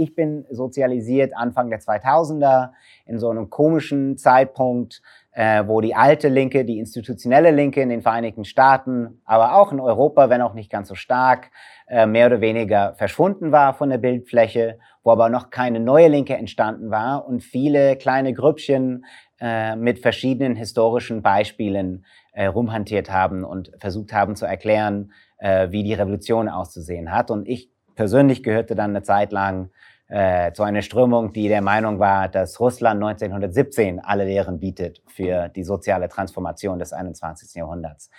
ich 0.00 0.14
bin 0.14 0.46
sozialisiert 0.50 1.36
Anfang 1.36 1.70
der 1.70 1.80
2000er 1.80 2.70
in 3.06 3.18
so 3.18 3.28
einem 3.28 3.50
komischen 3.50 4.16
Zeitpunkt, 4.16 5.02
äh, 5.32 5.64
wo 5.66 5.80
die 5.80 5.94
alte 5.94 6.28
Linke, 6.28 6.64
die 6.64 6.78
institutionelle 6.78 7.50
Linke 7.50 7.82
in 7.82 7.90
den 7.90 8.02
Vereinigten 8.02 8.44
Staaten, 8.44 9.20
aber 9.24 9.54
auch 9.54 9.72
in 9.72 9.80
Europa, 9.80 10.30
wenn 10.30 10.42
auch 10.42 10.54
nicht 10.54 10.70
ganz 10.70 10.88
so 10.88 10.94
stark, 10.94 11.50
äh, 11.86 12.06
mehr 12.06 12.26
oder 12.26 12.40
weniger 12.40 12.94
verschwunden 12.94 13.52
war 13.52 13.74
von 13.74 13.90
der 13.90 13.98
Bildfläche, 13.98 14.78
wo 15.02 15.10
aber 15.10 15.28
noch 15.28 15.50
keine 15.50 15.80
neue 15.80 16.08
Linke 16.08 16.34
entstanden 16.34 16.90
war 16.90 17.26
und 17.26 17.42
viele 17.42 17.96
kleine 17.96 18.32
Grüppchen 18.32 19.04
äh, 19.40 19.76
mit 19.76 20.00
verschiedenen 20.00 20.56
historischen 20.56 21.22
Beispielen 21.22 22.04
äh, 22.32 22.46
rumhantiert 22.46 23.10
haben 23.10 23.44
und 23.44 23.70
versucht 23.78 24.12
haben 24.12 24.36
zu 24.36 24.46
erklären, 24.46 25.12
äh, 25.38 25.70
wie 25.70 25.82
die 25.82 25.94
Revolution 25.94 26.48
auszusehen 26.48 27.12
hat. 27.12 27.30
Und 27.30 27.48
ich 27.48 27.70
persönlich 27.94 28.42
gehörte 28.42 28.74
dann 28.74 28.90
eine 28.90 29.02
Zeit 29.02 29.32
lang 29.32 29.70
äh, 30.10 30.52
zu 30.52 30.64
einer 30.64 30.82
Strömung, 30.82 31.32
die 31.32 31.48
der 31.48 31.62
Meinung 31.62 31.98
war, 32.00 32.28
dass 32.28 32.58
Russland 32.58 33.02
1917 33.02 34.00
alle 34.00 34.24
Lehren 34.24 34.58
bietet 34.58 35.02
für 35.06 35.48
die 35.48 35.62
soziale 35.62 36.08
Transformation 36.08 36.78
des 36.78 36.92
21. 36.92 37.54
Jahrhunderts. 37.54 38.10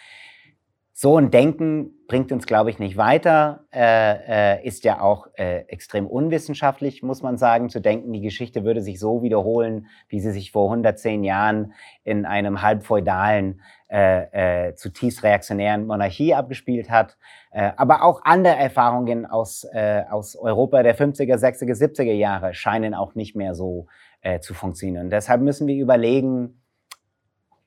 So 1.04 1.18
ein 1.18 1.32
Denken 1.32 2.06
bringt 2.08 2.32
uns, 2.32 2.46
glaube 2.46 2.70
ich, 2.70 2.78
nicht 2.78 2.96
weiter, 2.96 3.66
äh, 3.74 4.60
äh, 4.60 4.68
ist 4.68 4.84
ja 4.84 5.02
auch 5.02 5.26
äh, 5.34 5.62
extrem 5.62 6.06
unwissenschaftlich, 6.06 7.02
muss 7.02 7.24
man 7.24 7.40
sagen, 7.40 7.70
zu 7.70 7.80
denken, 7.80 8.14
die 8.14 8.22
Geschichte 8.22 8.64
würde 8.64 8.84
sich 8.84 9.00
so 9.00 9.24
wiederholen, 9.24 9.88
wie 10.10 10.20
sie 10.20 10.30
sich 10.30 10.52
vor 10.52 10.66
110 10.66 11.24
Jahren 11.24 11.74
in 12.04 12.28
einem 12.28 12.62
halbfeudalen, 12.62 13.62
äh, 13.90 14.68
äh, 14.68 14.76
zutiefst 14.76 15.24
reaktionären 15.24 15.88
Monarchie 15.88 16.36
abgespielt 16.36 16.92
hat. 16.92 17.18
Äh, 17.50 17.72
aber 17.78 18.04
auch 18.04 18.22
andere 18.24 18.58
Erfahrungen 18.58 19.26
aus, 19.26 19.66
aus 20.12 20.36
Europa 20.36 20.84
der 20.84 20.96
50er, 20.96 21.36
60er, 21.36 21.74
70er 21.74 22.14
Jahre 22.14 22.54
scheinen 22.54 22.94
auch 22.94 23.16
nicht 23.16 23.36
mehr 23.36 23.56
so 23.56 23.88
zu 24.42 24.54
funktionieren. 24.54 25.10
Deshalb 25.10 25.42
müssen 25.42 25.66
wir 25.66 25.82
überlegen, 25.82 26.62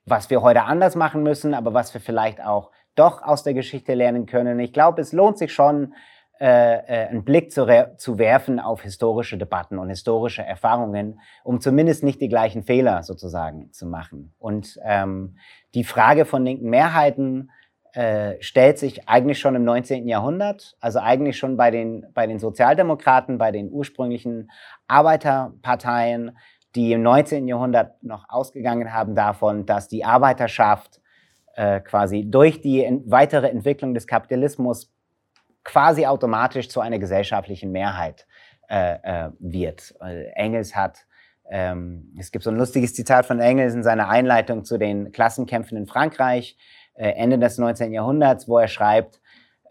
was 0.05 0.29
wir 0.29 0.41
heute 0.41 0.63
anders 0.63 0.95
machen 0.95 1.21
müssen, 1.21 1.53
aber 1.53 1.73
was 1.73 1.93
wir 1.93 1.99
vielleicht 1.99 2.41
auch 2.41 2.71
doch 2.95 3.21
aus 3.21 3.43
der 3.43 3.53
Geschichte 3.53 3.93
lernen 3.93 4.25
können. 4.25 4.59
Ich 4.59 4.73
glaube, 4.73 5.01
es 5.01 5.13
lohnt 5.13 5.37
sich 5.37 5.53
schon, 5.53 5.93
äh, 6.39 6.79
äh, 6.79 7.07
einen 7.07 7.23
Blick 7.23 7.51
zu, 7.53 7.65
zu 7.95 8.17
werfen 8.17 8.59
auf 8.59 8.81
historische 8.81 9.37
Debatten 9.37 9.79
und 9.79 9.87
historische 9.87 10.43
Erfahrungen, 10.43 11.21
um 11.45 11.61
zumindest 11.61 12.03
nicht 12.03 12.19
die 12.19 12.27
gleichen 12.27 12.63
Fehler 12.63 13.03
sozusagen 13.03 13.71
zu 13.71 13.85
machen. 13.85 14.33
Und 14.37 14.77
ähm, 14.83 15.37
die 15.75 15.85
Frage 15.85 16.25
von 16.25 16.43
linken 16.43 16.69
Mehrheiten 16.69 17.51
äh, 17.93 18.35
stellt 18.41 18.77
sich 18.77 19.07
eigentlich 19.07 19.39
schon 19.39 19.55
im 19.55 19.63
19. 19.63 20.09
Jahrhundert, 20.09 20.75
also 20.81 20.99
eigentlich 20.99 21.37
schon 21.37 21.55
bei 21.55 21.71
den, 21.71 22.05
bei 22.13 22.27
den 22.27 22.39
Sozialdemokraten, 22.39 23.37
bei 23.37 23.53
den 23.53 23.71
ursprünglichen 23.71 24.51
Arbeiterparteien, 24.89 26.37
die 26.75 26.91
im 26.91 27.01
19. 27.01 27.47
Jahrhundert 27.47 28.03
noch 28.03 28.27
ausgegangen 28.27 28.91
haben 28.91 29.15
davon, 29.15 29.65
dass 29.65 29.87
die 29.87 30.03
Arbeiterschaft 30.03 30.99
äh, 31.55 31.79
quasi 31.79 32.25
durch 32.29 32.61
die 32.61 32.85
weitere 33.05 33.49
Entwicklung 33.49 33.93
des 33.93 34.07
Kapitalismus 34.07 34.91
quasi 35.63 36.05
automatisch 36.05 36.69
zu 36.69 36.79
einer 36.79 36.99
gesellschaftlichen 36.99 37.71
Mehrheit 37.71 38.27
äh, 38.69 38.97
äh, 39.03 39.31
wird. 39.39 39.95
Engels 40.35 40.75
hat, 40.75 41.05
ähm, 41.49 42.13
es 42.19 42.31
gibt 42.31 42.43
so 42.43 42.49
ein 42.49 42.55
lustiges 42.55 42.93
Zitat 42.93 43.25
von 43.25 43.39
Engels 43.39 43.73
in 43.73 43.83
seiner 43.83 44.09
Einleitung 44.09 44.63
zu 44.63 44.77
den 44.77 45.11
Klassenkämpfen 45.11 45.77
in 45.77 45.87
Frankreich, 45.87 46.57
äh, 46.95 47.09
Ende 47.09 47.37
des 47.37 47.57
19. 47.57 47.93
Jahrhunderts, 47.93 48.47
wo 48.47 48.57
er 48.57 48.67
schreibt, 48.67 49.21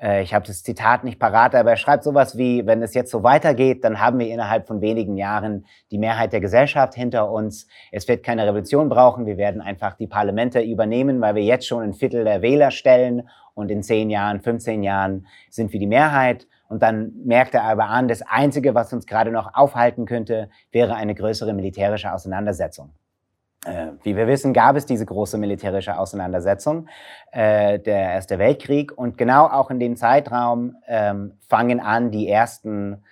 äh, 0.05 0.23
ich 0.23 0.35
habe 0.35 0.47
das 0.47 0.63
Zitat 0.63 1.03
nicht 1.03 1.19
parat, 1.19 1.55
aber 1.55 1.71
er 1.71 1.77
schreibt 1.77 2.05
sowas 2.05 2.37
wie, 2.37 2.67
wenn 2.67 2.83
es 2.83 2.95
jetzt 2.95 3.11
so 3.11 3.23
weitergeht, 3.23 3.83
dann 3.85 4.01
haben 4.01 4.19
wir 4.19 4.29
innerhalb 4.29 4.67
von 4.67 4.81
wenigen 4.81 5.17
Jahren 5.17 5.65
die 5.91 5.99
Mehrheit 5.99 6.33
der 6.33 6.41
Gesellschaft 6.41 6.95
hinter 6.95 7.31
uns. 7.31 7.67
Es 7.91 8.07
wird 8.07 8.23
keine 8.23 8.47
Revolution 8.47 8.89
brauchen, 8.89 9.27
wir 9.27 9.39
werden 9.39 9.63
einfach 9.63 9.95
die 9.95 10.07
Parlamente 10.07 10.61
übernehmen, 10.61 11.21
weil 11.21 11.35
wir 11.35 11.43
jetzt 11.43 11.67
schon 11.67 11.83
ein 11.83 11.95
Viertel 11.95 12.25
der 12.25 12.43
Wähler 12.43 12.71
stellen 12.71 13.29
und 13.55 13.71
in 13.71 13.83
zehn 13.83 14.11
Jahren, 14.11 14.41
15 14.41 14.83
Jahren 14.83 15.27
sind 15.49 15.73
wir 15.73 15.81
die 15.81 15.87
Mehrheit. 15.87 16.47
Und 16.69 16.83
dann 16.83 17.13
merkt 17.25 17.55
er 17.55 17.63
aber 17.63 17.87
an, 17.87 18.09
das 18.09 18.23
Einzige, 18.23 18.75
was 18.75 18.93
uns 18.93 19.07
gerade 19.07 19.31
noch 19.31 19.55
aufhalten 19.55 20.07
könnte, 20.07 20.49
wäre 20.73 20.97
eine 20.97 21.15
größere 21.15 21.53
militärische 21.53 22.13
Auseinandersetzung. 22.13 22.91
Äh, 23.65 23.93
wie 24.03 24.17
wir 24.17 24.27
wissen, 24.27 24.53
gab 24.53 24.77
es 24.77 24.87
diese 24.87 25.07
große 25.07 25.39
militärische 25.39 25.99
Auseinandersetzung, 25.99 26.89
äh, 27.33 27.79
der 27.79 28.13
Erste 28.13 28.39
Weltkrieg. 28.39 28.97
Und 28.97 29.17
genau 29.17 29.47
auch 29.47 29.71
in 29.71 29.81
dem 29.81 29.97
Zeitraum 29.97 30.77
ähm, 30.87 31.39
fangen 31.49 31.81
an 31.81 32.11
die 32.11 32.29
ersten 32.29 33.03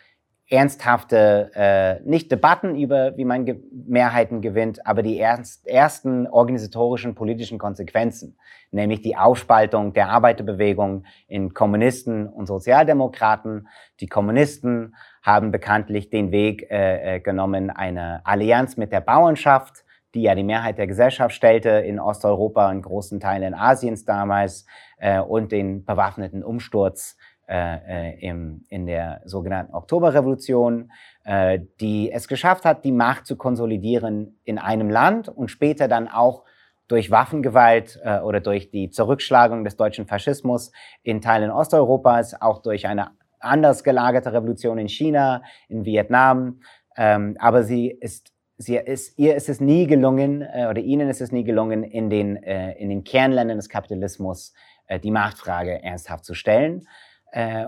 ernsthafte, 0.53 1.51
äh, 1.55 2.01
nicht 2.07 2.31
Debatten 2.31 2.77
über, 2.77 3.17
wie 3.17 3.25
man 3.25 3.47
Ge 3.47 3.57
Mehrheiten 3.73 4.43
gewinnt, 4.43 4.87
aber 4.87 5.03
die 5.03 5.19
ernst, 5.19 5.67
ersten 5.67 6.27
organisatorischen 6.27 7.15
politischen 7.15 7.59
Konsequenzen, 7.59 8.37
nämlich 8.71 9.01
die 9.01 9.17
Aufspaltung 9.17 9.95
der 9.95 10.11
Arbeiterbewegung 10.11 11.05
in 11.27 11.55
Kommunisten 11.55 12.29
und 12.29 12.47
Sozialdemokraten. 12.47 13.67
Die 14.01 14.09
Kommunisten 14.09 14.95
haben 15.23 15.53
bekanntlich 15.53 16.11
den 16.11 16.33
Weg 16.33 16.71
äh, 16.71 17.17
äh 17.17 17.21
genommen, 17.21 17.71
eine 17.71 18.21
Allianz 18.27 18.77
mit 18.77 18.93
der 18.93 19.01
Bauernschaft 19.01 19.85
die 20.15 20.23
ja 20.23 20.35
die 20.35 20.45
Mehrheit 20.45 20.79
der 20.79 20.87
Gesellschaft 20.87 21.35
stellte 21.35 21.71
in 21.71 21.99
Osteuropa 21.99 22.71
und 22.71 22.83
großen 22.83 23.21
Teilen 23.21 23.55
Asiens 23.55 24.05
damals 24.05 24.67
äh, 24.99 25.21
und 25.21 25.53
den 25.53 25.85
bewaffneten 25.85 26.43
Umsturz 26.43 27.17
äh, 27.49 28.13
äh, 28.13 28.21
im, 28.21 28.65
in 28.69 28.87
der 28.87 29.21
sogenannten 29.25 29.75
Oktoberrevolution, 29.75 30.91
äh, 31.25 31.59
die 31.81 32.11
es 32.13 32.29
geschafft 32.29 32.65
hat, 32.65 32.85
die 32.85 32.93
Macht 32.93 33.27
zu 33.27 33.37
konsolidieren 33.37 34.39
in 34.45 34.59
einem 34.59 34.89
Land 34.89 35.29
und 35.29 35.51
später 35.51 35.89
dann 35.89 36.09
auch 36.09 36.45
durch 36.89 37.11
Waffengewalt 37.11 38.01
äh, 38.05 38.21
oder 38.21 38.41
durch 38.41 38.71
die 38.71 38.91
Zurückschlagung 38.91 39.65
des 39.65 39.77
deutschen 39.77 40.07
Faschismus 40.07 40.73
in 41.03 41.21
Teilen 41.21 41.51
Osteuropas, 41.51 42.41
auch 42.41 42.63
durch 42.63 42.87
eine 42.87 43.11
anders 43.41 43.83
gelagerte 43.83 44.33
Revolution 44.33 44.79
in 44.79 44.89
China, 44.89 45.43
in 45.69 45.85
Vietnam. 45.85 46.61
Ähm, 46.97 47.37
aber 47.41 47.65
sie 47.65 47.89
ist 47.89 48.33
sie 48.59 48.77
ist, 48.77 49.19
ihr 49.19 49.35
ist 49.35 49.49
es 49.49 49.61
nie 49.61 49.87
gelungen, 49.87 50.43
äh, 50.43 50.67
oder 50.69 50.81
ihnen 50.81 51.09
ist 51.09 51.21
es 51.21 51.33
nie 51.33 51.45
gelungen, 51.45 51.83
in 51.83 52.11
den, 52.11 52.37
äh, 52.43 52.73
in 52.79 52.89
den 52.89 53.05
Kernländern 53.05 53.59
des 53.59 53.69
Kapitalismus 53.69 54.53
äh, 54.87 54.99
die 54.99 55.11
Machtfrage 55.11 55.83
ernsthaft 55.83 56.25
zu 56.25 56.35
stellen. 56.35 56.87
Äh, 57.33 57.67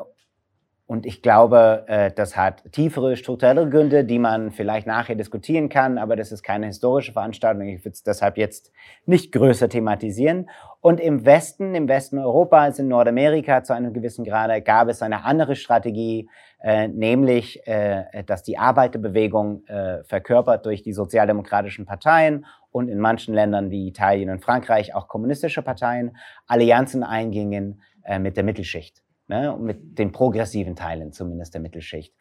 und 0.87 1.07
ich 1.07 1.23
glaube, 1.23 1.85
äh, 1.89 2.13
das 2.13 2.37
hat 2.37 2.71
tiefere 2.71 3.17
strukturelle 3.17 3.69
Gründe, 3.71 4.05
die 4.05 4.19
man 4.19 4.51
vielleicht 4.51 4.87
nachher 4.87 5.15
diskutieren 5.15 5.71
kann, 5.71 5.97
aber 5.97 6.15
das 6.15 6.31
ist 6.31 6.43
keine 6.43 6.67
historische 6.67 7.13
Veranstaltung. 7.13 7.67
Ich 7.67 7.81
würde 7.81 7.95
es 7.95 8.03
deshalb 8.03 8.37
jetzt 8.37 8.71
nicht 9.07 9.33
größer 9.33 9.71
thematisieren. 9.71 10.51
Und 10.83 11.01
im 11.01 11.25
Westen, 11.25 11.75
im 11.75 11.89
Westen 11.89 12.19
Europas, 12.19 12.79
in 12.79 12.89
Nordamerika 12.89 13.65
zu 13.65 13.73
einem 13.75 13.95
gewissen 13.95 14.27
Grade 14.27 14.61
gab 14.61 14.89
es 14.89 15.01
eine 15.01 15.25
andere 15.25 15.57
Strategie, 15.57 16.29
äh, 16.65 16.89
nämlich, 16.89 17.67
äh, 17.67 18.25
dass 18.25 18.43
die 18.43 18.57
Arbeiterbewegung 18.57 19.67
äh, 19.67 20.03
verkörpert 20.05 20.65
durch 20.65 20.83
die 20.83 20.95
sozialdemokratischen 20.95 21.85
Parteien 21.85 22.47
und 22.71 22.89
in 22.89 22.99
manchen 22.99 23.35
Ländern 23.35 23.71
wie 23.71 23.87
Italien 23.87 24.31
und 24.31 24.43
Frankreich 24.43 24.95
auch 24.95 25.07
kommunistische 25.07 25.61
Parteien 25.61 26.17
Allianzen 26.47 27.03
eingingen 27.03 27.83
äh, 28.03 28.19
mit 28.19 28.39
der 28.39 28.45
Mittelschicht 28.45 29.03
ne, 29.29 29.55
mit 29.61 29.99
den 29.99 30.11
progressiven 30.13 30.75
Teilen 30.75 31.13
zumindest 31.13 31.53
der 31.53 31.61
Mittelschicht. 31.61 32.15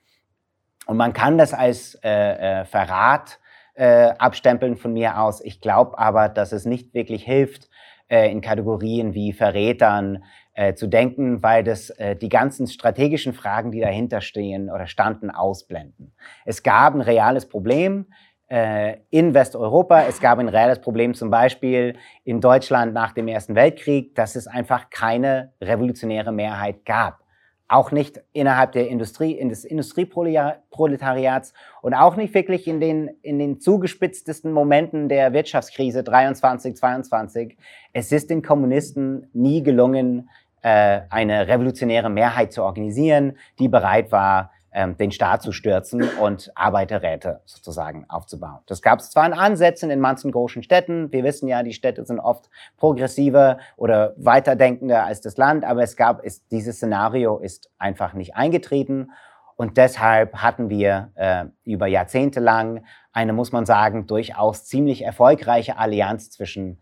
Und 0.88 0.98
man 0.98 1.14
kann 1.14 1.38
das 1.38 1.54
als 1.54 1.98
äh, 2.04 2.66
Verrat 2.66 3.40
abstempeln 3.76 4.78
von 4.78 4.94
mir 4.94 5.20
aus. 5.20 5.42
Ich 5.42 5.60
glaube 5.60 5.98
aber, 5.98 6.30
dass 6.30 6.52
es 6.52 6.64
nicht 6.64 6.94
wirklich 6.94 7.24
hilft, 7.24 7.72
in 8.08 8.42
Kategorien 8.42 9.16
wie 9.16 9.34
Verrätern 9.34 10.26
äh, 10.54 10.74
zu 10.74 10.88
denken, 10.88 11.42
weil 11.42 11.64
das 11.64 11.90
äh, 11.92 12.16
die 12.16 12.30
ganzen 12.30 12.68
strategischen 12.68 13.34
Fragen, 13.34 13.72
die 13.72 13.82
dahinter 13.82 14.22
stehen 14.22 14.70
oder 14.70 14.88
standen, 14.88 15.32
ausblenden. 15.32 16.14
Es 16.46 16.64
gab 16.64 16.94
ein 16.94 17.02
reales 17.02 17.48
Problem 17.48 18.06
äh, 18.54 18.98
in 19.10 19.34
Westeuropa. 19.34 20.04
Es 20.04 20.20
gab 20.20 20.38
ein 20.38 20.50
reelles 20.50 20.80
Problem 20.80 21.16
zum 21.16 21.32
Beispiel 21.32 21.96
in 22.24 22.40
Deutschland 22.40 22.94
nach 22.94 23.14
dem 23.14 23.28
Ersten 23.28 23.56
Weltkrieg, 23.56 24.14
dass 24.14 24.36
es 24.36 24.46
einfach 24.46 24.92
keine 24.92 25.54
revolutionäre 25.60 26.32
Mehrheit 26.32 26.86
gab. 26.86 27.24
Auch 27.68 27.92
nicht 27.92 28.22
innerhalb 28.34 28.74
der 28.74 28.90
Industrie, 28.90 29.32
in 29.32 29.50
des 29.50 29.66
Industrieproletariats 29.66 31.56
und 31.82 31.96
auch 31.96 32.16
nicht 32.16 32.36
wirklich 32.36 32.68
in 32.68 32.80
den, 32.80 33.08
in 33.24 33.40
den 33.40 33.60
zugespitztesten 33.60 34.52
Momenten 34.52 35.10
der 35.10 35.34
Wirtschaftskrise 35.34 36.04
23, 36.04 36.76
22. 36.76 37.58
Es 37.92 38.12
ist 38.12 38.30
den 38.30 38.44
Kommunisten 38.44 39.32
nie 39.34 39.64
gelungen, 39.64 40.30
äh, 40.64 41.02
eine 41.10 41.48
revolutionäre 41.48 42.10
Mehrheit 42.10 42.52
zu 42.54 42.64
organisieren, 42.64 43.38
die 43.60 43.68
bereit 43.68 44.12
war, 44.12 44.52
ähm, 44.72 44.98
den 44.98 45.12
Staat 45.12 45.44
zu 45.44 45.52
stürzen 45.52 46.04
und 46.20 46.52
Arbeiterräte 46.56 47.42
sozusagen 47.46 48.06
aufzubauen. 48.10 48.60
Das 48.66 48.82
gab 48.82 49.00
es 49.00 49.12
zwar 49.12 49.26
in 49.28 49.34
Ansätzen 49.34 49.92
in 49.92 50.00
manchen 50.00 50.32
großen 50.32 50.64
Städten. 50.64 51.12
Wir 51.12 51.24
wissen 51.24 51.48
ja, 51.48 51.62
die 51.62 51.74
Städte 51.74 52.04
sind 52.06 52.20
oft 52.20 52.50
progressiver 52.78 53.60
oder 53.76 54.14
weiterdenkender 54.18 55.04
als 55.04 55.22
das 55.22 55.38
Land, 55.38 55.64
aber 55.64 55.84
es 55.84 55.96
gab, 55.96 56.24
ist, 56.24 56.52
dieses 56.52 56.78
Szenario 56.78 57.38
ist 57.38 57.70
einfach 57.78 58.14
nicht 58.14 58.36
eingetreten. 58.36 59.12
Und 59.56 59.78
deshalb 59.78 60.38
hatten 60.38 60.70
wir 60.70 61.12
äh, 61.14 61.46
über 61.64 61.86
Jahrzehnte 61.86 62.40
lang 62.40 62.84
eine, 63.12 63.34
muss 63.34 63.52
man 63.52 63.68
sagen, 63.68 64.08
durchaus 64.08 64.66
ziemlich 64.66 65.04
erfolgreiche 65.04 65.78
Allianz 65.78 66.32
zwischen 66.32 66.82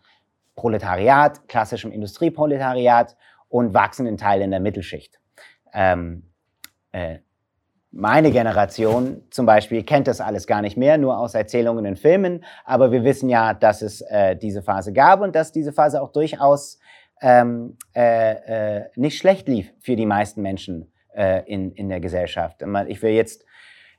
Proletariat, 0.56 1.48
klassischem 1.50 1.92
Industrieproletariat 1.92 3.18
und 3.52 3.74
wachsenden 3.74 4.18
Teilen 4.18 4.50
der 4.50 4.62
Mittelschicht. 4.62 5.20
Ähm, 5.74 6.24
äh, 6.92 7.20
meine 7.92 8.32
Generation 8.32 9.24
zum 9.32 9.46
Beispiel 9.46 9.84
kennt 9.84 10.08
das 10.08 10.22
alles 10.22 10.48
gar 10.48 10.62
nicht 10.62 10.78
mehr, 10.78 10.98
nur 10.98 11.18
aus 11.18 11.36
Erzählungen 11.36 11.84
in 11.84 11.98
Filmen. 11.98 12.46
Aber 12.64 12.94
wir 12.94 13.04
wissen 13.04 13.30
ja, 13.30 13.54
dass 13.54 13.82
es 13.82 14.00
äh, 14.02 14.38
diese 14.38 14.64
Phase 14.64 14.94
gab 14.94 15.20
und 15.20 15.36
dass 15.36 15.52
diese 15.52 15.74
Phase 15.74 16.02
auch 16.02 16.14
durchaus 16.14 16.80
ähm, 17.22 17.78
äh, 17.94 18.78
äh, 18.78 18.90
nicht 18.96 19.18
schlecht 19.18 19.50
lief 19.50 19.74
für 19.80 19.98
die 19.98 20.06
meisten 20.06 20.42
Menschen 20.42 20.94
äh, 21.14 21.44
in, 21.46 21.74
in 21.74 21.90
der 21.90 22.00
Gesellschaft. 22.00 22.64
Ich 22.88 23.02
will 23.02 23.12
jetzt 23.12 23.46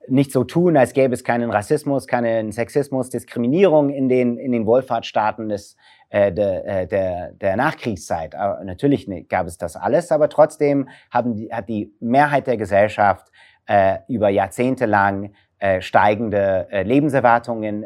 nicht 0.09 0.33
so 0.33 0.45
tun, 0.45 0.77
als 0.77 0.93
gäbe 0.93 1.15
es 1.15 1.25
keinen 1.25 1.51
Rassismus, 1.51 2.07
keinen 2.07 2.53
Sexismus, 2.53 3.11
Diskriminierung 3.11 3.91
in 3.91 4.09
den, 4.09 4.37
in 4.37 4.53
den 4.53 4.67
Wohlfahrtsstaaten 4.67 5.49
des, 5.49 5.77
äh, 6.11 6.33
der, 6.33 6.67
äh, 6.67 6.87
der, 6.87 7.33
der 7.33 7.57
Nachkriegszeit. 7.57 8.35
Aber 8.35 8.63
natürlich 8.65 9.09
gab 9.29 9.47
es 9.47 9.59
das 9.59 9.77
alles, 9.77 10.13
aber 10.13 10.29
trotzdem 10.29 10.89
haben 11.11 11.37
die, 11.37 11.53
hat 11.53 11.69
die 11.69 11.95
Mehrheit 12.01 12.47
der 12.47 12.57
Gesellschaft 12.57 13.33
äh, 13.67 13.99
über 14.09 14.29
Jahrzehnte 14.29 14.87
lang 14.87 15.35
äh, 15.59 15.81
steigende 15.81 16.67
äh, 16.73 16.83
Lebenserwartungen, 16.83 17.85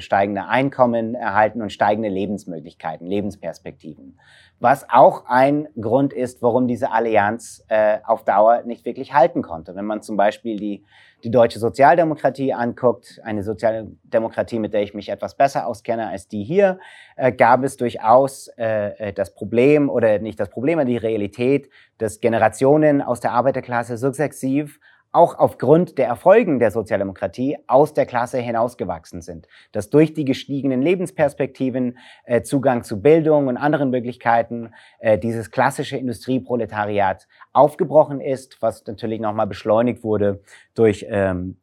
steigende 0.00 0.46
Einkommen 0.46 1.14
erhalten 1.14 1.62
und 1.62 1.72
steigende 1.72 2.10
Lebensmöglichkeiten, 2.10 3.06
Lebensperspektiven. 3.06 4.18
Was 4.60 4.86
auch 4.90 5.24
ein 5.26 5.66
Grund 5.80 6.12
ist, 6.12 6.42
warum 6.42 6.68
diese 6.68 6.92
Allianz 6.92 7.66
auf 8.04 8.24
Dauer 8.24 8.62
nicht 8.64 8.84
wirklich 8.84 9.12
halten 9.12 9.42
konnte. 9.42 9.74
Wenn 9.74 9.84
man 9.84 10.00
zum 10.00 10.16
Beispiel 10.16 10.56
die, 10.56 10.84
die 11.24 11.30
deutsche 11.30 11.58
Sozialdemokratie 11.58 12.52
anguckt, 12.52 13.20
eine 13.24 13.42
Sozialdemokratie, 13.42 14.58
mit 14.58 14.74
der 14.74 14.82
ich 14.82 14.92
mich 14.92 15.08
etwas 15.08 15.36
besser 15.36 15.66
auskenne 15.66 16.08
als 16.08 16.28
die 16.28 16.44
hier, 16.44 16.78
äh, 17.16 17.32
gab 17.32 17.64
es 17.64 17.76
durchaus 17.76 18.48
äh, 18.58 19.08
äh 19.08 19.12
das 19.12 19.34
Problem 19.34 19.88
oder 19.88 20.18
nicht 20.18 20.38
das 20.38 20.50
Problem, 20.50 20.78
aber 20.78 20.86
die 20.86 20.98
Realität, 20.98 21.70
dass 21.98 22.20
Generationen 22.20 23.00
aus 23.00 23.20
der 23.20 23.32
Arbeiterklasse 23.32 23.96
sukzessiv 23.96 24.78
auch 25.14 25.38
aufgrund 25.38 25.96
der 25.98 26.08
Erfolgen 26.08 26.58
der 26.58 26.70
Sozialdemokratie 26.70 27.56
aus 27.66 27.94
der 27.94 28.04
Klasse 28.04 28.38
hinausgewachsen 28.38 29.22
sind. 29.22 29.46
Dass 29.72 29.88
durch 29.88 30.12
die 30.12 30.24
gestiegenen 30.24 30.82
Lebensperspektiven, 30.82 31.98
äh, 32.24 32.42
Zugang 32.42 32.82
zu 32.82 33.00
Bildung 33.00 33.46
und 33.46 33.56
anderen 33.56 33.90
Möglichkeiten 33.90 34.74
äh, 34.98 35.18
dieses 35.18 35.50
klassische 35.50 35.96
Industrieproletariat 35.96 37.28
aufgebrochen 37.52 38.20
ist, 38.20 38.60
was 38.60 38.84
natürlich 38.86 39.20
nochmal 39.20 39.46
beschleunigt 39.46 40.02
wurde 40.02 40.40
durch 40.74 41.06
ähm, 41.08 41.56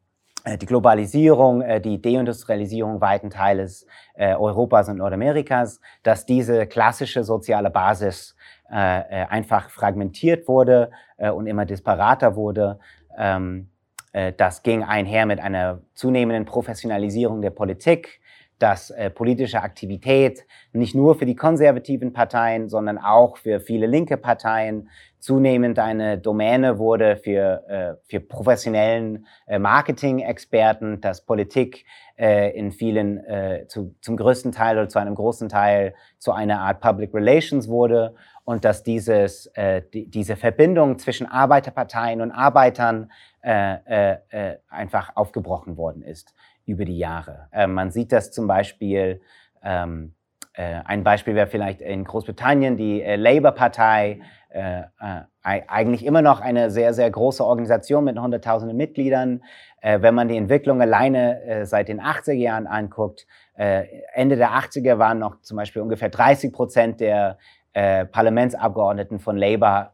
äh, 0.44 0.58
die 0.58 0.66
Globalisierung, 0.66 1.62
äh, 1.62 1.80
die 1.80 2.00
Deindustrialisierung 2.00 3.00
weiten 3.00 3.30
Teiles 3.30 3.86
äh, 4.14 4.34
Europas 4.34 4.88
und 4.88 4.98
Nordamerikas, 4.98 5.80
dass 6.02 6.26
diese 6.26 6.66
klassische 6.66 7.24
soziale 7.24 7.70
Basis 7.70 8.36
einfach 8.74 9.68
fragmentiert 9.68 10.48
wurde 10.48 10.90
und 11.18 11.46
immer 11.46 11.66
disparater 11.66 12.36
wurde 12.36 12.78
ähm, 13.18 13.68
äh, 14.12 14.32
das 14.36 14.62
ging 14.62 14.82
einher 14.82 15.26
mit 15.26 15.40
einer 15.40 15.80
zunehmenden 15.94 16.44
Professionalisierung 16.44 17.42
der 17.42 17.50
Politik, 17.50 18.20
dass 18.62 18.90
äh, 18.90 19.10
politische 19.10 19.60
Aktivität 19.60 20.46
nicht 20.72 20.94
nur 20.94 21.16
für 21.16 21.26
die 21.26 21.34
konservativen 21.34 22.12
Parteien, 22.12 22.68
sondern 22.68 22.96
auch 22.96 23.36
für 23.36 23.58
viele 23.58 23.86
linke 23.86 24.16
Parteien 24.16 24.88
zunehmend 25.18 25.80
eine 25.80 26.16
Domäne 26.18 26.78
wurde 26.78 27.16
für, 27.16 27.68
äh, 27.68 27.94
für 28.08 28.20
professionellen 28.20 29.26
äh, 29.48 29.58
Marketing-Experten, 29.58 31.00
dass 31.00 31.24
Politik 31.24 31.84
äh, 32.16 32.56
in 32.56 32.70
vielen, 32.70 33.18
äh, 33.24 33.66
zu, 33.66 33.96
zum 34.00 34.16
größten 34.16 34.52
Teil 34.52 34.78
oder 34.78 34.88
zu 34.88 35.00
einem 35.00 35.16
großen 35.16 35.48
Teil 35.48 35.94
zu 36.18 36.30
einer 36.30 36.60
Art 36.60 36.80
Public 36.80 37.12
Relations 37.14 37.66
wurde 37.68 38.14
und 38.44 38.64
dass 38.64 38.82
dieses, 38.82 39.46
äh, 39.54 39.82
die, 39.92 40.10
diese 40.10 40.36
Verbindung 40.36 40.98
zwischen 40.98 41.26
Arbeiterparteien 41.26 42.20
und 42.20 42.32
Arbeitern 42.32 43.10
äh, 43.42 43.74
äh, 43.84 44.18
äh, 44.30 44.56
einfach 44.68 45.16
aufgebrochen 45.16 45.76
worden 45.76 46.02
ist 46.02 46.34
über 46.64 46.84
die 46.84 46.98
Jahre. 46.98 47.48
Äh, 47.52 47.66
man 47.66 47.90
sieht 47.90 48.12
das 48.12 48.32
zum 48.32 48.46
Beispiel, 48.46 49.20
ähm, 49.62 50.14
äh, 50.54 50.80
ein 50.84 51.04
Beispiel 51.04 51.34
wäre 51.34 51.46
vielleicht 51.46 51.80
in 51.80 52.04
Großbritannien 52.04 52.76
die 52.76 53.02
äh, 53.02 53.16
Labour-Partei, 53.16 54.20
äh, 54.50 54.80
äh, 54.80 55.22
eigentlich 55.44 56.04
immer 56.04 56.22
noch 56.22 56.40
eine 56.40 56.70
sehr, 56.70 56.94
sehr 56.94 57.10
große 57.10 57.44
Organisation 57.44 58.04
mit 58.04 58.18
hunderttausenden 58.18 58.76
Mitgliedern. 58.76 59.42
Äh, 59.80 60.02
wenn 60.02 60.14
man 60.14 60.28
die 60.28 60.36
Entwicklung 60.36 60.80
alleine 60.80 61.66
seit 61.66 61.88
den 61.88 62.00
80er 62.00 62.32
Jahren 62.32 62.66
anguckt, 62.66 63.26
Ende 63.54 64.36
der 64.36 64.50
80er 64.52 64.98
waren 64.98 65.18
noch 65.18 65.40
zum 65.40 65.56
Beispiel 65.56 65.82
ungefähr 65.82 66.08
30 66.08 66.52
Prozent 66.52 67.00
der 67.00 67.38
äh, 67.72 68.04
Parlamentsabgeordneten 68.06 69.18
von 69.18 69.36
Labour 69.36 69.92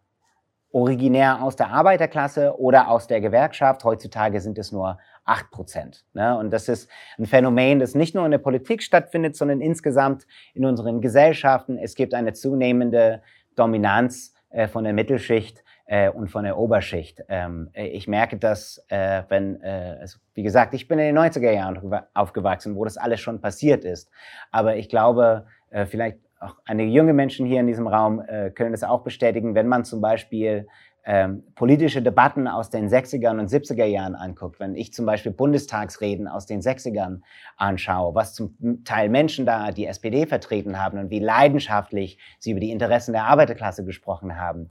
originär 0.71 1.43
aus 1.43 1.57
der 1.57 1.69
Arbeiterklasse 1.71 2.59
oder 2.59 2.89
aus 2.89 3.07
der 3.07 3.21
Gewerkschaft. 3.21 3.85
Heutzutage 3.85 4.41
sind 4.41 4.59
es 4.59 4.71
nur 4.71 4.99
8 5.25 5.51
Prozent. 5.51 6.05
Ne? 6.13 6.37
Und 6.37 6.51
das 6.51 6.69
ist 6.69 6.91
ein 7.19 7.27
Phänomen, 7.27 7.79
das 7.79 7.95
nicht 7.95 8.15
nur 8.15 8.25
in 8.25 8.31
der 8.31 8.39
Politik 8.39 8.83
stattfindet, 8.83 9.37
sondern 9.37 9.61
insgesamt 9.61 10.27
in 10.55 10.65
unseren 10.65 11.01
Gesellschaften. 11.01 11.79
Es 11.79 11.95
gibt 11.95 12.15
eine 12.15 12.35
zunehmende 12.35 13.23
Dominanz 13.57 14.35
äh, 14.51 14.69
von 14.69 14.85
der 14.85 14.93
Mittelschicht 14.93 15.65
äh, 15.87 16.11
und 16.11 16.29
von 16.29 16.45
der 16.45 16.59
Oberschicht. 16.59 17.23
Ähm, 17.29 17.71
äh, 17.73 17.87
ich 17.87 18.07
merke 18.07 18.37
das, 18.37 18.85
äh, 18.89 19.23
wenn, 19.29 19.63
also, 19.63 20.19
wie 20.35 20.43
gesagt, 20.43 20.75
ich 20.75 20.87
bin 20.87 20.99
in 20.99 21.15
den 21.15 21.19
90er 21.19 21.51
Jahren 21.51 22.03
aufgewachsen, 22.13 22.77
wo 22.77 22.85
das 22.85 22.99
alles 22.99 23.21
schon 23.21 23.41
passiert 23.41 23.85
ist. 23.85 24.11
Aber 24.51 24.77
ich 24.77 24.89
glaube, 24.89 25.47
äh, 25.71 25.87
vielleicht 25.87 26.19
auch 26.41 26.57
einige 26.65 26.91
junge 26.91 27.13
Menschen 27.13 27.47
hier 27.47 27.61
in 27.61 27.67
diesem 27.67 27.87
Raum 27.87 28.21
äh, 28.21 28.51
können 28.51 28.73
das 28.73 28.85
auch 28.85 29.03
bestätigen, 29.03 29.55
wenn 29.55 29.69
man 29.69 29.85
zum 29.85 30.01
Beispiel 30.01 30.67
ähm, 31.05 31.43
politische 31.55 32.03
Debatten 32.03 32.47
aus 32.47 32.69
den 32.69 32.89
60er 32.89 33.31
und 33.31 33.49
70er 33.49 33.87
Jahren 33.87 34.15
anguckt, 34.15 34.61
wenn 34.61 34.75
ich 34.75 34.93
zum 34.93 35.07
Beispiel 35.07 35.33
Bundestagsreden 35.33 36.29
aus 36.29 36.45
den 36.45 36.61
60ern 36.61 37.21
anschaue, 37.57 38.15
was 38.15 38.35
zum 38.35 38.85
Teil 38.85 39.09
Menschen 39.09 39.47
da 39.47 39.71
die 39.71 39.87
SPD 39.87 40.27
vertreten 40.27 40.79
haben 40.79 40.99
und 40.99 41.11
wie 41.11 41.21
leidenschaftlich 41.21 42.19
sie 42.39 42.51
über 42.51 42.61
die 42.61 42.71
Interessen 42.71 43.13
der 43.13 43.25
Arbeiterklasse 43.25 43.87
gesprochen 43.87 44.39
haben. 44.39 44.71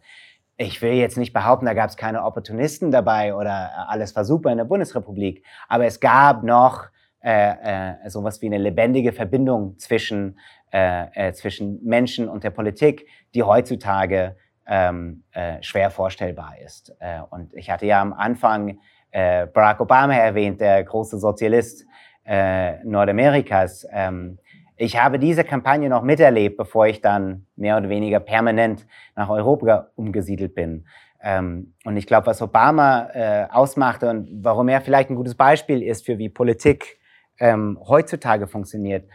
Ich 0.58 0.82
will 0.82 0.94
jetzt 0.94 1.18
nicht 1.18 1.34
behaupten, 1.34 1.66
da 1.66 1.74
gab 1.74 1.90
es 1.90 1.98
keine 1.98 2.24
Opportunisten 2.24 2.92
dabei 2.92 3.34
oder 3.34 3.72
äh, 3.72 3.92
alles 3.92 4.16
war 4.16 4.24
super 4.24 4.52
in 4.52 4.58
der 4.58 4.66
Bundesrepublik, 4.66 5.44
aber 5.68 5.86
es 5.86 6.00
gab 6.00 6.44
noch 6.44 6.88
äh, 7.24 7.96
äh, 8.06 8.10
sowas 8.10 8.44
wie 8.44 8.46
eine 8.46 8.60
lebendige 8.60 9.12
Verbindung 9.12 9.80
zwischen 9.80 10.38
äh, 10.78 11.30
äh, 11.30 11.34
zwischen 11.34 11.84
Menschen 11.84 12.30
und 12.30 12.44
der 12.44 12.52
Politik, 12.52 13.08
die 13.34 13.42
heutzutage 13.42 14.36
ähm, 14.68 15.24
äh, 15.32 15.64
schwer 15.64 15.90
vorstellbar 15.90 16.54
ist. 16.64 16.96
Äh, 17.00 17.22
und 17.32 17.52
ich 17.56 17.72
hatte 17.72 17.88
ja 17.88 18.00
am 18.00 18.14
Anfang 18.14 18.78
äh, 19.10 19.48
Barack 19.48 19.80
Obama 19.80 20.14
erwähnt, 20.14 20.62
der 20.62 20.84
große 20.84 21.18
Sozialist 21.18 21.84
äh, 22.26 22.84
Nordamerikas. 22.84 23.88
Ähm, 23.92 24.38
ich 24.76 25.02
habe 25.02 25.18
diese 25.18 25.44
Kampagne 25.44 25.90
noch 25.90 26.04
miterlebt, 26.04 26.58
bevor 26.58 26.86
ich 26.86 27.02
dann 27.02 27.48
mehr 27.56 27.78
oder 27.78 27.90
weniger 27.90 28.20
permanent 28.20 28.86
nach 29.16 29.30
Europa 29.30 29.90
umgesiedelt 29.96 30.54
bin. 30.54 30.86
Ähm, 31.24 31.74
und 31.86 31.98
ich 31.98 32.06
glaube, 32.06 32.28
was 32.28 32.40
Obama 32.40 33.10
äh, 33.16 33.48
ausmachte 33.50 34.12
und 34.12 34.30
warum 34.44 34.68
er 34.68 34.82
vielleicht 34.82 35.10
ein 35.10 35.16
gutes 35.16 35.34
Beispiel 35.34 35.82
ist 35.82 36.06
für 36.06 36.20
wie 36.20 36.30
Politik 36.30 37.00
ähm, 37.40 37.80
heutzutage 37.88 38.48
funktioniert, 38.48 39.08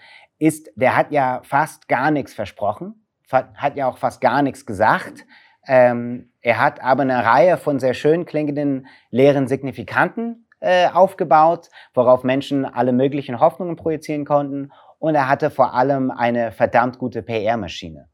ist, 0.42 0.72
der 0.74 0.96
hat 0.96 1.12
ja 1.12 1.40
fast 1.44 1.86
gar 1.86 2.10
nichts 2.10 2.34
versprochen, 2.34 3.06
hat 3.30 3.76
ja 3.76 3.86
auch 3.86 3.96
fast 3.96 4.20
gar 4.20 4.42
nichts 4.42 4.66
gesagt. 4.66 5.24
Ähm, 5.68 6.32
er 6.40 6.60
hat 6.60 6.82
aber 6.82 7.02
eine 7.02 7.24
Reihe 7.24 7.56
von 7.56 7.78
sehr 7.78 7.94
schön 7.94 8.26
klingenden 8.26 8.88
leeren 9.10 9.46
Signifikanten 9.46 10.48
äh, 10.58 10.88
aufgebaut, 10.88 11.68
worauf 11.94 12.24
Menschen 12.24 12.64
alle 12.64 12.92
möglichen 12.92 13.38
Hoffnungen 13.38 13.76
projizieren 13.76 14.24
konnten. 14.24 14.72
Und 14.98 15.14
er 15.14 15.28
hatte 15.28 15.50
vor 15.50 15.74
allem 15.74 16.10
eine 16.10 16.50
verdammt 16.50 16.98
gute 16.98 17.22
PR-Maschine. 17.22 18.08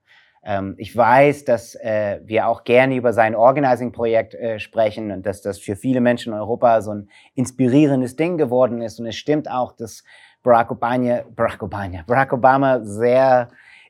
Ähm, 0.44 0.74
ich 0.76 0.94
weiß, 0.94 1.46
dass 1.46 1.76
äh, 1.76 2.20
wir 2.24 2.46
auch 2.46 2.64
gerne 2.64 2.94
über 2.94 3.14
sein 3.14 3.34
Organizing-Projekt 3.34 4.34
äh, 4.34 4.58
sprechen 4.58 5.10
und 5.12 5.24
dass 5.24 5.40
das 5.40 5.58
für 5.58 5.76
viele 5.76 6.02
Menschen 6.02 6.34
in 6.34 6.38
Europa 6.38 6.82
so 6.82 6.92
ein 6.92 7.08
inspirierendes 7.34 8.16
Ding 8.16 8.36
geworden 8.36 8.82
ist. 8.82 9.00
Und 9.00 9.06
es 9.06 9.16
stimmt 9.16 9.50
auch, 9.50 9.72
dass 9.72 10.04
Barack 10.42 10.70
Obama, 10.70 11.22
Barack 11.34 11.62
Obama, 11.62 12.02
Barack 12.06 12.32
Obama 12.32 12.80
sehr 12.82 13.48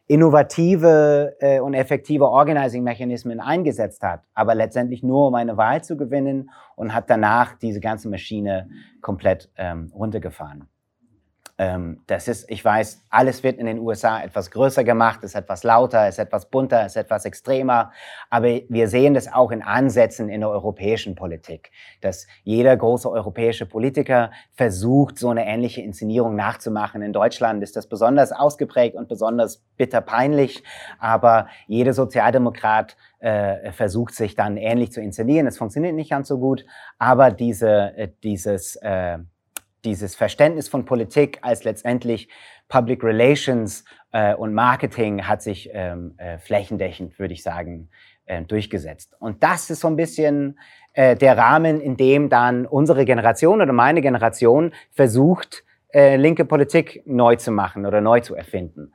innovative 0.09 1.37
äh, 1.41 1.61
und 1.61 1.75
effektive 1.75 2.29
Organizing-Mechanismen 2.29 3.41
eingesetzt 3.41 4.03
hat, 4.03 4.23
aber 4.35 4.55
letztendlich 4.55 5.03
nur 5.03 5.29
um 5.29 5.35
eine 5.35 5.57
Wahl 5.57 5.85
zu 5.85 5.97
gewinnen 5.97 6.51
und 6.77 6.95
hat 6.95 7.11
danach 7.11 7.55
diese 7.59 7.81
ganze 7.81 8.09
Maschine 8.09 8.69
komplett 9.03 9.51
ähm, 9.57 9.93
runtergefahren. 9.95 10.67
Ähm, 11.61 12.03
das 12.07 12.29
ist, 12.29 12.49
ich 12.49 12.65
weiß, 12.65 13.03
alles 13.11 13.43
wird 13.43 13.59
in 13.59 13.67
den 13.67 13.81
USA 13.81 14.23
etwas 14.23 14.53
größer 14.53 14.85
gemacht, 14.85 15.25
ist 15.25 15.35
etwas 15.35 15.65
lauter, 15.65 16.09
ist 16.09 16.21
etwas 16.21 16.49
bunter, 16.49 16.87
ist 16.87 16.97
etwas 16.97 17.25
extremer. 17.25 17.91
Aber 18.31 18.47
wir 18.69 18.89
sehen 18.89 19.15
das 19.15 19.33
auch 19.33 19.51
in 19.51 19.63
Ansätzen 19.63 20.29
in 20.29 20.41
der 20.41 20.51
europäischen 20.51 21.17
Politik, 21.17 21.73
dass 22.01 22.29
jeder 22.45 22.77
große 22.77 23.11
europäische 23.11 23.67
Politiker 23.67 24.31
versucht, 24.53 25.19
so 25.19 25.31
eine 25.31 25.47
ähnliche 25.47 25.83
Inszenierung 25.83 26.37
nachzumachen. 26.37 27.03
In 27.03 27.13
Deutschland 27.13 27.61
ist 27.65 27.75
das 27.75 27.89
besonders 27.89 28.31
ausgeprägt 28.31 28.95
und 28.95 29.09
besonders 29.09 29.65
bitter 29.77 30.01
peinlich. 30.01 30.63
Aber 31.01 31.49
jeder 31.67 31.93
Sozialdemokrat 31.93 32.97
äh, 33.19 33.73
versucht 33.73 34.15
sich 34.15 34.37
dann 34.37 34.57
ähnlich 34.57 34.93
zu 34.93 35.01
inszenieren. 35.01 35.49
Es 35.49 35.59
funktioniert 35.59 35.97
nicht 35.97 36.11
ganz 36.11 36.29
so 36.29 36.39
gut, 36.39 36.65
aber 36.99 37.33
diese, 37.33 37.97
äh, 37.97 38.09
dieses 38.23 38.77
äh, 38.77 39.19
dieses 39.85 40.15
Verständnis 40.15 40.69
von 40.69 40.85
Politik 40.85 41.39
als 41.43 41.65
letztendlich 41.65 42.29
Public 42.69 43.03
Relations 43.03 43.85
äh, 44.13 44.35
und 44.35 44.55
Marketing 44.55 45.27
hat 45.27 45.43
sich 45.43 45.71
ähm, 45.73 46.15
äh, 46.19 46.39
flächendeckend, 46.39 47.19
würde 47.19 47.35
ich 47.35 47.43
sagen, 47.43 47.89
äh, 48.27 48.43
durchgesetzt. 48.43 49.15
Und 49.19 49.43
das 49.43 49.71
ist 49.71 49.81
so 49.81 49.89
ein 49.89 49.97
bisschen 49.97 50.59
äh, 50.93 51.17
der 51.17 51.39
Rahmen, 51.39 51.81
in 51.81 51.97
dem 51.97 52.29
dann 52.29 52.67
unsere 52.67 53.05
Generation 53.05 53.63
oder 53.63 53.73
meine 53.73 54.03
Generation 54.03 54.73
versucht, 54.93 55.65
äh, 55.93 56.17
linke 56.17 56.45
Politik 56.45 57.03
neu 57.07 57.37
zu 57.37 57.51
machen 57.51 57.87
oder 57.87 58.01
neu 58.01 58.21
zu 58.21 58.35
erfinden. 58.35 58.93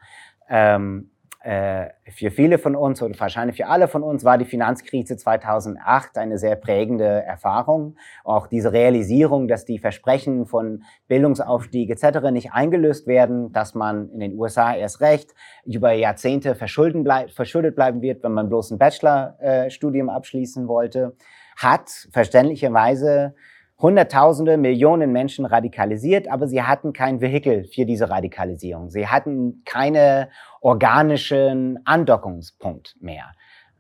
Ähm, 0.50 1.10
äh, 1.10 1.13
für 1.44 2.32
viele 2.32 2.58
von 2.58 2.74
uns 2.74 3.02
oder 3.02 3.20
wahrscheinlich 3.20 3.58
für 3.58 3.68
alle 3.68 3.90
von 3.90 4.02
uns 4.02 4.24
war 4.24 4.38
die 4.38 4.46
Finanzkrise 4.46 5.18
2008 5.18 6.18
eine 6.18 6.38
sehr 6.38 6.56
prägende 6.56 7.06
Erfahrung. 7.06 7.98
Auch 8.24 8.48
diese 8.48 8.72
Realisierung, 8.72 9.50
dass 9.50 9.66
die 9.66 9.78
Versprechen 9.78 10.46
von 10.46 10.84
Bildungsaufstieg 11.10 11.90
etc. 11.90 12.32
nicht 12.32 12.54
eingelöst 12.54 13.08
werden, 13.08 13.52
dass 13.52 13.76
man 13.76 14.10
in 14.12 14.22
den 14.22 14.40
USA 14.40 14.74
erst 14.74 15.02
recht 15.02 15.34
über 15.66 15.92
Jahrzehnte 15.92 16.56
bleib 16.56 17.32
verschuldet 17.32 17.76
bleiben 17.76 18.02
wird, 18.02 18.24
wenn 18.24 18.32
man 18.32 18.48
bloß 18.48 18.72
ein 18.72 18.78
Bachelorstudium 18.78 20.10
abschließen 20.10 20.70
wollte, 20.70 21.18
hat 21.58 21.90
verständlicherweise 22.12 23.36
Hunderttausende, 23.80 24.58
Millionen 24.58 25.12
Menschen 25.12 25.46
radikalisiert, 25.46 26.32
aber 26.32 26.48
sie 26.48 26.62
hatten 26.62 26.94
kein 26.94 27.22
Vehikel 27.22 27.66
für 27.66 27.86
diese 27.86 28.10
Radikalisierung. 28.10 28.90
Sie 28.90 29.08
hatten 29.08 29.64
keine 29.66 30.30
organischen 30.62 31.80
Andockungspunkt 31.86 32.96
mehr. 33.02 33.34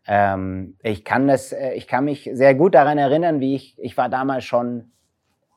Ähm, 0.05 0.77
ich 0.81 1.05
kann 1.05 1.27
das, 1.27 1.53
äh, 1.53 1.73
ich 1.73 1.87
kann 1.87 2.05
mich 2.05 2.29
sehr 2.33 2.55
gut 2.55 2.75
daran 2.75 2.97
erinnern, 2.97 3.39
wie 3.39 3.55
ich, 3.55 3.77
ich 3.79 3.95
war 3.95 4.09
damals 4.09 4.43
schon 4.43 4.91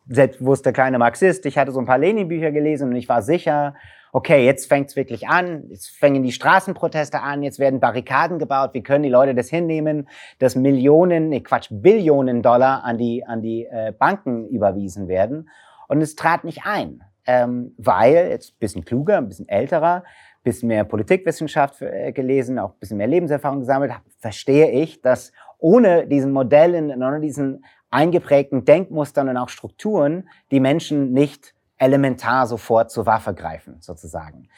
selbstbewusster 0.08 0.72
kleiner 0.72 0.98
Marxist. 0.98 1.46
Ich 1.46 1.58
hatte 1.58 1.72
so 1.72 1.80
ein 1.80 1.86
paar 1.86 1.98
Lenin-Bücher 1.98 2.52
gelesen 2.52 2.90
und 2.90 2.96
ich 2.96 3.08
war 3.08 3.22
sicher, 3.22 3.74
okay, 4.16 4.46
jetzt 4.46 4.66
fängt 4.66 4.88
es 4.88 4.96
wirklich 4.96 5.28
an, 5.28 5.64
jetzt 5.68 5.90
fängen 5.90 6.22
die 6.22 6.32
Straßenproteste 6.32 7.20
an, 7.20 7.42
jetzt 7.42 7.58
werden 7.58 7.80
Barrikaden 7.80 8.38
gebaut, 8.38 8.70
wie 8.72 8.82
können 8.82 9.02
die 9.02 9.10
Leute 9.10 9.34
das 9.34 9.50
hinnehmen, 9.50 10.08
dass 10.38 10.56
Millionen, 10.56 11.28
nee, 11.28 11.42
Quatsch, 11.42 11.68
Billionen 11.70 12.40
Dollar 12.40 12.82
an 12.82 12.96
die, 12.96 13.26
an 13.26 13.42
die 13.42 13.66
äh, 13.66 13.92
Banken 13.92 14.48
überwiesen 14.48 15.06
werden. 15.06 15.50
Und 15.86 16.00
es 16.00 16.16
trat 16.16 16.44
nicht 16.44 16.62
ein, 16.64 17.02
ähm, 17.26 17.74
weil, 17.76 18.30
jetzt 18.30 18.58
bisschen 18.58 18.86
kluger, 18.86 19.18
ein 19.18 19.28
bisschen 19.28 19.50
älterer, 19.50 20.02
bisschen 20.42 20.68
mehr 20.68 20.84
Politikwissenschaft 20.84 21.82
äh, 21.82 22.10
gelesen, 22.12 22.58
auch 22.58 22.72
bisschen 22.76 22.96
mehr 22.96 23.08
Lebenserfahrung 23.08 23.60
gesammelt, 23.60 23.92
verstehe 24.20 24.70
ich, 24.70 25.02
dass 25.02 25.30
ohne 25.58 26.06
diesen 26.06 26.32
Modellen, 26.32 26.90
ohne 27.02 27.20
diesen 27.20 27.66
eingeprägten 27.90 28.64
Denkmustern 28.64 29.28
und 29.28 29.36
auch 29.36 29.50
Strukturen 29.50 30.30
die 30.50 30.60
Menschen 30.60 31.12
nicht 31.12 31.54
elementar 31.78 32.46
sofort 32.46 32.90
zur 32.90 33.06
Waffe 33.06 33.34
greifen, 33.34 33.76
sozusagen. 33.80 34.48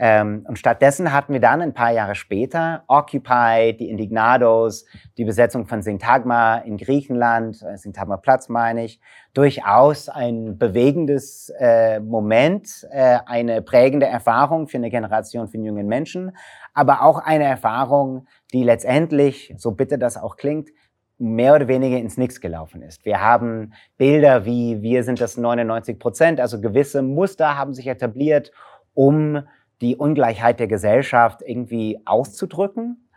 Ähm, 0.00 0.44
und 0.46 0.58
stattdessen 0.58 1.12
hatten 1.12 1.32
wir 1.32 1.40
dann 1.40 1.60
ein 1.60 1.74
paar 1.74 1.90
Jahre 1.90 2.14
später 2.14 2.84
Occupy, 2.86 3.76
die 3.76 3.90
Indignados, 3.90 4.86
die 5.16 5.24
Besetzung 5.24 5.66
von 5.66 5.82
Syntagma 5.82 6.58
in 6.58 6.76
Griechenland, 6.76 7.60
äh, 7.62 7.76
Syntagma 7.76 8.16
Platz 8.16 8.48
meine 8.48 8.84
ich, 8.84 9.00
durchaus 9.34 10.08
ein 10.08 10.56
bewegendes 10.56 11.52
äh, 11.58 11.98
Moment, 11.98 12.86
äh, 12.92 13.18
eine 13.26 13.60
prägende 13.60 14.06
Erfahrung 14.06 14.68
für 14.68 14.76
eine 14.76 14.90
Generation 14.90 15.48
von 15.48 15.64
jungen 15.64 15.88
Menschen, 15.88 16.36
aber 16.74 17.02
auch 17.02 17.18
eine 17.18 17.44
Erfahrung, 17.44 18.28
die 18.52 18.62
letztendlich, 18.62 19.52
so 19.56 19.72
bitte 19.72 19.98
das 19.98 20.16
auch 20.16 20.36
klingt, 20.36 20.68
mehr 21.18 21.54
oder 21.54 21.68
weniger 21.68 21.98
ins 21.98 22.16
Nix 22.16 22.40
gelaufen 22.40 22.82
ist. 22.82 23.04
Wir 23.04 23.20
haben 23.20 23.72
Bilder 23.96 24.44
wie 24.44 24.82
wir 24.82 25.02
sind 25.02 25.20
das 25.20 25.36
99 25.36 25.98
Prozent, 25.98 26.40
also 26.40 26.60
gewisse 26.60 27.02
Muster 27.02 27.58
haben 27.58 27.74
sich 27.74 27.88
etabliert, 27.88 28.52
um 28.94 29.42
die 29.80 29.96
Ungleichheit 29.96 30.60
der 30.60 30.68
Gesellschaft 30.68 31.42
irgendwie 31.44 32.00
auszudrücken. 32.04 33.08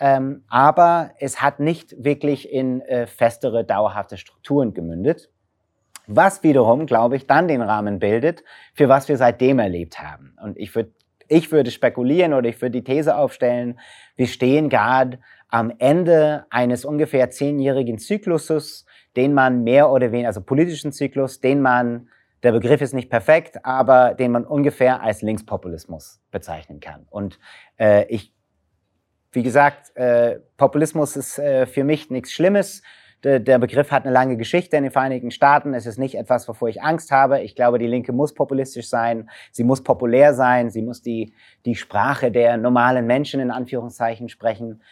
Ähm, 0.00 0.44
aber 0.48 1.10
es 1.18 1.42
hat 1.42 1.58
nicht 1.58 2.02
wirklich 2.02 2.52
in 2.52 2.80
äh, 2.82 3.06
festere, 3.06 3.64
dauerhafte 3.64 4.16
Strukturen 4.16 4.72
gemündet. 4.72 5.30
Was 6.06 6.42
wiederum, 6.42 6.86
glaube 6.86 7.16
ich, 7.16 7.26
dann 7.26 7.48
den 7.48 7.60
Rahmen 7.60 7.98
bildet, 7.98 8.42
für 8.74 8.88
was 8.88 9.08
wir 9.08 9.16
seitdem 9.16 9.58
erlebt 9.58 10.00
haben. 10.00 10.36
Und 10.42 10.56
ich 10.56 10.74
würde 10.74 10.92
ich 11.28 11.52
würde 11.52 11.70
spekulieren 11.70 12.34
oder 12.34 12.48
ich 12.48 12.60
würde 12.60 12.80
die 12.80 12.84
These 12.84 13.16
aufstellen, 13.16 13.78
wir 14.16 14.26
stehen 14.26 14.68
gerade 14.68 15.18
am 15.48 15.72
Ende 15.78 16.46
eines 16.50 16.84
ungefähr 16.84 17.30
zehnjährigen 17.30 17.98
Zykluses, 17.98 18.84
den 19.16 19.34
man 19.34 19.64
mehr 19.64 19.90
oder 19.90 20.12
weniger, 20.12 20.28
also 20.28 20.42
politischen 20.42 20.92
Zyklus, 20.92 21.40
den 21.40 21.60
man, 21.60 22.08
der 22.42 22.52
Begriff 22.52 22.80
ist 22.80 22.94
nicht 22.94 23.10
perfekt, 23.10 23.64
aber 23.64 24.14
den 24.14 24.32
man 24.32 24.44
ungefähr 24.44 25.02
als 25.02 25.22
Linkspopulismus 25.22 26.20
bezeichnen 26.30 26.80
kann. 26.80 27.06
Und 27.10 27.38
äh, 27.78 28.06
ich, 28.06 28.34
wie 29.32 29.42
gesagt, 29.42 29.96
äh, 29.96 30.40
Populismus 30.56 31.16
ist 31.16 31.38
äh, 31.38 31.66
für 31.66 31.84
mich 31.84 32.10
nichts 32.10 32.32
Schlimmes. 32.32 32.82
Der, 33.24 33.58
Begriff 33.58 33.90
hat 33.90 34.04
eine 34.04 34.12
lange 34.12 34.36
Geschichte 34.36 34.76
in 34.76 34.84
den 34.84 34.92
Vereinigten 34.92 35.32
Staaten. 35.32 35.74
Es 35.74 35.86
ist 35.86 35.98
nicht 35.98 36.14
etwas, 36.14 36.46
wovor 36.48 36.68
ich 36.68 36.82
Angst 36.82 37.10
habe. 37.10 37.40
Ich 37.40 37.56
glaube, 37.56 37.78
die 37.78 37.88
Linke 37.88 38.12
muss 38.12 38.32
populistisch 38.32 38.88
sein. 38.88 39.28
Sie 39.50 39.64
muss 39.64 39.82
populär 39.82 40.34
sein. 40.34 40.70
Sie 40.70 40.82
muss 40.82 41.02
die, 41.02 41.32
die 41.64 41.74
Sprache 41.74 42.30
der 42.30 42.56
normalen 42.56 43.06
Menschen 43.06 43.40
in 43.40 43.50
Anführungszeichen 43.50 44.28
sprechen. 44.28 44.82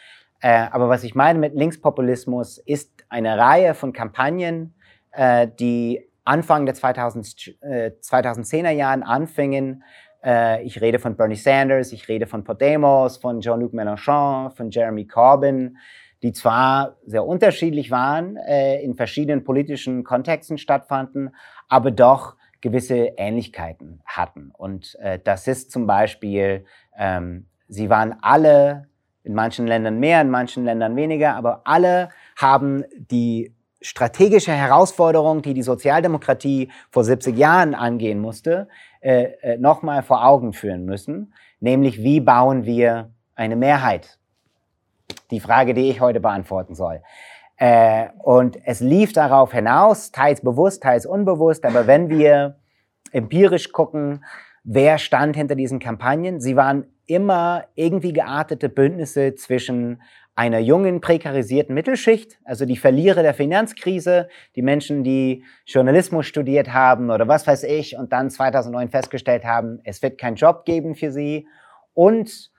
Äh, 0.41 0.67
aber 0.71 0.89
was 0.89 1.03
ich 1.03 1.15
meine 1.15 1.39
mit 1.39 1.55
Linkspopulismus 1.55 2.57
ist 2.57 2.91
eine 3.09 3.37
Reihe 3.37 3.73
von 3.73 3.93
Kampagnen, 3.93 4.75
äh, 5.11 5.47
die 5.59 6.07
Anfang 6.25 6.65
der 6.65 6.75
2000, 6.75 7.55
äh, 7.61 7.91
2010er 8.01 8.71
Jahren 8.71 9.03
anfingen. 9.03 9.83
Äh, 10.23 10.63
ich 10.63 10.81
rede 10.81 10.99
von 10.99 11.15
Bernie 11.15 11.35
Sanders, 11.35 11.93
ich 11.93 12.07
rede 12.07 12.27
von 12.27 12.43
Podemos, 12.43 13.17
von 13.17 13.39
Jean-Luc 13.39 13.73
Mélenchon, 13.73 14.51
von 14.51 14.69
Jeremy 14.69 15.07
Corbyn, 15.07 15.77
die 16.23 16.33
zwar 16.33 16.97
sehr 17.05 17.25
unterschiedlich 17.25 17.91
waren, 17.91 18.37
äh, 18.37 18.81
in 18.81 18.95
verschiedenen 18.95 19.43
politischen 19.43 20.03
Kontexten 20.03 20.57
stattfanden, 20.57 21.35
aber 21.67 21.91
doch 21.91 22.35
gewisse 22.61 23.13
Ähnlichkeiten 23.17 24.01
hatten. 24.05 24.51
Und 24.57 24.95
äh, 24.99 25.19
das 25.23 25.47
ist 25.47 25.71
zum 25.71 25.85
Beispiel, 25.85 26.65
ähm, 26.97 27.47
sie 27.67 27.89
waren 27.89 28.15
alle 28.21 28.87
in 29.23 29.33
manchen 29.33 29.67
Ländern 29.67 29.99
mehr, 29.99 30.21
in 30.21 30.29
manchen 30.29 30.65
Ländern 30.65 30.95
weniger, 30.95 31.35
aber 31.35 31.61
alle 31.65 32.09
haben 32.35 32.83
die 32.95 33.53
strategische 33.81 34.53
Herausforderung, 34.53 35.41
die 35.41 35.53
die 35.53 35.63
Sozialdemokratie 35.63 36.71
vor 36.89 37.03
70 37.03 37.37
Jahren 37.37 37.75
angehen 37.75 38.19
musste, 38.19 38.67
äh, 39.01 39.31
äh, 39.41 39.57
nochmal 39.57 40.01
vor 40.01 40.25
Augen 40.25 40.53
führen 40.53 40.85
müssen, 40.85 41.33
nämlich 41.59 42.01
wie 42.01 42.19
bauen 42.21 42.65
wir 42.65 43.11
eine 43.35 43.55
Mehrheit? 43.55 44.17
Die 45.31 45.39
Frage, 45.39 45.73
die 45.73 45.89
ich 45.89 46.01
heute 46.01 46.19
beantworten 46.19 46.75
soll. 46.75 47.01
Äh, 47.57 48.09
und 48.19 48.57
es 48.65 48.79
lief 48.81 49.13
darauf 49.13 49.51
hinaus, 49.51 50.11
teils 50.11 50.41
bewusst, 50.41 50.83
teils 50.83 51.05
unbewusst, 51.05 51.65
aber 51.65 51.87
wenn 51.87 52.09
wir 52.09 52.57
empirisch 53.11 53.71
gucken, 53.71 54.23
wer 54.63 54.97
stand 54.99 55.35
hinter 55.35 55.55
diesen 55.55 55.79
Kampagnen, 55.79 56.39
sie 56.39 56.55
waren 56.55 56.85
immer 57.07 57.65
irgendwie 57.75 58.13
geartete 58.13 58.69
Bündnisse 58.69 59.33
zwischen 59.35 60.01
einer 60.35 60.59
jungen, 60.59 61.01
prekarisierten 61.01 61.73
Mittelschicht, 61.73 62.37
also 62.45 62.65
die 62.65 62.77
Verlierer 62.77 63.23
der 63.23 63.33
Finanzkrise, 63.33 64.29
die 64.55 64.61
Menschen, 64.61 65.03
die 65.03 65.43
Journalismus 65.65 66.27
studiert 66.27 66.73
haben 66.73 67.09
oder 67.09 67.27
was 67.27 67.47
weiß 67.47 67.63
ich 67.63 67.97
und 67.97 68.13
dann 68.13 68.29
2009 68.29 68.89
festgestellt 68.89 69.45
haben, 69.45 69.79
es 69.83 70.03
wird 70.03 70.19
keinen 70.19 70.35
Job 70.35 70.63
geben 70.65 70.93
für 70.93 71.11
sie 71.11 71.47
und 71.95 72.51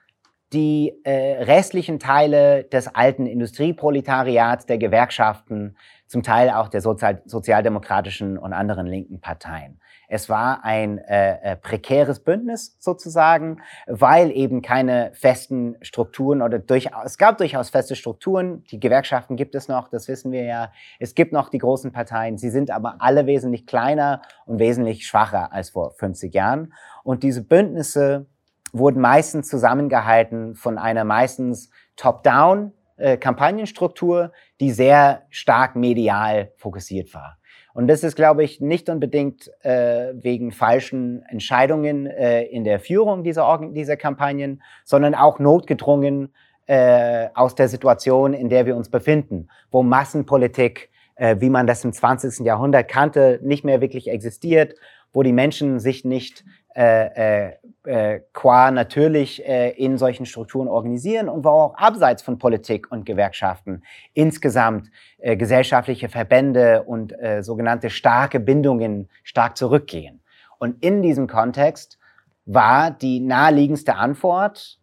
die 0.52 0.94
äh, 1.04 1.42
restlichen 1.44 1.98
Teile 1.98 2.64
des 2.64 2.94
alten 2.94 3.26
Industrieproletariats, 3.26 4.66
der 4.66 4.78
Gewerkschaften, 4.78 5.76
zum 6.06 6.22
Teil 6.22 6.50
auch 6.50 6.68
der 6.68 6.80
Sozial 6.80 7.20
sozialdemokratischen 7.26 8.38
und 8.38 8.54
anderen 8.54 8.86
linken 8.86 9.20
Parteien. 9.20 9.78
Es 10.10 10.30
war 10.30 10.64
ein 10.64 10.96
äh, 10.96 11.52
äh, 11.52 11.56
prekäres 11.56 12.20
Bündnis 12.20 12.76
sozusagen, 12.78 13.60
weil 13.86 14.30
eben 14.30 14.62
keine 14.62 15.10
festen 15.12 15.76
Strukturen 15.82 16.40
oder 16.40 16.58
durchaus, 16.58 17.04
es 17.04 17.18
gab 17.18 17.36
durchaus 17.36 17.68
feste 17.68 17.94
Strukturen. 17.94 18.64
Die 18.70 18.80
Gewerkschaften 18.80 19.36
gibt 19.36 19.54
es 19.54 19.68
noch, 19.68 19.88
das 19.88 20.08
wissen 20.08 20.32
wir 20.32 20.44
ja. 20.44 20.72
Es 20.98 21.14
gibt 21.14 21.32
noch 21.32 21.50
die 21.50 21.58
großen 21.58 21.92
Parteien. 21.92 22.38
Sie 22.38 22.48
sind 22.48 22.70
aber 22.70 22.96
alle 23.00 23.26
wesentlich 23.26 23.66
kleiner 23.66 24.22
und 24.46 24.58
wesentlich 24.58 25.06
schwacher 25.06 25.52
als 25.52 25.70
vor 25.70 25.90
50 25.90 26.34
Jahren. 26.34 26.72
Und 27.04 27.22
diese 27.22 27.44
Bündnisse 27.44 28.26
wurden 28.72 29.00
meistens 29.00 29.48
zusammengehalten 29.48 30.54
von 30.54 30.78
einer 30.78 31.04
meistens 31.04 31.70
top-down 31.96 32.72
äh, 32.96 33.16
Kampagnenstruktur, 33.16 34.32
die 34.60 34.72
sehr 34.72 35.22
stark 35.30 35.76
medial 35.76 36.52
fokussiert 36.56 37.14
war. 37.14 37.38
Und 37.74 37.86
das 37.86 38.02
ist, 38.02 38.16
glaube 38.16 38.42
ich, 38.42 38.60
nicht 38.60 38.88
unbedingt 38.88 39.52
äh, 39.62 40.12
wegen 40.14 40.50
falschen 40.50 41.22
Entscheidungen 41.28 42.06
äh, 42.06 42.42
in 42.42 42.64
der 42.64 42.80
Führung 42.80 43.22
dieser, 43.22 43.60
dieser 43.72 43.96
Kampagnen, 43.96 44.62
sondern 44.84 45.14
auch 45.14 45.38
notgedrungen 45.38 46.34
äh, 46.66 47.28
aus 47.34 47.54
der 47.54 47.68
Situation, 47.68 48.34
in 48.34 48.48
der 48.48 48.66
wir 48.66 48.74
uns 48.74 48.90
befinden, 48.90 49.48
wo 49.70 49.84
Massenpolitik, 49.84 50.90
äh, 51.14 51.36
wie 51.38 51.50
man 51.50 51.68
das 51.68 51.84
im 51.84 51.92
20. 51.92 52.44
Jahrhundert 52.44 52.88
kannte, 52.88 53.38
nicht 53.42 53.64
mehr 53.64 53.80
wirklich 53.80 54.08
existiert, 54.08 54.74
wo 55.12 55.22
die 55.22 55.32
Menschen 55.32 55.78
sich 55.78 56.04
nicht 56.04 56.44
äh, 56.74 57.48
äh, 57.48 57.56
äh, 57.84 58.20
qua 58.32 58.70
natürlich 58.70 59.44
äh, 59.46 59.70
in 59.70 59.98
solchen 59.98 60.26
Strukturen 60.26 60.68
organisieren 60.68 61.28
und 61.28 61.44
wo 61.44 61.48
auch 61.48 61.74
abseits 61.74 62.22
von 62.22 62.38
Politik 62.38 62.92
und 62.92 63.04
Gewerkschaften 63.06 63.82
insgesamt 64.14 64.90
äh, 65.18 65.36
gesellschaftliche 65.36 66.08
Verbände 66.08 66.82
und 66.84 67.12
äh, 67.12 67.42
sogenannte 67.42 67.90
starke 67.90 68.38
Bindungen 68.38 69.08
stark 69.24 69.56
zurückgehen. 69.56 70.20
Und 70.58 70.82
in 70.84 71.02
diesem 71.02 71.26
Kontext 71.26 71.98
war 72.44 72.90
die 72.90 73.20
naheliegendste 73.20 73.96
Antwort 73.96 74.78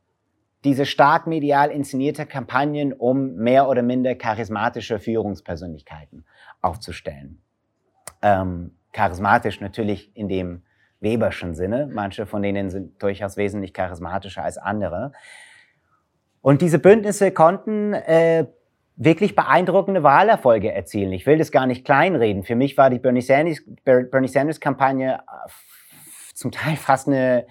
diese 0.66 0.88
stark 0.88 1.28
medial 1.28 1.70
inszenierte 1.70 2.26
Kampagnen, 2.26 2.92
um 2.92 3.36
mehr 3.36 3.70
oder 3.70 3.84
minder 3.84 4.16
charismatische 4.16 5.00
Führungspersönlichkeiten 5.00 6.26
aufzustellen. 6.62 7.42
Ähm, 8.24 8.76
charismatisch 8.92 9.62
natürlich 9.62 10.16
in 10.18 10.28
dem 10.28 10.64
Weberschen 11.06 11.56
Sinne. 11.56 11.88
Manche 11.90 12.26
von 12.26 12.42
denen 12.42 12.70
sind 12.70 13.02
durchaus 13.02 13.38
wesentlich 13.38 13.74
charismatischer 13.74 14.44
als 14.44 14.58
andere. 14.58 15.14
Und 16.42 16.62
diese 16.62 16.80
Bündnisse 16.80 17.32
konnten 17.32 17.94
äh, 17.94 18.48
wirklich 18.98 19.36
beeindruckende 19.36 20.04
Wahlerfolge 20.04 20.72
erzielen. 20.72 21.14
Ich 21.14 21.26
will 21.26 21.38
das 21.38 21.52
gar 21.52 21.68
nicht 21.68 21.86
kleinreden. 21.86 22.44
Für 22.44 22.56
mich 22.56 22.78
war 22.78 22.90
die 22.90 23.00
Bernie 23.00 23.22
Sanders, 23.22 23.62
Bernie 23.84 24.28
Sanders 24.28 24.60
äh, 24.60 25.18
zum 26.34 26.52
Teil 26.52 26.76
fast 26.76 27.08
eine 27.08 27.48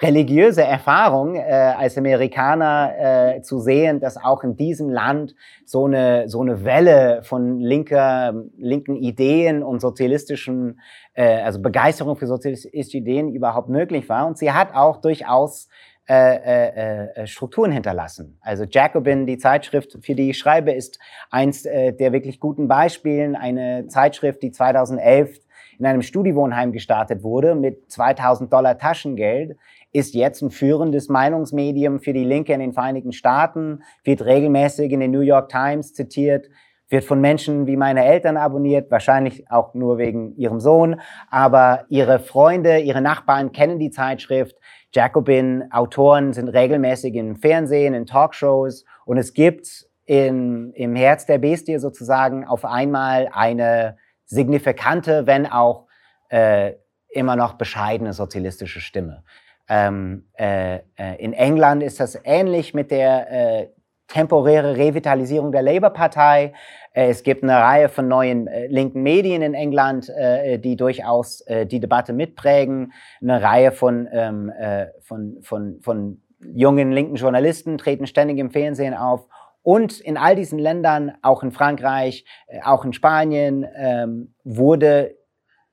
religiöse 0.00 0.62
Erfahrung 0.62 1.36
äh, 1.36 1.40
als 1.40 1.96
Amerikaner 1.96 3.36
äh, 3.36 3.42
zu 3.42 3.60
sehen, 3.60 3.98
dass 4.00 4.16
auch 4.16 4.44
in 4.44 4.56
diesem 4.56 4.90
Land 4.90 5.34
so 5.64 5.86
eine 5.86 6.28
so 6.28 6.42
eine 6.42 6.64
Welle 6.64 7.22
von 7.22 7.60
linker 7.60 8.34
linken 8.58 8.96
Ideen 8.96 9.62
und 9.62 9.80
sozialistischen 9.80 10.80
äh, 11.14 11.40
also 11.40 11.62
Begeisterung 11.62 12.16
für 12.16 12.26
sozialistische 12.26 12.98
Ideen 12.98 13.32
überhaupt 13.32 13.70
möglich 13.70 14.08
war 14.08 14.26
und 14.26 14.36
sie 14.36 14.52
hat 14.52 14.74
auch 14.74 15.00
durchaus 15.00 15.68
äh, 16.08 16.36
äh, 16.36 17.22
äh, 17.22 17.26
Strukturen 17.26 17.72
hinterlassen. 17.72 18.38
Also 18.40 18.62
Jacobin, 18.62 19.26
die 19.26 19.38
Zeitschrift, 19.38 19.98
für 20.02 20.14
die 20.14 20.30
ich 20.30 20.38
schreibe, 20.38 20.70
ist 20.70 21.00
eins 21.32 21.64
äh, 21.64 21.92
der 21.94 22.12
wirklich 22.12 22.38
guten 22.38 22.68
Beispielen. 22.68 23.34
Eine 23.34 23.88
Zeitschrift, 23.88 24.40
die 24.40 24.52
2011 24.52 25.40
in 25.80 25.84
einem 25.84 26.02
Studiwohnheim 26.02 26.70
gestartet 26.70 27.24
wurde 27.24 27.56
mit 27.56 27.90
2000 27.90 28.52
Dollar 28.52 28.78
Taschengeld, 28.78 29.56
ist 29.92 30.14
jetzt 30.14 30.42
ein 30.42 30.50
führendes 30.50 31.08
Meinungsmedium 31.08 32.00
für 32.00 32.12
die 32.12 32.24
Linke 32.24 32.52
in 32.52 32.60
den 32.60 32.72
Vereinigten 32.72 33.12
Staaten, 33.12 33.82
wird 34.04 34.24
regelmäßig 34.24 34.92
in 34.92 35.00
den 35.00 35.10
New 35.10 35.20
York 35.20 35.48
Times 35.48 35.92
zitiert, 35.92 36.48
wird 36.88 37.04
von 37.04 37.20
Menschen 37.20 37.66
wie 37.66 37.76
meine 37.76 38.04
Eltern 38.04 38.36
abonniert, 38.36 38.90
wahrscheinlich 38.90 39.50
auch 39.50 39.74
nur 39.74 39.98
wegen 39.98 40.36
ihrem 40.36 40.60
Sohn, 40.60 41.00
aber 41.30 41.84
ihre 41.88 42.18
Freunde, 42.18 42.78
ihre 42.78 43.00
Nachbarn 43.00 43.52
kennen 43.52 43.78
die 43.78 43.90
Zeitschrift. 43.90 44.56
Jacobin, 44.92 45.64
Autoren 45.72 46.32
sind 46.32 46.48
regelmäßig 46.48 47.14
im 47.14 47.36
Fernsehen, 47.36 47.94
in 47.94 48.06
Talkshows 48.06 48.84
und 49.04 49.18
es 49.18 49.34
gibt 49.34 49.86
in, 50.04 50.72
im 50.74 50.94
Herz 50.94 51.26
der 51.26 51.38
Bestie 51.38 51.78
sozusagen 51.78 52.44
auf 52.44 52.64
einmal 52.64 53.28
eine 53.32 53.96
signifikante, 54.24 55.26
wenn 55.26 55.46
auch 55.46 55.86
äh, 56.28 56.74
immer 57.08 57.36
noch 57.36 57.54
bescheidene 57.54 58.12
sozialistische 58.12 58.80
Stimme. 58.80 59.24
Ähm, 59.68 60.28
äh, 60.38 60.76
äh, 60.96 61.16
in 61.18 61.32
England 61.32 61.82
ist 61.82 62.00
das 62.00 62.18
ähnlich 62.24 62.72
mit 62.74 62.90
der 62.90 63.30
äh, 63.30 63.68
temporäre 64.08 64.76
Revitalisierung 64.76 65.50
der 65.52 65.62
Labour-Partei. 65.62 66.52
Äh, 66.92 67.10
es 67.10 67.22
gibt 67.22 67.42
eine 67.42 67.56
Reihe 67.56 67.88
von 67.88 68.08
neuen 68.08 68.46
äh, 68.46 68.66
linken 68.68 69.02
Medien 69.02 69.42
in 69.42 69.54
England, 69.54 70.08
äh, 70.08 70.58
die 70.58 70.76
durchaus 70.76 71.40
äh, 71.42 71.66
die 71.66 71.80
Debatte 71.80 72.12
mitprägen. 72.12 72.92
Eine 73.20 73.42
Reihe 73.42 73.72
von, 73.72 74.08
ähm, 74.12 74.50
äh, 74.50 74.86
von, 75.00 75.38
von, 75.42 75.80
von 75.80 76.22
jungen 76.54 76.92
linken 76.92 77.16
Journalisten 77.16 77.78
treten 77.78 78.06
ständig 78.06 78.38
im 78.38 78.50
Fernsehen 78.50 78.94
auf. 78.94 79.26
Und 79.62 79.98
in 79.98 80.16
all 80.16 80.36
diesen 80.36 80.60
Ländern, 80.60 81.14
auch 81.22 81.42
in 81.42 81.50
Frankreich, 81.50 82.24
äh, 82.46 82.60
auch 82.62 82.84
in 82.84 82.92
Spanien, 82.92 83.66
ähm, 83.76 84.34
wurde 84.44 85.16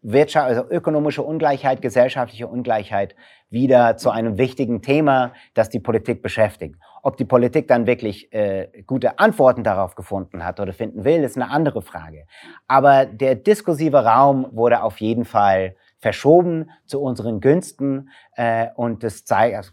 Wirtschaft, 0.03 0.47
also 0.47 0.69
ökonomische 0.69 1.23
Ungleichheit, 1.23 1.81
gesellschaftliche 1.81 2.47
Ungleichheit 2.47 3.15
wieder 3.49 3.97
zu 3.97 4.09
einem 4.09 4.37
wichtigen 4.37 4.81
Thema, 4.81 5.33
das 5.53 5.69
die 5.69 5.79
Politik 5.79 6.21
beschäftigt. 6.21 6.75
Ob 7.01 7.17
die 7.17 7.25
Politik 7.25 7.67
dann 7.67 7.87
wirklich 7.87 8.31
äh, 8.33 8.83
gute 8.85 9.19
Antworten 9.19 9.63
darauf 9.63 9.95
gefunden 9.95 10.43
hat 10.43 10.59
oder 10.59 10.73
finden 10.73 11.03
will, 11.05 11.23
ist 11.23 11.37
eine 11.37 11.49
andere 11.49 11.81
Frage. 11.81 12.25
Aber 12.67 13.05
der 13.05 13.35
diskursive 13.35 14.03
Raum 14.03 14.47
wurde 14.51 14.83
auf 14.83 14.99
jeden 14.99 15.25
Fall 15.25 15.75
verschoben 15.99 16.69
zu 16.85 17.01
unseren 17.01 17.39
Günsten 17.39 18.09
äh, 18.35 18.67
und 18.75 19.03
das 19.03 19.23
zeigt, 19.23 19.55
also 19.55 19.71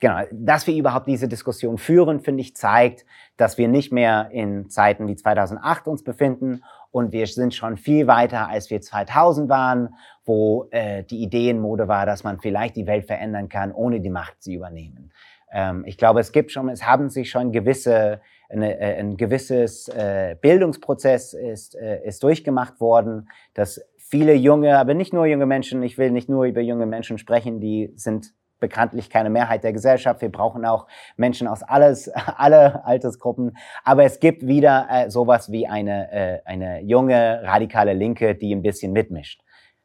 genau, 0.00 0.22
dass 0.32 0.66
wir 0.66 0.74
überhaupt 0.74 1.08
diese 1.08 1.28
Diskussion 1.28 1.78
führen, 1.78 2.20
finde 2.20 2.42
ich, 2.42 2.54
zeigt, 2.54 3.04
dass 3.36 3.58
wir 3.58 3.68
nicht 3.68 3.92
mehr 3.92 4.30
in 4.32 4.68
Zeiten 4.70 5.08
wie 5.08 5.16
2008 5.16 5.88
uns 5.88 6.04
befinden 6.04 6.62
und 6.90 7.12
wir 7.12 7.26
sind 7.26 7.54
schon 7.54 7.76
viel 7.76 8.06
weiter, 8.06 8.48
als 8.48 8.70
wir 8.70 8.80
2000 8.80 9.48
waren, 9.48 9.94
wo 10.24 10.68
äh, 10.70 11.04
die 11.04 11.22
Ideenmode 11.22 11.88
war, 11.88 12.06
dass 12.06 12.24
man 12.24 12.40
vielleicht 12.40 12.76
die 12.76 12.86
Welt 12.86 13.06
verändern 13.06 13.48
kann, 13.48 13.72
ohne 13.72 14.00
die 14.00 14.10
Macht 14.10 14.42
zu 14.42 14.52
übernehmen. 14.52 15.12
Ähm, 15.52 15.84
ich 15.86 15.96
glaube, 15.96 16.20
es 16.20 16.32
gibt 16.32 16.50
schon, 16.50 16.68
es 16.68 16.84
haben 16.84 17.10
sich 17.10 17.30
schon 17.30 17.52
gewisse, 17.52 18.20
eine, 18.48 18.78
äh, 18.80 18.98
ein 18.98 19.16
gewisses 19.16 19.88
äh, 19.88 20.36
Bildungsprozess 20.40 21.34
ist, 21.34 21.74
äh, 21.74 22.04
ist 22.04 22.22
durchgemacht 22.22 22.80
worden, 22.80 23.28
dass 23.54 23.80
viele 23.96 24.34
junge, 24.34 24.78
aber 24.78 24.94
nicht 24.94 25.12
nur 25.12 25.26
junge 25.26 25.46
Menschen, 25.46 25.82
ich 25.82 25.98
will 25.98 26.10
nicht 26.10 26.28
nur 26.28 26.44
über 26.44 26.60
junge 26.60 26.86
Menschen 26.86 27.18
sprechen, 27.18 27.60
die 27.60 27.92
sind 27.96 28.32
bekanntlich 28.60 29.10
keine 29.10 29.30
Mehrheit 29.30 29.64
der 29.64 29.72
Gesellschaft. 29.72 30.20
Wir 30.20 30.30
brauchen 30.30 30.64
auch 30.64 30.86
Menschen 31.16 31.46
aus 31.48 31.62
alles, 31.62 32.08
alle 32.36 32.84
Altersgruppen. 32.84 33.56
Aber 33.84 34.04
es 34.04 34.20
gibt 34.20 34.46
wieder 34.46 34.86
äh, 34.90 35.10
sowas 35.10 35.50
wie 35.50 35.66
eine, 35.66 36.12
äh, 36.12 36.38
eine 36.44 36.80
junge, 36.82 37.42
radikale 37.44 37.92
Linke, 37.92 38.34
die 38.34 38.54
ein 38.54 38.62
bisschen 38.62 38.92
mitmischt. 38.92 39.42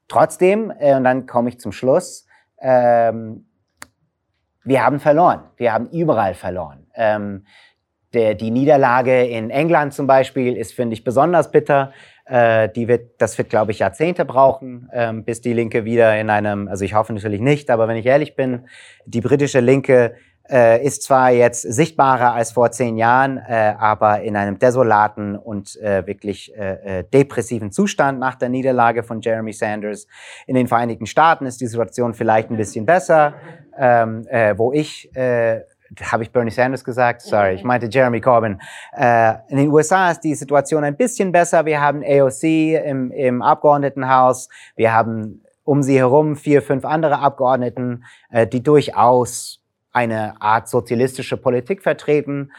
Trotzdem, 0.07 0.71
äh, 0.79 0.95
und 0.95 1.03
dann 1.03 1.25
komme 1.25 1.49
ich 1.49 1.59
zum 1.59 1.71
Schluss, 1.71 2.27
ähm, 2.59 3.45
wir 4.63 4.85
haben 4.85 4.99
verloren. 4.99 5.43
Wir 5.57 5.73
haben 5.73 5.89
überall 5.89 6.33
verloren. 6.33 6.87
Ähm, 6.95 7.45
der, 8.13 8.35
die 8.35 8.51
Niederlage 8.51 9.25
in 9.25 9.49
England 9.49 9.93
zum 9.93 10.07
Beispiel 10.07 10.55
ist, 10.55 10.73
finde 10.73 10.93
ich, 10.93 11.03
besonders 11.03 11.51
bitter. 11.51 11.91
Äh, 12.25 12.69
die 12.69 12.87
wird, 12.87 13.21
das 13.21 13.37
wird, 13.37 13.49
glaube 13.49 13.71
ich, 13.71 13.79
Jahrzehnte 13.79 14.23
brauchen, 14.23 14.89
ähm, 14.93 15.25
bis 15.25 15.41
die 15.41 15.53
Linke 15.53 15.83
wieder 15.83 16.17
in 16.19 16.29
einem, 16.29 16.69
also 16.69 16.85
ich 16.85 16.93
hoffe 16.93 17.13
natürlich 17.13 17.41
nicht, 17.41 17.69
aber 17.69 17.87
wenn 17.87 17.97
ich 17.97 18.05
ehrlich 18.05 18.35
bin, 18.35 18.67
die 19.05 19.19
britische 19.19 19.59
Linke 19.59 20.15
äh, 20.49 20.85
ist 20.85 21.03
zwar 21.03 21.31
jetzt 21.31 21.61
sichtbarer 21.61 22.33
als 22.33 22.51
vor 22.51 22.71
zehn 22.71 22.97
Jahren, 22.97 23.37
äh, 23.37 23.75
aber 23.77 24.21
in 24.21 24.35
einem 24.35 24.59
desolaten 24.59 25.37
und 25.37 25.75
äh, 25.77 26.05
wirklich 26.05 26.55
äh, 26.55 26.99
äh, 26.99 27.03
depressiven 27.03 27.71
Zustand 27.71 28.19
nach 28.19 28.35
der 28.35 28.49
Niederlage 28.49 29.03
von 29.03 29.21
Jeremy 29.21 29.53
Sanders. 29.53 30.07
In 30.45 30.55
den 30.55 30.67
Vereinigten 30.67 31.05
Staaten 31.05 31.45
ist 31.45 31.61
die 31.61 31.67
Situation 31.67 32.13
vielleicht 32.13 32.49
ein 32.51 32.57
bisschen 32.57 32.85
besser, 32.85 33.35
ähm, 33.77 34.27
äh, 34.27 34.57
wo 34.57 34.73
ich 34.73 35.09
habe 36.01 36.23
ich 36.23 36.31
Bernie 36.31 36.51
Sanders 36.51 36.83
gesagt? 36.83 37.21
Sorry, 37.21 37.53
ich 37.55 37.63
meinte 37.63 37.87
Jeremy 37.87 38.21
Corbyn. 38.21 38.59
Äh, 38.95 39.35
in 39.49 39.57
den 39.57 39.69
USA 39.69 40.11
ist 40.11 40.21
die 40.21 40.35
Situation 40.35 40.83
ein 40.83 40.95
bisschen 40.95 41.31
besser. 41.31 41.65
Wir 41.65 41.81
haben 41.81 42.03
AOC 42.03 42.43
im, 42.43 43.11
im 43.11 43.41
Abgeordnetenhaus. 43.41 44.49
Wir 44.75 44.93
haben 44.93 45.43
um 45.63 45.81
sie 45.81 45.97
herum 45.97 46.35
vier, 46.35 46.61
fünf 46.61 46.85
andere 46.85 47.19
Abgeordneten, 47.19 48.03
äh, 48.29 48.45
die 48.47 48.61
durchaus 48.61 49.61
eine 49.91 50.41
Art 50.41 50.67
sozialistische 50.67 51.37
Politik 51.37 51.83
vertreten. 51.83 52.51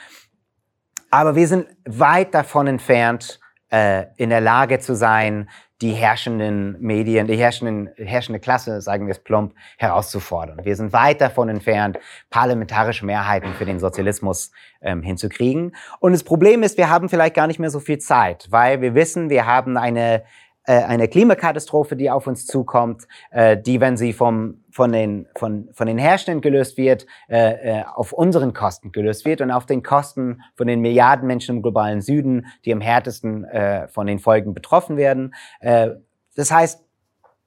Aber 1.10 1.36
wir 1.36 1.46
sind 1.46 1.66
weit 1.84 2.34
davon 2.34 2.66
entfernt, 2.66 3.40
äh, 3.70 4.06
in 4.16 4.30
der 4.30 4.40
Lage 4.40 4.78
zu 4.78 4.94
sein, 4.94 5.48
die 5.82 5.92
herrschenden 5.92 6.76
Medien, 6.80 7.26
die 7.26 7.37
herrschenden, 7.37 7.90
herrschende 7.96 8.38
Klasse, 8.38 8.80
sagen 8.80 9.06
wir 9.06 9.12
es 9.12 9.18
plump, 9.18 9.54
herauszufordern. 9.76 10.64
Wir 10.64 10.76
sind 10.76 10.92
weit 10.92 11.20
davon 11.20 11.48
entfernt, 11.48 11.98
parlamentarische 12.30 13.04
Mehrheiten 13.04 13.52
für 13.54 13.64
den 13.64 13.80
Sozialismus 13.80 14.52
ähm, 14.82 15.02
hinzukriegen. 15.02 15.74
Und 15.98 16.12
das 16.12 16.22
Problem 16.22 16.62
ist, 16.62 16.78
wir 16.78 16.90
haben 16.90 17.08
vielleicht 17.08 17.34
gar 17.34 17.48
nicht 17.48 17.58
mehr 17.58 17.70
so 17.70 17.80
viel 17.80 17.98
Zeit, 17.98 18.46
weil 18.50 18.80
wir 18.80 18.94
wissen, 18.94 19.30
wir 19.30 19.46
haben 19.46 19.76
eine 19.76 20.22
äh, 20.66 20.83
eine 20.83 21.09
Klimakatastrophe, 21.09 21.94
die 21.94 22.11
auf 22.11 22.27
uns 22.27 22.46
zukommt, 22.46 23.07
äh, 23.31 23.57
die, 23.59 23.83
wenn 23.83 23.98
sie 23.98 24.14
vom, 24.14 24.64
von, 24.70 24.92
den, 24.92 25.29
von, 25.37 25.68
von 25.74 25.87
den 25.87 25.98
Herstellern 25.98 26.40
gelöst 26.40 26.79
wird, 26.79 27.07
äh, 27.29 27.83
auf 27.83 28.14
unseren 28.14 28.55
Kosten 28.55 28.90
gelöst 28.90 29.27
wird 29.27 29.42
und 29.42 29.50
auf 29.50 29.66
den 29.66 29.83
Kosten 29.83 30.40
von 30.57 30.66
den 30.66 30.81
Milliarden 30.81 31.27
Menschen 31.27 31.57
im 31.57 31.62
globalen 31.62 32.00
Süden, 32.00 32.46
die 32.64 32.72
am 32.72 32.81
härtesten 32.81 33.46
von 33.88 34.07
den 34.07 34.18
Folgen 34.18 34.55
betroffen 34.55 34.96
werden. 34.96 35.35
Das 35.61 36.50
heißt, 36.50 36.83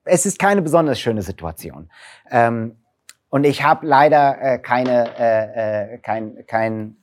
es 0.06 0.26
ist 0.26 0.40
keine 0.40 0.62
besonders 0.62 1.00
schöne 1.00 1.22
Situation. 1.22 1.90
Ähm, 2.30 2.78
und 3.30 3.46
ich 3.46 3.64
habe 3.64 3.86
leider 3.86 4.60
keine, 4.60 5.18
äh, 5.18 5.98
kein, 6.00 6.46
kein, 6.48 6.98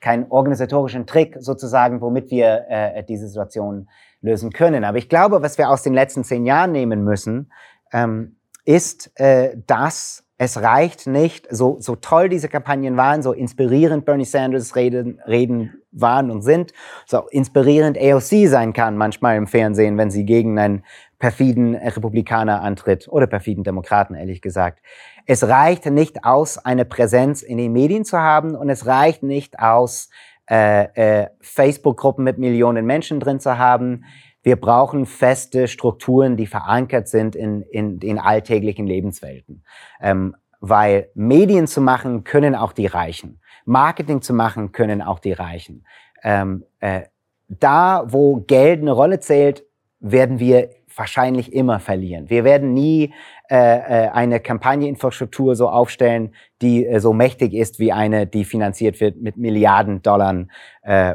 keinen 0.00 0.30
organisatorischen 0.30 1.06
Trick 1.06 1.36
sozusagen, 1.40 2.00
womit 2.00 2.30
wir 2.30 3.04
diese 3.08 3.28
Situation 3.28 3.88
lösen 4.20 4.50
können. 4.50 4.84
Aber 4.84 4.98
ich 4.98 5.08
glaube, 5.08 5.42
was 5.42 5.58
wir 5.58 5.70
aus 5.70 5.82
den 5.82 5.94
letzten 5.94 6.24
zehn 6.24 6.46
Jahren 6.46 6.72
nehmen 6.72 7.04
müssen, 7.04 7.52
ähm, 7.92 8.36
ist, 8.64 9.12
äh, 9.18 9.56
dass 9.66 10.24
es 10.40 10.62
reicht 10.62 11.08
nicht, 11.08 11.48
so, 11.50 11.78
so 11.80 11.96
toll 11.96 12.28
diese 12.28 12.48
Kampagnen 12.48 12.96
waren, 12.96 13.22
so 13.22 13.32
inspirierend 13.32 14.04
Bernie 14.04 14.24
Sanders 14.24 14.76
Reden, 14.76 15.20
Reden 15.26 15.82
waren 15.90 16.30
und 16.30 16.42
sind, 16.42 16.72
so 17.06 17.26
inspirierend 17.28 17.98
AOC 17.98 18.46
sein 18.46 18.72
kann 18.72 18.96
manchmal 18.96 19.36
im 19.36 19.48
Fernsehen, 19.48 19.98
wenn 19.98 20.12
sie 20.12 20.24
gegen 20.24 20.56
einen 20.60 20.84
perfiden 21.18 21.74
Republikaner 21.74 22.62
antritt 22.62 23.08
oder 23.08 23.26
perfiden 23.26 23.64
Demokraten, 23.64 24.14
ehrlich 24.14 24.40
gesagt. 24.40 24.80
Es 25.26 25.42
reicht 25.42 25.86
nicht 25.86 26.24
aus, 26.24 26.56
eine 26.56 26.84
Präsenz 26.84 27.42
in 27.42 27.58
den 27.58 27.72
Medien 27.72 28.04
zu 28.04 28.18
haben 28.18 28.54
und 28.54 28.70
es 28.70 28.86
reicht 28.86 29.24
nicht 29.24 29.58
aus, 29.58 30.08
äh, 30.50 31.22
äh, 31.22 31.28
Facebook-Gruppen 31.40 32.24
mit 32.24 32.38
Millionen 32.38 32.86
Menschen 32.86 33.20
drin 33.20 33.40
zu 33.40 33.58
haben. 33.58 34.04
Wir 34.42 34.56
brauchen 34.56 35.06
feste 35.06 35.68
Strukturen, 35.68 36.36
die 36.36 36.46
verankert 36.46 37.08
sind 37.08 37.36
in, 37.36 37.62
in 37.62 37.98
den 37.98 38.18
alltäglichen 38.18 38.86
Lebenswelten. 38.86 39.64
Ähm, 40.00 40.34
weil 40.60 41.10
Medien 41.14 41.66
zu 41.66 41.80
machen 41.80 42.24
können 42.24 42.54
auch 42.54 42.72
die 42.72 42.86
Reichen. 42.86 43.40
Marketing 43.64 44.22
zu 44.22 44.32
machen 44.32 44.72
können 44.72 45.02
auch 45.02 45.18
die 45.18 45.32
Reichen. 45.32 45.86
Ähm, 46.22 46.64
äh, 46.80 47.02
da, 47.48 48.04
wo 48.08 48.36
Geld 48.36 48.80
eine 48.80 48.92
Rolle 48.92 49.20
zählt, 49.20 49.64
werden 50.00 50.38
wir 50.38 50.70
wahrscheinlich 50.96 51.52
immer 51.52 51.80
verlieren. 51.80 52.28
Wir 52.30 52.44
werden 52.44 52.72
nie 52.72 53.14
äh, 53.50 53.56
äh, 54.04 54.08
eine 54.10 54.40
Kampagneinfrastruktur 54.40 55.56
so 55.56 55.70
aufstellen, 55.70 56.34
die 56.60 56.84
äh, 56.84 57.00
so 57.00 57.14
mächtig 57.14 57.54
ist 57.54 57.78
wie 57.78 57.92
eine, 57.92 58.26
die 58.26 58.44
finanziert 58.44 59.00
wird 59.00 59.22
mit 59.22 59.38
Milliarden 59.38 60.02
Dollar 60.02 60.44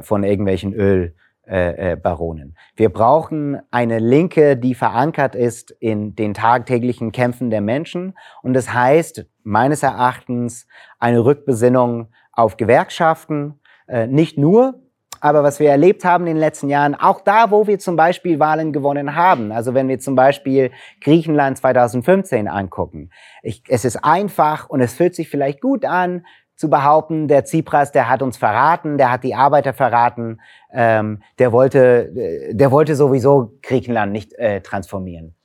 von 0.01 0.23
irgendwelchen 0.23 0.73
Ölbaronen. 0.73 2.55
Äh, 2.55 2.79
Wir 2.79 2.89
brauchen 2.89 3.59
eine 3.69 3.99
Linke, 3.99 4.57
die 4.57 4.73
verankert 4.73 5.35
ist 5.35 5.69
in 5.69 6.15
den 6.15 6.33
tagtäglichen 6.33 7.11
Kämpfen 7.11 7.51
der 7.51 7.61
Menschen. 7.61 8.15
Und 8.41 8.53
das 8.53 8.73
heißt, 8.73 9.27
meines 9.43 9.83
Erachtens, 9.83 10.67
eine 10.97 11.23
Rückbesinnung 11.23 12.07
auf 12.31 12.57
Gewerkschaften, 12.57 13.59
nicht 14.07 14.39
nur, 14.39 14.82
aber 15.23 15.41
was 15.41 15.61
wir 15.61 15.69
erlebt 15.69 16.03
haben 16.03 16.27
in 16.27 16.33
den 16.33 16.41
letzten 16.41 16.67
Jahren, 16.67 16.95
auch 16.95 17.21
da, 17.21 17.49
wo 17.49 17.65
wir 17.65 17.79
zum 17.79 17.95
Beispiel 17.95 18.41
Wahlen 18.41 18.73
gewonnen 18.73 19.15
haben, 19.15 19.53
also 19.53 19.73
wenn 19.73 19.87
wir 19.87 19.97
zum 19.97 20.15
Beispiel 20.15 20.71
Griechenland 20.99 21.57
2015 21.57 22.49
angucken, 22.49 23.09
ich, 23.41 23.63
es 23.69 23.85
ist 23.85 24.03
einfach 24.03 24.67
und 24.67 24.81
es 24.81 24.93
fühlt 24.93 25.15
sich 25.15 25.29
vielleicht 25.29 25.61
gut 25.61 25.85
an, 25.85 26.25
zu 26.57 26.69
behaupten, 26.69 27.29
der 27.29 27.45
Tsipras, 27.45 27.93
der 27.93 28.09
hat 28.09 28.21
uns 28.21 28.35
verraten, 28.35 28.97
der 28.97 29.11
hat 29.11 29.23
die 29.23 29.33
Arbeiter 29.33 29.73
verraten, 29.73 30.41
ähm, 30.73 31.23
der 31.39 31.53
wollte, 31.53 32.11
äh, 32.13 32.53
der 32.53 32.71
wollte 32.71 32.97
sowieso 32.97 33.53
Griechenland 33.61 34.11
nicht 34.11 34.33
äh, 34.33 34.59
transformieren. 34.59 35.35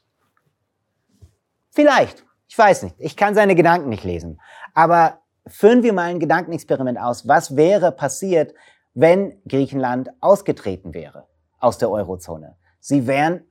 Vielleicht, 1.71 2.25
ich 2.49 2.59
weiß 2.59 2.83
nicht, 2.83 2.97
ich 2.99 3.17
kann 3.17 3.37
seine 3.37 3.55
Gedanken 3.55 3.91
nicht 3.91 4.03
lesen, 4.03 4.41
aber 4.75 5.21
führen 5.47 5.85
wir 5.85 5.93
mal 5.93 6.11
ein 6.11 6.19
Gedankenexperiment 6.19 6.99
aus. 6.99 7.29
Was 7.29 7.55
wäre 7.55 7.93
passiert, 7.93 8.55
wenn 9.01 9.41
Griechenland 9.47 10.11
ausgetreten 10.21 10.93
wäre 10.93 11.27
aus 11.61 11.79
der 11.79 11.89
Eurozone. 11.89 12.57
Sie 12.81 13.07
wären, 13.07 13.43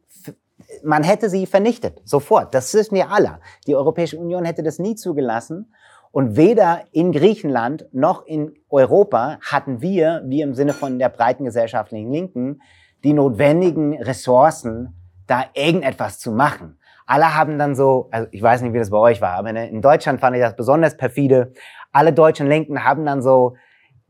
man 0.84 1.04
hätte 1.04 1.30
sie 1.30 1.46
vernichtet, 1.46 2.02
sofort. 2.04 2.54
Das 2.54 2.74
wissen 2.74 2.96
wir 2.96 3.12
alle. 3.12 3.40
Die 3.66 3.74
Europäische 3.74 4.18
Union 4.18 4.44
hätte 4.44 4.62
das 4.62 4.78
nie 4.78 4.96
zugelassen. 4.96 5.74
Und 6.12 6.36
weder 6.36 6.82
in 6.92 7.14
Griechenland 7.14 7.88
noch 7.94 8.26
in 8.26 8.56
Europa 8.70 9.40
hatten 9.40 9.80
wir, 9.80 10.22
wie 10.26 10.42
im 10.42 10.54
Sinne 10.54 10.74
von 10.74 11.00
der 11.00 11.08
breiten 11.08 11.46
gesellschaftlichen 11.46 12.12
Linken, 12.12 12.62
die 13.06 13.14
notwendigen 13.14 14.02
Ressourcen, 14.02 14.96
da 15.28 15.46
irgendetwas 15.54 16.20
zu 16.20 16.34
machen. 16.34 16.78
Alle 17.06 17.36
haben 17.36 17.58
dann 17.58 17.74
so, 17.74 18.10
also 18.12 18.28
ich 18.32 18.42
weiß 18.42 18.64
nicht, 18.64 18.74
wie 18.74 18.80
das 18.80 18.90
bei 18.90 18.98
euch 18.98 19.22
war, 19.22 19.38
aber 19.38 19.52
in 19.52 19.82
Deutschland 19.82 20.20
fand 20.20 20.36
ich 20.36 20.42
das 20.42 20.58
besonders 20.58 20.98
perfide. 20.98 21.54
Alle 21.94 22.12
deutschen 22.12 22.48
Linken 22.48 22.84
haben 22.84 23.06
dann 23.06 23.22
so 23.22 23.56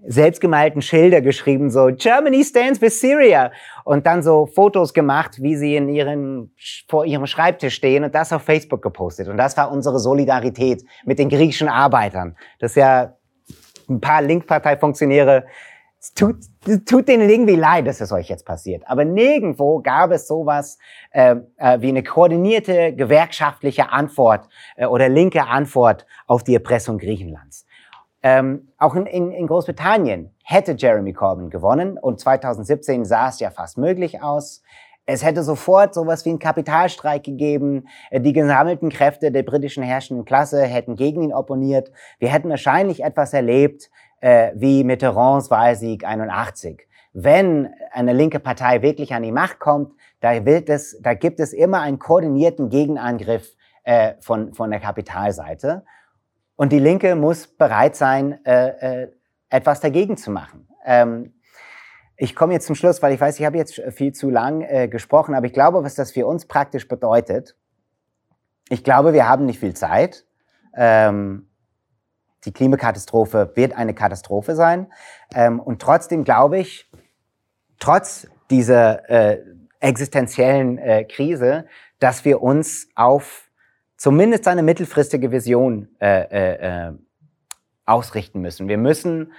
selbstgemalten 0.06 0.82
Schilder 0.82 1.22
geschrieben, 1.22 1.72
so 1.72 1.90
Germany 1.92 2.44
stands 2.44 2.82
with 2.82 3.00
Syria 3.00 3.52
und 3.84 4.06
dann 4.06 4.22
so 4.22 4.46
Fotos 4.46 4.94
gemacht, 4.94 5.42
wie 5.42 5.56
sie 5.56 5.76
in 5.76 5.90
ihren, 5.90 6.54
vor 6.88 7.06
ihrem 7.06 7.26
Schreibtisch 7.26 7.76
stehen 7.76 8.04
und 8.04 8.14
das 8.14 8.32
auf 8.32 8.44
Facebook 8.44 8.82
gepostet. 8.82 9.28
Und 9.28 9.38
das 9.38 9.58
war 9.58 9.72
unsere 9.72 10.00
Solidarität 10.00 10.84
mit 11.06 11.18
den 11.18 11.30
griechischen 11.30 11.68
Arbeitern. 11.68 12.36
Das 12.60 12.72
ist 12.72 12.78
ja 12.78 13.16
ein 13.90 14.00
paar 14.00 14.22
Linkparteifunktionäre, 14.22 15.46
es 16.00 16.14
tut, 16.14 16.36
tut 16.86 17.08
denen 17.08 17.28
irgendwie 17.28 17.56
leid, 17.56 17.88
dass 17.88 18.02
es 18.02 18.12
euch 18.12 18.30
jetzt 18.30 18.46
passiert. 18.46 18.84
Aber 18.86 19.04
nirgendwo 19.04 19.82
gab 19.82 20.12
es 20.12 20.28
sowas 20.28 20.78
äh, 21.12 21.36
äh, 21.58 21.82
wie 21.82 21.90
eine 21.90 22.04
koordinierte 22.04 22.94
gewerkschaftliche 22.94 23.92
Antwort 23.92 24.48
äh, 24.76 24.86
oder 24.86 25.10
linke 25.10 25.48
Antwort 25.48 26.06
auf 26.28 26.44
die 26.44 26.54
Erpressung 26.54 27.00
Griechenlands. 27.00 27.66
Ähm, 28.24 28.70
auch 28.78 28.96
in, 28.96 29.06
in, 29.06 29.48
Großbritannien 29.48 30.34
hätte 30.44 30.76
Jeremy 30.78 31.14
Corbyn 31.14 31.50
gewonnen 31.50 31.98
und 31.98 32.20
2017 32.20 33.06
sah 33.06 33.30
es 33.30 33.40
ja 33.40 33.52
fast 33.52 33.78
möglich 33.78 34.24
aus. 34.24 34.64
Es 35.06 35.24
hätte 35.24 35.44
sofort 35.44 35.94
sowas 35.94 36.26
wie 36.26 36.30
einen 36.30 36.40
Kapitalstreik 36.40 37.24
gegeben. 37.24 37.88
Äh, 38.10 38.20
die 38.20 38.34
gesammelten 38.34 38.90
Kräfte 38.90 39.32
der 39.32 39.44
britischen 39.44 39.84
herrschenden 39.84 40.26
Klasse 40.26 40.64
hätten 40.64 40.96
gegen 40.96 41.22
ihn 41.22 41.34
opponiert. 41.34 41.92
Wir 42.20 42.30
hätten 42.30 42.50
wahrscheinlich 42.50 43.04
etwas 43.04 43.34
erlebt 43.34 43.90
äh, 44.22 44.52
wie 44.56 44.84
Mitterrands 44.84 45.52
Wahlsieg 45.52 46.06
81. 46.06 46.88
Wenn 47.14 47.70
eine 47.92 48.14
linke 48.14 48.40
Partei 48.40 48.82
wirklich 48.82 49.14
an 49.14 49.24
die 49.24 49.32
Macht 49.32 49.60
kommt, 49.60 49.94
da, 50.20 50.46
wird 50.46 50.70
es, 50.70 51.00
da 51.02 51.14
gibt 51.14 51.40
es 51.40 51.54
immer 51.54 51.82
einen 51.82 52.00
koordinierten 52.00 52.70
Gegenangriff 52.70 53.56
äh, 53.84 54.14
von, 54.20 54.54
von 54.54 54.72
der 54.72 54.80
Kapitalseite. 54.80 55.84
Und 56.58 56.74
die 56.74 56.80
Linke 56.80 57.16
muss 57.16 57.48
bereit 57.48 57.96
sein, 57.96 58.44
äh, 58.46 59.04
äh, 59.04 59.12
etwas 59.50 59.80
dagegen 59.80 60.18
zu 60.18 60.32
machen. 60.32 60.68
Ähm, 60.86 61.34
ich 62.18 62.36
komme 62.36 62.54
jetzt 62.54 62.66
zum 62.66 62.76
Schluss, 62.76 63.02
weil 63.04 63.14
ich 63.14 63.22
weiß, 63.22 63.40
ich 63.40 63.46
habe 63.46 63.58
jetzt 63.58 63.80
viel 63.92 64.12
zu 64.12 64.32
lang 64.32 64.62
äh, 64.62 64.88
gesprochen, 64.88 65.36
aber 65.36 65.46
ich 65.46 65.54
glaube, 65.54 65.84
was 65.84 65.94
das 65.94 66.12
für 66.12 66.26
uns 66.26 66.48
praktisch 66.48 66.88
bedeutet. 66.88 67.56
Ich 68.70 68.84
glaube, 68.84 69.14
wir 69.14 69.30
haben 69.30 69.46
nicht 69.46 69.60
viel 69.60 69.76
Zeit. 69.76 70.26
Ähm, 70.76 71.48
die 72.46 72.52
Klimakatastrophe 72.52 73.52
wird 73.56 73.78
eine 73.78 73.94
Katastrophe 73.94 74.56
sein. 74.56 74.92
Ähm, 75.36 75.60
und 75.60 75.80
trotzdem 75.80 76.24
glaube 76.24 76.58
ich, 76.58 76.90
trotz 77.80 78.28
dieser 78.50 79.08
äh, 79.10 79.44
existenziellen 79.80 80.80
äh, 80.80 81.04
Krise, 81.04 81.68
dass 82.00 82.26
wir 82.26 82.42
uns 82.42 82.90
auf 82.96 83.47
zumindest 83.98 84.48
eine 84.48 84.64
mittelfristige 84.64 85.32
Vision 85.32 85.90
äh, 86.00 86.22
äh, 86.22 86.88
äh, 86.88 86.94
ausrichten 87.86 88.42
müssen. 88.42 88.68
Wir 88.68 88.78
müssen 88.78 89.34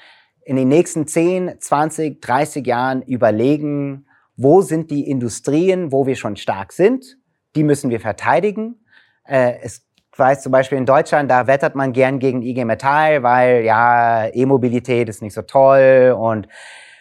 in 0.44 0.56
den 0.56 0.68
nächsten 0.68 1.06
10, 1.06 1.60
20, 1.60 2.20
30 2.20 2.66
Jahren 2.66 3.02
überlegen, 3.02 4.06
wo 4.36 4.62
sind 4.62 4.90
die 4.90 5.08
Industrien, 5.08 5.92
wo 5.92 6.06
wir 6.06 6.16
schon 6.16 6.36
stark 6.36 6.72
sind. 6.72 7.18
Die 7.54 7.64
müssen 7.64 7.90
wir 7.90 8.00
verteidigen. 8.00 8.84
Äh, 9.24 9.54
es 9.62 9.88
ich 10.18 10.20
weiß 10.20 10.42
zum 10.42 10.50
Beispiel 10.50 10.78
in 10.78 10.84
Deutschland, 10.84 11.30
da 11.30 11.46
wettert 11.46 11.76
man 11.76 11.92
gern 11.92 12.18
gegen 12.18 12.42
IG 12.42 12.64
Metall, 12.64 13.22
weil 13.22 13.62
ja, 13.62 14.26
E-Mobilität 14.26 15.08
ist 15.08 15.22
nicht 15.22 15.32
so 15.32 15.42
toll 15.42 16.12
und 16.18 16.48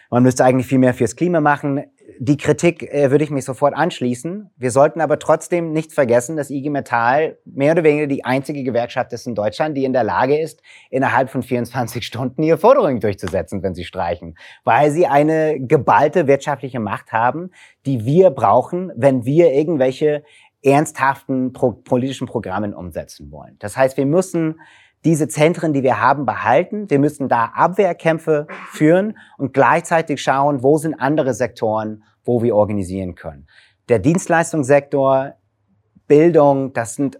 man 0.08 0.22
müsste 0.22 0.44
eigentlich 0.44 0.68
viel 0.68 0.78
mehr 0.78 0.94
fürs 0.94 1.16
Klima 1.16 1.40
machen 1.40 1.82
die 2.18 2.36
Kritik 2.36 2.82
äh, 2.82 3.10
würde 3.10 3.24
ich 3.24 3.30
mich 3.30 3.44
sofort 3.44 3.74
anschließen. 3.74 4.50
Wir 4.56 4.70
sollten 4.70 5.00
aber 5.00 5.18
trotzdem 5.18 5.72
nicht 5.72 5.92
vergessen, 5.92 6.36
dass 6.36 6.50
IG 6.50 6.70
Metall 6.70 7.38
mehr 7.44 7.72
oder 7.72 7.84
weniger 7.84 8.06
die 8.06 8.24
einzige 8.24 8.62
Gewerkschaft 8.62 9.12
ist 9.12 9.26
in 9.26 9.34
Deutschland, 9.34 9.76
die 9.76 9.84
in 9.84 9.92
der 9.92 10.04
Lage 10.04 10.38
ist, 10.38 10.62
innerhalb 10.90 11.28
von 11.30 11.42
24 11.42 12.04
Stunden 12.06 12.42
ihre 12.42 12.58
Forderungen 12.58 13.00
durchzusetzen, 13.00 13.62
wenn 13.62 13.74
sie 13.74 13.84
streichen, 13.84 14.36
weil 14.64 14.90
sie 14.90 15.06
eine 15.06 15.60
geballte 15.60 16.26
wirtschaftliche 16.26 16.80
Macht 16.80 17.12
haben, 17.12 17.50
die 17.84 18.04
wir 18.04 18.30
brauchen, 18.30 18.90
wenn 18.96 19.24
wir 19.24 19.52
irgendwelche 19.52 20.24
ernsthaften 20.62 21.52
pro 21.52 21.72
politischen 21.72 22.26
Programmen 22.26 22.74
umsetzen 22.74 23.30
wollen. 23.30 23.56
Das 23.58 23.76
heißt, 23.76 23.96
wir 23.96 24.06
müssen 24.06 24.60
diese 25.04 25.28
Zentren, 25.28 25.72
die 25.72 25.82
wir 25.82 26.00
haben, 26.00 26.26
behalten. 26.26 26.90
Wir 26.90 26.98
müssen 26.98 27.28
da 27.28 27.52
Abwehrkämpfe 27.54 28.46
führen 28.70 29.16
und 29.36 29.54
gleichzeitig 29.54 30.22
schauen, 30.22 30.62
wo 30.62 30.78
sind 30.78 30.94
andere 30.94 31.34
Sektoren, 31.34 32.02
wo 32.24 32.42
wir 32.42 32.54
organisieren 32.54 33.14
können. 33.14 33.46
Der 33.88 33.98
Dienstleistungssektor, 33.98 35.34
Bildung, 36.06 36.72
das 36.72 36.94
sind, 36.94 37.18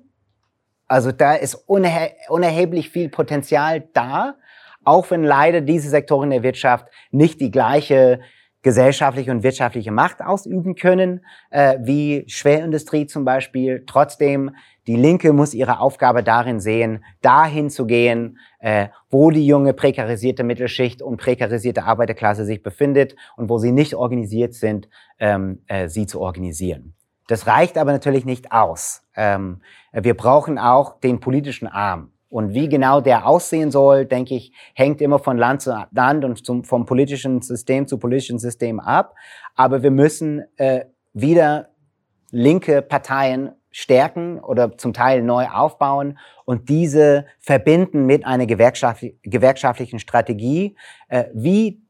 also 0.86 1.12
da 1.12 1.34
ist 1.34 1.54
unerhe 1.54 2.12
unerheblich 2.28 2.90
viel 2.90 3.08
Potenzial 3.08 3.88
da, 3.92 4.36
auch 4.84 5.10
wenn 5.10 5.22
leider 5.22 5.60
diese 5.60 5.88
Sektoren 5.88 6.30
der 6.30 6.42
Wirtschaft 6.42 6.86
nicht 7.10 7.40
die 7.40 7.50
gleiche 7.50 8.20
gesellschaftliche 8.62 9.30
und 9.30 9.42
wirtschaftliche 9.42 9.92
Macht 9.92 10.20
ausüben 10.20 10.74
können, 10.74 11.24
äh, 11.50 11.78
wie 11.80 12.24
Schwerindustrie 12.26 13.06
zum 13.06 13.24
Beispiel. 13.24 13.84
Trotzdem, 13.86 14.54
die 14.88 14.96
Linke 14.96 15.34
muss 15.34 15.52
ihre 15.52 15.80
Aufgabe 15.80 16.24
darin 16.24 16.60
sehen, 16.60 17.04
dahin 17.20 17.68
zu 17.68 17.86
gehen, 17.86 18.38
äh, 18.58 18.88
wo 19.10 19.30
die 19.30 19.46
junge 19.46 19.74
prekarisierte 19.74 20.44
Mittelschicht 20.44 21.02
und 21.02 21.18
prekarisierte 21.18 21.84
Arbeiterklasse 21.84 22.46
sich 22.46 22.62
befindet 22.62 23.14
und 23.36 23.50
wo 23.50 23.58
sie 23.58 23.70
nicht 23.70 23.94
organisiert 23.94 24.54
sind, 24.54 24.88
ähm, 25.18 25.62
äh, 25.66 25.88
sie 25.88 26.06
zu 26.06 26.20
organisieren. 26.22 26.94
Das 27.26 27.46
reicht 27.46 27.76
aber 27.76 27.92
natürlich 27.92 28.24
nicht 28.24 28.50
aus. 28.50 29.02
Ähm, 29.14 29.60
wir 29.92 30.16
brauchen 30.16 30.58
auch 30.58 30.98
den 30.98 31.20
politischen 31.20 31.68
Arm. 31.68 32.12
Und 32.30 32.54
wie 32.54 32.68
genau 32.68 33.02
der 33.02 33.26
aussehen 33.26 33.70
soll, 33.70 34.06
denke 34.06 34.34
ich, 34.34 34.52
hängt 34.74 35.02
immer 35.02 35.18
von 35.18 35.36
Land 35.36 35.62
zu 35.62 35.86
Land 35.92 36.24
und 36.24 36.44
zum, 36.44 36.64
vom 36.64 36.86
politischen 36.86 37.42
System 37.42 37.86
zu 37.86 37.98
politischen 37.98 38.38
System 38.38 38.80
ab. 38.80 39.14
Aber 39.54 39.82
wir 39.82 39.90
müssen 39.90 40.44
äh, 40.56 40.86
wieder 41.12 41.68
linke 42.30 42.82
Parteien 42.82 43.52
stärken 43.70 44.40
oder 44.40 44.76
zum 44.78 44.92
Teil 44.92 45.22
neu 45.22 45.46
aufbauen 45.46 46.18
und 46.44 46.68
diese 46.68 47.26
verbinden 47.38 48.06
mit 48.06 48.26
einer 48.26 48.46
gewerkschaftlichen 48.46 49.98
Strategie, 49.98 50.76
äh, 51.08 51.24
wie 51.34 51.82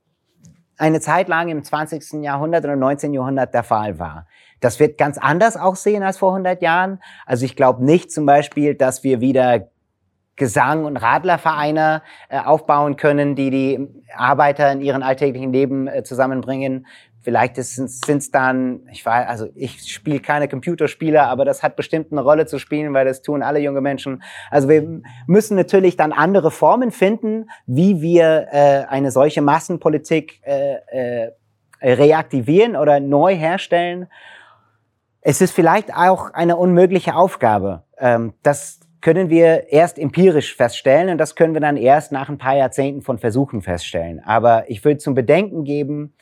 eine 0.76 1.00
Zeit 1.00 1.28
lang 1.28 1.48
im 1.48 1.62
20. 1.62 2.22
Jahrhundert 2.22 2.64
oder 2.64 2.76
19. 2.76 3.12
Jahrhundert 3.12 3.52
der 3.52 3.64
Fall 3.64 3.98
war. 3.98 4.26
Das 4.60 4.80
wird 4.80 4.98
ganz 4.98 5.18
anders 5.18 5.56
aussehen 5.56 6.02
als 6.02 6.18
vor 6.18 6.30
100 6.30 6.62
Jahren. 6.62 7.00
Also 7.26 7.44
ich 7.44 7.56
glaube 7.56 7.84
nicht 7.84 8.10
zum 8.12 8.26
Beispiel, 8.26 8.74
dass 8.74 9.04
wir 9.04 9.20
wieder 9.20 9.68
Gesang- 10.38 10.84
und 10.84 10.96
Radlervereine 10.96 12.02
äh, 12.28 12.38
aufbauen 12.38 12.96
können, 12.96 13.34
die 13.34 13.50
die 13.50 13.88
Arbeiter 14.16 14.70
in 14.72 14.80
ihren 14.80 15.02
alltäglichen 15.02 15.52
Leben 15.52 15.88
äh, 15.88 16.04
zusammenbringen. 16.04 16.86
Vielleicht 17.20 17.56
sind 17.56 18.08
es 18.08 18.30
dann, 18.30 18.86
ich 18.92 19.04
weiß, 19.04 19.28
also 19.28 19.48
ich 19.54 19.92
spiele 19.92 20.20
keine 20.20 20.48
Computerspiele, 20.48 21.22
aber 21.22 21.44
das 21.44 21.62
hat 21.62 21.74
bestimmt 21.74 22.12
eine 22.12 22.20
Rolle 22.20 22.46
zu 22.46 22.58
spielen, 22.58 22.94
weil 22.94 23.04
das 23.04 23.22
tun 23.22 23.42
alle 23.42 23.58
junge 23.58 23.80
Menschen. 23.80 24.22
Also 24.50 24.68
wir 24.68 25.02
müssen 25.26 25.56
natürlich 25.56 25.96
dann 25.96 26.12
andere 26.12 26.50
Formen 26.50 26.92
finden, 26.92 27.50
wie 27.66 28.00
wir 28.00 28.46
äh, 28.52 28.84
eine 28.88 29.10
solche 29.10 29.42
Massenpolitik 29.42 30.40
äh, 30.42 30.76
äh, 30.86 31.32
reaktivieren 31.82 32.76
oder 32.76 33.00
neu 33.00 33.36
herstellen. 33.36 34.06
Es 35.20 35.40
ist 35.40 35.52
vielleicht 35.52 35.92
auch 35.94 36.32
eine 36.32 36.56
unmögliche 36.56 37.16
Aufgabe. 37.16 37.82
Ähm, 37.98 38.34
das 38.42 38.80
können 39.00 39.30
wir 39.30 39.72
erst 39.72 39.98
empirisch 39.98 40.56
feststellen 40.56 41.10
und 41.10 41.18
das 41.18 41.34
können 41.36 41.54
wir 41.54 41.60
dann 41.60 41.76
erst 41.76 42.12
nach 42.12 42.28
ein 42.28 42.38
paar 42.38 42.56
Jahrzehnten 42.56 43.02
von 43.02 43.18
Versuchen 43.18 43.62
feststellen. 43.62 44.20
Aber 44.24 44.68
ich 44.70 44.84
würde 44.84 44.98
zum 44.98 45.14
Bedenken 45.14 45.64
geben, 45.64 46.14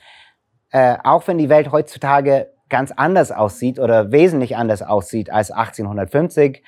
äh, 0.70 0.96
auch 1.04 1.26
wenn 1.28 1.38
die 1.38 1.48
Welt 1.48 1.72
heutzutage 1.72 2.52
ganz 2.68 2.92
anders 2.92 3.32
aussieht 3.32 3.78
oder 3.78 4.12
wesentlich 4.12 4.56
anders 4.56 4.82
aussieht 4.82 5.30
als 5.30 5.50
1850, 5.50 6.62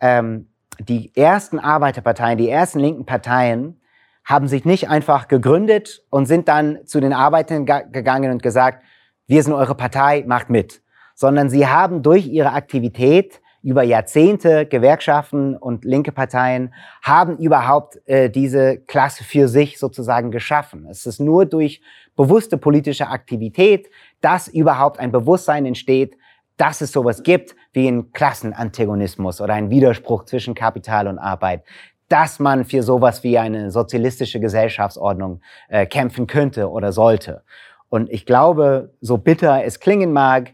ähm, 0.00 0.48
die 0.78 1.14
ersten 1.14 1.58
Arbeiterparteien, 1.58 2.38
die 2.38 2.48
ersten 2.48 2.78
linken 2.78 3.04
Parteien 3.04 3.80
haben 4.24 4.48
sich 4.48 4.64
nicht 4.64 4.88
einfach 4.88 5.28
gegründet 5.28 6.02
und 6.10 6.26
sind 6.26 6.48
dann 6.48 6.86
zu 6.86 7.00
den 7.00 7.12
Arbeitern 7.12 7.66
gegangen 7.66 8.30
und 8.30 8.42
gesagt, 8.42 8.82
wir 9.26 9.42
sind 9.42 9.52
eure 9.52 9.74
Partei, 9.74 10.24
macht 10.26 10.50
mit, 10.50 10.82
sondern 11.14 11.50
sie 11.50 11.66
haben 11.66 12.02
durch 12.02 12.26
ihre 12.26 12.52
Aktivität 12.52 13.40
über 13.62 13.82
Jahrzehnte 13.82 14.66
Gewerkschaften 14.66 15.56
und 15.56 15.84
linke 15.84 16.12
Parteien 16.12 16.72
haben 17.02 17.36
überhaupt 17.38 18.00
äh, 18.06 18.30
diese 18.30 18.78
Klasse 18.78 19.22
für 19.22 19.48
sich 19.48 19.78
sozusagen 19.78 20.30
geschaffen. 20.30 20.86
Es 20.88 21.04
ist 21.04 21.20
nur 21.20 21.44
durch 21.44 21.82
bewusste 22.20 22.58
politische 22.58 23.08
Aktivität, 23.08 23.88
dass 24.20 24.46
überhaupt 24.46 25.00
ein 25.00 25.10
Bewusstsein 25.10 25.64
entsteht, 25.64 26.18
dass 26.58 26.82
es 26.82 26.92
sowas 26.92 27.22
gibt 27.22 27.56
wie 27.72 27.88
ein 27.88 28.12
Klassenantagonismus 28.12 29.40
oder 29.40 29.54
ein 29.54 29.70
Widerspruch 29.70 30.26
zwischen 30.26 30.54
Kapital 30.54 31.08
und 31.08 31.18
Arbeit, 31.18 31.64
dass 32.08 32.38
man 32.38 32.66
für 32.66 32.82
sowas 32.82 33.24
wie 33.24 33.38
eine 33.38 33.70
sozialistische 33.70 34.38
Gesellschaftsordnung 34.38 35.40
äh, 35.70 35.86
kämpfen 35.86 36.26
könnte 36.26 36.68
oder 36.68 36.92
sollte. 36.92 37.42
Und 37.88 38.10
ich 38.10 38.26
glaube, 38.26 38.92
so 39.00 39.16
bitter 39.16 39.64
es 39.64 39.80
klingen 39.80 40.12
mag, 40.12 40.52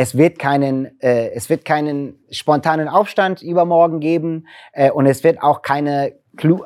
es 0.00 0.16
wird 0.16 0.38
keinen, 0.38 1.00
äh, 1.00 1.30
es 1.30 1.50
wird 1.50 1.64
keinen 1.64 2.20
spontanen 2.30 2.86
Aufstand 2.86 3.42
übermorgen 3.42 3.98
geben 3.98 4.46
äh, 4.72 4.92
und 4.92 5.06
es 5.06 5.24
wird 5.24 5.42
auch 5.42 5.62
keine 5.62 6.12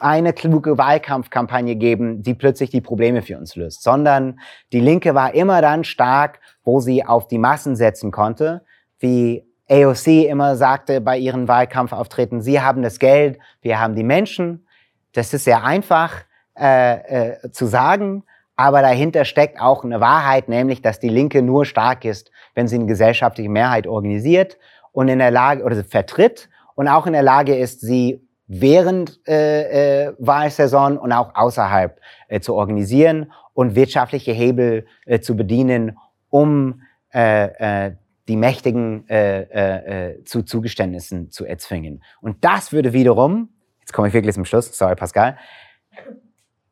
eine 0.01 0.35
kluge 0.35 0.77
Wahlkampfkampagne 0.77 1.77
geben, 1.77 2.23
die 2.23 2.35
plötzlich 2.35 2.69
die 2.69 2.83
Probleme 2.83 3.23
für 3.23 3.39
uns 3.39 3.57
löst, 3.57 3.83
sondern 3.83 4.39
die 4.71 4.81
Linke 4.81 5.15
war 5.15 5.35
immer 5.35 5.63
dann 5.63 5.83
stark, 5.83 6.41
wo 6.63 6.81
sie 6.81 7.07
auf 7.07 7.27
die 7.27 7.39
Massen 7.39 7.75
setzen 7.75 8.11
konnte, 8.11 8.67
wie 8.99 9.47
AOC 9.71 10.29
immer 10.29 10.57
sagte 10.57 11.01
bei 11.01 11.17
ihren 11.17 11.49
Wahlkampfauftritten, 11.49 12.43
sie 12.43 12.61
haben 12.61 12.83
das 12.83 12.99
Geld, 12.99 13.39
wir 13.63 13.81
haben 13.81 13.95
die 13.95 14.05
Menschen. 14.05 14.67
Das 15.15 15.33
ist 15.33 15.45
sehr 15.45 15.65
einfach 15.65 16.17
äh, 16.55 17.31
äh, 17.31 17.51
zu 17.51 17.65
sagen, 17.65 18.25
aber 18.57 18.83
dahinter 18.83 19.25
steckt 19.25 19.59
auch 19.59 19.85
eine 19.85 20.01
Wahrheit, 20.01 20.49
nämlich, 20.49 20.83
dass 20.83 21.01
die 21.01 21.09
Linke 21.09 21.41
nur 21.41 21.65
stark 21.65 22.05
ist, 22.05 22.31
wenn 22.55 22.69
sie 22.69 22.77
eine 22.77 22.87
gesellschaftliche 22.87 23.51
Mehrheit 23.51 23.87
organisiert 23.87 24.59
und 24.93 25.09
in 25.09 25.19
der 25.19 25.31
Lage 25.31 25.65
oder 25.65 25.83
vertritt 25.85 26.49
und 26.75 26.89
auch 26.89 27.07
in 27.07 27.13
der 27.13 27.23
Lage 27.23 27.57
ist, 27.57 27.81
sie 27.81 28.27
während 28.47 29.21
äh, 29.27 30.09
äh, 30.09 30.15
Wahlsaison 30.19 30.99
und 30.99 31.13
auch 31.13 31.35
außerhalb 31.35 31.99
äh, 32.29 32.41
zu 32.41 32.55
organisieren 32.55 33.33
und 33.55 33.75
wirtschaftliche 33.75 34.33
Hebel 34.33 34.87
äh, 35.07 35.21
zu 35.21 35.37
bedienen, 35.37 35.97
um 36.29 36.83
äh, 37.15 37.87
äh, 37.87 37.97
die 38.29 38.37
Mächtigen 38.37 39.09
äh, 39.09 39.43
äh, 39.43 40.11
äh 40.11 40.25
zu 40.25 40.43
Zugeständnissen 40.43 41.31
zu 41.31 41.45
erzwingen. 41.45 42.03
Und 42.21 42.45
das 42.45 42.73
würde 42.73 42.93
wiederum, 42.93 43.49
jetzt 43.81 43.93
komme 43.93 44.09
ich 44.09 44.15
wirklich 44.15 44.35
zum 44.35 44.45
Schluss, 44.45 44.77
sorry 44.77 44.95
Pascal, 44.95 45.37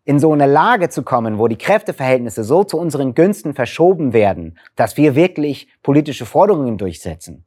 in 0.04 0.18
so 0.18 0.32
eine 0.32 0.46
Lage 0.46 0.88
zu 0.88 1.02
kommen, 1.02 1.38
wo 1.38 1.48
die 1.48 1.58
Kräfteverhältnisse 1.58 2.44
so 2.44 2.64
zu 2.64 2.78
unseren 2.78 3.14
Günsten 3.14 3.54
verschoben 3.54 4.12
werden, 4.12 4.58
dass 4.76 4.96
wir 4.96 5.14
wirklich 5.14 5.68
politische 5.82 6.26
Forderungen 6.26 6.78
durchsetzen, 6.78 7.44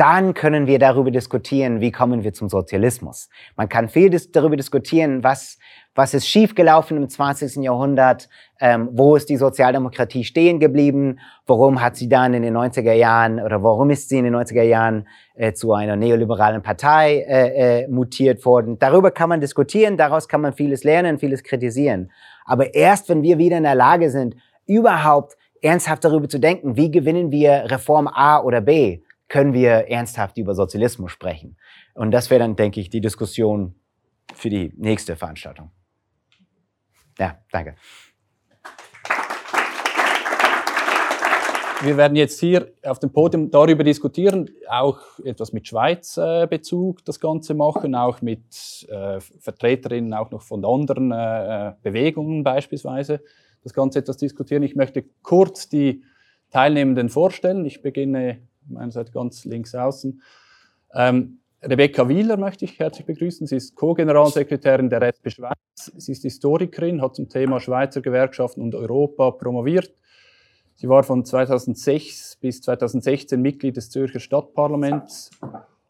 dann 0.00 0.32
können 0.32 0.66
wir 0.66 0.78
darüber 0.78 1.10
diskutieren, 1.10 1.80
wie 1.82 1.92
kommen 1.92 2.24
wir 2.24 2.32
zum 2.32 2.48
Sozialismus. 2.48 3.28
Man 3.54 3.68
kann 3.68 3.90
viel 3.90 4.10
darüber 4.32 4.56
diskutieren, 4.56 5.22
was 5.22 5.58
was 5.94 6.14
ist 6.14 6.28
schiefgelaufen 6.28 6.96
im 6.96 7.08
20. 7.08 7.56
Jahrhundert? 7.64 8.28
Ähm, 8.60 8.90
wo 8.92 9.16
ist 9.16 9.28
die 9.28 9.36
Sozialdemokratie 9.36 10.22
stehen 10.24 10.60
geblieben? 10.60 11.18
Warum 11.46 11.82
hat 11.82 11.96
sie 11.96 12.08
dann 12.08 12.32
in 12.32 12.42
den 12.42 12.56
90er 12.56 12.92
Jahren 12.92 13.40
oder 13.40 13.62
warum 13.62 13.90
ist 13.90 14.08
sie 14.08 14.18
in 14.18 14.24
den 14.24 14.36
90er 14.36 14.62
Jahren 14.62 15.08
äh, 15.34 15.52
zu 15.52 15.72
einer 15.72 15.96
neoliberalen 15.96 16.62
Partei 16.62 17.24
äh, 17.28 17.82
äh, 17.82 17.88
mutiert 17.88 18.44
worden? 18.46 18.78
Darüber 18.78 19.10
kann 19.10 19.28
man 19.28 19.40
diskutieren, 19.40 19.96
daraus 19.96 20.28
kann 20.28 20.42
man 20.42 20.52
vieles 20.52 20.84
lernen, 20.84 21.18
vieles 21.18 21.42
kritisieren. 21.42 22.12
Aber 22.44 22.72
erst 22.72 23.08
wenn 23.08 23.22
wir 23.22 23.38
wieder 23.38 23.58
in 23.58 23.64
der 23.64 23.74
Lage 23.74 24.10
sind, 24.10 24.36
überhaupt 24.66 25.36
ernsthaft 25.60 26.04
darüber 26.04 26.28
zu 26.28 26.38
denken, 26.38 26.76
wie 26.76 26.90
gewinnen 26.90 27.32
wir 27.32 27.64
Reform 27.68 28.06
A 28.06 28.40
oder 28.40 28.60
B, 28.60 29.00
können 29.30 29.54
wir 29.54 29.88
ernsthaft 29.88 30.36
über 30.36 30.54
Sozialismus 30.54 31.12
sprechen. 31.12 31.56
Und 31.94 32.10
das 32.10 32.28
wäre 32.28 32.40
dann, 32.40 32.56
denke 32.56 32.80
ich, 32.80 32.90
die 32.90 33.00
Diskussion 33.00 33.76
für 34.34 34.50
die 34.50 34.74
nächste 34.76 35.16
Veranstaltung. 35.16 35.70
Ja, 37.16 37.38
danke. 37.52 37.76
Wir 41.82 41.96
werden 41.96 42.16
jetzt 42.16 42.40
hier 42.40 42.72
auf 42.82 42.98
dem 42.98 43.10
Podium 43.10 43.50
darüber 43.50 43.84
diskutieren, 43.84 44.50
auch 44.68 44.98
etwas 45.24 45.54
mit 45.54 45.66
Schweiz-Bezug 45.66 47.04
das 47.06 47.20
Ganze 47.20 47.54
machen, 47.54 47.94
auch 47.94 48.20
mit 48.20 48.86
äh, 48.90 49.20
Vertreterinnen 49.20 50.12
auch 50.12 50.30
noch 50.30 50.42
von 50.42 50.62
anderen 50.64 51.10
äh, 51.10 51.72
Bewegungen 51.82 52.44
beispielsweise 52.44 53.22
das 53.62 53.72
Ganze 53.72 54.00
etwas 54.00 54.18
diskutieren. 54.18 54.62
Ich 54.62 54.74
möchte 54.74 55.04
kurz 55.22 55.68
die 55.70 56.02
Teilnehmenden 56.50 57.08
vorstellen. 57.08 57.64
Ich 57.64 57.80
beginne 57.80 58.40
meinerseits 58.70 59.12
ganz 59.12 59.44
links 59.44 59.74
außen. 59.74 60.22
Ähm, 60.94 61.40
Rebecca 61.62 62.08
Wieler 62.08 62.38
möchte 62.38 62.64
ich 62.64 62.78
herzlich 62.78 63.06
begrüßen. 63.06 63.46
Sie 63.46 63.56
ist 63.56 63.74
Co-Generalsekretärin 63.74 64.88
der 64.88 65.02
SP 65.02 65.28
Schweiz. 65.28 65.56
Sie 65.74 66.12
ist 66.12 66.22
Historikerin, 66.22 67.02
hat 67.02 67.16
zum 67.16 67.28
Thema 67.28 67.60
Schweizer 67.60 68.00
Gewerkschaften 68.00 68.62
und 68.62 68.74
Europa 68.74 69.30
promoviert. 69.32 69.92
Sie 70.74 70.88
war 70.88 71.02
von 71.02 71.26
2006 71.26 72.38
bis 72.40 72.62
2016 72.62 73.40
Mitglied 73.40 73.76
des 73.76 73.90
Zürcher 73.90 74.20
Stadtparlaments 74.20 75.30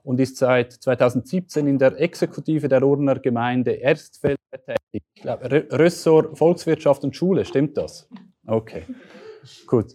und 0.03 0.19
ist 0.19 0.37
seit 0.37 0.73
2017 0.73 1.69
in 1.69 1.79
der 1.79 2.01
Exekutive 2.01 2.69
der 2.69 2.83
Urner 2.83 3.21
Gemeinde 3.21 3.71
Erstfeld 3.71 4.38
tätig. 4.51 5.05
Ressort 5.25 6.37
Volkswirtschaft 6.37 7.05
und 7.05 7.14
Schule, 7.14 7.45
stimmt 7.45 7.77
das? 7.77 8.09
Okay, 8.45 8.83
gut. 9.69 9.95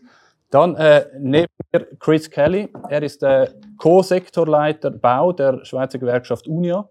Dann 0.55 0.73
äh, 0.75 1.05
neben 1.19 1.51
mir 1.73 1.85
Chris 1.99 2.29
Kelly. 2.29 2.69
Er 2.87 3.03
ist 3.03 3.21
der 3.21 3.55
Co-Sektorleiter 3.77 4.89
Bau 4.89 5.33
der 5.33 5.65
Schweizer 5.65 5.99
Gewerkschaft 5.99 6.47
UNIA. 6.47 6.89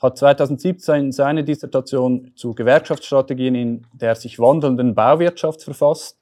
Hat 0.00 0.16
2017 0.16 1.10
seine 1.10 1.42
Dissertation 1.42 2.30
zu 2.36 2.54
Gewerkschaftsstrategien 2.54 3.56
in 3.56 3.86
der 3.94 4.14
sich 4.14 4.38
wandelnden 4.38 4.94
Bauwirtschaft 4.94 5.64
verfasst. 5.64 6.20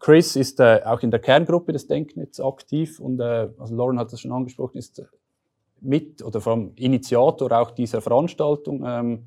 Chris 0.00 0.34
ist 0.34 0.58
äh, 0.58 0.80
auch 0.84 1.00
in 1.02 1.12
der 1.12 1.20
Kerngruppe 1.20 1.72
des 1.72 1.86
Denknetz 1.86 2.40
aktiv 2.40 2.98
und 2.98 3.20
äh, 3.20 3.48
also 3.56 3.76
Lauren 3.76 4.00
hat 4.00 4.12
das 4.12 4.20
schon 4.20 4.32
angesprochen, 4.32 4.78
ist 4.78 5.00
mit 5.80 6.24
oder 6.24 6.40
vom 6.40 6.72
Initiator 6.74 7.52
auch 7.52 7.70
dieser 7.70 8.00
Veranstaltung. 8.00 8.82
Ähm, 8.84 9.26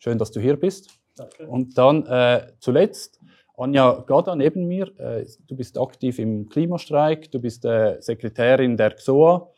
schön, 0.00 0.18
dass 0.18 0.32
du 0.32 0.40
hier 0.40 0.56
bist. 0.56 0.98
Danke. 1.14 1.46
Und 1.46 1.78
dann 1.78 2.06
äh, 2.06 2.48
zuletzt 2.58 3.19
Anja 3.60 4.02
Gada 4.06 4.34
neben 4.34 4.66
mir, 4.66 4.88
äh, 4.98 5.26
du 5.46 5.54
bist 5.54 5.78
aktiv 5.78 6.18
im 6.18 6.48
Klimastreik, 6.48 7.30
du 7.30 7.40
bist 7.40 7.64
äh, 7.66 8.00
Sekretärin 8.00 8.76
der 8.76 8.92
XOA, 8.92 9.52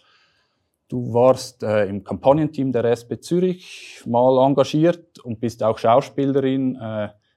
du 0.88 1.14
warst 1.14 1.62
äh, 1.62 1.86
im 1.86 2.02
Kampagnenteam 2.02 2.72
der 2.72 2.84
SP 2.90 3.20
Zürich 3.20 4.02
mal 4.04 4.44
engagiert 4.44 5.20
und 5.20 5.38
bist 5.38 5.62
auch 5.62 5.78
Schauspielerin. 5.78 6.78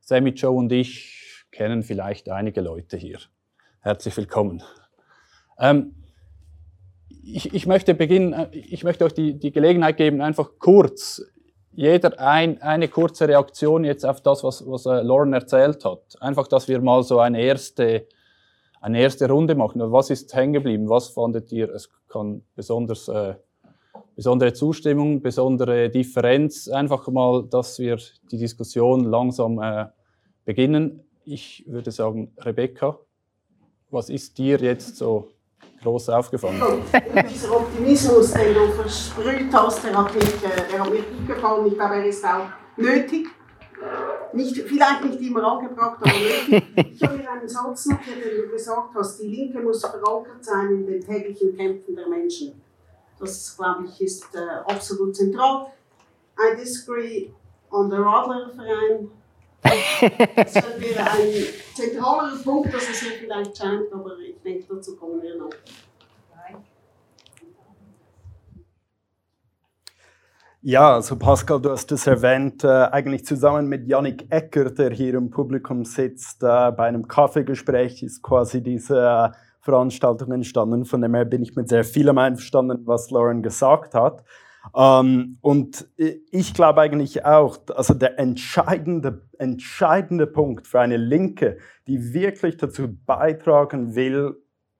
Sammy 0.02 0.32
Joe 0.32 0.58
und 0.58 0.72
ich 0.72 1.46
kennen 1.52 1.84
vielleicht 1.84 2.30
einige 2.30 2.62
Leute 2.62 2.98
hier. 2.98 3.20
Herzlich 3.82 4.18
willkommen. 4.18 4.64
Ähm, 5.60 5.96
ich, 7.24 7.54
ich, 7.54 7.68
möchte 7.68 7.94
beginnen, 7.94 8.48
ich 8.52 8.84
möchte 8.84 9.06
euch 9.06 9.14
die, 9.14 9.38
die 9.38 9.52
Gelegenheit 9.52 9.98
geben, 9.98 10.22
einfach 10.22 10.50
kurz 10.60 11.22
jeder 11.76 12.20
ein, 12.20 12.62
eine 12.62 12.88
kurze 12.88 13.28
Reaktion 13.28 13.84
jetzt 13.84 14.06
auf 14.06 14.22
das, 14.22 14.44
was, 14.44 14.66
was 14.66 14.86
äh, 14.86 15.02
Lauren 15.02 15.34
erzählt 15.34 15.84
hat. 15.84 16.02
Einfach, 16.22 16.48
dass 16.48 16.68
wir 16.68 16.82
mal 16.82 17.04
so 17.04 17.20
eine 17.20 17.42
erste, 17.42 18.08
eine 18.82 19.02
erste 19.02 19.30
Runde 19.30 19.56
machen. 19.56 19.82
Was 19.92 20.10
ist 20.10 20.34
hängen 20.34 20.54
geblieben? 20.54 20.90
Was 20.90 21.10
fandet 21.10 21.52
ihr? 21.52 21.70
Es 21.74 21.90
kann 22.08 22.44
besonders, 22.56 23.10
äh, 23.10 23.36
besondere 24.16 24.54
Zustimmung, 24.54 25.22
besondere 25.22 25.90
Differenz. 25.90 26.70
Einfach 26.70 27.08
mal, 27.10 27.46
dass 27.50 27.78
wir 27.78 27.98
die 28.32 28.38
Diskussion 28.38 29.04
langsam 29.04 29.62
äh, 29.62 29.88
beginnen. 30.46 31.02
Ich 31.26 31.66
würde 31.68 31.92
sagen, 31.92 32.32
Rebecca, 32.38 33.00
was 33.90 34.10
ist 34.10 34.38
dir 34.38 34.58
jetzt 34.60 34.96
so 34.96 35.30
groß 35.86 36.10
aufgefallen. 36.10 36.62
Dieser 37.30 37.56
Optimismus, 37.56 38.32
den 38.32 38.54
du 38.54 38.72
versprüht 38.74 39.54
hast, 39.54 39.84
der 39.84 39.98
hat 39.98 40.14
mich, 40.14 40.24
äh, 40.24 40.72
der 40.72 40.80
hat 40.80 40.92
mich 40.92 41.04
gut 41.10 41.28
gefallen. 41.28 41.68
Ich 41.68 41.76
glaube, 41.76 41.96
er 41.96 42.06
ist 42.06 42.26
auch 42.26 42.48
nötig. 42.76 43.28
Nicht, 44.34 44.58
vielleicht 44.58 45.04
nicht 45.06 45.22
immer 45.22 45.44
angebracht, 45.44 45.98
aber 46.02 46.12
nötig. 46.12 46.94
Ich 46.94 47.04
habe 47.04 47.18
mir 47.18 47.32
einen 47.32 47.48
Satz 47.48 47.86
notiert, 47.86 48.18
den 48.26 48.44
du 48.44 48.52
gesagt 48.52 48.90
hast, 48.96 49.22
die 49.22 49.28
Linke 49.28 49.60
muss 49.60 49.82
verankert 49.82 50.44
sein 50.44 50.72
in 50.72 50.86
den 50.88 51.06
täglichen 51.06 51.56
Kämpfen 51.56 51.96
der 51.96 52.08
Menschen. 52.08 52.62
Das, 53.20 53.56
glaube 53.56 53.86
ich, 53.86 54.02
ist 54.02 54.36
äh, 54.36 54.72
absolut 54.72 55.16
zentral. 55.16 55.68
I 56.38 56.58
disagree 56.58 57.30
on 57.72 57.90
the 57.90 57.98
Radlerverein. 57.98 59.12
Das 60.36 60.56
wäre 60.80 61.12
ein 61.12 61.34
zentraler 61.76 62.36
Punkt, 62.44 62.74
dass 62.74 62.90
es 62.90 63.02
mir 63.04 63.12
vielleicht 63.20 63.58
scheint, 63.58 63.92
aber 63.92 64.18
ich 64.18 64.42
denke, 64.42 64.66
dazu 64.76 64.96
kommen 64.96 65.22
wir 65.22 65.38
noch. 65.38 65.50
Ja, 70.68 70.96
also 70.96 71.16
Pascal, 71.16 71.62
du 71.62 71.70
hast 71.70 71.92
es 71.92 72.08
erwähnt, 72.08 72.64
äh, 72.64 72.68
eigentlich 72.68 73.24
zusammen 73.24 73.68
mit 73.68 73.88
Yannick 73.88 74.26
Ecker, 74.32 74.72
der 74.72 74.90
hier 74.90 75.14
im 75.14 75.30
Publikum 75.30 75.86
sitzt, 75.86 76.42
äh, 76.42 76.72
bei 76.72 76.88
einem 76.88 77.08
Kaffeegespräch 77.08 78.02
ist 78.02 78.24
quasi 78.24 78.64
diese 78.64 79.00
äh, 79.00 79.30
Veranstaltung 79.62 80.32
entstanden. 80.32 80.84
Von 80.84 81.04
dem 81.04 81.14
her 81.14 81.26
bin 81.26 81.44
ich 81.44 81.56
mit 81.56 81.70
sehr 81.70 81.84
vielem 81.84 82.18
einverstanden, 82.18 82.82
was 82.88 83.12
Lauren 83.12 83.44
gesagt 83.44 83.94
hat. 83.94 84.24
Ähm, 84.76 85.38
und 85.42 85.88
ich 86.32 86.54
glaube 86.54 86.82
eigentlich 86.82 87.26
auch, 87.26 87.60
also 87.76 87.94
der 87.94 88.20
entscheidende, 88.20 89.28
entscheidende 89.38 90.28
Punkt 90.28 90.68
für 90.68 90.80
eine 90.80 90.98
Linke, 90.98 91.58
die 91.88 92.14
wirklich 92.14 92.58
dazu 92.58 92.88
beitragen 93.06 93.96
will, 93.96 94.36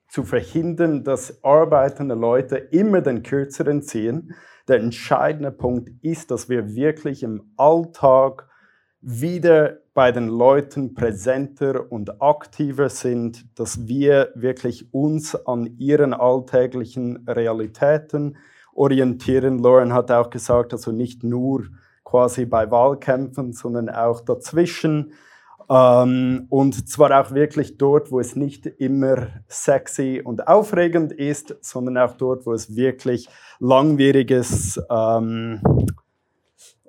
zu 0.08 0.24
verhindern, 0.24 1.04
dass 1.04 1.44
arbeitende 1.44 2.16
Leute 2.16 2.58
immer 2.58 3.02
den 3.02 3.24
kürzeren 3.24 3.82
ziehen, 3.82 4.34
der 4.68 4.78
entscheidende 4.78 5.52
Punkt 5.52 5.90
ist, 6.02 6.32
dass 6.32 6.48
wir 6.48 6.74
wirklich 6.76 7.24
im 7.24 7.52
Alltag 7.58 8.48
wieder 9.02 9.80
bei 9.94 10.12
den 10.12 10.28
Leuten 10.28 10.94
präsenter 10.94 11.92
und 11.92 12.22
aktiver 12.22 12.90
sind, 12.90 13.46
dass 13.60 13.88
wir 13.88 14.32
wirklich 14.36 14.94
uns 14.94 15.36
an 15.36 15.78
ihren 15.78 16.14
alltäglichen 16.14 17.28
Realitäten 17.28 18.38
orientieren. 18.76 19.60
Lauren 19.60 19.94
hat 19.94 20.12
auch 20.12 20.30
gesagt, 20.30 20.74
also 20.74 20.92
nicht 20.92 21.24
nur 21.24 21.64
quasi 22.04 22.46
bei 22.46 22.70
Wahlkämpfen, 22.70 23.54
sondern 23.54 23.90
auch 23.90 24.22
dazwischen. 24.22 25.14
Ähm, 25.68 26.46
und 26.50 26.88
zwar 26.88 27.20
auch 27.20 27.32
wirklich 27.32 27.78
dort, 27.78 28.12
wo 28.12 28.20
es 28.20 28.36
nicht 28.36 28.68
immer 28.68 29.30
sexy 29.48 30.22
und 30.24 30.48
aufregend 30.48 31.12
ist, 31.12 31.56
sondern 31.62 31.98
auch 31.98 32.16
dort, 32.16 32.46
wo 32.46 32.54
es 32.54 32.76
wirklich 32.76 33.28
langwieriges 33.60 34.80
ähm, 34.92 35.60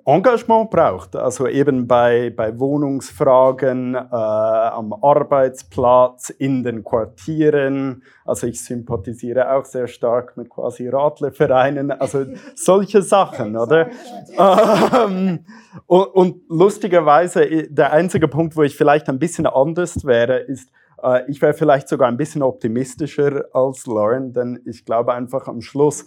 Engagement 0.07 0.69
braucht. 0.71 1.17
Also 1.17 1.47
eben 1.47 1.85
bei, 1.85 2.29
bei 2.29 2.57
Wohnungsfragen, 2.57 3.93
äh, 3.93 3.99
am 3.99 4.93
Arbeitsplatz, 4.93 6.29
in 6.29 6.63
den 6.63 6.81
Quartieren. 6.85 8.03
Also 8.23 8.47
ich 8.47 8.63
sympathisiere 8.63 9.51
auch 9.51 9.65
sehr 9.65 9.87
stark 9.87 10.37
mit 10.37 10.49
quasi 10.49 10.87
Radlervereinen. 10.87 11.91
Also 11.91 12.25
solche 12.55 13.01
Sachen, 13.01 13.57
oder? 13.57 13.89
Ähm, 14.37 15.45
und, 15.87 16.05
und 16.05 16.41
lustigerweise, 16.47 17.67
der 17.69 17.91
einzige 17.91 18.29
Punkt, 18.29 18.55
wo 18.55 18.63
ich 18.63 18.77
vielleicht 18.77 19.09
ein 19.09 19.19
bisschen 19.19 19.45
anders 19.45 20.05
wäre, 20.05 20.37
ist, 20.37 20.71
äh, 21.03 21.29
ich 21.29 21.41
wäre 21.41 21.53
vielleicht 21.53 21.89
sogar 21.89 22.07
ein 22.07 22.17
bisschen 22.17 22.43
optimistischer 22.43 23.43
als 23.51 23.85
Lauren, 23.85 24.31
denn 24.31 24.61
ich 24.65 24.85
glaube 24.85 25.13
einfach 25.13 25.49
am 25.49 25.59
Schluss, 25.59 26.05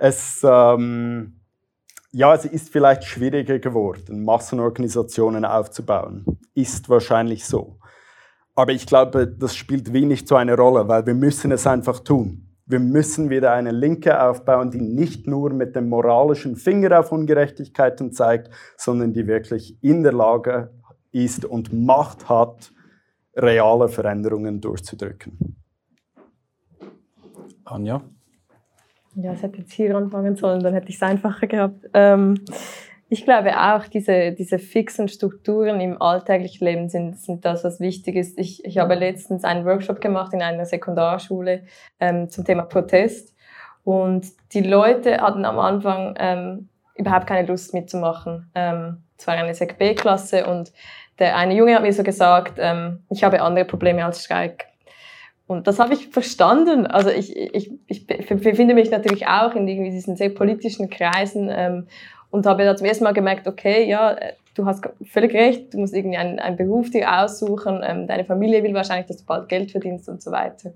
es... 0.00 0.40
Ähm, 0.42 1.34
ja, 2.16 2.34
es 2.34 2.46
ist 2.46 2.70
vielleicht 2.70 3.04
schwieriger 3.04 3.58
geworden, 3.58 4.24
Massenorganisationen 4.24 5.44
aufzubauen. 5.44 6.24
Ist 6.54 6.88
wahrscheinlich 6.88 7.44
so. 7.44 7.76
Aber 8.54 8.72
ich 8.72 8.86
glaube, 8.86 9.26
das 9.26 9.54
spielt 9.54 9.92
wenig 9.92 10.26
zu 10.26 10.34
einer 10.34 10.56
Rolle, 10.56 10.88
weil 10.88 11.04
wir 11.04 11.12
müssen 11.12 11.52
es 11.52 11.66
einfach 11.66 12.00
tun. 12.00 12.56
Wir 12.64 12.80
müssen 12.80 13.28
wieder 13.28 13.52
eine 13.52 13.70
Linke 13.70 14.18
aufbauen, 14.18 14.70
die 14.70 14.80
nicht 14.80 15.26
nur 15.26 15.52
mit 15.52 15.76
dem 15.76 15.90
moralischen 15.90 16.56
Finger 16.56 17.00
auf 17.00 17.12
Ungerechtigkeiten 17.12 18.12
zeigt, 18.12 18.48
sondern 18.78 19.12
die 19.12 19.26
wirklich 19.26 19.76
in 19.82 20.02
der 20.02 20.14
Lage 20.14 20.72
ist 21.12 21.44
und 21.44 21.70
Macht 21.74 22.30
hat, 22.30 22.72
reale 23.34 23.88
Veränderungen 23.88 24.62
durchzudrücken. 24.62 25.58
Anja? 27.66 28.00
Ja, 29.16 29.32
es 29.32 29.42
hätte 29.42 29.58
jetzt 29.58 29.72
hier 29.72 29.96
anfangen 29.96 30.36
sollen, 30.36 30.62
dann 30.62 30.74
hätte 30.74 30.90
ich 30.90 30.96
es 30.96 31.02
einfacher 31.02 31.46
gehabt. 31.46 31.86
Ähm, 31.94 32.34
ich 33.08 33.24
glaube 33.24 33.58
auch, 33.58 33.86
diese, 33.86 34.32
diese 34.32 34.58
fixen 34.58 35.08
Strukturen 35.08 35.80
im 35.80 36.00
alltäglichen 36.02 36.64
Leben 36.64 36.88
sind, 36.88 37.18
sind 37.18 37.44
das, 37.44 37.64
was 37.64 37.80
wichtig 37.80 38.16
ist. 38.16 38.38
Ich, 38.38 38.64
ich 38.64 38.78
habe 38.78 38.94
letztens 38.94 39.44
einen 39.44 39.64
Workshop 39.64 40.00
gemacht 40.00 40.34
in 40.34 40.42
einer 40.42 40.66
Sekundarschule 40.66 41.62
ähm, 42.00 42.28
zum 42.28 42.44
Thema 42.44 42.64
Protest. 42.64 43.34
Und 43.84 44.26
die 44.52 44.62
Leute 44.62 45.20
hatten 45.20 45.44
am 45.44 45.60
Anfang 45.60 46.14
ähm, 46.18 46.68
überhaupt 46.96 47.26
keine 47.26 47.46
Lust 47.46 47.72
mitzumachen. 47.72 48.50
Ähm, 48.54 49.04
es 49.16 49.26
war 49.26 49.34
eine 49.34 49.54
Sek 49.54 49.78
B-Klasse 49.78 50.46
und 50.46 50.72
der 51.18 51.36
eine 51.36 51.54
Junge 51.54 51.74
hat 51.74 51.82
mir 51.82 51.92
so 51.92 52.02
gesagt, 52.02 52.54
ähm, 52.58 53.04
ich 53.08 53.24
habe 53.24 53.40
andere 53.40 53.64
Probleme 53.64 54.04
als 54.04 54.24
Streik. 54.24 54.66
Und 55.46 55.66
das 55.66 55.78
habe 55.78 55.94
ich 55.94 56.08
verstanden. 56.08 56.86
Also 56.86 57.10
ich, 57.10 57.36
ich, 57.36 57.72
ich 57.86 58.06
befinde 58.06 58.74
mich 58.74 58.90
natürlich 58.90 59.28
auch 59.28 59.54
in 59.54 59.68
irgendwie 59.68 59.90
diesen 59.90 60.16
sehr 60.16 60.30
politischen 60.30 60.90
Kreisen. 60.90 61.48
Ähm, 61.50 61.86
und 62.30 62.46
habe 62.46 62.64
da 62.64 62.76
zum 62.76 62.86
ersten 62.86 63.04
Mal 63.04 63.12
gemerkt, 63.12 63.46
okay, 63.46 63.88
ja, 63.88 64.12
äh, 64.12 64.32
du 64.54 64.66
hast 64.66 64.84
völlig 65.04 65.32
recht, 65.34 65.72
du 65.72 65.78
musst 65.78 65.94
irgendwie 65.94 66.16
einen, 66.16 66.38
einen 66.38 66.56
Beruf 66.56 66.90
dir 66.90 67.20
aussuchen, 67.20 67.82
ähm, 67.84 68.06
deine 68.06 68.24
Familie 68.24 68.62
will 68.62 68.74
wahrscheinlich, 68.74 69.06
dass 69.06 69.18
du 69.18 69.26
bald 69.26 69.48
Geld 69.48 69.70
verdienst 69.70 70.08
und 70.08 70.22
so 70.22 70.30
weiter. 70.30 70.72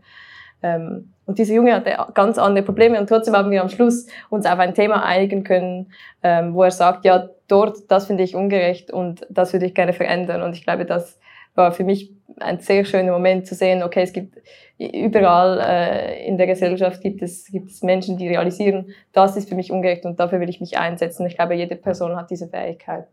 Ähm, 0.62 1.12
und 1.26 1.38
dieser 1.38 1.54
Junge 1.54 1.74
hatte 1.74 1.96
ganz 2.14 2.38
andere 2.38 2.64
Probleme 2.64 3.00
und 3.00 3.08
trotzdem 3.08 3.34
haben 3.34 3.50
wir 3.50 3.62
am 3.62 3.70
Schluss 3.70 4.06
uns 4.28 4.46
auf 4.46 4.58
ein 4.58 4.74
Thema 4.74 5.04
einigen 5.04 5.42
können, 5.44 5.92
ähm, 6.22 6.54
wo 6.54 6.62
er 6.62 6.70
sagt, 6.70 7.04
ja, 7.04 7.30
dort, 7.48 7.90
das 7.90 8.06
finde 8.06 8.24
ich 8.24 8.34
ungerecht 8.34 8.90
und 8.90 9.26
das 9.30 9.52
würde 9.52 9.66
ich 9.66 9.74
gerne 9.74 9.92
verändern. 9.92 10.42
Und 10.42 10.54
ich 10.54 10.64
glaube, 10.64 10.84
das 10.84 11.18
war 11.60 11.72
für 11.72 11.84
mich 11.84 12.12
ein 12.38 12.60
sehr 12.60 12.84
schöner 12.84 13.12
Moment 13.12 13.46
zu 13.46 13.54
sehen, 13.54 13.82
okay, 13.82 14.02
es 14.02 14.12
gibt 14.12 14.38
überall 14.78 15.60
äh, 15.60 16.26
in 16.26 16.38
der 16.38 16.46
Gesellschaft 16.46 17.02
gibt 17.02 17.22
es, 17.22 17.44
gibt 17.46 17.70
es 17.70 17.82
Menschen, 17.82 18.16
die 18.16 18.28
realisieren, 18.28 18.92
das 19.12 19.36
ist 19.36 19.48
für 19.48 19.54
mich 19.54 19.70
ungerecht 19.70 20.04
und 20.06 20.18
dafür 20.18 20.40
will 20.40 20.48
ich 20.48 20.60
mich 20.60 20.78
einsetzen. 20.78 21.26
Ich 21.26 21.36
glaube, 21.36 21.54
jede 21.54 21.76
Person 21.76 22.16
hat 22.16 22.30
diese 22.30 22.48
Fähigkeit 22.48 23.06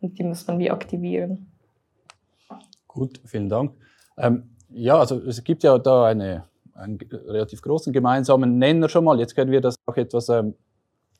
und 0.00 0.18
die 0.18 0.24
muss 0.24 0.46
man 0.46 0.58
wie 0.58 0.70
aktivieren. 0.70 1.50
Gut, 2.86 3.20
vielen 3.24 3.48
Dank. 3.48 3.72
Ähm, 4.16 4.50
ja, 4.70 4.98
also 4.98 5.18
es 5.18 5.42
gibt 5.42 5.62
ja 5.62 5.78
da 5.78 6.06
eine, 6.06 6.44
einen 6.74 6.98
relativ 7.26 7.62
großen 7.62 7.92
gemeinsamen 7.92 8.58
Nenner 8.58 8.88
schon 8.88 9.04
mal. 9.04 9.18
Jetzt 9.18 9.34
können 9.34 9.50
wir 9.50 9.60
das 9.60 9.76
auch 9.86 9.96
etwas, 9.96 10.28
ähm, 10.28 10.54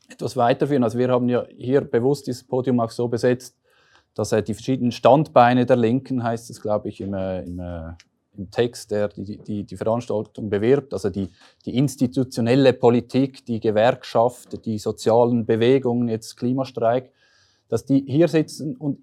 etwas 0.09 0.37
weiterführen. 0.37 0.85
Also 0.85 0.99
wir 0.99 1.09
haben 1.09 1.29
ja 1.29 1.45
hier 1.57 1.81
bewusst 1.81 2.27
dieses 2.27 2.45
Podium 2.45 2.81
auch 2.81 2.91
so 2.91 3.09
besetzt, 3.09 3.59
dass 4.14 4.32
er 4.32 4.42
die 4.42 4.54
verschiedenen 4.54 4.92
Standbeine 4.92 5.66
der 5.66 5.76
Linken, 5.76 6.22
heißt 6.22 6.50
es, 6.50 6.61
glaube 6.61 6.88
ich, 6.88 7.00
im, 7.00 7.14
äh, 7.14 7.42
im, 7.42 7.58
äh, 7.58 7.92
im 8.36 8.50
Text, 8.50 8.90
der 8.90 9.08
die, 9.08 9.38
die, 9.38 9.64
die 9.64 9.76
Veranstaltung 9.76 10.50
bewirbt, 10.50 10.92
also 10.92 11.11
die, 11.11 11.30
die 11.66 11.76
institutionelle 11.76 12.72
Politik, 12.72 13.44
die 13.44 13.61
Gewerkschaft, 13.61 14.64
die 14.64 14.78
sozialen 14.78 15.46
Bewegungen, 15.46 16.08
jetzt 16.08 16.36
Klimastreik, 16.36 17.12
dass 17.68 17.84
die 17.84 18.04
hier 18.06 18.28
sitzen. 18.28 18.76
Und 18.76 18.98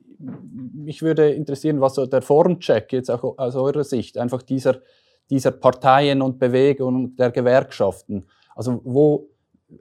mich 0.73 1.01
würde 1.01 1.31
interessieren, 1.31 1.81
was 1.81 1.95
so 1.95 2.05
der 2.05 2.21
Formcheck 2.21 2.91
jetzt 2.91 3.09
auch 3.09 3.37
aus 3.37 3.55
eurer 3.55 3.83
Sicht, 3.83 4.17
einfach 4.17 4.41
dieser, 4.41 4.81
dieser 5.29 5.51
Parteien 5.51 6.21
und 6.21 6.39
Bewegungen 6.39 7.15
der 7.15 7.31
Gewerkschaften, 7.31 8.25
also 8.55 8.81
wo 8.83 9.29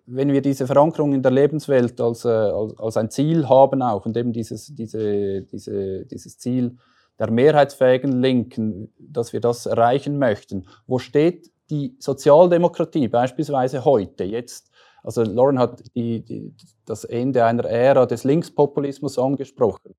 wenn 0.07 0.33
wir 0.33 0.43
diese 0.43 0.67
Verankerung 0.67 1.13
in 1.13 1.23
der 1.23 1.33
Lebenswelt 1.33 2.01
als, 2.01 2.25
äh, 2.25 2.29
als, 2.29 2.79
als 2.79 2.97
ein 2.97 3.11
Ziel 3.11 3.49
haben 3.49 3.83
auch 3.83 4.07
und 4.07 4.17
eben 4.17 4.33
dieses, 4.33 4.75
diese, 4.75 5.43
diese, 5.43 6.07
dieses 6.07 6.39
Ziel 6.39 6.77
der 7.19 7.31
mehrheitsfähigen 7.31 8.21
Linken, 8.21 8.93
dass 8.99 9.33
wir 9.33 9.41
das 9.41 9.67
erreichen 9.67 10.19
möchten, 10.19 10.67
wo 10.87 10.99
steht 10.99 11.51
die 11.71 11.97
Sozialdemokratie 11.99 13.09
beispielsweise 13.09 13.85
heute, 13.85 14.25
jetzt? 14.25 14.71
Also 15.03 15.23
Lauren 15.23 15.59
hat 15.59 15.83
die, 15.95 16.25
die, 16.25 16.53
das 16.85 17.05
Ende 17.05 17.45
einer 17.45 17.65
Ära 17.65 18.07
des 18.07 18.25
Linkspopulismus 18.25 19.19
angesprochen. 19.19 19.95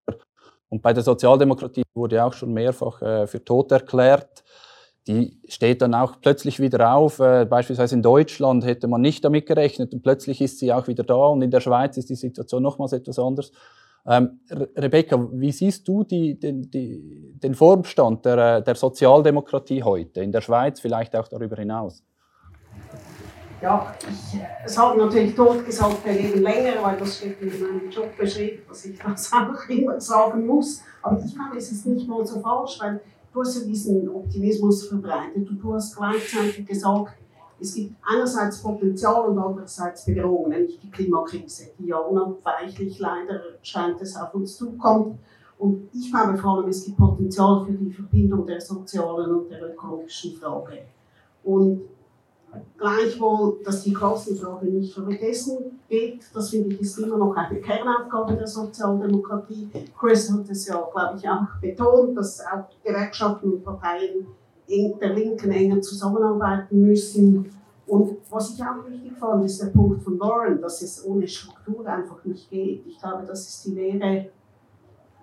Und 0.70 0.82
bei 0.82 0.92
der 0.92 1.04
Sozialdemokratie 1.04 1.84
wurde 1.94 2.24
auch 2.24 2.34
schon 2.34 2.54
mehrfach 2.54 3.02
äh, 3.02 3.26
für 3.26 3.44
tot 3.44 3.72
erklärt 3.72 4.44
die 5.08 5.40
steht 5.48 5.82
dann 5.82 5.94
auch 5.94 6.20
plötzlich 6.22 6.60
wieder 6.60 6.94
auf. 6.94 7.20
Äh, 7.20 7.46
beispielsweise 7.46 7.96
in 7.96 8.02
Deutschland 8.02 8.66
hätte 8.66 8.88
man 8.88 9.02
nicht 9.02 9.24
damit 9.24 9.46
gerechnet 9.46 9.94
und 9.94 10.04
plötzlich 10.04 10.42
ist 10.42 10.60
sie 10.60 10.74
auch 10.74 10.88
wieder 10.88 11.04
da 11.04 11.16
und 11.16 11.42
in 11.42 11.52
der 11.52 11.62
Schweiz 11.62 11.98
ist 11.98 12.10
die 12.10 12.16
Situation 12.16 12.62
nochmals 12.62 12.94
etwas 12.94 13.18
anders. 13.18 13.52
Ähm, 14.06 14.40
Rebecca, 14.50 15.28
wie 15.34 15.52
siehst 15.52 15.88
du 15.88 16.04
die, 16.04 16.40
den, 16.40 16.70
die, 16.72 17.34
den 17.44 17.56
Formstand 17.56 18.26
der, 18.26 18.62
der 18.62 18.76
Sozialdemokratie 18.76 19.84
heute, 19.84 20.22
in 20.22 20.32
der 20.32 20.42
Schweiz, 20.42 20.80
vielleicht 20.80 21.16
auch 21.16 21.28
darüber 21.28 21.58
hinaus? 21.58 22.04
Ja, 23.62 23.94
ich, 24.02 24.40
es 24.64 24.78
hat 24.78 24.96
natürlich 24.98 25.36
tot 25.36 25.66
gesagt, 25.66 26.06
wir 26.06 26.14
leben 26.14 26.42
länger, 26.42 26.84
weil 26.84 26.98
das 26.98 27.18
steht 27.18 27.42
in 27.42 27.50
meinem 27.60 27.90
Job 27.90 28.16
beschrieben, 28.16 28.62
dass 28.70 28.86
ich 28.86 29.00
das 29.00 29.34
auch 29.34 29.70
immer 29.70 30.00
sagen 30.00 30.46
muss. 30.46 30.84
Aber 31.02 31.20
ich 31.20 31.34
glaube, 31.34 31.58
es 31.58 31.72
ist 31.72 31.86
nicht 31.88 32.08
mal 32.08 32.26
so 32.26 32.40
falsch, 32.40 32.78
weil 32.80 33.02
ja 33.44 33.62
diesen 33.66 34.10
Optimismus 34.10 34.88
verbreitet 34.88 35.50
und 35.50 35.60
du 35.60 35.74
hast 35.74 35.96
gleichzeitig 35.96 36.66
gesagt, 36.66 37.18
es 37.60 37.74
gibt 37.74 37.96
einerseits 38.06 38.62
Potenzial 38.62 39.30
und 39.30 39.40
andererseits 39.40 40.06
Bedrohung, 40.06 40.50
nämlich 40.50 40.80
die 40.80 40.92
Klimakrise, 40.92 41.72
die 41.80 41.88
ja 41.88 41.98
unabweichlich 41.98 43.00
leider 43.00 43.42
scheint 43.62 44.00
es 44.02 44.16
auf 44.16 44.34
uns 44.36 44.56
zukommt. 44.56 45.18
Und 45.58 45.90
ich 45.92 46.12
glaube 46.12 46.38
vor 46.38 46.58
allem, 46.58 46.70
es 46.70 46.86
gibt 46.86 46.98
Potenzial 46.98 47.66
für 47.66 47.72
die 47.72 47.92
Verbindung 47.92 48.46
der 48.46 48.62
sozialen 48.62 49.36
und 49.36 49.50
der 49.50 49.74
ökologischen 49.74 50.36
Frage. 50.36 50.84
Und 51.44 51.82
Gleichwohl, 52.78 53.60
dass 53.64 53.84
die 53.84 53.94
Kostenfrage 53.94 54.68
nicht 54.68 54.94
vergessen 54.94 55.80
geht, 55.90 56.22
das 56.34 56.50
finde 56.50 56.76
ich 56.76 56.82
ist 56.82 57.00
immer 57.00 57.18
noch 57.18 57.36
eine 57.36 57.60
Kernaufgabe 57.60 58.36
der 58.36 58.48
Sozialdemokratie. 58.48 59.70
Chris 59.98 60.32
hat 60.32 60.50
es 60.50 60.68
ja, 60.68 60.88
glaube 60.92 61.18
ich, 61.18 61.28
auch 61.28 61.48
betont, 61.62 62.18
dass 62.18 62.40
auch 62.42 62.66
Gewerkschaften 62.84 63.54
und 63.54 63.64
Parteien 63.64 64.28
der 64.70 65.14
Linken 65.14 65.52
enger 65.52 65.82
zusammenarbeiten 65.82 66.82
müssen. 66.82 67.50
Und 67.86 68.18
was 68.30 68.54
ich 68.54 68.62
auch 68.62 68.86
wichtig 68.90 69.14
fand, 69.18 69.46
ist 69.46 69.62
der 69.62 69.68
Punkt 69.68 70.04
von 70.04 70.18
Lauren, 70.18 70.62
dass 70.62 70.82
es 70.82 71.06
ohne 71.06 71.28
Struktur 71.28 71.86
einfach 71.86 72.24
nicht 72.26 72.50
geht. 72.50 72.86
Ich 72.86 73.00
glaube, 73.00 73.24
das 73.26 73.48
ist 73.48 73.66
die 73.66 73.72
Lehre 73.72 74.30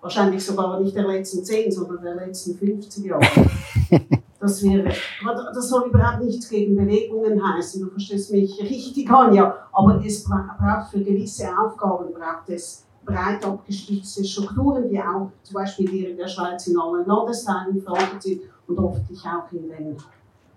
wahrscheinlich 0.01 0.43
sogar 0.43 0.79
nicht 0.79 0.95
der 0.95 1.07
letzten 1.07 1.43
10, 1.43 1.71
sondern 1.71 2.03
der 2.03 2.15
letzten 2.15 2.55
50 2.55 3.05
Jahre. 3.05 3.25
dass 4.45 4.61
wir, 4.61 4.83
das 4.83 5.69
soll 5.69 5.89
überhaupt 5.89 6.23
nichts 6.23 6.47
gegen 6.47 6.75
Bewegungen 6.75 7.41
heißen, 7.41 7.81
du 7.81 7.89
verstehst 7.89 8.31
mich 8.31 8.59
richtig, 8.61 9.09
Anja, 9.09 9.67
aber 9.71 9.99
es 10.05 10.23
braucht 10.23 10.91
für 10.91 11.01
gewisse 11.01 11.47
Aufgaben 11.57 12.13
braucht 12.13 12.47
es 12.49 12.85
breit 13.03 13.43
abgestützte 13.43 14.23
Strukturen, 14.23 14.87
die 14.89 14.99
auch 14.99 15.31
zum 15.41 15.53
Beispiel 15.53 15.89
hier 15.89 16.09
in 16.11 16.17
der 16.17 16.27
Schweiz 16.27 16.67
in 16.67 16.77
allen 16.79 17.05
Landesteilen 17.07 17.81
verankert 17.81 18.21
sind 18.21 18.41
und 18.67 18.79
hoffentlich 18.79 19.19
auch 19.25 19.51
in 19.51 19.69
den, 19.69 19.97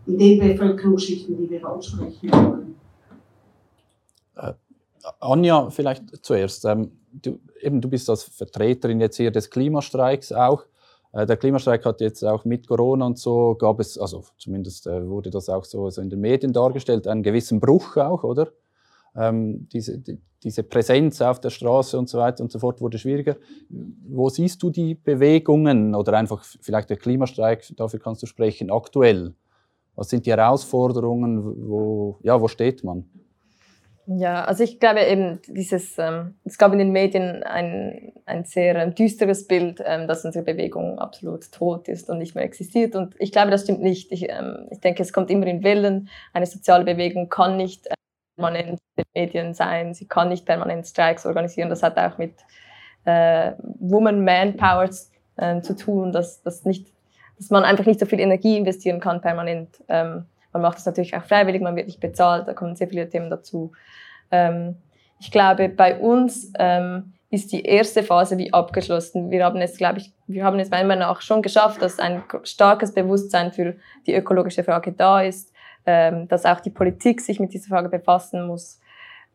in 0.06 0.18
den 0.18 0.38
Bevölkerungsschichten, 0.38 1.36
die 1.36 1.50
wir 1.50 1.66
ansprechen 1.66 2.30
wollen. 2.30 2.76
Äh, 4.36 4.52
Anja, 5.20 5.70
vielleicht 5.70 6.24
zuerst. 6.24 6.64
Ähm, 6.66 6.92
du, 7.12 7.38
eben, 7.60 7.80
du 7.80 7.88
bist 7.88 8.08
als 8.08 8.22
Vertreterin 8.24 9.00
jetzt 9.00 9.16
hier 9.16 9.30
des 9.30 9.50
Klimastreiks 9.50 10.32
auch. 10.32 10.64
Äh, 11.12 11.26
der 11.26 11.36
Klimastreik 11.36 11.84
hat 11.84 12.00
jetzt 12.00 12.22
auch 12.24 12.44
mit 12.44 12.66
Corona 12.66 13.06
und 13.06 13.18
so, 13.18 13.54
gab 13.54 13.80
es, 13.80 13.98
also 13.98 14.24
zumindest 14.38 14.86
äh, 14.86 15.08
wurde 15.08 15.30
das 15.30 15.48
auch 15.48 15.64
so, 15.64 15.88
in 15.88 16.10
den 16.10 16.20
Medien 16.20 16.52
dargestellt, 16.52 17.06
einen 17.06 17.22
gewissen 17.22 17.60
Bruch 17.60 17.96
auch, 17.96 18.24
oder? 18.24 18.48
Ähm, 19.16 19.68
diese, 19.72 19.98
die, 19.98 20.18
diese 20.42 20.62
Präsenz 20.62 21.20
auf 21.20 21.40
der 21.40 21.50
Straße 21.50 21.98
und 21.98 22.08
so 22.08 22.18
weiter 22.18 22.42
und 22.44 22.52
so 22.52 22.58
fort 22.58 22.80
wurde 22.80 22.98
schwieriger. 22.98 23.36
Wo 23.68 24.28
siehst 24.28 24.62
du 24.62 24.70
die 24.70 24.94
Bewegungen 24.94 25.94
oder 25.94 26.12
einfach 26.12 26.44
vielleicht 26.60 26.90
der 26.90 26.96
Klimastreik, 26.96 27.64
dafür 27.76 27.98
kannst 27.98 28.22
du 28.22 28.26
sprechen, 28.26 28.70
aktuell? 28.70 29.34
Was 29.96 30.10
sind 30.10 30.26
die 30.26 30.30
Herausforderungen? 30.30 31.68
Wo, 31.68 32.18
ja, 32.22 32.40
wo 32.40 32.46
steht 32.46 32.84
man? 32.84 33.10
Ja, 34.10 34.44
also 34.46 34.64
ich 34.64 34.80
glaube 34.80 35.04
eben, 35.04 35.38
dieses, 35.48 35.98
ähm, 35.98 36.38
es 36.44 36.56
gab 36.56 36.72
in 36.72 36.78
den 36.78 36.92
Medien 36.92 37.42
ein, 37.42 38.14
ein 38.24 38.46
sehr 38.46 38.74
ähm, 38.76 38.94
düsteres 38.94 39.46
Bild, 39.46 39.82
ähm, 39.84 40.08
dass 40.08 40.24
unsere 40.24 40.46
Bewegung 40.46 40.98
absolut 40.98 41.52
tot 41.52 41.88
ist 41.88 42.08
und 42.08 42.16
nicht 42.16 42.34
mehr 42.34 42.44
existiert. 42.44 42.96
Und 42.96 43.14
ich 43.18 43.32
glaube, 43.32 43.50
das 43.50 43.64
stimmt 43.64 43.82
nicht. 43.82 44.10
Ich, 44.10 44.30
ähm, 44.30 44.66
ich 44.70 44.80
denke, 44.80 45.02
es 45.02 45.12
kommt 45.12 45.28
immer 45.30 45.46
in 45.46 45.62
Wellen. 45.62 46.08
Eine 46.32 46.46
soziale 46.46 46.86
Bewegung 46.86 47.28
kann 47.28 47.58
nicht 47.58 47.86
äh, 47.86 47.94
permanent 48.36 48.78
in 48.96 49.04
den 49.04 49.22
Medien 49.26 49.52
sein, 49.52 49.92
sie 49.92 50.08
kann 50.08 50.30
nicht 50.30 50.46
permanent 50.46 50.86
Streiks 50.86 51.26
organisieren. 51.26 51.68
Das 51.68 51.82
hat 51.82 51.98
auch 51.98 52.16
mit 52.16 52.32
äh, 53.04 53.52
Woman 53.78 54.24
Manpower 54.24 54.88
äh, 55.36 55.60
zu 55.60 55.76
tun, 55.76 56.12
dass, 56.12 56.42
dass, 56.42 56.64
nicht, 56.64 56.86
dass 57.36 57.50
man 57.50 57.62
einfach 57.62 57.84
nicht 57.84 58.00
so 58.00 58.06
viel 58.06 58.20
Energie 58.20 58.56
investieren 58.56 59.00
kann 59.00 59.20
permanent. 59.20 59.84
Ähm, 59.88 60.24
man 60.52 60.62
macht 60.62 60.78
es 60.78 60.86
natürlich 60.86 61.16
auch 61.16 61.24
freiwillig, 61.24 61.62
man 61.62 61.76
wird 61.76 61.86
nicht 61.86 62.00
bezahlt, 62.00 62.48
da 62.48 62.54
kommen 62.54 62.76
sehr 62.76 62.88
viele 62.88 63.08
Themen 63.08 63.30
dazu. 63.30 63.72
Ähm, 64.30 64.76
ich 65.20 65.30
glaube, 65.30 65.68
bei 65.68 65.98
uns 65.98 66.52
ähm, 66.58 67.14
ist 67.30 67.52
die 67.52 67.64
erste 67.64 68.02
Phase 68.02 68.38
wie 68.38 68.52
abgeschlossen. 68.52 69.30
Wir 69.30 69.44
haben 69.44 69.60
es, 69.60 69.76
glaube 69.76 69.98
ich, 69.98 70.12
wir 70.26 70.44
haben 70.44 70.58
es 70.58 70.70
meiner 70.70 70.88
Meinung 70.88 71.08
nach 71.08 71.20
schon 71.20 71.42
geschafft, 71.42 71.82
dass 71.82 71.98
ein 71.98 72.22
starkes 72.44 72.94
Bewusstsein 72.94 73.52
für 73.52 73.76
die 74.06 74.14
ökologische 74.14 74.64
Frage 74.64 74.92
da 74.92 75.22
ist, 75.22 75.52
ähm, 75.84 76.28
dass 76.28 76.46
auch 76.46 76.60
die 76.60 76.70
Politik 76.70 77.20
sich 77.20 77.40
mit 77.40 77.52
dieser 77.52 77.68
Frage 77.68 77.88
befassen 77.88 78.46
muss. 78.46 78.80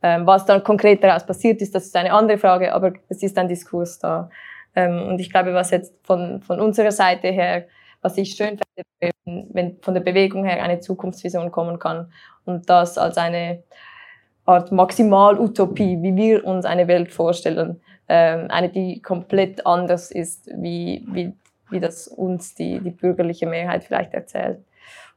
Ähm, 0.02 0.26
was 0.26 0.46
dann 0.46 0.64
konkret 0.64 1.04
daraus 1.04 1.26
passiert 1.26 1.62
ist, 1.62 1.76
das 1.76 1.86
ist 1.86 1.96
eine 1.96 2.12
andere 2.12 2.38
Frage, 2.38 2.74
aber 2.74 2.94
es 3.10 3.22
ist 3.22 3.38
ein 3.38 3.48
Diskurs 3.48 4.00
da. 4.00 4.30
Ähm, 4.76 5.04
und 5.08 5.20
ich 5.20 5.30
glaube, 5.30 5.54
was 5.54 5.70
jetzt 5.70 5.94
von, 6.04 6.42
von 6.42 6.60
unserer 6.60 6.92
Seite 6.92 7.28
her 7.28 7.66
was 8.04 8.18
ich 8.18 8.36
schön 8.36 8.60
finde, 8.60 9.12
wenn 9.54 9.78
von 9.82 9.94
der 9.94 10.02
Bewegung 10.02 10.46
her 10.46 10.62
eine 10.62 10.80
Zukunftsvision 10.80 11.52
kommen 11.52 11.80
kann 11.80 12.12
und 12.46 12.70
das 12.70 12.98
als 12.98 13.18
eine 13.18 13.64
Art 14.46 14.72
Maximalutopie, 14.72 16.02
wie 16.02 16.16
wir 16.16 16.46
uns 16.46 16.66
eine 16.66 16.88
Welt 16.88 17.12
vorstellen, 17.12 17.82
ähm, 18.10 18.48
eine, 18.50 18.70
die 18.70 19.02
komplett 19.02 19.66
anders 19.66 20.12
ist, 20.12 20.50
wie, 20.56 21.08
wie, 21.12 21.34
wie 21.70 21.80
das 21.80 22.08
uns 22.08 22.54
die, 22.54 22.80
die 22.80 22.92
bürgerliche 22.92 23.48
Mehrheit 23.48 23.86
vielleicht 23.86 24.14
erzählt. 24.14 24.60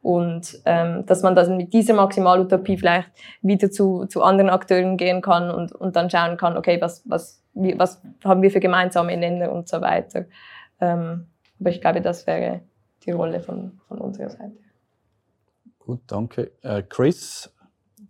und 0.01 0.61
ähm, 0.64 1.05
dass 1.07 1.22
man 1.22 1.34
dann 1.34 1.57
mit 1.57 1.72
dieser 1.72 1.95
Maximalutopie 1.95 2.78
vielleicht 2.78 3.11
wieder 3.43 3.68
zu, 3.72 4.07
zu 4.07 4.22
anderen 4.22 4.51
Akteuren 4.51 4.97
gehen 4.97 5.20
kann 5.20 5.51
und, 5.51 5.72
und 5.72 5.97
dann 5.97 6.09
schauen 6.09 6.37
kann, 6.37 6.57
okay, 6.57 6.80
was, 6.80 7.03
was, 7.07 7.43
wie, 7.55 7.76
was 7.76 8.01
haben 8.22 8.43
wir 8.43 8.53
für 8.53 8.61
gemeinsame 8.61 9.16
Länder 9.16 9.51
und 9.51 9.68
so 9.68 9.80
weiter. 9.80 10.26
Ähm, 10.80 11.26
aber 11.59 11.70
ich 11.70 11.80
glaube, 11.80 12.01
das 12.01 12.26
wäre 12.28 12.61
die 13.07 13.13
Rolle 13.13 13.41
von, 13.41 13.81
von 13.89 13.99
unserer 13.99 14.31
Seite. 14.31 14.57
Gut, 15.79 16.01
danke. 16.09 16.51
Äh, 16.63 16.83
Chris, 16.83 17.51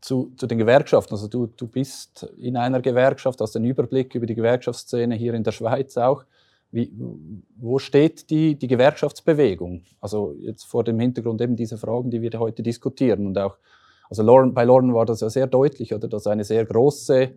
zu, 0.01 0.33
zu, 0.37 0.47
den 0.47 0.59
Gewerkschaften. 0.59 1.15
Also 1.15 1.29
du, 1.29 1.47
du 1.47 1.67
bist 1.67 2.23
in 2.39 2.57
einer 2.57 2.81
Gewerkschaft, 2.81 3.41
hast 3.41 3.55
den 3.55 3.65
Überblick 3.65 4.15
über 4.15 4.27
die 4.27 4.35
Gewerkschaftsszene 4.35 5.15
hier 5.15 5.35
in 5.35 5.45
der 5.45 5.53
Schweiz 5.53 5.97
auch. 5.97 6.25
Wie, 6.71 6.93
wo 7.57 7.79
steht 7.79 8.29
die, 8.31 8.59
die 8.59 8.67
Gewerkschaftsbewegung? 8.67 9.83
Also 10.01 10.35
jetzt 10.41 10.65
vor 10.65 10.85
dem 10.85 10.99
Hintergrund 10.99 11.41
eben 11.41 11.57
dieser 11.57 11.79
Fragen, 11.79 12.11
die 12.11 12.23
wir 12.23 12.39
heute 12.39 12.63
diskutieren. 12.63 13.27
Und 13.27 13.39
auch, 13.39 13.57
also 14.11 14.23
Lauren, 14.23 14.53
bei 14.53 14.65
Lauren 14.65 14.93
war 14.95 15.07
das 15.07 15.21
ja 15.21 15.31
sehr 15.31 15.47
deutlich, 15.47 15.95
oder 15.95 16.09
dass 16.09 16.27
eine 16.27 16.45
sehr 16.45 16.65
große 16.65 17.33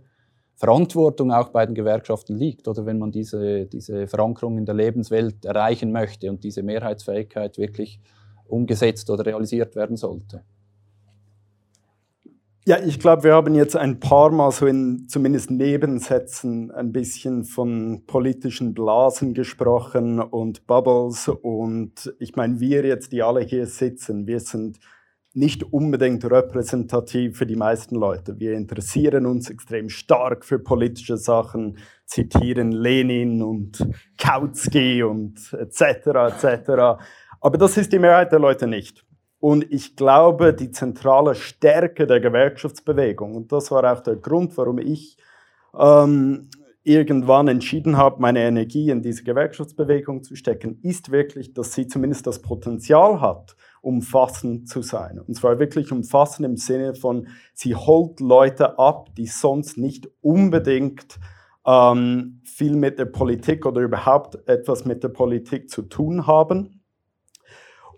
Verantwortung 0.60 1.32
auch 1.32 1.49
bei 1.49 1.66
den 1.66 1.74
Gewerkschaften 1.74 2.36
liegt, 2.36 2.68
oder 2.68 2.86
wenn 2.86 2.99
man 2.99 3.12
diese, 3.12 3.66
diese 3.66 4.07
Verankerung 4.07 4.57
in 4.57 4.66
der 4.66 4.76
Lebenswelt 4.76 5.45
erreichen 5.45 5.93
möchte 5.93 6.30
und 6.30 6.43
diese 6.43 6.64
Mehrheitsfähigkeit 6.64 7.57
wirklich 7.57 8.01
umgesetzt 8.45 9.10
oder 9.10 9.26
realisiert 9.26 9.78
werden 9.78 9.95
sollte. 9.95 10.43
Ja, 12.66 12.78
ich 12.86 12.99
glaube, 12.99 13.24
wir 13.24 13.34
haben 13.36 13.55
jetzt 13.55 13.78
ein 13.78 14.01
paar 14.01 14.32
Mal 14.32 14.51
so 14.51 14.68
in 14.68 15.07
zumindest 15.07 15.49
Nebensätzen 15.49 16.72
ein 16.72 16.91
bisschen 16.91 17.45
von 17.45 18.03
politischen 18.05 18.74
Blasen 18.74 19.34
gesprochen 19.34 20.20
und 20.20 20.68
Bubbles. 20.68 21.30
Und 21.30 22.14
ich 22.20 22.36
meine, 22.36 22.60
wir 22.60 22.84
jetzt, 22.86 23.14
die 23.14 23.24
alle 23.24 23.41
hier 23.41 23.66
sitzen, 23.66 24.28
wir 24.28 24.41
sind 24.41 24.78
nicht 25.34 25.63
unbedingt 25.63 26.25
repräsentativ 26.25 27.38
für 27.38 27.45
die 27.45 27.55
meisten 27.55 27.95
Leute. 27.95 28.39
Wir 28.39 28.53
interessieren 28.53 29.25
uns 29.25 29.49
extrem 29.49 29.89
stark 29.89 30.43
für 30.43 30.59
politische 30.59 31.17
Sachen, 31.17 31.77
zitieren 32.05 32.71
Lenin 32.71 33.43
und 33.43 33.88
Kautsky 34.17 35.03
und 35.03 35.53
etc. 35.53 35.84
etc. 36.43 37.01
Aber 37.41 37.57
das 37.57 37.77
ist 37.77 37.93
die 37.93 37.99
Mehrheit 37.99 38.32
der 38.32 38.39
Leute 38.39 38.67
nicht. 38.67 39.05
Und 39.39 39.71
ich 39.71 39.95
glaube, 39.95 40.53
die 40.53 40.71
zentrale 40.71 41.36
Stärke 41.36 42.05
der 42.05 42.19
Gewerkschaftsbewegung, 42.19 43.36
und 43.36 43.51
das 43.51 43.71
war 43.71 43.89
auch 43.91 44.01
der 44.01 44.17
Grund, 44.17 44.57
warum 44.57 44.80
ich 44.80 45.17
ähm, 45.77 46.49
irgendwann 46.84 47.47
entschieden 47.47 47.95
habe, 47.95 48.21
meine 48.21 48.41
Energie 48.41 48.89
in 48.89 49.01
diese 49.01 49.23
Gewerkschaftsbewegung 49.23 50.23
zu 50.23 50.36
stecken, 50.36 50.80
ist 50.82 51.11
wirklich, 51.11 51.53
dass 51.53 51.73
sie 51.73 51.88
zumindest 51.88 52.27
das 52.27 52.41
Potenzial 52.41 53.21
hat, 53.21 53.55
umfassend 53.89 54.69
zu 54.69 54.83
sein. 54.83 55.19
Und 55.19 55.33
zwar 55.33 55.59
wirklich 55.59 55.91
umfassend 55.91 56.45
im 56.45 56.57
Sinne 56.57 56.93
von, 56.93 57.27
sie 57.53 57.75
holt 57.75 58.19
Leute 58.19 58.77
ab, 58.77 59.09
die 59.15 59.25
sonst 59.25 59.77
nicht 59.77 60.07
unbedingt 60.21 61.19
ähm, 61.65 62.41
viel 62.43 62.75
mit 62.75 62.99
der 62.99 63.05
Politik 63.05 63.65
oder 63.65 63.81
überhaupt 63.81 64.47
etwas 64.47 64.85
mit 64.85 65.03
der 65.03 65.09
Politik 65.09 65.69
zu 65.69 65.81
tun 65.81 66.27
haben 66.27 66.81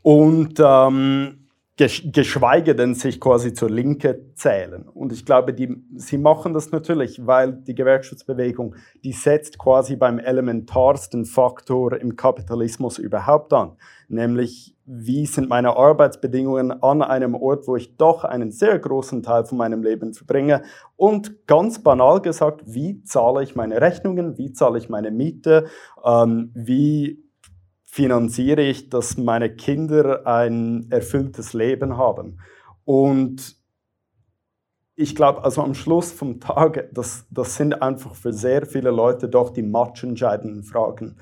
und 0.02 0.60
ähm, 0.64 1.41
geschweige 1.88 2.76
denn 2.76 2.96
sich 2.96 3.20
quasi 3.20 3.54
zur 3.54 3.70
Linke 3.70 4.34
zählen. 4.36 4.88
Und 4.88 5.12
ich 5.12 5.26
glaube, 5.26 5.54
die, 5.54 5.84
sie 5.96 6.18
machen 6.18 6.54
das 6.54 6.72
natürlich, 6.72 7.26
weil 7.26 7.54
die 7.54 7.76
Gewerkschaftsbewegung, 7.76 8.76
die 9.04 9.14
setzt 9.14 9.58
quasi 9.58 9.96
beim 9.96 10.20
elementarsten 10.20 11.26
Faktor 11.26 11.98
im 12.00 12.16
Kapitalismus 12.16 12.98
überhaupt 12.98 13.54
an, 13.54 13.78
nämlich 14.08 14.76
wie 14.86 15.26
sind 15.26 15.48
meine 15.48 15.78
Arbeitsbedingungen 15.78 16.84
an 16.84 17.02
einem 17.02 17.34
Ort, 17.34 17.66
wo 17.68 17.78
ich 17.78 17.96
doch 17.96 18.26
einen 18.26 18.52
sehr 18.52 18.78
großen 18.78 19.24
Teil 19.24 19.46
von 19.46 19.58
meinem 19.58 19.84
Leben 19.84 20.14
verbringe? 20.14 20.64
Und 20.98 21.48
ganz 21.48 21.82
banal 21.82 22.22
gesagt, 22.22 22.62
wie 22.66 23.02
zahle 23.04 23.42
ich 23.44 23.56
meine 23.56 23.80
Rechnungen, 23.80 24.38
wie 24.38 24.52
zahle 24.52 24.78
ich 24.78 24.90
meine 24.90 25.12
Miete, 25.12 25.68
ähm, 26.04 26.52
wie 26.54 27.24
finanziere 27.92 28.62
ich, 28.62 28.90
dass 28.90 29.18
meine 29.18 29.54
Kinder 29.54 30.26
ein 30.26 30.88
erfülltes 30.90 31.52
Leben 31.52 31.98
haben. 31.98 32.40
Und 32.86 33.58
ich 34.96 35.14
glaube, 35.14 35.44
also 35.44 35.62
am 35.62 35.74
Schluss 35.74 36.10
vom 36.10 36.40
Tag, 36.40 36.88
das, 36.94 37.26
das 37.30 37.58
sind 37.58 37.82
einfach 37.82 38.16
für 38.16 38.32
sehr 38.32 38.66
viele 38.66 38.92
Leute 38.92 39.28
doch 39.28 39.50
die 39.50 39.62
matchentscheidenden 39.62 40.64
Fragen. 40.64 41.18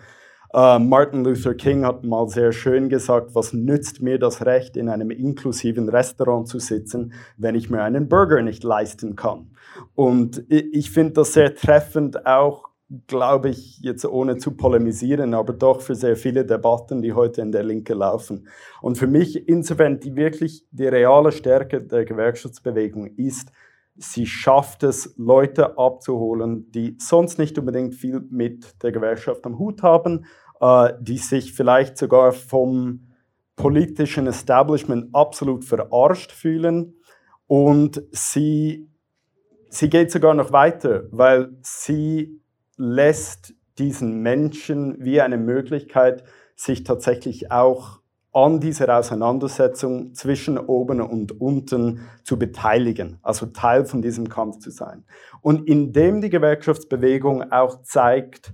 Uh, 0.54 0.80
Martin 0.80 1.24
Luther 1.24 1.56
King 1.56 1.86
hat 1.86 2.04
mal 2.04 2.28
sehr 2.28 2.52
schön 2.52 2.90
gesagt, 2.90 3.34
was 3.34 3.52
nützt 3.54 4.02
mir 4.02 4.20
das 4.20 4.46
Recht, 4.46 4.78
in 4.78 4.90
einem 4.90 5.10
inklusiven 5.10 5.90
Restaurant 5.90 6.48
zu 6.48 6.60
sitzen, 6.60 7.14
wenn 7.38 7.56
ich 7.56 7.70
mir 7.70 7.82
einen 7.82 8.10
Burger 8.10 8.42
nicht 8.44 8.64
leisten 8.64 9.16
kann? 9.16 9.52
Und 9.96 10.44
ich, 10.50 10.74
ich 10.74 10.92
finde 10.92 11.14
das 11.14 11.34
sehr 11.34 11.56
treffend 11.56 12.28
auch 12.28 12.69
glaube 13.08 13.50
ich, 13.50 13.80
jetzt 13.80 14.06
ohne 14.06 14.38
zu 14.38 14.52
polemisieren, 14.52 15.34
aber 15.34 15.54
doch 15.54 15.82
für 15.82 15.96
sehr 15.96 16.16
viele 16.16 16.46
Debatten, 16.46 17.02
die 17.02 17.14
heute 17.14 17.42
in 17.42 17.52
der 17.52 17.64
Linke 17.64 17.94
laufen. 17.94 18.48
Und 18.82 18.98
für 18.98 19.08
mich 19.08 19.48
insofern 19.48 20.00
die 20.00 20.16
wirklich 20.16 20.66
die 20.72 20.88
reale 20.88 21.32
Stärke 21.32 21.82
der 21.82 22.06
Gewerkschaftsbewegung 22.06 23.08
ist, 23.16 23.52
sie 23.96 24.26
schafft 24.26 24.84
es, 24.84 25.14
Leute 25.18 25.78
abzuholen, 25.78 26.72
die 26.72 26.96
sonst 27.00 27.38
nicht 27.38 27.60
unbedingt 27.60 27.94
viel 27.94 28.22
mit 28.30 28.82
der 28.82 28.92
Gewerkschaft 28.92 29.46
am 29.46 29.60
Hut 29.60 29.84
haben, 29.84 30.26
äh, 30.60 30.94
die 31.00 31.18
sich 31.18 31.54
vielleicht 31.54 31.98
sogar 31.98 32.32
vom 32.32 33.08
politischen 33.56 34.26
Establishment 34.26 35.14
absolut 35.14 35.66
verarscht 35.66 36.32
fühlen. 36.32 36.96
Und 37.46 38.02
sie, 38.12 38.90
sie 39.70 39.90
geht 39.90 40.12
sogar 40.12 40.34
noch 40.34 40.52
weiter, 40.52 41.04
weil 41.12 41.52
sie 41.62 42.40
lässt 42.80 43.54
diesen 43.78 44.22
Menschen 44.22 44.96
wie 45.04 45.22
eine 45.22 45.38
Möglichkeit, 45.38 46.24
sich 46.56 46.84
tatsächlich 46.84 47.52
auch 47.52 48.00
an 48.32 48.60
dieser 48.60 48.98
Auseinandersetzung 48.98 50.14
zwischen 50.14 50.58
oben 50.58 51.02
und 51.02 51.40
unten 51.42 52.02
zu 52.24 52.38
beteiligen, 52.38 53.20
also 53.22 53.48
Teil 53.48 53.86
von 53.86 54.02
diesem 54.02 54.30
Kampf 54.30 54.60
zu 54.60 54.72
sein. 54.72 55.04
Und 55.42 55.68
indem 55.68 56.22
die 56.22 56.30
Gewerkschaftsbewegung 56.30 57.52
auch 57.52 57.82
zeigt, 57.82 58.54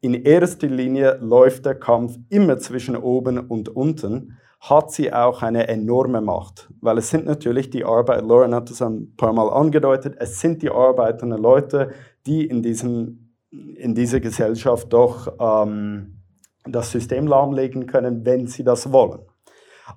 in 0.00 0.14
erster 0.14 0.68
Linie 0.68 1.18
läuft 1.20 1.66
der 1.66 1.74
Kampf 1.74 2.16
immer 2.28 2.58
zwischen 2.58 2.96
oben 2.96 3.38
und 3.38 3.68
unten, 3.68 4.38
hat 4.60 4.90
sie 4.90 5.12
auch 5.12 5.42
eine 5.42 5.68
enorme 5.68 6.20
Macht, 6.20 6.68
weil 6.80 6.98
es 6.98 7.10
sind 7.10 7.26
natürlich 7.26 7.70
die 7.70 7.84
Arbeit, 7.84 8.22
Lauren 8.22 8.54
hat 8.54 8.70
das 8.70 8.82
ein 8.82 9.14
paar 9.16 9.32
Mal 9.32 9.50
angedeutet, 9.50 10.16
es 10.18 10.40
sind 10.40 10.62
die 10.62 10.70
arbeitenden 10.70 11.40
Leute, 11.40 11.92
die 12.26 12.46
in 12.46 12.62
diesem 12.62 13.25
in 13.50 13.94
dieser 13.94 14.20
Gesellschaft 14.20 14.92
doch 14.92 15.34
ähm, 15.38 16.22
das 16.64 16.90
System 16.90 17.26
lahmlegen 17.26 17.86
können, 17.86 18.24
wenn 18.24 18.46
sie 18.46 18.64
das 18.64 18.92
wollen. 18.92 19.20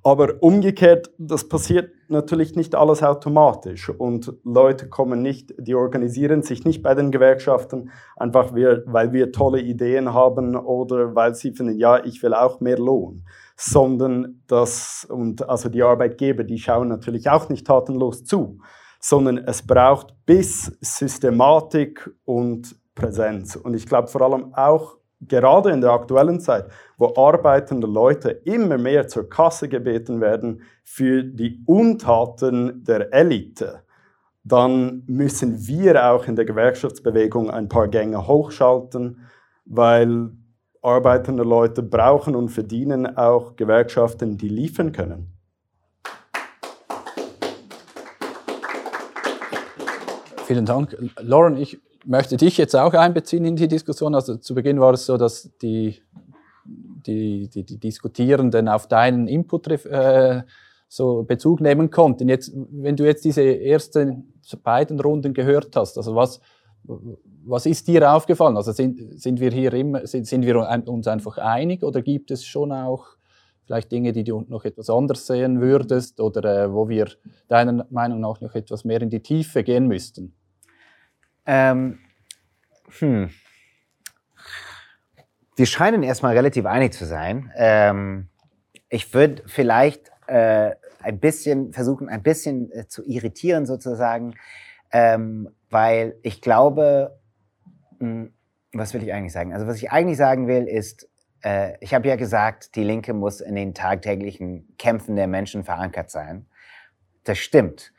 Aber 0.03 0.35
umgekehrt, 0.41 1.09
das 1.17 1.49
passiert 1.49 1.91
natürlich 2.09 2.55
nicht 2.55 2.75
alles 2.75 3.01
automatisch. 3.01 3.89
Und 3.89 4.33
Leute 4.43 4.87
kommen 4.87 5.21
nicht, 5.21 5.53
die 5.57 5.73
organisieren 5.73 6.43
sich 6.43 6.63
nicht 6.63 6.83
bei 6.83 6.93
den 6.93 7.11
Gewerkschaften, 7.11 7.89
einfach 8.15 8.53
weil 8.53 9.13
wir 9.13 9.31
tolle 9.31 9.61
Ideen 9.61 10.13
haben 10.13 10.55
oder 10.55 11.15
weil 11.15 11.33
sie 11.33 11.53
finden, 11.53 11.77
ja, 11.77 12.03
ich 12.03 12.21
will 12.21 12.35
auch 12.35 12.59
mehr 12.59 12.77
Lohn, 12.77 13.25
sondern 13.55 14.43
das, 14.47 15.07
und 15.09 15.49
also 15.49 15.69
die 15.69 15.81
Arbeitgeber, 15.81 16.43
die 16.43 16.59
schauen 16.59 16.87
natürlich 16.87 17.29
auch 17.29 17.49
nicht 17.49 17.65
tatenlos 17.65 18.23
zu, 18.25 18.59
sondern 18.99 19.39
es 19.39 19.65
braucht 19.65 20.13
bis 20.25 20.77
Systematik 20.81 22.11
und 22.25 22.75
Präsenz. 22.99 23.55
Und 23.55 23.73
ich 23.73 23.87
glaube 23.87 24.07
vor 24.09 24.21
allem 24.21 24.53
auch 24.53 24.97
gerade 25.21 25.71
in 25.71 25.81
der 25.81 25.91
aktuellen 25.91 26.39
Zeit, 26.39 26.67
wo 26.97 27.13
arbeitende 27.15 27.87
Leute 27.87 28.29
immer 28.29 28.77
mehr 28.77 29.07
zur 29.07 29.29
Kasse 29.29 29.67
gebeten 29.67 30.21
werden 30.21 30.61
für 30.83 31.23
die 31.23 31.63
Untaten 31.65 32.83
der 32.83 33.13
Elite, 33.13 33.83
dann 34.43 35.03
müssen 35.07 35.67
wir 35.67 36.11
auch 36.11 36.27
in 36.27 36.35
der 36.35 36.45
Gewerkschaftsbewegung 36.45 37.49
ein 37.49 37.67
paar 37.67 37.87
Gänge 37.87 38.27
hochschalten, 38.27 39.27
weil 39.65 40.31
arbeitende 40.81 41.43
Leute 41.43 41.83
brauchen 41.83 42.35
und 42.35 42.49
verdienen 42.49 43.17
auch 43.17 43.55
Gewerkschaften, 43.57 44.37
die 44.37 44.47
liefern 44.47 44.91
können. 44.91 45.33
Vielen 50.45 50.65
Dank. 50.65 50.97
Lauren, 51.19 51.57
ich 51.57 51.79
möchte 52.05 52.37
dich 52.37 52.57
jetzt 52.57 52.75
auch 52.75 52.93
einbeziehen 52.93 53.45
in 53.45 53.55
die 53.55 53.67
Diskussion. 53.67 54.15
Also 54.15 54.37
zu 54.37 54.55
Beginn 54.55 54.79
war 54.79 54.93
es 54.93 55.05
so, 55.05 55.17
dass 55.17 55.49
die, 55.61 56.01
die, 56.65 57.49
die, 57.49 57.63
die 57.63 57.79
Diskutierenden 57.79 58.67
auf 58.67 58.87
deinen 58.87 59.27
Input 59.27 59.67
äh, 59.85 60.43
so 60.87 61.23
Bezug 61.23 61.61
nehmen 61.61 61.89
konnten. 61.91 62.27
Jetzt, 62.29 62.51
wenn 62.71 62.95
du 62.95 63.05
jetzt 63.05 63.23
diese 63.23 63.43
ersten 63.43 64.33
beiden 64.63 64.99
Runden 64.99 65.33
gehört 65.33 65.75
hast, 65.75 65.97
also 65.97 66.15
was, 66.15 66.41
was 67.45 67.65
ist 67.65 67.87
dir 67.87 68.11
aufgefallen? 68.11 68.57
Also 68.57 68.71
sind, 68.71 69.19
sind 69.21 69.39
wir 69.39 69.51
hier 69.51 69.73
immer, 69.73 70.05
sind, 70.07 70.25
sind 70.25 70.45
wir 70.45 70.67
uns 70.87 71.07
einfach 71.07 71.37
einig 71.37 71.83
oder 71.83 72.01
gibt 72.01 72.31
es 72.31 72.43
schon 72.43 72.71
auch 72.71 73.05
vielleicht 73.65 73.91
Dinge, 73.91 74.13
die 74.13 74.23
du 74.23 74.45
noch 74.47 74.65
etwas 74.65 74.89
anders 74.89 75.27
sehen 75.27 75.61
würdest 75.61 76.19
oder 76.19 76.63
äh, 76.63 76.73
wo 76.73 76.89
wir 76.89 77.07
deiner 77.47 77.85
Meinung 77.91 78.19
nach 78.19 78.41
noch 78.41 78.55
etwas 78.55 78.83
mehr 78.83 79.01
in 79.01 79.11
die 79.11 79.21
Tiefe 79.21 79.63
gehen 79.63 79.87
müssten? 79.87 80.33
Ähm, 81.45 81.99
hm. 82.99 83.29
Wir 85.55 85.65
scheinen 85.65 86.03
erstmal 86.03 86.35
relativ 86.35 86.65
einig 86.65 86.93
zu 86.93 87.05
sein. 87.05 87.51
Ähm, 87.55 88.29
ich 88.89 89.13
würde 89.13 89.43
vielleicht 89.45 90.11
äh, 90.27 90.75
ein 91.01 91.19
bisschen 91.19 91.73
versuchen, 91.73 92.09
ein 92.09 92.23
bisschen 92.23 92.71
äh, 92.71 92.87
zu 92.87 93.05
irritieren 93.05 93.65
sozusagen, 93.65 94.35
ähm, 94.91 95.49
weil 95.69 96.17
ich 96.23 96.41
glaube, 96.41 97.19
mh, 97.99 98.07
hm, 98.07 98.33
was 98.71 98.93
will 98.93 99.03
ich 99.03 99.13
eigentlich 99.13 99.33
sagen? 99.33 99.53
Also 99.53 99.65
was 99.67 99.77
ich 99.77 99.91
eigentlich 99.91 100.17
sagen 100.17 100.47
will, 100.47 100.67
ist, 100.67 101.09
äh, 101.43 101.73
ich 101.79 101.93
habe 101.93 102.07
ja 102.07 102.15
gesagt, 102.15 102.75
die 102.75 102.83
Linke 102.83 103.13
muss 103.13 103.41
in 103.41 103.55
den 103.55 103.73
tagtäglichen 103.73 104.75
Kämpfen 104.77 105.15
der 105.15 105.27
Menschen 105.27 105.63
verankert 105.63 106.11
sein. 106.11 106.45
Das 107.23 107.37
stimmt. 107.39 107.91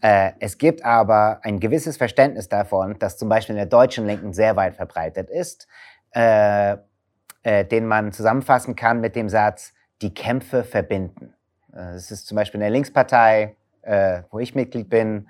Äh, 0.00 0.32
es 0.40 0.58
gibt 0.58 0.84
aber 0.84 1.40
ein 1.42 1.60
gewisses 1.60 1.96
Verständnis 1.96 2.48
davon, 2.48 2.98
das 2.98 3.18
zum 3.18 3.28
Beispiel 3.28 3.54
in 3.54 3.58
der 3.58 3.66
deutschen 3.66 4.06
Linken 4.06 4.32
sehr 4.32 4.56
weit 4.56 4.76
verbreitet 4.76 5.28
ist, 5.28 5.68
äh, 6.14 6.76
äh, 7.42 7.64
den 7.64 7.86
man 7.86 8.12
zusammenfassen 8.12 8.76
kann 8.76 9.00
mit 9.00 9.14
dem 9.16 9.28
Satz, 9.28 9.72
die 10.02 10.14
Kämpfe 10.14 10.64
verbinden. 10.64 11.34
Es 11.72 12.10
ist 12.10 12.26
zum 12.26 12.36
Beispiel 12.36 12.58
in 12.58 12.62
der 12.62 12.70
Linkspartei, 12.70 13.54
wo 14.30 14.38
ich 14.38 14.54
Mitglied 14.54 14.90
bin, 14.90 15.28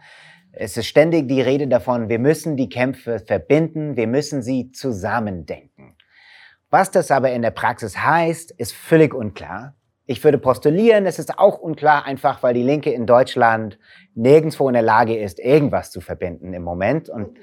es 0.52 0.76
ist 0.76 0.86
ständig 0.86 1.28
die 1.28 1.40
Rede 1.40 1.68
davon, 1.68 2.08
wir 2.08 2.18
müssen 2.18 2.56
die 2.56 2.68
Kämpfe 2.68 3.18
verbinden, 3.20 3.96
wir 3.96 4.06
müssen 4.06 4.42
sie 4.42 4.72
zusammendenken. 4.72 5.96
Was 6.70 6.90
das 6.90 7.10
aber 7.10 7.32
in 7.32 7.42
der 7.42 7.50
Praxis 7.50 7.98
heißt, 7.98 8.52
ist 8.52 8.72
völlig 8.72 9.12
unklar. 9.12 9.74
Ich 10.11 10.24
würde 10.24 10.38
postulieren, 10.38 11.06
es 11.06 11.20
ist 11.20 11.38
auch 11.38 11.61
unklar, 11.61 12.04
einfach 12.04 12.42
weil 12.42 12.52
die 12.52 12.64
Linke 12.64 12.90
in 12.90 13.06
Deutschland 13.06 13.78
nirgendwo 14.16 14.66
in 14.66 14.72
der 14.72 14.82
Lage 14.82 15.16
ist, 15.16 15.38
irgendwas 15.38 15.92
zu 15.92 16.00
verbinden 16.00 16.52
im 16.52 16.64
Moment. 16.64 17.08
Und 17.08 17.38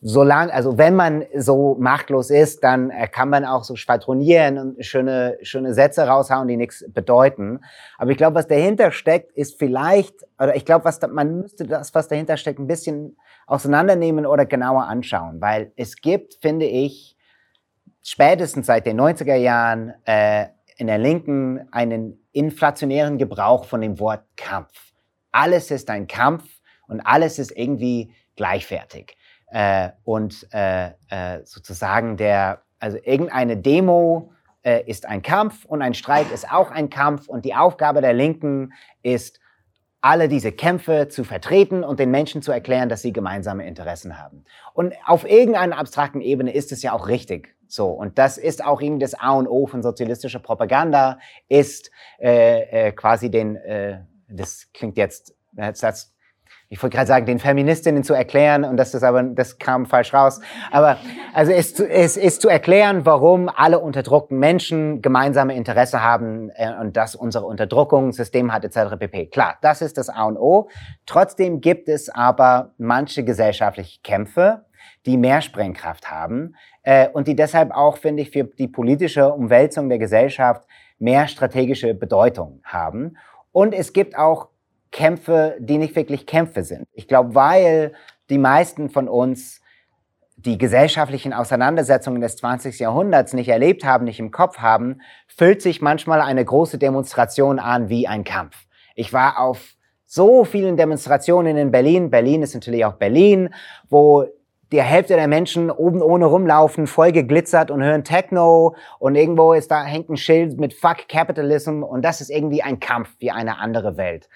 solange, 0.00 0.52
also 0.52 0.78
wenn 0.78 0.96
man 0.96 1.24
so 1.32 1.76
machtlos 1.78 2.30
ist, 2.30 2.64
dann 2.64 2.90
äh, 2.90 3.06
kann 3.06 3.28
man 3.28 3.44
auch 3.44 3.62
so 3.62 3.76
schwadronieren 3.76 4.58
und 4.58 4.84
schöne, 4.84 5.38
schöne 5.42 5.74
Sätze 5.74 6.08
raushauen, 6.08 6.48
die 6.48 6.56
nichts 6.56 6.84
bedeuten. 6.88 7.60
Aber 7.98 8.10
ich 8.10 8.16
glaube, 8.16 8.34
was 8.34 8.48
dahinter 8.48 8.90
steckt, 8.90 9.30
ist 9.36 9.60
vielleicht, 9.60 10.16
oder 10.40 10.56
ich 10.56 10.64
glaube, 10.64 10.84
was 10.84 10.98
da, 10.98 11.06
man 11.06 11.38
müsste 11.38 11.68
das, 11.68 11.94
was 11.94 12.08
dahinter 12.08 12.36
steckt, 12.36 12.58
ein 12.58 12.66
bisschen 12.66 13.16
auseinandernehmen 13.46 14.26
oder 14.26 14.44
genauer 14.44 14.88
anschauen, 14.88 15.40
weil 15.40 15.70
es 15.76 15.94
gibt, 15.94 16.34
finde 16.42 16.66
ich, 16.66 17.16
spätestens 18.02 18.66
seit 18.66 18.86
den 18.86 19.00
90er 19.00 19.36
Jahren 19.36 19.94
äh, 20.04 20.46
in 20.82 20.88
der 20.88 20.98
Linken 20.98 21.68
einen 21.70 22.18
inflationären 22.32 23.16
Gebrauch 23.16 23.66
von 23.66 23.80
dem 23.80 24.00
Wort 24.00 24.24
Kampf. 24.36 24.92
Alles 25.30 25.70
ist 25.70 25.88
ein 25.90 26.08
Kampf 26.08 26.42
und 26.88 27.00
alles 27.02 27.38
ist 27.38 27.56
irgendwie 27.56 28.12
gleichwertig 28.34 29.16
äh, 29.52 29.90
und 30.02 30.48
äh, 30.52 30.86
äh, 31.08 31.44
sozusagen 31.44 32.16
der, 32.16 32.62
also 32.80 32.98
irgendeine 33.00 33.56
Demo 33.58 34.32
äh, 34.64 34.82
ist 34.90 35.06
ein 35.06 35.22
Kampf 35.22 35.64
und 35.66 35.82
ein 35.82 35.94
Streik 35.94 36.32
ist 36.32 36.50
auch 36.50 36.72
ein 36.72 36.90
Kampf 36.90 37.28
und 37.28 37.44
die 37.44 37.54
Aufgabe 37.54 38.00
der 38.00 38.12
Linken 38.12 38.72
ist, 39.04 39.38
alle 40.00 40.28
diese 40.28 40.50
Kämpfe 40.50 41.06
zu 41.06 41.22
vertreten 41.22 41.84
und 41.84 42.00
den 42.00 42.10
Menschen 42.10 42.42
zu 42.42 42.50
erklären, 42.50 42.88
dass 42.88 43.02
sie 43.02 43.12
gemeinsame 43.12 43.68
Interessen 43.68 44.18
haben. 44.18 44.44
Und 44.74 44.94
auf 45.06 45.24
irgendeiner 45.24 45.78
abstrakten 45.78 46.20
Ebene 46.20 46.52
ist 46.52 46.72
es 46.72 46.82
ja 46.82 46.92
auch 46.92 47.06
richtig 47.06 47.54
so. 47.72 47.88
Und 47.88 48.18
das 48.18 48.36
ist 48.36 48.64
auch 48.64 48.80
irgendwie 48.80 49.04
das 49.04 49.14
A 49.14 49.32
und 49.32 49.46
O 49.46 49.66
von 49.66 49.82
sozialistischer 49.82 50.40
Propaganda, 50.40 51.18
ist 51.48 51.90
äh, 52.20 52.88
äh, 52.88 52.92
quasi 52.92 53.30
den, 53.30 53.56
äh, 53.56 54.00
das 54.28 54.68
klingt 54.74 54.96
jetzt, 54.96 55.34
das 55.52 56.12
ich 56.68 56.82
wollte 56.82 56.96
gerade 56.96 57.06
sagen, 57.06 57.26
den 57.26 57.38
Feministinnen 57.38 58.02
zu 58.02 58.14
erklären, 58.14 58.64
und 58.64 58.78
das 58.78 58.94
ist 58.94 59.02
aber, 59.02 59.22
das 59.22 59.58
kam 59.58 59.84
falsch 59.84 60.14
raus. 60.14 60.40
Aber, 60.70 60.96
also 61.34 61.52
es, 61.52 61.78
es 61.78 62.16
ist 62.16 62.40
zu 62.40 62.48
erklären, 62.48 63.04
warum 63.04 63.50
alle 63.54 63.78
unterdrückten 63.78 64.38
Menschen 64.38 65.02
gemeinsame 65.02 65.54
Interesse 65.54 66.02
haben 66.02 66.48
äh, 66.54 66.72
und 66.80 66.96
dass 66.96 67.14
unsere 67.14 67.44
Unterdrückung 67.44 68.12
System 68.12 68.54
hat, 68.54 68.64
etc. 68.64 68.96
pp. 68.98 69.26
Klar, 69.26 69.58
das 69.60 69.82
ist 69.82 69.98
das 69.98 70.08
A 70.08 70.24
und 70.24 70.38
O. 70.38 70.70
Trotzdem 71.04 71.60
gibt 71.60 71.90
es 71.90 72.08
aber 72.08 72.72
manche 72.78 73.22
gesellschaftliche 73.22 74.00
Kämpfe, 74.02 74.64
die 75.04 75.18
mehr 75.18 75.42
Sprengkraft 75.42 76.10
haben 76.10 76.54
äh, 76.82 77.08
und 77.08 77.28
die 77.28 77.36
deshalb 77.36 77.70
auch, 77.72 77.96
finde 77.96 78.22
ich, 78.22 78.30
für 78.30 78.44
die 78.44 78.68
politische 78.68 79.32
Umwälzung 79.32 79.88
der 79.88 79.98
Gesellschaft 79.98 80.66
mehr 80.98 81.28
strategische 81.28 81.94
Bedeutung 81.94 82.60
haben. 82.64 83.16
Und 83.52 83.74
es 83.74 83.92
gibt 83.92 84.16
auch 84.16 84.48
Kämpfe, 84.90 85.56
die 85.58 85.78
nicht 85.78 85.96
wirklich 85.96 86.26
Kämpfe 86.26 86.62
sind. 86.64 86.86
Ich 86.92 87.08
glaube, 87.08 87.34
weil 87.34 87.92
die 88.30 88.38
meisten 88.38 88.90
von 88.90 89.08
uns 89.08 89.60
die 90.36 90.58
gesellschaftlichen 90.58 91.32
Auseinandersetzungen 91.32 92.20
des 92.20 92.36
20. 92.36 92.78
Jahrhunderts 92.78 93.32
nicht 93.32 93.48
erlebt 93.48 93.84
haben, 93.84 94.04
nicht 94.04 94.18
im 94.18 94.30
Kopf 94.30 94.58
haben, 94.58 95.00
fühlt 95.28 95.62
sich 95.62 95.80
manchmal 95.80 96.20
eine 96.20 96.44
große 96.44 96.78
Demonstration 96.78 97.58
an 97.58 97.88
wie 97.88 98.08
ein 98.08 98.24
Kampf. 98.24 98.56
Ich 98.94 99.12
war 99.12 99.38
auf 99.38 99.74
so 100.04 100.44
vielen 100.44 100.76
Demonstrationen 100.76 101.56
in 101.56 101.70
Berlin. 101.70 102.10
Berlin 102.10 102.42
ist 102.42 102.54
natürlich 102.54 102.84
auch 102.84 102.94
Berlin, 102.94 103.54
wo 103.88 104.26
die 104.72 104.82
Hälfte 104.82 105.14
der 105.14 105.28
Menschen 105.28 105.70
oben 105.70 106.02
ohne 106.02 106.24
rumlaufen, 106.24 106.86
voll 106.86 107.12
geglitzert 107.12 107.70
und 107.70 107.82
hören 107.82 108.04
Techno 108.04 108.74
und 108.98 109.14
irgendwo 109.14 109.52
ist 109.52 109.70
da 109.70 109.84
hängt 109.84 110.08
ein 110.08 110.16
Schild 110.16 110.58
mit 110.58 110.74
Fuck 110.74 111.08
Capitalism 111.08 111.82
und 111.82 112.02
das 112.02 112.20
ist 112.20 112.30
irgendwie 112.30 112.62
ein 112.62 112.80
Kampf 112.80 113.10
wie 113.18 113.30
eine 113.30 113.58
andere 113.58 113.96
Welt. 113.96 114.28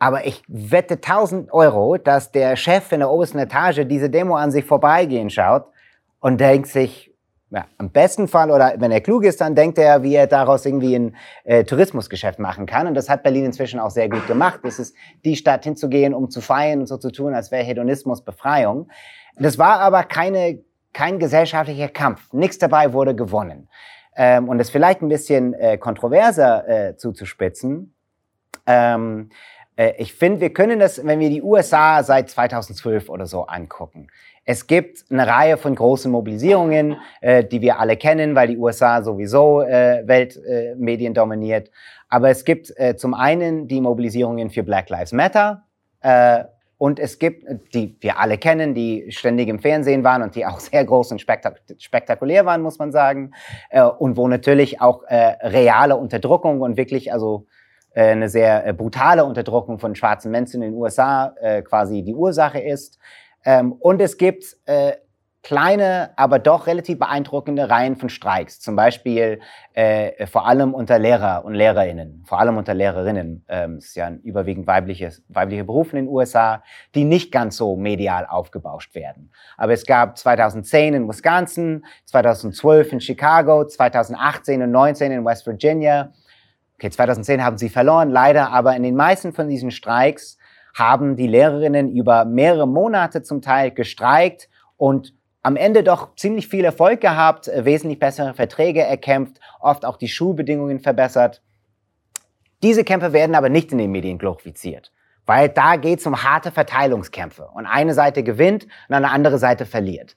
Aber 0.00 0.26
ich 0.26 0.42
wette 0.48 0.94
1000 0.94 1.52
Euro, 1.52 1.96
dass 1.96 2.32
der 2.32 2.56
Chef 2.56 2.90
in 2.92 2.98
der 3.00 3.10
obersten 3.10 3.38
Etage 3.38 3.86
diese 3.86 4.10
Demo 4.10 4.34
an 4.34 4.50
sich 4.50 4.64
vorbeigehen 4.64 5.30
schaut 5.30 5.64
und 6.20 6.40
denkt 6.40 6.66
sich, 6.68 7.13
ja, 7.50 7.66
im 7.78 7.90
besten 7.90 8.26
Fall 8.26 8.50
oder 8.50 8.74
wenn 8.78 8.90
er 8.90 9.00
klug 9.00 9.24
ist, 9.24 9.40
dann 9.40 9.54
denkt 9.54 9.78
er, 9.78 10.02
wie 10.02 10.14
er 10.14 10.26
daraus 10.26 10.66
irgendwie 10.66 10.94
ein 10.94 11.16
äh, 11.44 11.64
Tourismusgeschäft 11.64 12.38
machen 12.38 12.66
kann. 12.66 12.86
Und 12.86 12.94
das 12.94 13.08
hat 13.08 13.22
Berlin 13.22 13.44
inzwischen 13.44 13.78
auch 13.78 13.90
sehr 13.90 14.08
gut 14.08 14.26
gemacht. 14.26 14.60
Es 14.64 14.78
ist 14.78 14.96
die 15.24 15.36
Stadt 15.36 15.64
hinzugehen, 15.64 16.14
um 16.14 16.30
zu 16.30 16.40
feiern 16.40 16.80
und 16.80 16.86
so 16.86 16.96
zu 16.96 17.10
tun, 17.10 17.34
als 17.34 17.50
wäre 17.50 17.62
Hedonismus 17.62 18.24
Befreiung. 18.24 18.88
Das 19.36 19.58
war 19.58 19.80
aber 19.80 20.02
keine, 20.04 20.60
kein 20.92 21.18
gesellschaftlicher 21.18 21.88
Kampf. 21.88 22.32
Nichts 22.32 22.58
dabei 22.58 22.92
wurde 22.92 23.14
gewonnen. 23.14 23.68
Ähm, 24.16 24.48
und 24.48 24.58
das 24.58 24.70
vielleicht 24.70 25.02
ein 25.02 25.08
bisschen 25.08 25.54
äh, 25.54 25.76
kontroverser 25.76 26.68
äh, 26.68 26.96
zuzuspitzen. 26.96 27.94
Ähm, 28.66 29.30
äh, 29.76 29.92
ich 29.98 30.14
finde, 30.14 30.40
wir 30.40 30.52
können 30.52 30.78
das, 30.78 31.04
wenn 31.04 31.18
wir 31.18 31.30
die 31.30 31.42
USA 31.42 32.02
seit 32.02 32.30
2012 32.30 33.08
oder 33.08 33.26
so 33.26 33.46
angucken. 33.46 34.08
Es 34.44 34.66
gibt 34.66 35.04
eine 35.10 35.26
Reihe 35.26 35.56
von 35.56 35.74
großen 35.74 36.10
Mobilisierungen, 36.10 36.96
äh, 37.20 37.44
die 37.44 37.60
wir 37.60 37.80
alle 37.80 37.96
kennen, 37.96 38.34
weil 38.34 38.48
die 38.48 38.58
USA 38.58 39.02
sowieso 39.02 39.62
äh, 39.62 40.02
Weltmedien 40.06 41.12
äh, 41.12 41.14
dominiert. 41.14 41.70
Aber 42.08 42.28
es 42.28 42.44
gibt 42.44 42.72
äh, 42.76 42.96
zum 42.96 43.14
einen 43.14 43.68
die 43.68 43.80
Mobilisierungen 43.80 44.50
für 44.50 44.62
Black 44.62 44.90
Lives 44.90 45.12
Matter. 45.12 45.64
Äh, 46.00 46.44
und 46.76 46.98
es 46.98 47.18
gibt, 47.18 47.44
die 47.72 47.96
wir 48.00 48.18
alle 48.18 48.36
kennen, 48.36 48.74
die 48.74 49.06
ständig 49.10 49.48
im 49.48 49.60
Fernsehen 49.60 50.04
waren 50.04 50.22
und 50.22 50.34
die 50.34 50.44
auch 50.44 50.60
sehr 50.60 50.84
groß 50.84 51.12
und 51.12 51.20
spektak 51.20 51.62
spektakulär 51.78 52.44
waren, 52.44 52.60
muss 52.60 52.78
man 52.78 52.92
sagen. 52.92 53.32
Äh, 53.70 53.82
und 53.82 54.16
wo 54.18 54.28
natürlich 54.28 54.80
auch 54.80 55.04
äh, 55.04 55.36
reale 55.40 55.96
Unterdrückung 55.96 56.60
und 56.60 56.76
wirklich, 56.76 57.12
also 57.12 57.46
äh, 57.94 58.08
eine 58.08 58.28
sehr 58.28 58.66
äh, 58.66 58.72
brutale 58.72 59.24
Unterdrückung 59.24 59.78
von 59.78 59.94
schwarzen 59.94 60.30
Menschen 60.30 60.62
in 60.62 60.72
den 60.72 60.80
USA 60.80 61.34
äh, 61.40 61.62
quasi 61.62 62.02
die 62.02 62.14
Ursache 62.14 62.58
ist. 62.58 62.98
Ähm, 63.44 63.72
und 63.72 64.00
es 64.00 64.16
gibt 64.16 64.56
äh, 64.66 64.92
kleine, 65.42 66.10
aber 66.16 66.38
doch 66.38 66.66
relativ 66.66 66.98
beeindruckende 66.98 67.68
Reihen 67.68 67.96
von 67.96 68.08
Streiks, 68.08 68.60
zum 68.60 68.76
Beispiel 68.76 69.40
äh, 69.74 70.26
vor 70.26 70.46
allem 70.46 70.72
unter 70.72 70.98
Lehrer 70.98 71.44
und 71.44 71.54
Lehrerinnen, 71.54 72.24
vor 72.26 72.40
allem 72.40 72.56
unter 72.56 72.72
Lehrerinnen. 72.72 73.44
Ähm, 73.48 73.76
es 73.76 73.88
ist 73.88 73.96
ja 73.96 74.06
ein 74.06 74.20
überwiegend 74.20 74.66
weibliches, 74.66 75.22
weibliche 75.28 75.64
Beruf 75.64 75.92
in 75.92 75.98
den 75.98 76.08
USA, 76.08 76.62
die 76.94 77.04
nicht 77.04 77.30
ganz 77.30 77.58
so 77.58 77.76
medial 77.76 78.26
aufgebauscht 78.26 78.94
werden. 78.94 79.30
Aber 79.58 79.74
es 79.74 79.84
gab 79.84 80.16
2010 80.16 80.94
in 80.94 81.08
Wisconsin, 81.08 81.84
2012 82.06 82.92
in 82.94 83.00
Chicago, 83.00 83.66
2018 83.66 84.62
und 84.62 84.70
19 84.70 85.12
in 85.12 85.24
West 85.24 85.46
Virginia 85.46 86.12
Okay, 86.76 86.90
2010 86.90 87.44
haben 87.44 87.56
sie 87.56 87.68
verloren, 87.68 88.10
leider, 88.10 88.50
aber 88.50 88.74
in 88.74 88.82
den 88.82 88.96
meisten 88.96 89.32
von 89.32 89.48
diesen 89.48 89.70
Streiks 89.70 90.38
haben 90.74 91.16
die 91.16 91.28
Lehrerinnen 91.28 91.90
über 91.90 92.24
mehrere 92.24 92.66
Monate 92.66 93.22
zum 93.22 93.40
Teil 93.40 93.70
gestreikt 93.70 94.48
und 94.76 95.14
am 95.42 95.56
Ende 95.56 95.84
doch 95.84 96.16
ziemlich 96.16 96.48
viel 96.48 96.64
Erfolg 96.64 97.00
gehabt, 97.00 97.50
wesentlich 97.54 97.98
bessere 97.98 98.34
Verträge 98.34 98.82
erkämpft, 98.82 99.40
oft 99.60 99.84
auch 99.84 99.96
die 99.96 100.08
Schulbedingungen 100.08 100.80
verbessert. 100.80 101.42
Diese 102.62 102.82
Kämpfe 102.82 103.12
werden 103.12 103.34
aber 103.34 103.50
nicht 103.50 103.70
in 103.72 103.78
den 103.78 103.92
Medien 103.92 104.18
glorifiziert, 104.18 104.90
weil 105.26 105.50
da 105.50 105.76
geht 105.76 106.00
es 106.00 106.06
um 106.06 106.22
harte 106.22 106.50
Verteilungskämpfe 106.50 107.48
und 107.54 107.66
eine 107.66 107.92
Seite 107.92 108.22
gewinnt 108.22 108.64
und 108.88 108.94
eine 108.94 109.10
andere 109.10 109.38
Seite 109.38 109.66
verliert. 109.66 110.16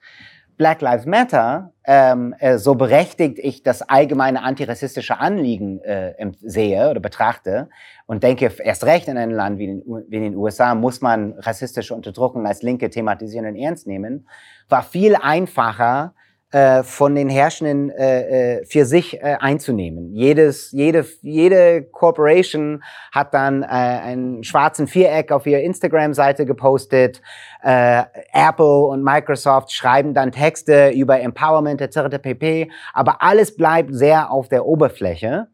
Black 0.58 0.82
Lives 0.82 1.05
Matter, 1.05 1.72
ähm, 1.86 2.34
äh, 2.39 2.58
so 2.58 2.74
berechtigt 2.74 3.38
ich 3.39 3.62
das 3.62 3.84
allgemeine 3.84 4.41
antirassistische 4.41 5.20
Anliegen 5.20 5.80
äh, 5.82 6.14
sehe 6.41 6.89
oder 6.89 6.99
betrachte 6.99 7.70
und 8.08 8.24
denke, 8.24 8.51
erst 8.64 8.84
recht 8.86 9.08
in 9.08 9.18
einem 9.18 9.34
Land 9.34 9.60
wie 9.60 9.66
in, 9.66 9.84
wie 10.08 10.20
den 10.20 10.36
USA 10.36 10.74
muss 10.74 10.99
man 11.01 11.34
rassistische 11.34 11.93
Unterdrückung 11.93 12.47
als 12.47 12.64
Linke 12.64 12.89
thematisieren 12.89 13.45
und 13.45 13.55
ernst 13.55 13.86
nehmen, 13.86 14.28
war 14.68 14.82
viel 14.82 15.16
einfacher, 15.16 16.14
äh, 16.52 16.84
von 16.84 17.14
den 17.14 17.28
Herrschenden 17.28 17.89
äh, 17.89 18.60
äh, 18.60 18.66
für 18.66 18.86
sich 18.86 19.22
äh, 19.22 19.36
einzunehmen. 19.38 20.14
Jedes, 20.14 20.72
jede, 20.72 21.06
jede 21.22 21.84
Corporation 21.84 22.84
hat 23.12 23.34
dann 23.34 23.64
äh, 23.64 23.66
einen 23.66 24.45
schwarzen 24.45 24.88
Viereck 24.88 25.34
auf 25.34 25.45
ihrer 25.45 25.60
Instagram-Seite 25.60 26.45
gepostet. 26.45 27.22
Apple 27.62 28.86
und 28.86 29.04
Microsoft 29.04 29.74
schreiben 29.74 30.14
dann 30.14 30.32
Texte 30.32 30.91
über 30.91 31.20
Empowerment 31.20 31.82
etc. 31.82 32.18
pp. 32.22 32.72
Aber 32.93 33.22
alles 33.22 33.58
bleibt 33.58 33.93
sehr 33.93 34.32
auf 34.32 34.48
der 34.48 34.66
Oberfläche, 34.66 35.48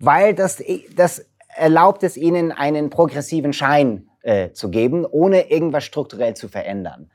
weil 0.00 0.34
das, 0.34 0.60
das 0.96 1.26
erlaubt 1.54 2.02
es 2.02 2.16
ihnen, 2.16 2.50
einen 2.50 2.90
progressiven 2.90 3.52
Schein 3.52 4.08
zu 4.54 4.70
geben, 4.70 5.04
ohne 5.04 5.50
irgendwas 5.50 5.84
strukturell 5.84 6.34
zu 6.34 6.48
verändern. 6.48 7.10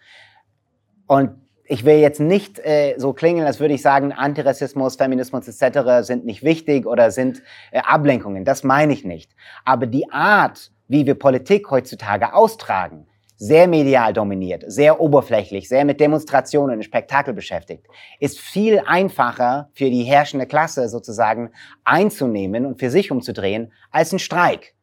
Und 1.08 1.47
ich 1.68 1.86
will 1.86 1.98
jetzt 1.98 2.20
nicht 2.20 2.60
äh, 2.60 2.96
so 2.98 3.14
klingeln, 3.14 3.46
als 3.46 3.60
würde 3.60 3.74
ich 3.74 3.82
sagen, 3.82 4.14
Antirassismus, 4.14 4.96
Feminismus 4.96 5.48
etc. 5.48 6.06
sind 6.06 6.26
nicht 6.26 6.44
wichtig 6.44 6.86
oder 6.86 7.12
sind 7.12 7.44
äh, 7.72 7.80
Ablenkungen. 7.80 8.46
Das 8.46 8.64
meine 8.64 8.94
ich 8.94 9.04
nicht. 9.04 9.32
Aber 9.66 9.86
die 9.86 10.10
Art, 10.10 10.72
wie 10.88 11.06
wir 11.06 11.16
Politik 11.16 11.70
heutzutage 11.70 12.34
austragen, 12.34 13.08
sehr 13.36 13.68
medial 13.68 14.14
dominiert, 14.14 14.64
sehr 14.66 15.00
oberflächlich, 15.00 15.70
sehr 15.70 15.86
mit 15.86 16.00
Demonstrationen 16.00 16.78
und 16.78 16.84
Spektakel 16.84 17.34
beschäftigt, 17.34 17.86
ist 18.20 18.40
viel 18.40 18.82
einfacher 18.88 19.70
für 19.74 19.92
die 19.92 20.04
herrschende 20.04 20.48
Klasse 20.48 20.90
sozusagen 20.90 21.52
einzunehmen 21.84 22.66
und 22.66 22.80
für 22.80 22.90
sich 22.90 23.12
umzudrehen 23.12 23.72
als 23.92 24.12
ein 24.12 24.20
Streik. 24.20 24.74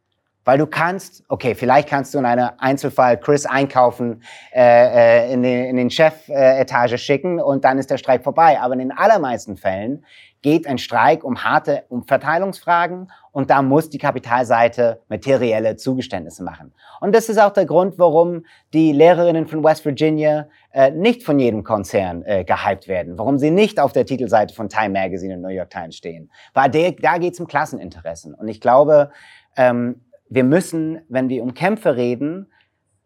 Weil 0.44 0.58
du 0.58 0.66
kannst, 0.66 1.24
okay, 1.28 1.54
vielleicht 1.54 1.88
kannst 1.88 2.14
du 2.14 2.18
in 2.18 2.26
einem 2.26 2.50
Einzelfall 2.58 3.18
Chris 3.18 3.46
einkaufen, 3.46 4.22
äh, 4.52 5.28
äh, 5.28 5.32
in, 5.32 5.42
den, 5.42 5.64
in 5.66 5.76
den 5.76 5.90
Chefetage 5.90 6.98
schicken 6.98 7.40
und 7.40 7.64
dann 7.64 7.78
ist 7.78 7.90
der 7.90 7.98
Streik 7.98 8.22
vorbei. 8.22 8.60
Aber 8.60 8.74
in 8.74 8.80
den 8.80 8.92
allermeisten 8.92 9.56
Fällen 9.56 10.04
geht 10.44 10.66
ein 10.66 10.76
Streik 10.76 11.24
um 11.24 11.42
harte 11.42 11.84
um 11.88 12.06
Verteilungsfragen 12.06 13.10
und 13.32 13.48
da 13.48 13.62
muss 13.62 13.88
die 13.88 13.96
Kapitalseite 13.96 15.00
materielle 15.08 15.76
Zugeständnisse 15.76 16.44
machen. 16.44 16.74
Und 17.00 17.14
das 17.14 17.30
ist 17.30 17.38
auch 17.38 17.52
der 17.52 17.64
Grund, 17.64 17.98
warum 17.98 18.44
die 18.74 18.92
Lehrerinnen 18.92 19.46
von 19.46 19.64
West 19.64 19.86
Virginia 19.86 20.46
äh, 20.72 20.90
nicht 20.90 21.22
von 21.22 21.38
jedem 21.38 21.64
Konzern 21.64 22.22
äh, 22.26 22.44
gehypt 22.44 22.88
werden, 22.88 23.16
warum 23.16 23.38
sie 23.38 23.50
nicht 23.50 23.80
auf 23.80 23.92
der 23.92 24.04
Titelseite 24.04 24.54
von 24.54 24.68
Time 24.68 24.90
Magazine 24.90 25.34
und 25.34 25.40
New 25.40 25.48
York 25.48 25.70
Times 25.70 25.96
stehen. 25.96 26.30
Weil 26.52 26.68
der, 26.68 26.92
da 26.92 27.16
geht 27.16 27.32
es 27.32 27.40
um 27.40 27.46
Klasseninteressen. 27.46 28.34
Und 28.34 28.48
ich 28.48 28.60
glaube, 28.60 29.10
ähm, 29.56 30.02
wir 30.34 30.44
müssen, 30.44 31.00
wenn 31.08 31.28
wir 31.28 31.42
um 31.42 31.54
Kämpfe 31.54 31.96
reden, 31.96 32.48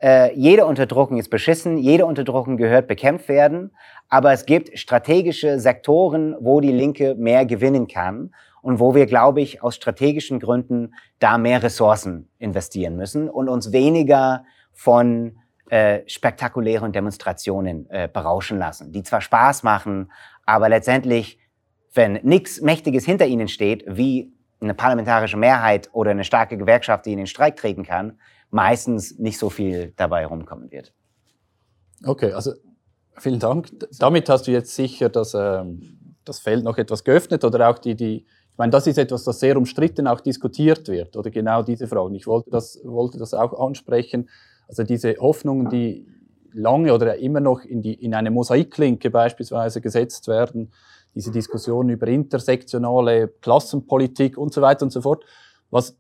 äh, 0.00 0.34
jede 0.34 0.64
Unterdrückung 0.64 1.18
ist 1.18 1.28
beschissen, 1.28 1.76
jede 1.76 2.06
Unterdrückung 2.06 2.56
gehört 2.56 2.86
bekämpft 2.86 3.28
werden, 3.28 3.72
aber 4.08 4.32
es 4.32 4.46
gibt 4.46 4.78
strategische 4.78 5.58
Sektoren, 5.58 6.36
wo 6.40 6.60
die 6.60 6.72
Linke 6.72 7.14
mehr 7.16 7.44
gewinnen 7.44 7.88
kann 7.88 8.32
und 8.62 8.78
wo 8.78 8.94
wir, 8.94 9.06
glaube 9.06 9.40
ich, 9.40 9.62
aus 9.62 9.74
strategischen 9.74 10.40
Gründen 10.40 10.94
da 11.18 11.36
mehr 11.36 11.62
Ressourcen 11.62 12.28
investieren 12.38 12.96
müssen 12.96 13.28
und 13.28 13.48
uns 13.48 13.72
weniger 13.72 14.44
von 14.72 15.38
äh, 15.68 16.00
spektakulären 16.06 16.92
Demonstrationen 16.92 17.90
äh, 17.90 18.08
berauschen 18.10 18.58
lassen, 18.58 18.92
die 18.92 19.02
zwar 19.02 19.20
Spaß 19.20 19.64
machen, 19.64 20.12
aber 20.46 20.68
letztendlich, 20.68 21.40
wenn 21.92 22.20
nichts 22.22 22.60
Mächtiges 22.60 23.04
hinter 23.04 23.26
ihnen 23.26 23.48
steht, 23.48 23.84
wie 23.86 24.32
eine 24.60 24.74
parlamentarische 24.74 25.36
Mehrheit 25.36 25.88
oder 25.92 26.10
eine 26.10 26.24
starke 26.24 26.56
Gewerkschaft, 26.56 27.06
die 27.06 27.12
in 27.12 27.18
den 27.18 27.26
Streik 27.26 27.56
treten 27.56 27.84
kann, 27.84 28.18
meistens 28.50 29.18
nicht 29.18 29.38
so 29.38 29.50
viel 29.50 29.92
dabei 29.96 30.26
rumkommen 30.26 30.70
wird. 30.70 30.92
Okay, 32.04 32.32
also 32.32 32.52
vielen 33.18 33.40
Dank. 33.40 33.68
Damit 33.98 34.28
hast 34.28 34.46
du 34.46 34.50
jetzt 34.50 34.74
sicher 34.74 35.08
das, 35.08 35.34
ähm, 35.34 36.16
das 36.24 36.38
Feld 36.38 36.64
noch 36.64 36.78
etwas 36.78 37.04
geöffnet 37.04 37.44
oder 37.44 37.68
auch 37.68 37.78
die, 37.78 37.94
die, 37.94 38.16
ich 38.16 38.58
meine, 38.58 38.70
das 38.70 38.86
ist 38.86 38.98
etwas, 38.98 39.24
das 39.24 39.40
sehr 39.40 39.56
umstritten 39.56 40.06
auch 40.06 40.20
diskutiert 40.20 40.88
wird 40.88 41.16
oder 41.16 41.30
genau 41.30 41.62
diese 41.62 41.86
Fragen. 41.86 42.14
Ich 42.14 42.26
wollte 42.26 42.50
das, 42.50 42.80
wollte 42.84 43.18
das 43.18 43.34
auch 43.34 43.58
ansprechen. 43.60 44.28
Also 44.68 44.82
diese 44.84 45.16
Hoffnungen, 45.18 45.68
die 45.70 46.06
lange 46.52 46.92
oder 46.92 47.16
immer 47.18 47.40
noch 47.40 47.64
in, 47.64 47.82
die, 47.82 47.94
in 47.94 48.14
eine 48.14 48.30
Mosaiklinke 48.30 49.10
beispielsweise 49.10 49.80
gesetzt 49.80 50.28
werden, 50.28 50.72
diese 51.14 51.30
Diskussion 51.30 51.88
über 51.88 52.06
intersektionale 52.08 53.28
Klassenpolitik 53.40 54.38
und 54.38 54.52
so 54.52 54.62
weiter 54.62 54.84
und 54.84 54.90
so 54.90 55.00
fort. 55.00 55.24
Was 55.70 55.96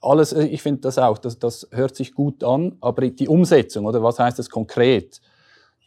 alles, 0.00 0.32
äh, 0.32 0.44
ich 0.44 0.62
finde 0.62 0.82
das 0.82 0.98
auch, 0.98 1.18
das, 1.18 1.38
das 1.38 1.68
hört 1.70 1.96
sich 1.96 2.14
gut 2.14 2.44
an, 2.44 2.76
aber 2.80 3.08
die 3.08 3.28
Umsetzung, 3.28 3.86
oder 3.86 4.02
was 4.02 4.18
heißt 4.18 4.38
das 4.38 4.50
konkret? 4.50 5.20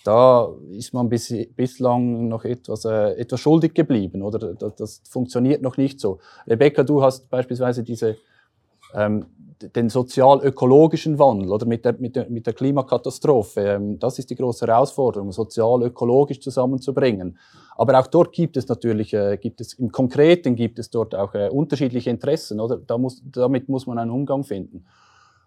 Da 0.03 0.49
ist 0.71 0.93
man 0.93 1.09
bis, 1.09 1.33
bislang 1.55 2.27
noch 2.27 2.45
etwas, 2.45 2.85
äh, 2.85 3.11
etwas 3.13 3.39
schuldig 3.39 3.73
geblieben, 3.73 4.21
oder 4.21 4.53
das, 4.53 4.75
das 4.75 5.01
funktioniert 5.09 5.61
noch 5.61 5.77
nicht 5.77 5.99
so. 5.99 6.19
Rebecca, 6.47 6.83
du 6.83 7.01
hast 7.03 7.29
beispielsweise 7.29 7.83
diese 7.83 8.17
ähm, 8.93 9.25
den 9.61 9.89
sozial-ökologischen 9.89 11.19
Wandel 11.19 11.51
oder 11.51 11.65
mit 11.65 11.85
der, 11.85 11.93
mit 11.99 12.15
der, 12.15 12.29
mit 12.29 12.45
der 12.45 12.53
Klimakatastrophe. 12.53 13.61
Ähm, 13.61 13.99
das 13.99 14.19
ist 14.19 14.29
die 14.29 14.35
große 14.35 14.67
Herausforderung, 14.67 15.31
sozial-ökologisch 15.31 16.39
zusammenzubringen. 16.39 17.37
Aber 17.75 17.99
auch 17.99 18.07
dort 18.07 18.31
gibt 18.31 18.57
es 18.57 18.67
natürlich, 18.67 19.13
äh, 19.13 19.37
gibt 19.37 19.61
es, 19.61 19.73
im 19.73 19.91
Konkreten 19.91 20.55
gibt 20.55 20.79
es 20.79 20.89
dort 20.89 21.15
auch 21.15 21.33
äh, 21.33 21.49
unterschiedliche 21.49 22.09
Interessen, 22.09 22.59
oder? 22.59 22.77
Da 22.77 22.97
muss, 22.97 23.21
damit 23.31 23.69
muss 23.69 23.87
man 23.87 23.97
einen 23.97 24.11
Umgang 24.11 24.43
finden. 24.43 24.85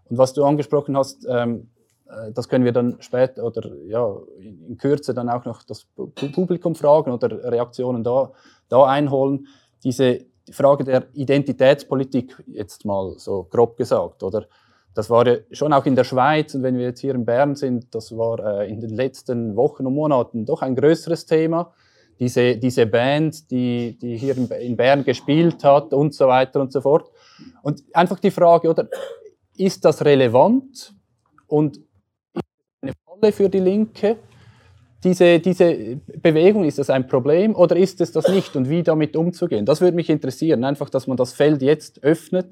Und 0.04 0.18
was 0.18 0.32
du 0.32 0.44
angesprochen 0.44 0.96
hast, 0.96 1.26
ähm, 1.28 1.68
äh, 2.10 2.32
das 2.32 2.48
können 2.48 2.64
wir 2.64 2.72
dann 2.72 2.96
später 3.00 3.44
oder 3.44 3.70
ja, 3.86 4.16
in 4.38 4.76
Kürze 4.76 5.14
dann 5.14 5.28
auch 5.28 5.44
noch 5.44 5.62
das 5.62 5.86
Publikum 6.32 6.74
fragen 6.74 7.12
oder 7.12 7.50
Reaktionen 7.50 8.04
da, 8.04 8.32
da 8.68 8.84
einholen. 8.84 9.46
Diese, 9.82 10.20
die 10.46 10.52
Frage 10.52 10.84
der 10.84 11.06
Identitätspolitik, 11.14 12.42
jetzt 12.46 12.84
mal 12.84 13.14
so 13.18 13.44
grob 13.44 13.76
gesagt, 13.76 14.22
oder? 14.22 14.46
Das 14.94 15.08
war 15.08 15.26
ja 15.26 15.36
schon 15.52 15.72
auch 15.72 15.86
in 15.86 15.94
der 15.94 16.04
Schweiz 16.04 16.54
und 16.54 16.62
wenn 16.62 16.76
wir 16.76 16.86
jetzt 16.86 17.00
hier 17.00 17.14
in 17.14 17.24
Bern 17.24 17.54
sind, 17.54 17.94
das 17.94 18.16
war 18.16 18.60
äh, 18.60 18.70
in 18.70 18.80
den 18.80 18.90
letzten 18.90 19.54
Wochen 19.54 19.86
und 19.86 19.94
Monaten 19.94 20.44
doch 20.44 20.62
ein 20.62 20.74
größeres 20.74 21.26
Thema. 21.26 21.72
Diese, 22.18 22.56
diese 22.56 22.86
Band, 22.86 23.50
die, 23.50 23.96
die 23.98 24.16
hier 24.16 24.36
in 24.36 24.76
Bern 24.76 25.04
gespielt 25.04 25.62
hat 25.64 25.94
und 25.94 26.12
so 26.12 26.26
weiter 26.26 26.60
und 26.60 26.72
so 26.72 26.80
fort. 26.80 27.08
Und 27.62 27.82
einfach 27.94 28.18
die 28.18 28.30
Frage, 28.30 28.68
oder, 28.68 28.88
ist 29.56 29.84
das 29.84 30.04
relevant 30.04 30.94
und 31.46 31.80
eine 32.80 32.92
Falle 33.04 33.32
für 33.32 33.48
die 33.48 33.60
Linke? 33.60 34.16
Diese, 35.02 35.40
diese 35.40 36.00
Bewegung, 36.20 36.64
ist 36.64 36.78
das 36.78 36.90
ein 36.90 37.06
Problem 37.06 37.54
oder 37.54 37.76
ist 37.76 38.00
es 38.00 38.12
das 38.12 38.28
nicht 38.28 38.54
und 38.56 38.68
wie 38.68 38.82
damit 38.82 39.16
umzugehen? 39.16 39.64
Das 39.64 39.80
würde 39.80 39.96
mich 39.96 40.10
interessieren, 40.10 40.64
einfach, 40.64 40.90
dass 40.90 41.06
man 41.06 41.16
das 41.16 41.32
Feld 41.32 41.62
jetzt 41.62 42.02
öffnet 42.02 42.46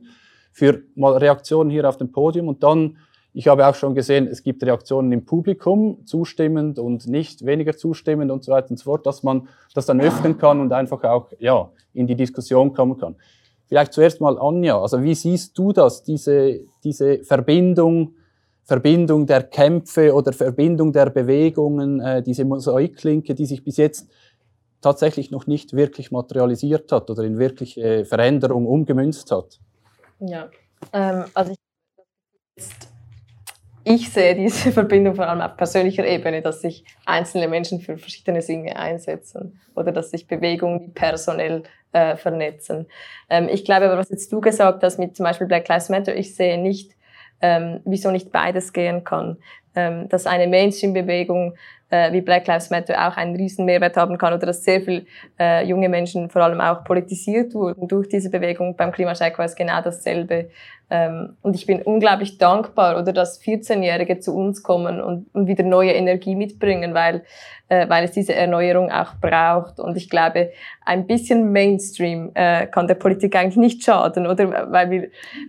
für 0.52 0.82
mal 0.94 1.16
Reaktionen 1.16 1.70
hier 1.70 1.88
auf 1.88 1.98
dem 1.98 2.10
Podium 2.10 2.48
und 2.48 2.62
dann, 2.62 2.96
ich 3.34 3.48
habe 3.48 3.66
auch 3.66 3.74
schon 3.74 3.94
gesehen, 3.94 4.26
es 4.26 4.42
gibt 4.42 4.62
Reaktionen 4.64 5.12
im 5.12 5.26
Publikum, 5.26 6.06
zustimmend 6.06 6.78
und 6.78 7.06
nicht 7.06 7.44
weniger 7.44 7.76
zustimmend 7.76 8.30
und 8.30 8.42
so 8.42 8.52
weiter 8.52 8.70
und 8.70 8.78
so 8.78 8.84
fort, 8.84 9.06
dass 9.06 9.22
man 9.22 9.48
das 9.74 9.86
dann 9.86 10.00
öffnen 10.00 10.38
kann 10.38 10.60
und 10.60 10.72
einfach 10.72 11.04
auch, 11.04 11.26
ja, 11.38 11.70
in 11.92 12.06
die 12.06 12.16
Diskussion 12.16 12.72
kommen 12.72 12.96
kann. 12.98 13.16
Vielleicht 13.66 13.92
zuerst 13.92 14.22
mal 14.22 14.38
Anja, 14.38 14.80
also 14.80 15.02
wie 15.02 15.14
siehst 15.14 15.56
du 15.58 15.72
das, 15.72 16.02
diese, 16.02 16.60
diese 16.82 17.18
Verbindung 17.24 18.14
Verbindung 18.68 19.26
der 19.26 19.44
Kämpfe 19.44 20.12
oder 20.12 20.34
Verbindung 20.34 20.92
der 20.92 21.08
Bewegungen, 21.08 22.00
äh, 22.00 22.22
diese 22.22 22.44
Mosaiklinke, 22.44 23.34
die 23.34 23.46
sich 23.46 23.64
bis 23.64 23.78
jetzt 23.78 24.10
tatsächlich 24.82 25.30
noch 25.30 25.46
nicht 25.46 25.72
wirklich 25.72 26.10
materialisiert 26.10 26.92
hat 26.92 27.08
oder 27.08 27.22
in 27.22 27.38
wirkliche 27.38 28.04
Veränderung 28.04 28.66
umgemünzt 28.66 29.32
hat. 29.32 29.58
Ja, 30.20 30.50
ähm, 30.92 31.24
also 31.32 31.54
ich, 32.54 32.68
ich 33.84 34.12
sehe 34.12 34.34
diese 34.34 34.70
Verbindung 34.72 35.14
vor 35.14 35.26
allem 35.26 35.40
auf 35.40 35.56
persönlicher 35.56 36.06
Ebene, 36.06 36.42
dass 36.42 36.60
sich 36.60 36.84
einzelne 37.06 37.48
Menschen 37.48 37.80
für 37.80 37.96
verschiedene 37.96 38.40
Dinge 38.40 38.76
einsetzen 38.76 39.58
oder 39.76 39.92
dass 39.92 40.10
sich 40.10 40.26
Bewegungen 40.26 40.92
personell 40.92 41.62
äh, 41.92 42.16
vernetzen. 42.16 42.86
Ähm, 43.30 43.48
ich 43.50 43.64
glaube 43.64 43.86
aber, 43.86 43.96
was 43.96 44.10
jetzt 44.10 44.30
du 44.30 44.42
gesagt 44.42 44.82
hast 44.82 44.98
mit 44.98 45.16
zum 45.16 45.24
Beispiel 45.24 45.46
Black 45.46 45.66
Lives 45.68 45.88
Matter, 45.88 46.14
ich 46.14 46.36
sehe 46.36 46.60
nicht 46.60 46.97
ähm, 47.40 47.80
wieso 47.84 48.10
nicht 48.10 48.32
beides 48.32 48.72
gehen 48.72 49.04
kann. 49.04 49.36
Ähm, 49.74 50.08
dass 50.08 50.26
eine 50.26 50.46
Mainstream-Bewegung 50.46 51.54
äh, 51.90 52.12
wie 52.12 52.20
Black 52.20 52.46
Lives 52.46 52.70
Matter 52.70 53.08
auch 53.08 53.16
einen 53.16 53.36
riesen 53.36 53.64
Mehrwert 53.64 53.96
haben 53.96 54.18
kann 54.18 54.34
oder 54.34 54.46
dass 54.46 54.64
sehr 54.64 54.80
viele 54.80 55.04
äh, 55.38 55.64
junge 55.64 55.88
Menschen 55.88 56.30
vor 56.30 56.42
allem 56.42 56.60
auch 56.60 56.84
politisiert 56.84 57.54
wurden 57.54 57.88
durch 57.88 58.08
diese 58.08 58.30
Bewegung. 58.30 58.76
Beim 58.76 58.92
Klimacheck 58.92 59.38
war 59.38 59.44
es 59.44 59.54
genau 59.54 59.80
dasselbe. 59.82 60.50
Ähm, 60.90 61.36
und 61.42 61.54
ich 61.54 61.66
bin 61.66 61.82
unglaublich 61.82 62.38
dankbar, 62.38 62.98
oder 62.98 63.12
dass 63.12 63.42
14-Jährige 63.42 64.20
zu 64.20 64.34
uns 64.34 64.62
kommen 64.62 65.00
und, 65.00 65.26
und 65.34 65.46
wieder 65.46 65.62
neue 65.62 65.92
Energie 65.92 66.34
mitbringen, 66.34 66.94
weil, 66.94 67.24
äh, 67.68 67.88
weil 67.88 68.04
es 68.04 68.12
diese 68.12 68.34
Erneuerung 68.34 68.90
auch 68.90 69.16
braucht. 69.20 69.80
Und 69.80 69.98
ich 69.98 70.08
glaube, 70.08 70.50
ein 70.86 71.06
bisschen 71.06 71.52
Mainstream 71.52 72.30
äh, 72.34 72.66
kann 72.66 72.86
der 72.86 72.94
Politik 72.94 73.36
eigentlich 73.36 73.56
nicht 73.56 73.84
schaden, 73.84 74.26
oder? 74.26 74.72
Weil 74.72 74.90
wir, 74.90 75.08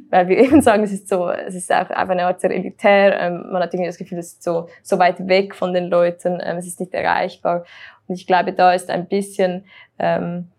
weil 0.10 0.28
wir 0.28 0.38
eben 0.44 0.62
sagen, 0.62 0.84
es 0.84 0.92
ist 0.92 1.08
so, 1.08 1.30
es 1.30 1.56
ist 1.56 1.72
auch 1.74 1.90
auf 1.90 2.10
eine 2.10 2.26
Art 2.26 2.42
sehr 2.42 2.52
elitär. 2.52 3.18
Ähm, 3.22 3.46
man 3.50 3.62
hat 3.64 3.74
irgendwie 3.74 3.88
das 3.88 3.98
Gefühl, 3.98 4.18
es 4.18 4.34
ist 4.34 4.44
so, 4.44 4.68
so 4.84 5.00
weit 5.00 5.26
weg 5.28 5.56
von 5.56 5.74
den 5.74 5.90
Leuten, 5.90 6.42
ähm, 6.44 6.58
es 6.58 6.68
ist 6.68 6.82
nicht 6.82 6.94
erreichbar. 6.94 7.64
Und 8.08 8.16
ich 8.16 8.28
glaube, 8.28 8.52
da 8.52 8.74
ist 8.74 8.90
ein 8.90 9.08
bisschen, 9.08 9.66
ähm, 10.00 10.50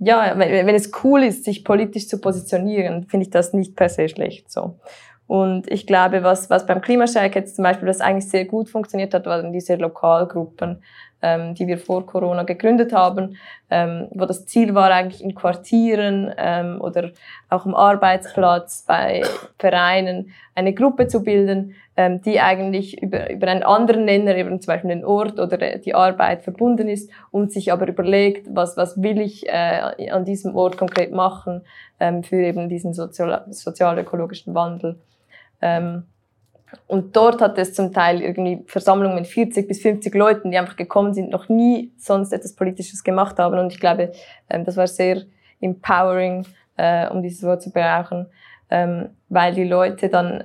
ja, 0.00 0.34
wenn, 0.36 0.66
wenn 0.66 0.74
es 0.74 0.90
cool 1.04 1.22
ist, 1.22 1.44
sich 1.44 1.64
politisch 1.64 2.08
zu 2.08 2.20
positionieren, 2.20 3.04
finde 3.04 3.24
ich 3.24 3.30
das 3.30 3.52
nicht 3.52 3.76
per 3.76 3.88
se 3.88 4.08
schlecht 4.08 4.50
so. 4.50 4.78
Und 5.26 5.70
ich 5.70 5.86
glaube, 5.86 6.24
was, 6.24 6.50
was 6.50 6.66
beim 6.66 6.80
Klimastreik 6.80 7.36
jetzt 7.36 7.54
zum 7.54 7.62
Beispiel, 7.62 7.86
was 7.86 8.00
eigentlich 8.00 8.28
sehr 8.28 8.46
gut 8.46 8.68
funktioniert 8.68 9.14
hat, 9.14 9.26
waren 9.26 9.52
diese 9.52 9.76
Lokalgruppen, 9.76 10.82
ähm, 11.22 11.54
die 11.54 11.66
wir 11.66 11.78
vor 11.78 12.06
Corona 12.06 12.42
gegründet 12.44 12.92
haben, 12.92 13.36
ähm, 13.70 14.08
wo 14.10 14.24
das 14.26 14.46
Ziel 14.46 14.74
war, 14.74 14.90
eigentlich 14.90 15.22
in 15.22 15.34
Quartieren 15.34 16.32
ähm, 16.36 16.80
oder 16.80 17.10
auch 17.48 17.66
am 17.66 17.74
Arbeitsplatz 17.74 18.84
bei 18.86 19.22
Vereinen 19.58 20.32
eine 20.54 20.74
Gruppe 20.74 21.06
zu 21.06 21.22
bilden, 21.22 21.74
ähm, 21.96 22.22
die 22.22 22.40
eigentlich 22.40 23.02
über, 23.02 23.30
über 23.30 23.48
einen 23.48 23.62
anderen 23.62 24.04
Nenner, 24.04 24.34
eben 24.36 24.60
zum 24.60 24.72
Beispiel 24.72 24.90
den 24.90 25.04
Ort 25.04 25.38
oder 25.38 25.78
die 25.78 25.94
Arbeit 25.94 26.42
verbunden 26.42 26.88
ist 26.88 27.10
und 27.30 27.52
sich 27.52 27.72
aber 27.72 27.86
überlegt, 27.86 28.46
was, 28.50 28.76
was 28.76 29.02
will 29.02 29.20
ich 29.20 29.48
äh, 29.48 30.10
an 30.10 30.24
diesem 30.24 30.56
Ort 30.56 30.76
konkret 30.76 31.12
machen 31.12 31.62
ähm, 31.98 32.22
für 32.22 32.36
eben 32.36 32.68
diesen 32.68 32.94
sozial-ökologischen 32.94 34.54
Wandel. 34.54 34.98
Ähm, 35.62 36.04
und 36.86 37.16
dort 37.16 37.40
hat 37.40 37.58
es 37.58 37.74
zum 37.74 37.92
Teil 37.92 38.22
irgendwie 38.22 38.62
Versammlungen 38.66 39.16
mit 39.16 39.26
40 39.26 39.66
bis 39.66 39.82
50 39.82 40.14
Leuten, 40.14 40.50
die 40.50 40.58
einfach 40.58 40.76
gekommen 40.76 41.14
sind, 41.14 41.30
noch 41.30 41.48
nie 41.48 41.92
sonst 41.96 42.32
etwas 42.32 42.54
Politisches 42.54 43.04
gemacht 43.04 43.38
haben. 43.38 43.58
Und 43.58 43.72
ich 43.72 43.80
glaube, 43.80 44.12
ähm, 44.48 44.64
das 44.64 44.76
war 44.76 44.86
sehr 44.86 45.22
empowering, 45.60 46.46
äh, 46.76 47.08
um 47.08 47.22
dieses 47.22 47.42
Wort 47.42 47.62
zu 47.62 47.70
brauchen, 47.70 48.26
ähm, 48.70 49.10
weil 49.28 49.54
die 49.54 49.64
Leute 49.64 50.08
dann 50.08 50.44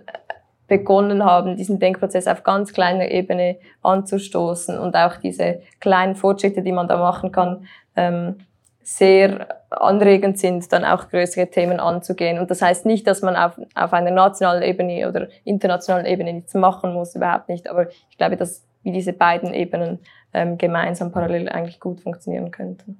begonnen 0.67 1.23
haben, 1.23 1.57
diesen 1.57 1.80
Denkprozess 1.80 2.28
auf 2.28 2.43
ganz 2.43 2.73
kleiner 2.73 3.09
Ebene 3.11 3.57
anzustoßen 3.84 4.80
und 4.80 4.95
auch 4.95 5.17
diese 5.17 5.61
kleinen 5.80 6.15
Fortschritte, 6.15 6.63
die 6.63 6.71
man 6.71 6.88
da 6.88 6.97
machen 6.97 7.32
kann, 7.32 7.67
ähm, 7.95 8.38
sehr 8.82 9.47
anregend 9.82 10.39
sind, 10.39 10.71
dann 10.71 10.84
auch 10.86 11.09
größere 11.09 11.49
Themen 11.49 11.80
anzugehen. 11.80 12.39
Und 12.39 12.51
das 12.51 12.61
heißt 12.61 12.86
nicht, 12.86 13.07
dass 13.07 13.21
man 13.21 13.36
auf, 13.36 13.59
auf 13.76 13.93
einer 13.93 14.11
nationalen 14.11 14.63
Ebene 14.63 15.07
oder 15.07 15.28
internationalen 15.43 16.05
Ebene 16.05 16.34
nichts 16.34 16.53
machen 16.53 16.93
muss, 16.93 17.15
überhaupt 17.15 17.49
nicht. 17.49 17.69
Aber 17.69 17.89
ich 18.09 18.17
glaube, 18.17 18.38
dass 18.38 18.63
wie 18.84 18.91
diese 18.91 19.13
beiden 19.13 19.53
Ebenen 19.53 19.99
ähm, 20.32 20.57
gemeinsam 20.57 21.11
parallel 21.11 21.49
eigentlich 21.49 21.80
gut 21.80 22.01
funktionieren 22.01 22.51
könnten. 22.51 22.97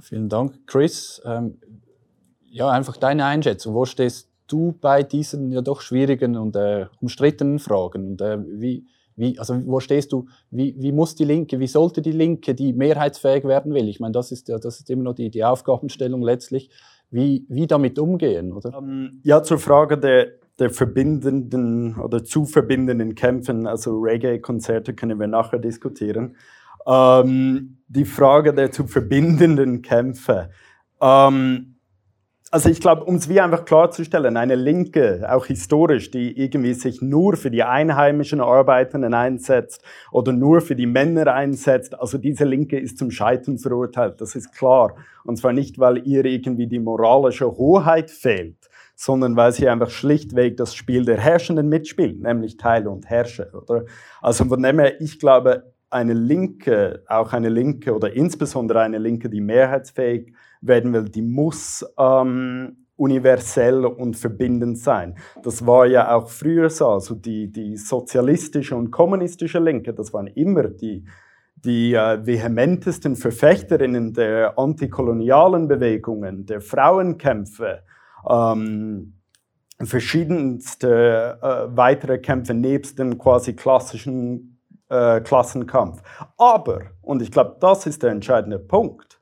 Vielen 0.00 0.28
Dank, 0.28 0.66
Chris. 0.66 1.22
Ähm, 1.24 1.58
ja, 2.50 2.68
einfach 2.68 2.96
deine 2.96 3.24
Einschätzung. 3.24 3.74
Wo 3.74 3.84
stehst 3.84 4.28
du 4.48 4.72
bei 4.80 5.02
diesen 5.02 5.52
ja 5.52 5.60
doch 5.60 5.80
schwierigen 5.80 6.36
und 6.36 6.56
äh, 6.56 6.86
umstrittenen 7.00 7.58
Fragen? 7.60 8.10
Und 8.10 8.20
äh, 8.20 8.38
wie, 8.44 8.86
wie, 9.16 9.38
also 9.38 9.60
wo 9.66 9.80
stehst 9.80 10.12
du? 10.12 10.26
Wie, 10.50 10.74
wie 10.78 10.92
muss 10.92 11.14
die 11.14 11.24
Linke, 11.24 11.60
wie 11.60 11.66
sollte 11.66 12.02
die 12.02 12.12
Linke, 12.12 12.54
die 12.54 12.72
mehrheitsfähig 12.72 13.44
werden 13.44 13.74
will? 13.74 13.88
Ich 13.88 14.00
meine, 14.00 14.12
das 14.12 14.32
ist 14.32 14.48
das 14.48 14.64
ist 14.64 14.90
immer 14.90 15.04
noch 15.04 15.14
die, 15.14 15.30
die 15.30 15.44
Aufgabenstellung 15.44 16.22
letztlich. 16.22 16.70
Wie, 17.10 17.46
wie 17.48 17.66
damit 17.66 17.98
umgehen, 17.98 18.52
oder? 18.52 18.76
Ähm, 18.76 19.20
ja, 19.22 19.42
zur 19.42 19.58
Frage 19.58 19.98
der, 19.98 20.32
der 20.58 20.70
verbindenden 20.70 21.96
oder 22.00 22.24
zu 22.24 22.44
verbindenden 22.44 23.14
Kämpfen, 23.14 23.68
also 23.68 24.00
Reggae-Konzerte 24.00 24.94
können 24.94 25.20
wir 25.20 25.28
nachher 25.28 25.60
diskutieren. 25.60 26.36
Ähm, 26.86 27.78
die 27.86 28.04
Frage 28.04 28.52
der 28.52 28.72
zu 28.72 28.86
verbindenden 28.86 29.82
Kämpfe. 29.82 30.50
Ähm, 31.00 31.73
also 32.54 32.68
ich 32.68 32.80
glaube, 32.80 33.02
um 33.02 33.16
es 33.16 33.28
wie 33.28 33.40
einfach 33.40 33.64
klarzustellen, 33.64 34.36
eine 34.36 34.54
Linke, 34.54 35.26
auch 35.28 35.46
historisch, 35.46 36.12
die 36.12 36.40
irgendwie 36.40 36.72
sich 36.74 37.02
nur 37.02 37.36
für 37.36 37.50
die 37.50 37.64
einheimischen 37.64 38.40
Arbeitenden 38.40 39.12
einsetzt 39.12 39.82
oder 40.12 40.30
nur 40.30 40.60
für 40.60 40.76
die 40.76 40.86
Männer 40.86 41.34
einsetzt, 41.34 41.98
also 41.98 42.16
diese 42.16 42.44
Linke 42.44 42.78
ist 42.78 42.96
zum 42.96 43.10
Scheitern 43.10 43.58
verurteilt, 43.58 44.20
das 44.20 44.36
ist 44.36 44.56
klar. 44.56 44.94
Und 45.24 45.36
zwar 45.36 45.52
nicht, 45.52 45.80
weil 45.80 46.06
ihr 46.06 46.24
irgendwie 46.26 46.68
die 46.68 46.78
moralische 46.78 47.50
Hoheit 47.56 48.08
fehlt, 48.08 48.70
sondern 48.94 49.34
weil 49.34 49.50
sie 49.50 49.68
einfach 49.68 49.90
schlichtweg 49.90 50.56
das 50.56 50.76
Spiel 50.76 51.04
der 51.04 51.18
Herrschenden 51.18 51.68
mitspielen, 51.68 52.20
nämlich 52.20 52.56
Teile 52.56 52.88
und 52.88 53.10
Herrsche. 53.10 53.50
Oder? 53.52 53.86
Also 54.22 54.44
von 54.44 54.62
dem 54.62 54.78
her, 54.78 55.00
ich 55.00 55.18
glaube, 55.18 55.74
eine 55.90 56.12
Linke, 56.12 57.02
auch 57.08 57.32
eine 57.32 57.48
Linke 57.48 57.94
oder 57.94 58.12
insbesondere 58.12 58.80
eine 58.80 58.98
Linke, 58.98 59.28
die 59.28 59.40
mehrheitsfähig 59.40 60.32
werden 60.66 60.92
will, 60.92 61.04
die 61.04 61.22
muss 61.22 61.84
ähm, 61.98 62.76
universell 62.96 63.84
und 63.84 64.16
verbindend 64.16 64.78
sein. 64.78 65.16
Das 65.42 65.66
war 65.66 65.86
ja 65.86 66.14
auch 66.14 66.28
früher 66.28 66.70
so, 66.70 66.88
also 66.88 67.14
die, 67.14 67.50
die 67.50 67.76
sozialistische 67.76 68.76
und 68.76 68.90
kommunistische 68.90 69.58
Linke, 69.58 69.92
das 69.92 70.12
waren 70.12 70.28
immer 70.28 70.64
die, 70.68 71.04
die 71.56 71.94
äh, 71.94 72.24
vehementesten 72.24 73.16
Verfechterinnen 73.16 74.12
der 74.12 74.58
antikolonialen 74.58 75.66
Bewegungen, 75.66 76.46
der 76.46 76.60
Frauenkämpfe, 76.60 77.82
ähm, 78.28 79.14
verschiedenste 79.82 81.38
äh, 81.42 81.76
weitere 81.76 82.18
Kämpfe 82.18 82.54
nebst 82.54 82.98
dem 82.98 83.18
quasi 83.18 83.54
klassischen 83.54 84.60
äh, 84.88 85.20
Klassenkampf. 85.20 86.02
Aber, 86.36 86.82
und 87.02 87.22
ich 87.22 87.32
glaube, 87.32 87.56
das 87.60 87.86
ist 87.86 88.02
der 88.02 88.10
entscheidende 88.10 88.58
Punkt, 88.58 89.18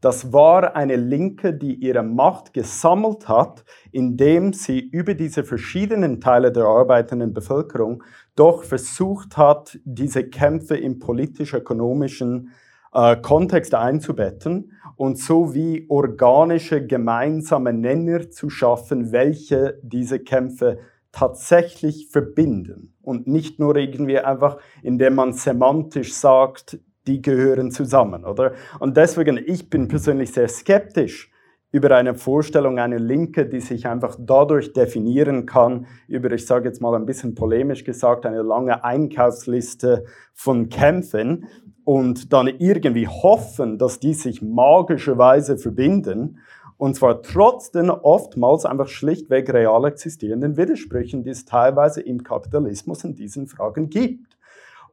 das 0.00 0.32
war 0.32 0.76
eine 0.76 0.96
Linke, 0.96 1.54
die 1.54 1.74
ihre 1.74 2.02
Macht 2.02 2.52
gesammelt 2.52 3.28
hat, 3.28 3.64
indem 3.92 4.52
sie 4.52 4.78
über 4.78 5.14
diese 5.14 5.42
verschiedenen 5.42 6.20
Teile 6.20 6.52
der 6.52 6.64
arbeitenden 6.64 7.32
Bevölkerung 7.32 8.02
doch 8.34 8.62
versucht 8.62 9.36
hat, 9.36 9.78
diese 9.84 10.24
Kämpfe 10.24 10.76
im 10.76 10.98
politisch-ökonomischen 10.98 12.50
äh, 12.92 13.16
Kontext 13.16 13.74
einzubetten 13.74 14.72
und 14.96 15.18
so 15.18 15.54
wie 15.54 15.86
organische 15.88 16.86
gemeinsame 16.86 17.72
Nenner 17.72 18.30
zu 18.30 18.50
schaffen, 18.50 19.12
welche 19.12 19.78
diese 19.82 20.20
Kämpfe 20.20 20.78
tatsächlich 21.12 22.08
verbinden. 22.08 22.94
Und 23.00 23.26
nicht 23.26 23.58
nur 23.58 23.76
irgendwie 23.76 24.18
einfach, 24.18 24.58
indem 24.82 25.14
man 25.14 25.32
semantisch 25.32 26.14
sagt, 26.14 26.78
die 27.06 27.22
gehören 27.22 27.70
zusammen, 27.70 28.24
oder? 28.24 28.52
Und 28.78 28.96
deswegen, 28.96 29.38
ich 29.44 29.70
bin 29.70 29.88
persönlich 29.88 30.32
sehr 30.32 30.48
skeptisch 30.48 31.30
über 31.72 31.90
eine 31.96 32.14
Vorstellung 32.14 32.78
einer 32.78 32.98
Linke, 32.98 33.46
die 33.46 33.60
sich 33.60 33.86
einfach 33.86 34.16
dadurch 34.18 34.72
definieren 34.72 35.46
kann, 35.46 35.86
über, 36.08 36.30
ich 36.32 36.46
sage 36.46 36.68
jetzt 36.68 36.80
mal 36.80 36.94
ein 36.94 37.06
bisschen 37.06 37.34
polemisch 37.34 37.84
gesagt, 37.84 38.24
eine 38.24 38.42
lange 38.42 38.84
Einkaufsliste 38.84 40.04
von 40.32 40.68
Kämpfen 40.68 41.46
und 41.84 42.32
dann 42.32 42.46
irgendwie 42.46 43.08
hoffen, 43.08 43.78
dass 43.78 44.00
die 44.00 44.14
sich 44.14 44.42
magischerweise 44.42 45.58
verbinden 45.58 46.38
und 46.78 46.94
zwar 46.94 47.22
trotz 47.22 47.70
den 47.70 47.90
oftmals 47.90 48.66
einfach 48.66 48.88
schlichtweg 48.88 49.52
real 49.52 49.84
existierenden 49.86 50.56
Widersprüchen, 50.56 51.22
die 51.22 51.30
es 51.30 51.46
teilweise 51.46 52.02
im 52.02 52.22
Kapitalismus 52.22 53.02
in 53.04 53.14
diesen 53.14 53.46
Fragen 53.46 53.88
gibt. 53.88 54.36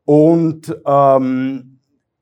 Und 0.06 0.76
ähm, 0.86 1.73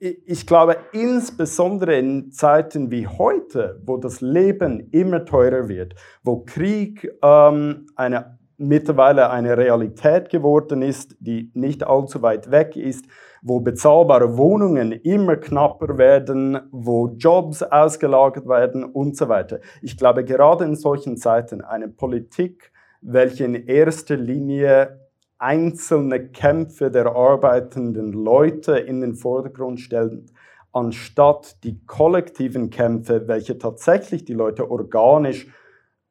ich 0.01 0.47
glaube, 0.47 0.77
insbesondere 0.93 1.95
in 1.95 2.31
Zeiten 2.31 2.89
wie 2.89 3.05
heute, 3.05 3.79
wo 3.85 3.97
das 3.97 4.19
Leben 4.19 4.89
immer 4.91 5.25
teurer 5.25 5.67
wird, 5.67 5.93
wo 6.23 6.37
Krieg 6.43 7.07
ähm, 7.21 7.85
eine, 7.95 8.39
mittlerweile 8.57 9.29
eine 9.29 9.55
Realität 9.55 10.29
geworden 10.29 10.81
ist, 10.81 11.15
die 11.19 11.51
nicht 11.53 11.85
allzu 11.85 12.23
weit 12.23 12.49
weg 12.49 12.75
ist, 12.75 13.05
wo 13.43 13.59
bezahlbare 13.59 14.37
Wohnungen 14.37 14.91
immer 14.91 15.35
knapper 15.35 15.99
werden, 15.99 16.59
wo 16.71 17.09
Jobs 17.09 17.61
ausgelagert 17.61 18.47
werden 18.47 18.83
und 18.83 19.15
so 19.15 19.29
weiter. 19.29 19.59
Ich 19.83 19.97
glaube, 19.97 20.23
gerade 20.25 20.63
in 20.63 20.75
solchen 20.75 21.17
Zeiten 21.17 21.61
eine 21.61 21.87
Politik, 21.89 22.71
welche 23.01 23.45
in 23.45 23.53
erster 23.53 24.15
Linie 24.15 25.00
einzelne 25.41 26.29
Kämpfe 26.29 26.91
der 26.91 27.07
arbeitenden 27.07 28.13
Leute 28.13 28.77
in 28.77 29.01
den 29.01 29.15
Vordergrund 29.15 29.79
stellen, 29.79 30.27
anstatt 30.71 31.63
die 31.63 31.83
kollektiven 31.85 32.69
Kämpfe, 32.69 33.27
welche 33.27 33.57
tatsächlich 33.57 34.23
die 34.23 34.33
Leute 34.33 34.69
organisch 34.69 35.47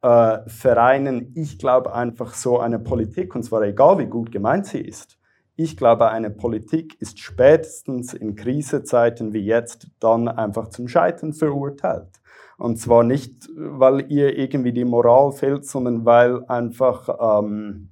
äh, 0.02 0.38
vereinen. 0.46 1.32
Ich 1.34 1.58
glaube 1.58 1.94
einfach 1.94 2.34
so 2.34 2.58
eine 2.58 2.78
Politik, 2.78 3.34
und 3.34 3.44
zwar 3.44 3.62
egal 3.62 3.98
wie 3.98 4.06
gut 4.06 4.32
gemeint 4.32 4.66
sie 4.66 4.80
ist, 4.80 5.20
ich 5.62 5.76
glaube, 5.76 6.08
eine 6.08 6.30
Politik 6.30 6.96
ist 7.02 7.18
spätestens 7.18 8.14
in 8.14 8.34
Krisezeiten 8.34 9.34
wie 9.34 9.44
jetzt 9.44 9.88
dann 10.00 10.26
einfach 10.26 10.70
zum 10.70 10.88
Scheitern 10.88 11.34
verurteilt. 11.34 12.08
Und 12.56 12.78
zwar 12.78 13.04
nicht, 13.04 13.46
weil 13.56 14.10
ihr 14.10 14.38
irgendwie 14.38 14.72
die 14.72 14.86
Moral 14.86 15.32
fehlt, 15.32 15.66
sondern 15.66 16.06
weil 16.06 16.46
einfach, 16.46 17.42
ähm, 17.42 17.89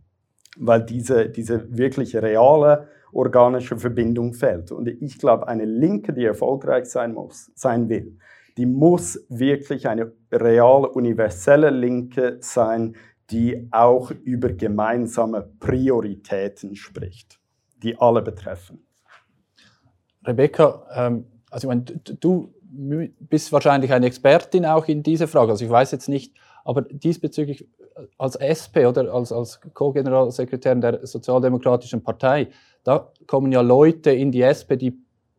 weil 0.58 0.82
diese, 0.82 1.28
diese 1.28 1.76
wirklich 1.76 2.16
reale 2.16 2.88
organische 3.12 3.76
Verbindung 3.76 4.34
fehlt. 4.34 4.70
Und 4.70 4.86
ich 4.88 5.18
glaube, 5.18 5.48
eine 5.48 5.64
Linke, 5.64 6.12
die 6.12 6.24
erfolgreich 6.24 6.86
sein 6.86 7.14
muss, 7.14 7.50
sein 7.54 7.88
will, 7.88 8.18
die 8.56 8.66
muss 8.66 9.24
wirklich 9.28 9.88
eine 9.88 10.12
real 10.32 10.84
universelle 10.84 11.70
Linke 11.70 12.38
sein, 12.40 12.96
die 13.30 13.68
auch 13.70 14.10
über 14.10 14.50
gemeinsame 14.50 15.48
Prioritäten 15.60 16.74
spricht, 16.74 17.38
die 17.82 17.98
alle 17.98 18.22
betreffen. 18.22 18.84
Rebecca, 20.26 20.86
ähm, 20.94 21.26
also 21.50 21.66
ich 21.66 21.68
meine, 21.68 21.84
du 22.20 22.52
bist 23.20 23.52
wahrscheinlich 23.52 23.92
eine 23.92 24.06
Expertin 24.06 24.66
auch 24.66 24.88
in 24.88 25.02
dieser 25.02 25.28
Frage. 25.28 25.52
Also 25.52 25.64
ich 25.64 25.70
weiß 25.70 25.92
jetzt 25.92 26.08
nicht, 26.08 26.34
aber 26.68 26.82
diesbezüglich 26.82 27.62
äh, 27.62 27.66
als 28.18 28.36
SP 28.36 28.84
oder 28.84 29.14
als, 29.14 29.32
als 29.32 29.58
Co-Generalsekretärin 29.72 30.82
der 30.82 31.06
Sozialdemokratischen 31.06 32.02
Partei, 32.02 32.48
da 32.84 33.10
kommen 33.26 33.50
ja 33.52 33.62
Leute 33.62 34.10
in 34.10 34.32
die 34.32 34.42
SP, 34.44 34.76
die 34.76 34.92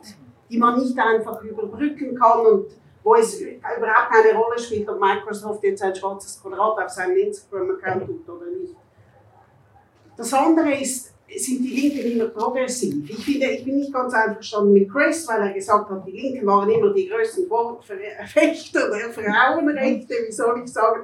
die 0.49 0.57
man 0.57 0.79
nicht 0.79 0.97
einfach 0.97 1.41
überbrücken 1.43 2.15
kann 2.15 2.45
und 2.45 2.65
wo 3.03 3.15
es 3.15 3.39
überhaupt 3.39 4.11
keine 4.11 4.37
Rolle 4.37 4.59
spielt, 4.59 4.89
ob 4.89 4.99
Microsoft 4.99 5.63
jetzt 5.63 5.81
ein 5.81 5.95
schwarzes 5.95 6.41
Quadrat 6.41 6.85
auf 6.85 6.89
seinem 6.89 7.15
Instagram-Account 7.15 8.05
tut 8.05 8.29
oder 8.29 8.47
nicht. 8.47 8.75
Das 10.17 10.33
andere 10.33 10.73
ist, 10.73 11.13
sind 11.35 11.63
die 11.63 11.81
Linken 11.81 12.11
immer 12.11 12.29
progressiv. 12.29 13.09
Ich, 13.09 13.23
finde, 13.23 13.47
ich 13.47 13.65
bin 13.65 13.77
nicht 13.77 13.93
ganz 13.93 14.13
einverstanden 14.13 14.73
mit 14.73 14.89
Chris, 14.89 15.27
weil 15.27 15.41
er 15.41 15.53
gesagt 15.53 15.89
hat, 15.89 16.07
die 16.07 16.11
Linken 16.11 16.45
waren 16.45 16.69
immer 16.69 16.93
die 16.93 17.07
größten 17.07 17.47
Verfechter 17.81 18.89
der 18.89 19.09
Frauenrechte, 19.09 20.13
wie 20.25 20.31
soll 20.31 20.61
ich 20.63 20.71
sagen. 20.71 21.01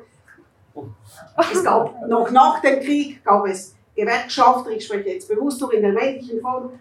Es 1.51 1.63
gab 1.63 2.07
noch 2.07 2.31
nach 2.31 2.61
dem 2.61 2.79
Krieg 2.79 3.23
gab 3.23 3.45
es 3.45 3.75
Gewerkschafter, 3.95 4.71
ich 4.71 4.85
spreche 4.85 5.09
jetzt 5.09 5.27
bewusst 5.27 5.61
nur 5.61 5.71
in 5.73 5.81
der 5.81 5.91
männlichen 5.91 6.41
Form, 6.41 6.71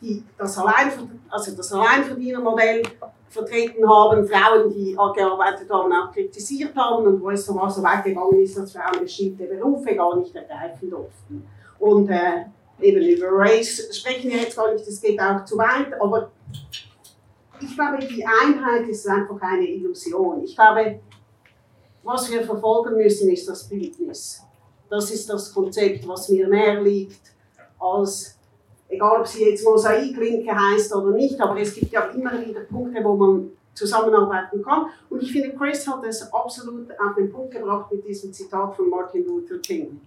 die 0.00 0.24
das, 0.38 0.56
Alleinverd 0.56 1.08
also 1.28 1.54
das 1.54 1.72
Alleinverdienermodell 1.72 2.82
vertreten 3.28 3.88
haben, 3.88 4.26
Frauen, 4.26 4.72
die 4.72 4.92
gearbeitet 4.94 5.70
haben, 5.70 5.92
auch 5.92 6.12
kritisiert 6.12 6.74
haben 6.76 7.06
und 7.06 7.20
wo 7.20 7.30
es 7.30 7.44
sogar 7.44 7.70
so 7.70 7.82
weit 7.82 8.04
gegangen 8.04 8.40
ist, 8.40 8.56
dass 8.56 8.72
Frauen 8.72 9.00
bestimmte 9.00 9.44
Berufe 9.44 9.94
gar 9.94 10.16
nicht 10.16 10.34
ergreifen 10.34 10.90
durften. 10.90 11.46
Und 11.78 12.08
äh, 12.10 12.46
eben 12.80 13.02
über 13.02 13.28
Race 13.30 13.88
sprechen 13.92 14.30
wir 14.30 14.38
jetzt 14.38 14.56
gar 14.56 14.72
nicht, 14.72 14.86
das 14.86 15.00
geht 15.00 15.20
auch 15.20 15.44
zu 15.44 15.56
weit, 15.56 15.92
aber 16.00 16.30
ich 17.60 17.74
glaube, 17.74 17.98
die 17.98 18.24
Einheit 18.24 18.88
ist 18.88 19.06
einfach 19.06 19.40
eine 19.40 19.68
Illusion. 19.68 20.42
Ich 20.42 20.54
glaube, 20.54 21.00
was 22.02 22.30
wir 22.30 22.42
verfolgen 22.42 22.96
müssen, 22.96 23.30
ist 23.30 23.48
das 23.48 23.68
Bildnis. 23.68 24.42
Das 24.90 25.10
ist 25.10 25.28
das 25.28 25.52
Konzept, 25.54 26.06
was 26.06 26.28
mir 26.28 26.48
näher 26.48 26.82
liegt, 26.82 27.20
als, 27.78 28.36
egal 28.88 29.20
ob 29.20 29.26
sie 29.26 29.48
jetzt 29.48 29.64
Mosaiklinke 29.64 30.52
heißt 30.54 30.94
oder 30.94 31.12
nicht, 31.12 31.40
aber 31.40 31.58
es 31.60 31.74
gibt 31.74 31.92
ja 31.92 32.06
immer 32.06 32.32
wieder 32.44 32.60
Punkte, 32.62 33.02
wo 33.04 33.14
man 33.14 33.52
zusammenarbeiten 33.74 34.62
kann. 34.62 34.86
Und 35.08 35.22
ich 35.22 35.32
finde, 35.32 35.56
Chris 35.56 35.86
hat 35.86 36.04
es 36.04 36.32
absolut 36.32 36.90
auf 36.98 37.14
den 37.16 37.32
Punkt 37.32 37.52
gebracht 37.52 37.90
mit 37.90 38.06
diesem 38.06 38.32
Zitat 38.32 38.74
von 38.76 38.90
Martin 38.90 39.24
Luther 39.24 39.58
King. 39.58 40.00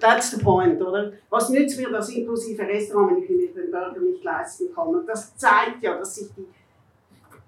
That's 0.00 0.30
the 0.30 0.42
point, 0.42 0.80
oder? 0.80 1.12
Was 1.30 1.48
nützt 1.50 1.78
mir 1.78 1.90
das 1.90 2.08
inklusive 2.10 2.62
Restaurant, 2.62 3.10
wenn 3.10 3.22
ich 3.22 3.28
mir 3.28 3.62
den 3.62 3.70
Burger 3.70 4.00
nicht 4.00 4.22
leisten 4.22 4.74
kann? 4.74 4.88
Und 4.88 5.06
das 5.06 5.36
zeigt 5.36 5.82
ja, 5.82 5.96
dass 5.96 6.14
sich 6.16 6.28
die, 6.36 6.46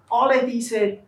alle 0.09 0.47
diese 0.47 0.99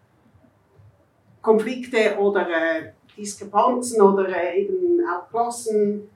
Konflikte 1.40 2.16
oder 2.18 2.48
äh, 2.48 2.92
Diskrepanzen 3.16 4.00
oder 4.02 4.28
äh, 4.28 4.62
eben 4.62 5.00
auch 5.06 5.28
Klassen 5.30 6.08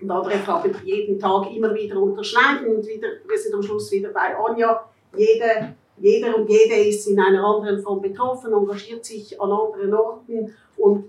und 0.00 0.10
andere 0.10 0.38
Fragen 0.38 0.74
jeden 0.84 1.18
Tag 1.18 1.50
immer 1.54 1.74
wieder 1.74 2.00
unterschneiden 2.00 2.76
und 2.76 2.86
wieder, 2.86 3.08
wir 3.26 3.38
sind 3.38 3.54
am 3.54 3.62
Schluss 3.62 3.90
wieder 3.92 4.10
bei 4.10 4.36
Anja. 4.36 4.84
Jeder, 5.16 5.74
jeder 5.96 6.36
und 6.36 6.50
jede 6.50 6.74
ist 6.74 7.06
in 7.06 7.18
einer 7.18 7.42
anderen 7.42 7.80
Form 7.82 8.02
betroffen, 8.02 8.52
engagiert 8.52 9.04
sich 9.04 9.40
an 9.40 9.50
anderen 9.50 9.94
Orten 9.94 10.54
und 10.76 11.04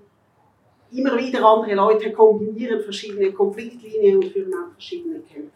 immer 0.92 1.18
wieder 1.18 1.44
andere 1.46 1.76
Leute 1.76 2.12
kombinieren 2.12 2.82
verschiedene 2.82 3.32
Konfliktlinien 3.32 4.18
und 4.18 4.26
führen 4.26 4.54
auch 4.54 4.72
verschiedene 4.74 5.20
Kämpfe. 5.20 5.52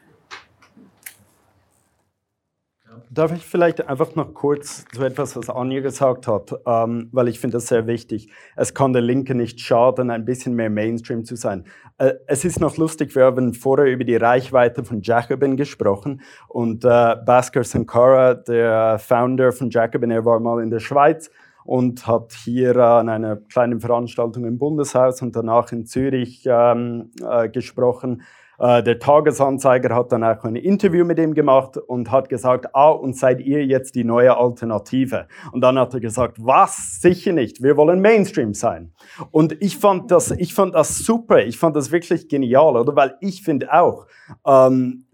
Darf 3.10 3.34
ich 3.34 3.46
vielleicht 3.46 3.88
einfach 3.88 4.16
noch 4.16 4.34
kurz 4.34 4.86
zu 4.94 5.04
etwas, 5.04 5.36
was 5.36 5.50
Anja 5.50 5.82
gesagt 5.82 6.28
hat, 6.28 6.54
ähm, 6.66 7.10
weil 7.12 7.28
ich 7.28 7.40
finde 7.40 7.58
das 7.58 7.68
sehr 7.68 7.88
wichtig. 7.88 8.30
Es 8.56 8.74
kann 8.74 8.94
der 8.94 9.02
Linke 9.02 9.36
nicht 9.36 9.60
schaden, 9.60 10.10
ein 10.10 10.24
bisschen 10.24 10.56
mehr 10.56 10.70
Mainstream 10.70 11.26
zu 11.26 11.36
sein. 11.36 11.66
Äh, 11.98 12.14
es 12.28 12.46
ist 12.46 12.60
noch 12.60 12.78
lustig, 12.78 13.14
wir 13.16 13.26
haben 13.26 13.54
vorher 13.54 13.88
über 13.88 14.04
die 14.04 14.16
Reichweite 14.16 14.84
von 14.84 15.02
Jacobin 15.02 15.58
gesprochen 15.58 16.22
und 16.48 16.86
äh, 16.86 17.16
Basker 17.26 17.64
Sankara, 17.64 18.34
der 18.34 18.98
Founder 19.00 19.52
von 19.52 19.70
Jacobin, 19.70 20.12
er 20.12 20.24
war 20.24 20.40
mal 20.40 20.62
in 20.62 20.70
der 20.70 20.80
Schweiz 20.80 21.30
und 21.66 22.08
hat 22.08 22.34
hier 22.34 22.76
an 22.78 23.10
einer 23.10 23.36
kleinen 23.36 23.80
Veranstaltung 23.80 24.46
im 24.46 24.58
Bundeshaus 24.58 25.22
und 25.22 25.36
danach 25.36 25.72
in 25.72 25.86
Zürich 25.86 26.44
ähm, 26.46 27.12
äh, 27.22 27.50
gesprochen. 27.50 28.24
Äh, 28.62 28.84
der 28.84 29.00
Tagesanzeiger 29.00 29.96
hat 29.96 30.12
dann 30.12 30.24
auch 30.24 30.44
ein 30.44 30.56
Interview 30.56 31.04
mit 31.04 31.18
ihm 31.18 31.34
gemacht 31.34 31.78
und 31.78 32.12
hat 32.12 32.30
gesagt, 32.30 32.76
ah, 32.76 32.92
und 32.92 33.18
seid 33.18 33.42
ihr 33.42 33.66
jetzt 33.66 33.96
die 33.96 34.04
neue 34.04 34.38
Alternative? 34.38 35.28
Und 35.52 35.62
dann 35.62 35.80
hat 35.80 35.96
er 35.96 36.00
gesagt, 36.00 36.38
was? 36.40 37.02
Sicher 37.02 37.32
nicht. 37.32 37.64
Wir 37.64 37.76
wollen 37.76 38.02
Mainstream 38.02 38.54
sein. 38.54 38.94
Und 39.32 39.58
ich 39.62 39.78
fand 39.78 40.12
das, 40.12 40.30
ich 40.30 40.54
fand 40.54 40.76
das 40.76 41.00
super. 41.00 41.44
Ich 41.44 41.58
fand 41.58 41.76
das 41.76 41.92
wirklich 41.92 42.30
genial, 42.30 42.78
oder? 42.78 42.96
Weil 42.96 43.18
ich 43.20 43.42
finde 43.42 43.74
auch, 43.74 44.06
ähm, 44.46 45.06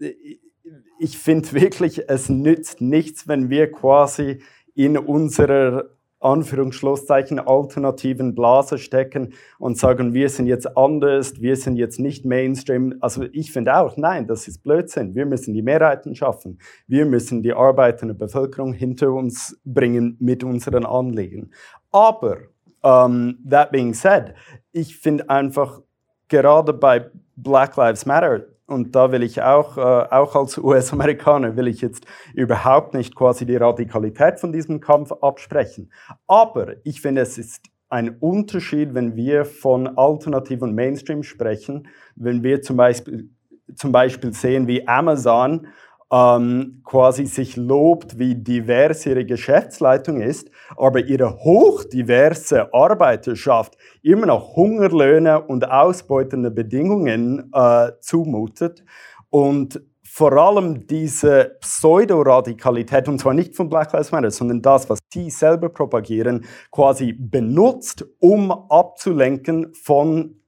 ich 0.98 1.16
finde 1.16 1.50
wirklich, 1.52 2.02
es 2.06 2.28
nützt 2.28 2.82
nichts, 2.82 3.28
wenn 3.28 3.48
wir 3.48 3.72
quasi 3.72 4.42
in 4.74 4.98
unserer 4.98 5.84
Anführungsschlusszeichen 6.20 7.38
alternativen 7.38 8.34
Blase 8.34 8.78
stecken 8.78 9.34
und 9.58 9.78
sagen, 9.78 10.14
wir 10.14 10.28
sind 10.28 10.46
jetzt 10.46 10.76
anders, 10.76 11.40
wir 11.40 11.56
sind 11.56 11.76
jetzt 11.76 12.00
nicht 12.00 12.24
Mainstream. 12.24 12.96
Also 13.00 13.24
ich 13.32 13.52
finde 13.52 13.76
auch, 13.76 13.96
nein, 13.96 14.26
das 14.26 14.48
ist 14.48 14.62
Blödsinn. 14.62 15.14
Wir 15.14 15.26
müssen 15.26 15.54
die 15.54 15.62
Mehrheiten 15.62 16.14
schaffen. 16.14 16.58
Wir 16.86 17.06
müssen 17.06 17.42
die 17.42 17.52
arbeitende 17.52 18.14
Bevölkerung 18.14 18.72
hinter 18.72 19.12
uns 19.12 19.60
bringen 19.64 20.16
mit 20.20 20.42
unseren 20.42 20.84
Anliegen. 20.84 21.50
Aber, 21.92 22.38
um, 22.82 22.84
ähm, 22.84 23.38
that 23.48 23.70
being 23.70 23.94
said, 23.94 24.34
ich 24.72 24.96
finde 24.96 25.28
einfach 25.30 25.80
gerade 26.28 26.72
bei 26.72 27.10
Black 27.36 27.76
Lives 27.76 28.06
Matter, 28.06 28.46
und 28.68 28.94
da 28.94 29.10
will 29.10 29.22
ich 29.22 29.42
auch, 29.42 29.78
äh, 29.78 29.80
auch 29.80 30.36
als 30.36 30.58
US-Amerikaner, 30.58 31.56
will 31.56 31.68
ich 31.68 31.80
jetzt 31.80 32.04
überhaupt 32.34 32.94
nicht 32.94 33.16
quasi 33.16 33.46
die 33.46 33.56
Radikalität 33.56 34.38
von 34.38 34.52
diesem 34.52 34.80
Kampf 34.80 35.10
absprechen. 35.10 35.90
Aber 36.26 36.74
ich 36.84 37.00
finde, 37.00 37.22
es 37.22 37.38
ist 37.38 37.62
ein 37.88 38.18
Unterschied, 38.20 38.94
wenn 38.94 39.16
wir 39.16 39.46
von 39.46 39.96
Alternativ 39.96 40.60
und 40.60 40.74
Mainstream 40.74 41.22
sprechen, 41.22 41.88
wenn 42.14 42.42
wir 42.42 42.60
zum 42.60 42.76
Beispiel, 42.76 43.30
zum 43.74 43.90
Beispiel 43.90 44.34
sehen, 44.34 44.66
wie 44.66 44.86
Amazon 44.86 45.68
ähm, 46.10 46.80
quasi 46.84 47.26
sich 47.26 47.56
lobt, 47.56 48.18
wie 48.18 48.34
divers 48.34 49.04
ihre 49.04 49.24
Geschäftsleitung 49.24 50.20
ist, 50.20 50.50
aber 50.76 51.00
ihre 51.00 51.36
hochdiverse 51.36 52.72
Arbeiterschaft 52.72 53.76
immer 54.02 54.26
noch 54.26 54.56
Hungerlöhne 54.56 55.42
und 55.42 55.70
ausbeutende 55.70 56.50
Bedingungen 56.50 57.50
äh, 57.52 57.92
zumutet. 58.00 58.84
Und 59.30 59.82
vor 60.02 60.32
allem 60.32 60.86
diese 60.86 61.58
Pseudoradikalität, 61.60 63.06
und 63.08 63.18
zwar 63.20 63.34
nicht 63.34 63.54
von 63.54 63.68
Black 63.68 63.92
Lives 63.92 64.10
Matter, 64.10 64.30
sondern 64.30 64.62
das, 64.62 64.88
was 64.88 64.98
sie 65.12 65.28
selber 65.30 65.68
propagieren, 65.68 66.44
quasi 66.72 67.12
benutzt, 67.12 68.04
um 68.18 68.50
abzulenken 68.50 69.74
von 69.74 70.40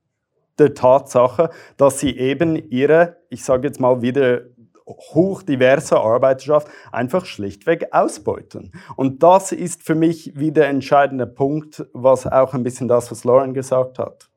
der 0.58 0.74
Tatsache, 0.74 1.50
dass 1.76 2.00
sie 2.00 2.16
eben 2.16 2.56
ihre, 2.70 3.18
ich 3.28 3.44
sage 3.44 3.68
jetzt 3.68 3.80
mal 3.80 4.02
wieder 4.02 4.40
hochdiverse 4.90 5.98
Arbeiterschaft 5.98 6.68
einfach 6.92 7.24
schlichtweg 7.24 7.88
ausbeuten. 7.92 8.72
Und 8.96 9.22
das 9.22 9.52
ist 9.52 9.82
für 9.82 9.94
mich 9.94 10.38
wieder 10.38 10.60
der 10.60 10.68
entscheidende 10.68 11.26
Punkt, 11.26 11.86
was 11.94 12.26
auch 12.26 12.52
ein 12.52 12.62
bisschen 12.62 12.86
das, 12.86 13.10
was 13.10 13.24
Lauren 13.24 13.54
gesagt 13.54 13.98
hat. 13.98 14.28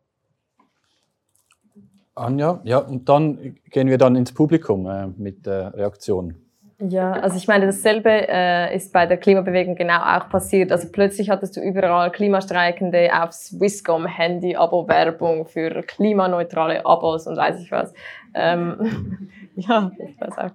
Anja, 2.15 2.61
ja, 2.63 2.77
und 2.77 3.09
dann 3.09 3.57
gehen 3.71 3.89
wir 3.89 3.97
dann 3.97 4.15
ins 4.15 4.33
Publikum 4.33 4.85
äh, 4.85 5.07
mit 5.07 5.45
der 5.45 5.73
Reaktion. 5.73 6.35
Ja, 6.79 7.11
also 7.11 7.35
ich 7.35 7.47
meine, 7.47 7.65
dasselbe 7.65 8.09
äh, 8.09 8.73
ist 8.73 8.93
bei 8.93 9.05
der 9.05 9.17
Klimabewegung 9.17 9.75
genau 9.75 9.99
auch 9.99 10.29
passiert. 10.29 10.71
Also 10.71 10.87
plötzlich 10.91 11.29
hattest 11.29 11.57
du 11.57 11.61
überall 11.61 12.09
Klimastreikende 12.11 13.09
auf 13.21 13.33
Swisscom, 13.33 14.05
Handy-Abo-Werbung 14.05 15.45
für 15.45 15.81
klimaneutrale 15.83 16.85
Abos 16.85 17.27
und 17.27 17.35
weiß 17.35 17.59
ich 17.61 17.71
was. 17.71 17.93
Ähm, 18.33 19.29
ja, 19.67 19.91
ich 19.97 20.19
weiß 20.19 20.37
auch. 20.37 20.51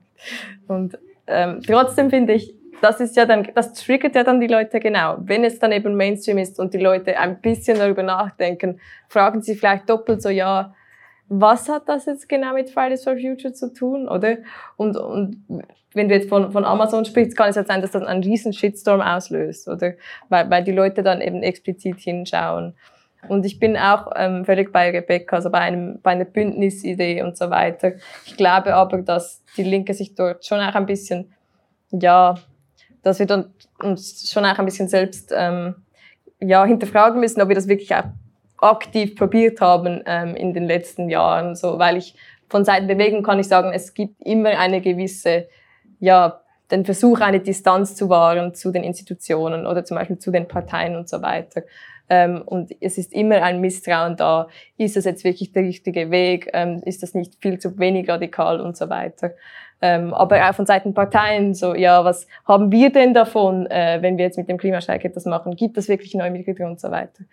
Und 0.68 0.98
ähm, 1.26 1.60
trotzdem 1.66 2.10
finde 2.10 2.34
ich, 2.34 2.54
das 2.80 3.00
ist 3.00 3.16
ja 3.16 3.26
dann, 3.26 3.48
das 3.54 3.72
triggert 3.72 4.14
ja 4.14 4.24
dann 4.24 4.40
die 4.40 4.46
Leute 4.46 4.80
genau. 4.80 5.16
Wenn 5.20 5.44
es 5.44 5.58
dann 5.58 5.72
eben 5.72 5.96
Mainstream 5.96 6.38
ist 6.38 6.58
und 6.60 6.74
die 6.74 6.78
Leute 6.78 7.18
ein 7.18 7.40
bisschen 7.40 7.78
darüber 7.78 8.02
nachdenken, 8.02 8.80
fragen 9.08 9.42
sie 9.42 9.56
vielleicht 9.56 9.88
doppelt 9.90 10.22
so, 10.22 10.28
ja, 10.28 10.74
was 11.28 11.68
hat 11.68 11.88
das 11.88 12.06
jetzt 12.06 12.28
genau 12.28 12.54
mit 12.54 12.70
Fridays 12.70 13.04
for 13.04 13.16
Future 13.16 13.52
zu 13.52 13.72
tun, 13.72 14.08
oder? 14.08 14.38
Und, 14.76 14.96
und 14.96 15.44
wenn 15.92 16.08
du 16.08 16.14
jetzt 16.14 16.28
von, 16.28 16.52
von 16.52 16.64
Amazon 16.64 17.04
sprichst, 17.04 17.36
kann 17.36 17.50
es 17.50 17.56
halt 17.56 17.68
sein, 17.68 17.82
dass 17.82 17.90
das 17.90 18.02
einen 18.02 18.22
riesen 18.22 18.52
Shitstorm 18.52 19.00
auslöst, 19.00 19.68
oder? 19.68 19.94
Weil, 20.28 20.48
weil 20.50 20.64
die 20.64 20.72
Leute 20.72 21.02
dann 21.02 21.20
eben 21.20 21.42
explizit 21.42 21.98
hinschauen. 21.98 22.74
Und 23.26 23.44
ich 23.44 23.58
bin 23.58 23.76
auch 23.76 24.12
ähm, 24.14 24.44
völlig 24.44 24.72
bei 24.72 24.90
Rebecca, 24.90 25.36
also 25.36 25.50
bei, 25.50 25.58
einem, 25.58 26.00
bei 26.02 26.12
einer 26.12 26.24
Bündnisidee 26.24 27.22
und 27.22 27.36
so 27.36 27.50
weiter. 27.50 27.92
Ich 28.24 28.36
glaube 28.36 28.74
aber, 28.74 29.02
dass 29.02 29.42
die 29.56 29.64
Linke 29.64 29.92
sich 29.94 30.14
dort 30.14 30.44
schon 30.46 30.60
auch 30.60 30.74
ein 30.74 30.86
bisschen, 30.86 31.32
ja, 31.90 32.36
dass 33.02 33.18
wir 33.18 33.26
dann 33.26 33.52
uns 33.82 34.30
schon 34.30 34.44
auch 34.44 34.58
ein 34.58 34.64
bisschen 34.64 34.88
selbst 34.88 35.32
ähm, 35.34 35.74
ja, 36.40 36.64
hinterfragen 36.64 37.20
müssen, 37.20 37.40
ob 37.40 37.48
wir 37.48 37.56
das 37.56 37.68
wirklich 37.68 37.94
auch 37.94 38.04
aktiv 38.58 39.16
probiert 39.16 39.60
haben 39.60 40.02
ähm, 40.06 40.36
in 40.36 40.52
den 40.52 40.64
letzten 40.64 41.08
Jahren. 41.08 41.56
So, 41.56 41.78
weil 41.78 41.96
ich 41.96 42.14
von 42.48 42.64
Seiten 42.64 42.86
Bewegung 42.86 43.22
kann 43.22 43.38
ich 43.38 43.48
sagen, 43.48 43.72
es 43.72 43.94
gibt 43.94 44.20
immer 44.22 44.50
eine 44.50 44.80
gewisse, 44.80 45.48
ja, 46.00 46.40
den 46.70 46.84
Versuch, 46.84 47.20
eine 47.20 47.40
Distanz 47.40 47.94
zu 47.94 48.08
wahren 48.08 48.54
zu 48.54 48.70
den 48.70 48.84
Institutionen 48.84 49.66
oder 49.66 49.84
zum 49.84 49.96
Beispiel 49.96 50.18
zu 50.18 50.30
den 50.30 50.46
Parteien 50.46 50.96
und 50.96 51.08
so 51.08 51.22
weiter. 51.22 51.62
Ähm, 52.08 52.42
und 52.44 52.70
es 52.80 52.98
ist 52.98 53.12
immer 53.12 53.42
ein 53.42 53.60
Misstrauen 53.60 54.16
da. 54.16 54.48
Ist 54.76 54.96
das 54.96 55.04
jetzt 55.04 55.24
wirklich 55.24 55.52
der 55.52 55.62
richtige 55.62 56.10
Weg? 56.10 56.50
Ähm, 56.52 56.82
ist 56.84 57.02
das 57.02 57.14
nicht 57.14 57.36
viel 57.40 57.58
zu 57.58 57.78
wenig 57.78 58.08
radikal 58.08 58.60
und 58.60 58.76
so 58.76 58.88
weiter? 58.88 59.32
Ähm, 59.80 60.12
aber 60.12 60.48
auch 60.48 60.54
von 60.54 60.66
Seiten 60.66 60.92
Parteien 60.92 61.54
so, 61.54 61.74
ja, 61.74 62.04
was 62.04 62.26
haben 62.44 62.72
wir 62.72 62.90
denn 62.90 63.14
davon, 63.14 63.66
äh, 63.66 63.98
wenn 64.00 64.18
wir 64.18 64.24
jetzt 64.24 64.38
mit 64.38 64.48
dem 64.48 64.58
Klimastreik 64.58 65.04
etwas 65.04 65.24
machen? 65.24 65.54
Gibt 65.54 65.78
es 65.78 65.88
wirklich 65.88 66.14
neue 66.14 66.30
Mitglieder 66.30 66.66
und 66.66 66.80
so 66.80 66.90
weiter? 66.90 67.24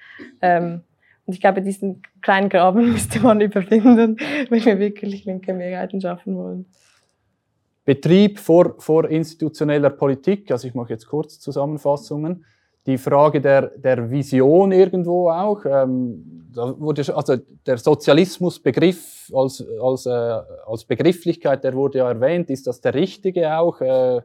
Ähm, 0.41 0.82
und 1.26 1.34
ich 1.34 1.41
glaube, 1.41 1.61
diesen 1.61 2.03
kleinen 2.21 2.49
Graben 2.49 2.91
müsste 2.91 3.19
man 3.19 3.41
überwinden, 3.41 4.17
wenn 4.49 4.65
wir 4.65 4.80
wirklich 4.80 5.26
linke 5.26 5.53
Mehrheiten 5.53 5.99
schaffen 6.01 6.38
wollen. 6.38 6.65
Betrieb 7.84 8.39
vor, 8.39 8.76
vor 8.80 9.09
institutioneller 9.09 9.91
Politik, 9.91 10.51
also 10.51 10.67
ich 10.67 10.73
mache 10.73 10.89
jetzt 10.91 11.07
kurz 11.07 11.39
Zusammenfassungen. 11.39 12.45
Die 12.86 12.98
Frage 12.98 13.42
der, 13.42 13.70
der 13.78 14.12
Vision 14.12 14.72
irgendwo 14.72 15.30
auch, 15.30 15.66
ähm, 15.66 16.52
da 16.54 16.80
wurde, 16.80 17.16
also 17.16 17.38
der 17.66 17.78
Sozialismusbegriff 17.78 19.32
als, 19.34 19.66
als, 19.82 20.06
äh, 20.06 20.10
als 20.10 20.86
Begrifflichkeit, 20.86 21.64
der 21.64 21.74
wurde 21.74 21.98
ja 22.00 22.10
erwähnt, 22.10 22.50
ist 22.50 22.68
das 22.68 22.82
der 22.82 22.94
richtige 22.94 23.58
auch? 23.58 23.82
Äh, 23.82 24.22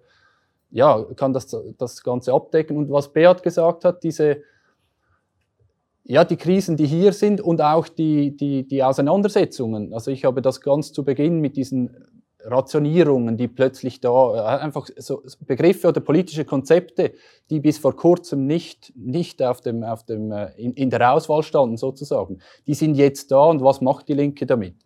ja, 0.71 1.05
kann 1.17 1.33
das 1.33 1.57
das 1.79 2.03
Ganze 2.03 2.33
abdecken? 2.33 2.77
Und 2.77 2.91
was 2.91 3.13
Beat 3.13 3.43
gesagt 3.43 3.85
hat, 3.85 4.03
diese 4.03 4.43
ja, 6.11 6.25
die 6.25 6.37
Krisen, 6.37 6.77
die 6.77 6.87
hier 6.87 7.13
sind 7.13 7.41
und 7.41 7.61
auch 7.61 7.87
die, 7.87 8.37
die, 8.37 8.67
die 8.67 8.83
Auseinandersetzungen. 8.83 9.93
Also 9.95 10.11
ich 10.11 10.25
habe 10.25 10.43
das 10.43 10.61
ganz 10.61 10.93
zu 10.93 11.05
Beginn 11.05 11.41
mit 11.41 11.57
diesen 11.57 11.95
Rationierungen, 12.45 13.36
die 13.36 13.49
plötzlich 13.49 14.01
da, 14.01 14.34
äh, 14.34 14.62
einfach 14.62 14.88
so 14.97 15.22
Begriffe 15.47 15.88
oder 15.88 16.01
politische 16.01 16.45
Konzepte, 16.45 17.12
die 17.51 17.61
bis 17.61 17.78
vor 17.78 17.97
kurzem 17.97 18.47
nicht, 18.47 18.93
nicht 18.97 19.43
auf 19.43 19.61
dem, 19.61 19.82
auf 19.82 20.05
dem, 20.05 20.32
äh, 20.32 20.51
in, 20.57 20.72
in 20.74 20.91
der 20.91 21.12
Auswahl 21.12 21.43
standen 21.43 21.76
sozusagen, 21.76 22.41
die 22.66 22.74
sind 22.74 22.95
jetzt 22.95 23.30
da 23.30 23.45
und 23.45 23.62
was 23.62 23.80
macht 23.80 24.09
die 24.09 24.14
Linke 24.14 24.47
damit? 24.47 24.76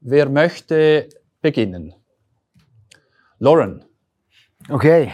Wer 0.00 0.28
möchte 0.28 1.08
beginnen? 1.40 1.94
Lauren. 3.38 3.84
Okay. 4.68 5.12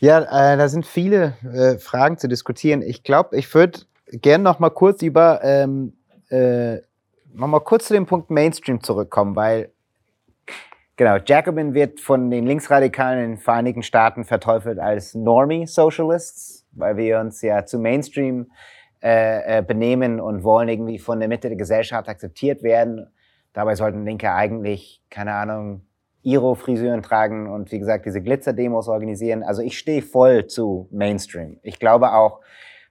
Ja, 0.00 0.20
äh, 0.20 0.56
da 0.56 0.68
sind 0.68 0.86
viele 0.86 1.36
äh, 1.42 1.78
Fragen 1.78 2.18
zu 2.18 2.28
diskutieren. 2.28 2.82
Ich 2.82 3.02
glaube, 3.02 3.36
ich 3.36 3.52
würde 3.54 3.80
gerne 4.10 4.44
noch 4.44 4.58
mal 4.58 4.70
kurz 4.70 5.02
über 5.02 5.42
ähm, 5.42 5.94
äh, 6.28 6.78
noch 7.34 7.48
mal 7.48 7.60
kurz 7.60 7.88
zu 7.88 7.94
dem 7.94 8.06
Punkt 8.06 8.30
Mainstream 8.30 8.82
zurückkommen, 8.82 9.36
weil 9.36 9.73
genau 10.96 11.16
Jacobin 11.24 11.74
wird 11.74 12.00
von 12.00 12.30
den 12.30 12.46
Linksradikalen 12.46 13.24
in 13.24 13.30
den 13.32 13.38
Vereinigten 13.38 13.82
Staaten 13.82 14.24
verteufelt 14.24 14.78
als 14.78 15.14
Normie 15.14 15.66
Socialists, 15.66 16.66
weil 16.72 16.96
wir 16.96 17.20
uns 17.20 17.42
ja 17.42 17.64
zu 17.64 17.78
Mainstream 17.78 18.50
äh, 19.02 19.58
äh, 19.58 19.62
benehmen 19.62 20.20
und 20.20 20.44
wollen 20.44 20.68
irgendwie 20.68 20.98
von 20.98 21.18
der 21.18 21.28
Mitte 21.28 21.48
der 21.48 21.58
Gesellschaft 21.58 22.08
akzeptiert 22.08 22.62
werden. 22.62 23.06
Dabei 23.52 23.74
sollten 23.74 24.04
Linke 24.04 24.32
eigentlich 24.32 25.02
keine 25.10 25.34
Ahnung 25.34 25.82
Iro-Frisuren 26.22 27.02
tragen 27.02 27.52
und 27.52 27.70
wie 27.70 27.78
gesagt 27.78 28.06
diese 28.06 28.22
Glitzer-Demos 28.22 28.88
organisieren. 28.88 29.42
Also 29.42 29.60
ich 29.60 29.78
stehe 29.78 30.00
voll 30.00 30.46
zu 30.46 30.88
Mainstream. 30.90 31.58
Ich 31.62 31.78
glaube 31.78 32.14
auch, 32.14 32.40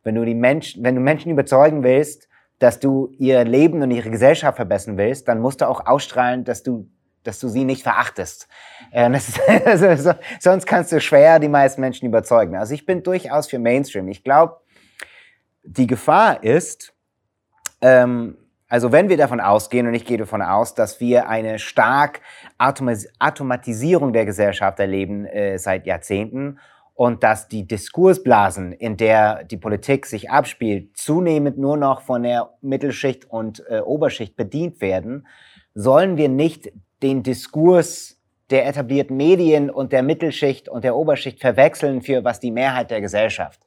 wenn 0.04 0.16
du 0.16 0.24
die 0.24 0.36
Menschen, 0.36 0.84
wenn 0.84 0.96
du 0.96 1.02
Menschen 1.02 1.32
überzeugen 1.32 1.84
willst, 1.84 2.30
dass 2.60 2.80
du 2.80 3.10
ihr 3.18 3.44
Leben 3.44 3.82
und 3.82 3.92
ihre 3.92 4.12
Gesellschaft 4.12 4.58
verbessern 4.58 4.98
willst, 4.98 5.28
dann 5.28 5.40
musst 5.40 5.62
du 5.62 5.68
auch 5.68 5.86
ausstrahlen, 5.86 6.44
dass 6.44 6.62
du 6.62 6.88
dass 7.24 7.40
du 7.40 7.48
sie 7.48 7.66
nicht 7.66 7.84
verachtest. 7.84 8.48
Äh, 8.92 9.16
ist, 9.16 9.40
also, 9.66 10.14
sonst 10.40 10.66
kannst 10.66 10.92
du 10.92 11.00
schwer 11.00 11.40
die 11.40 11.50
meisten 11.50 11.82
Menschen 11.82 12.08
überzeugen. 12.08 12.56
Also 12.56 12.74
ich 12.74 12.86
bin 12.86 13.04
durchaus 13.04 13.48
für 13.48 13.60
Mainstream. 13.60 14.08
Ich 14.08 14.24
glaube, 14.24 14.58
die 15.64 15.88
Gefahr 15.88 16.44
ist, 16.44 16.94
ähm, 17.82 18.38
also 18.68 18.92
wenn 18.92 19.10
wir 19.10 19.18
davon 19.18 19.40
ausgehen, 19.40 19.88
und 19.88 19.94
ich 19.94 20.06
gehe 20.06 20.18
davon 20.18 20.42
aus, 20.42 20.74
dass 20.74 21.00
wir 21.00 21.30
eine 21.30 21.60
stark 21.60 22.22
Automatisierung 22.58 24.14
der 24.14 24.26
Gesellschaft 24.26 24.80
erleben 24.80 25.26
äh, 25.26 25.58
seit 25.58 25.86
Jahrzehnten 25.86 26.60
und 26.96 27.24
dass 27.24 27.48
die 27.48 27.68
Diskursblasen, 27.68 28.72
in 28.72 28.98
der 28.98 29.44
die 29.44 29.58
Politik 29.58 30.06
sich 30.06 30.30
abspielt, 30.30 30.96
zunehmend 30.98 31.58
nur 31.58 31.78
noch 31.78 32.02
von 32.02 32.24
der 32.24 32.54
Mittelschicht 32.62 33.26
und 33.26 33.64
äh, 33.70 33.80
Oberschicht 33.80 34.36
bedient 34.36 34.82
werden, 34.82 35.28
sollen 35.74 36.18
wir 36.18 36.30
nicht 36.30 36.72
den 37.04 37.22
Diskurs 37.22 38.18
der 38.50 38.66
etablierten 38.68 39.18
Medien 39.18 39.70
und 39.70 39.92
der 39.94 40.04
Mittelschicht 40.04 40.70
und 40.70 40.84
der 40.84 40.96
Oberschicht 40.96 41.40
verwechseln 41.40 42.02
für 42.02 42.24
was 42.24 42.40
die 42.40 42.52
Mehrheit 42.52 42.92
der 42.92 43.02
Gesellschaft 43.02 43.60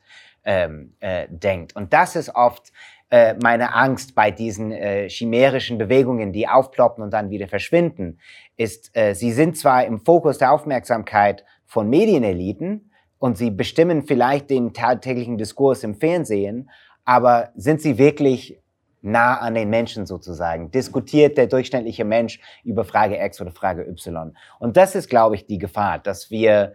ähm, 0.44 0.94
äh, 1.00 1.26
denkt. 1.28 1.74
Und 1.76 1.92
das 1.92 2.16
ist 2.16 2.34
oft 2.34 2.72
äh, 3.10 3.34
meine 3.42 3.74
Angst 3.74 4.14
bei 4.14 4.30
diesen 4.30 4.72
äh, 4.72 5.08
chimärischen 5.08 5.78
Bewegungen, 5.78 6.32
die 6.32 6.48
aufploppen 6.48 7.04
und 7.04 7.12
dann 7.12 7.30
wieder 7.30 7.48
verschwinden, 7.48 8.18
ist, 8.56 8.96
äh, 8.96 9.14
sie 9.14 9.32
sind 9.32 9.56
zwar 9.56 9.84
im 9.84 10.00
Fokus 10.00 10.38
der 10.38 10.52
Aufmerksamkeit 10.52 11.44
von 11.66 11.88
Medieneliten 11.88 12.90
und 13.18 13.38
sie 13.38 13.50
bestimmen 13.50 14.02
vielleicht 14.02 14.50
den 14.50 14.72
tagtäglichen 14.72 15.38
Diskurs 15.38 15.84
im 15.84 15.94
Fernsehen, 15.94 16.70
aber 17.04 17.50
sind 17.54 17.80
sie 17.80 17.98
wirklich 17.98 18.60
nah 19.06 19.38
an 19.38 19.54
den 19.54 19.70
Menschen 19.70 20.06
sozusagen? 20.06 20.70
Diskutiert 20.70 21.38
der 21.38 21.46
durchschnittliche 21.46 22.04
Mensch 22.04 22.40
über 22.64 22.84
Frage 22.84 23.16
X 23.24 23.40
oder 23.40 23.52
Frage 23.52 23.86
Y? 23.88 24.36
Und 24.58 24.76
das 24.76 24.94
ist, 24.94 25.08
glaube 25.08 25.36
ich, 25.36 25.46
die 25.46 25.58
Gefahr, 25.58 25.98
dass 25.98 26.30
wir 26.30 26.74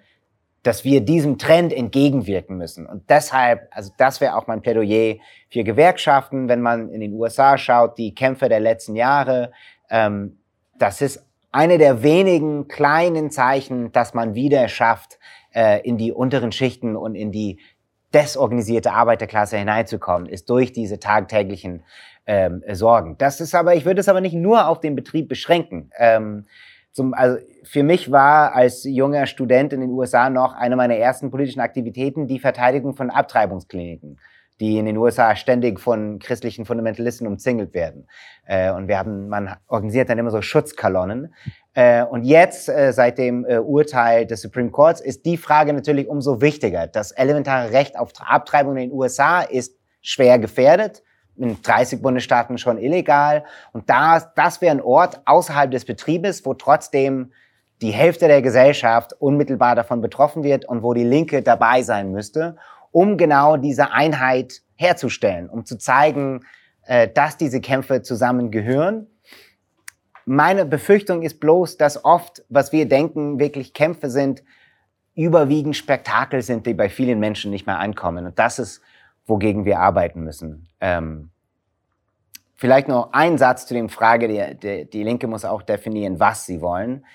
dass 0.64 0.84
wir 0.84 1.02
diesem 1.02 1.38
Trend 1.38 1.74
entgegenwirken 1.74 2.58
müssen. 2.58 2.86
Und 2.86 3.10
deshalb, 3.10 3.68
also 3.72 3.92
das 3.98 4.22
wäre 4.22 4.36
auch 4.36 4.46
mein 4.46 4.62
Plädoyer 4.62 5.16
für 5.50 5.64
Gewerkschaften, 5.64 6.50
wenn 6.50 6.62
man 6.62 6.90
in 6.90 7.02
den 7.02 7.14
USA 7.14 7.58
schaut, 7.58 7.98
die 7.98 8.14
Kämpfe 8.14 8.48
der 8.48 8.60
letzten 8.60 8.96
Jahre, 8.96 9.52
ähm, 9.90 10.38
das 10.78 11.02
ist 11.02 11.26
eine 11.52 11.78
der 11.78 12.04
wenigen 12.04 12.68
kleinen 12.68 13.32
Zeichen, 13.32 13.92
dass 13.92 14.14
man 14.14 14.36
wieder 14.36 14.68
schafft, 14.68 15.20
äh, 15.54 15.82
in 15.82 15.98
die 15.98 16.12
unteren 16.12 16.52
Schichten 16.52 16.96
und 16.96 17.16
in 17.16 17.32
die 17.32 17.60
desorganisierte 18.14 18.92
Arbeiterklasse 18.92 19.58
hineinzukommen, 19.58 20.28
ist 20.28 20.50
durch 20.50 20.74
diese 20.74 21.00
tagtäglichen 21.00 21.84
ähm, 22.32 22.64
Sorgen. 22.72 23.18
Das 23.18 23.42
ist 23.42 23.54
aber, 23.54 23.76
ich 23.76 23.84
würde 23.84 24.00
es 24.00 24.08
aber 24.08 24.22
nicht 24.22 24.34
nur 24.34 24.70
auf 24.70 24.80
den 24.80 24.96
Betrieb 24.96 25.28
beschränken. 25.28 25.92
Ähm, 25.98 26.46
zum, 26.94 27.14
also 27.14 27.38
für 27.64 27.84
mich 27.84 28.10
war 28.10 28.56
als 28.56 28.86
junger 28.86 29.26
Student 29.26 29.74
in 29.74 29.82
den 29.82 29.90
USA 29.90 30.30
noch 30.30 30.54
eine 30.54 30.78
meiner 30.78 30.96
ersten 30.96 31.30
politischen 31.30 31.60
Aktivitäten 31.60 32.28
die 32.28 32.40
Verteidigung 32.40 32.96
von 32.96 33.10
Abtreibungskliniken, 33.10 34.18
die 34.62 34.78
in 34.78 34.86
den 34.86 34.96
USA 34.96 35.36
ständig 35.36 35.82
von 35.82 36.20
christlichen 36.20 36.64
Fundamentalisten 36.64 37.28
umzingelt 37.28 37.74
werden. 37.74 38.08
Äh, 38.46 38.72
und 38.72 38.88
wir 38.88 38.98
haben, 38.98 39.28
man 39.28 39.58
organisiert 39.68 40.10
dann 40.10 40.18
immer 40.18 40.32
so 40.32 40.42
Schutzkolonnen. 40.42 41.34
Äh, 41.74 42.06
und 42.06 42.24
jetzt, 42.24 42.70
äh, 42.70 42.94
seit 42.94 43.18
dem 43.18 43.44
äh, 43.44 43.58
Urteil 43.58 44.26
des 44.26 44.42
Supreme 44.42 44.72
Courts, 44.72 45.02
ist 45.02 45.26
die 45.26 45.36
Frage 45.36 45.74
natürlich 45.74 46.08
umso 46.08 46.40
wichtiger. 46.40 46.88
Das 46.88 47.12
elementare 47.12 47.74
Recht 47.74 48.00
auf 48.00 48.14
Abtreibung 48.22 48.78
in 48.78 48.90
den 48.90 48.94
USA 48.94 49.42
ist 49.42 49.78
schwer 50.02 50.40
gefährdet 50.40 51.04
in 51.38 51.62
30 51.62 52.02
Bundesstaaten 52.02 52.58
schon 52.58 52.78
illegal. 52.78 53.44
Und 53.74 53.90
das, 53.90 54.34
das 54.36 54.62
wäre 54.62 54.76
ein 54.76 54.82
Ort 54.82 55.22
außerhalb 55.26 55.72
des 55.72 55.86
Betriebes, 55.86 56.46
wo 56.46 56.54
trotzdem 56.54 57.32
die 57.82 57.92
Hälfte 57.92 58.28
der 58.28 58.42
Gesellschaft 58.42 59.14
unmittelbar 59.20 59.76
davon 59.76 60.02
betroffen 60.02 60.44
wird 60.44 60.66
und 60.66 60.84
wo 60.84 60.94
die 60.94 61.04
Linke 61.04 61.42
dabei 61.42 61.82
sein 61.82 62.12
müsste, 62.12 62.58
um 62.92 63.18
genau 63.18 63.58
diese 63.58 63.92
Einheit 63.92 64.62
herzustellen, 64.76 65.50
um 65.50 65.66
zu 65.66 65.78
zeigen, 65.78 66.46
äh, 66.86 67.08
dass 67.08 67.38
diese 67.38 67.62
Kämpfe 67.62 68.02
zusammengehören. 68.02 69.08
Meine 70.26 70.66
Befürchtung 70.66 71.24
ist 71.24 71.40
bloß, 71.40 71.78
dass 71.78 72.06
oft, 72.06 72.44
was 72.50 72.72
wir 72.72 72.88
denken, 72.88 73.40
wirklich 73.40 73.74
Kämpfe 73.74 74.10
sind, 74.10 74.44
überwiegend 75.16 75.76
Spektakel 75.76 76.42
sind, 76.42 76.66
die 76.66 76.74
bei 76.74 76.90
vielen 76.90 77.20
Menschen 77.20 77.52
nicht 77.52 77.66
mehr 77.66 77.80
ankommen. 77.80 78.26
Und 78.26 78.40
das 78.40 78.60
ist 78.60 78.82
wogegen 79.26 79.66
wir 79.66 79.80
arbeiten 79.80 80.22
müssen. 80.24 80.68
Ähm, 80.80 81.32
vielleicht 82.56 82.88
noch 82.88 83.14
ein 83.14 83.38
Satz 83.38 83.66
zu 83.66 83.74
dem 83.74 83.90
Frage, 83.90 84.28
die, 84.28 84.58
die, 84.58 84.90
die 84.90 85.04
Linke 85.04 85.28
muss 85.28 85.46
auch 85.46 85.62
definieren, 85.62 86.20
was 86.20 86.46
sie 86.46 86.62
wollen. 86.62 87.06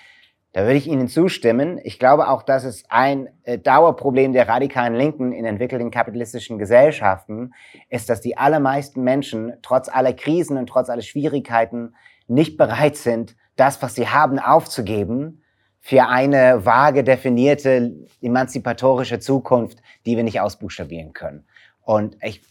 Da 0.53 0.63
würde 0.63 0.77
ich 0.77 0.87
Ihnen 0.87 1.07
zustimmen. 1.07 1.79
Ich 1.83 1.99
glaube 1.99 2.29
auch, 2.29 2.41
dass 2.41 2.63
es 2.63 2.83
ein 2.89 3.29
äh, 3.43 3.59
Dauerproblem 3.59 4.33
der 4.33 4.47
radikalen 4.47 4.95
Linken 4.95 5.31
in 5.31 5.45
entwickelten 5.45 5.91
kapitalistischen 5.91 6.57
Gesellschaften 6.57 7.53
ist, 7.89 8.09
dass 8.09 8.21
die 8.21 8.37
allermeisten 8.37 9.03
Menschen 9.03 9.53
trotz 9.61 9.87
aller 9.87 10.13
Krisen 10.13 10.57
und 10.57 10.67
trotz 10.67 10.89
aller 10.89 11.03
Schwierigkeiten 11.03 11.93
nicht 12.27 12.57
bereit 12.57 12.95
sind, 12.95 13.35
das, 13.55 13.81
was 13.81 13.95
sie 13.95 14.07
haben, 14.07 14.39
aufzugeben 14.39 15.43
für 15.79 16.07
eine 16.07 16.65
vage 16.65 17.03
definierte 17.03 17.95
emanzipatorische 18.21 19.19
Zukunft, 19.19 19.79
die 20.05 20.17
wir 20.17 20.23
nicht 20.23 20.41
ausbuchstabieren 20.41 21.13
können. 21.13 21.45
Und 21.87 22.17
ich, 22.21 22.41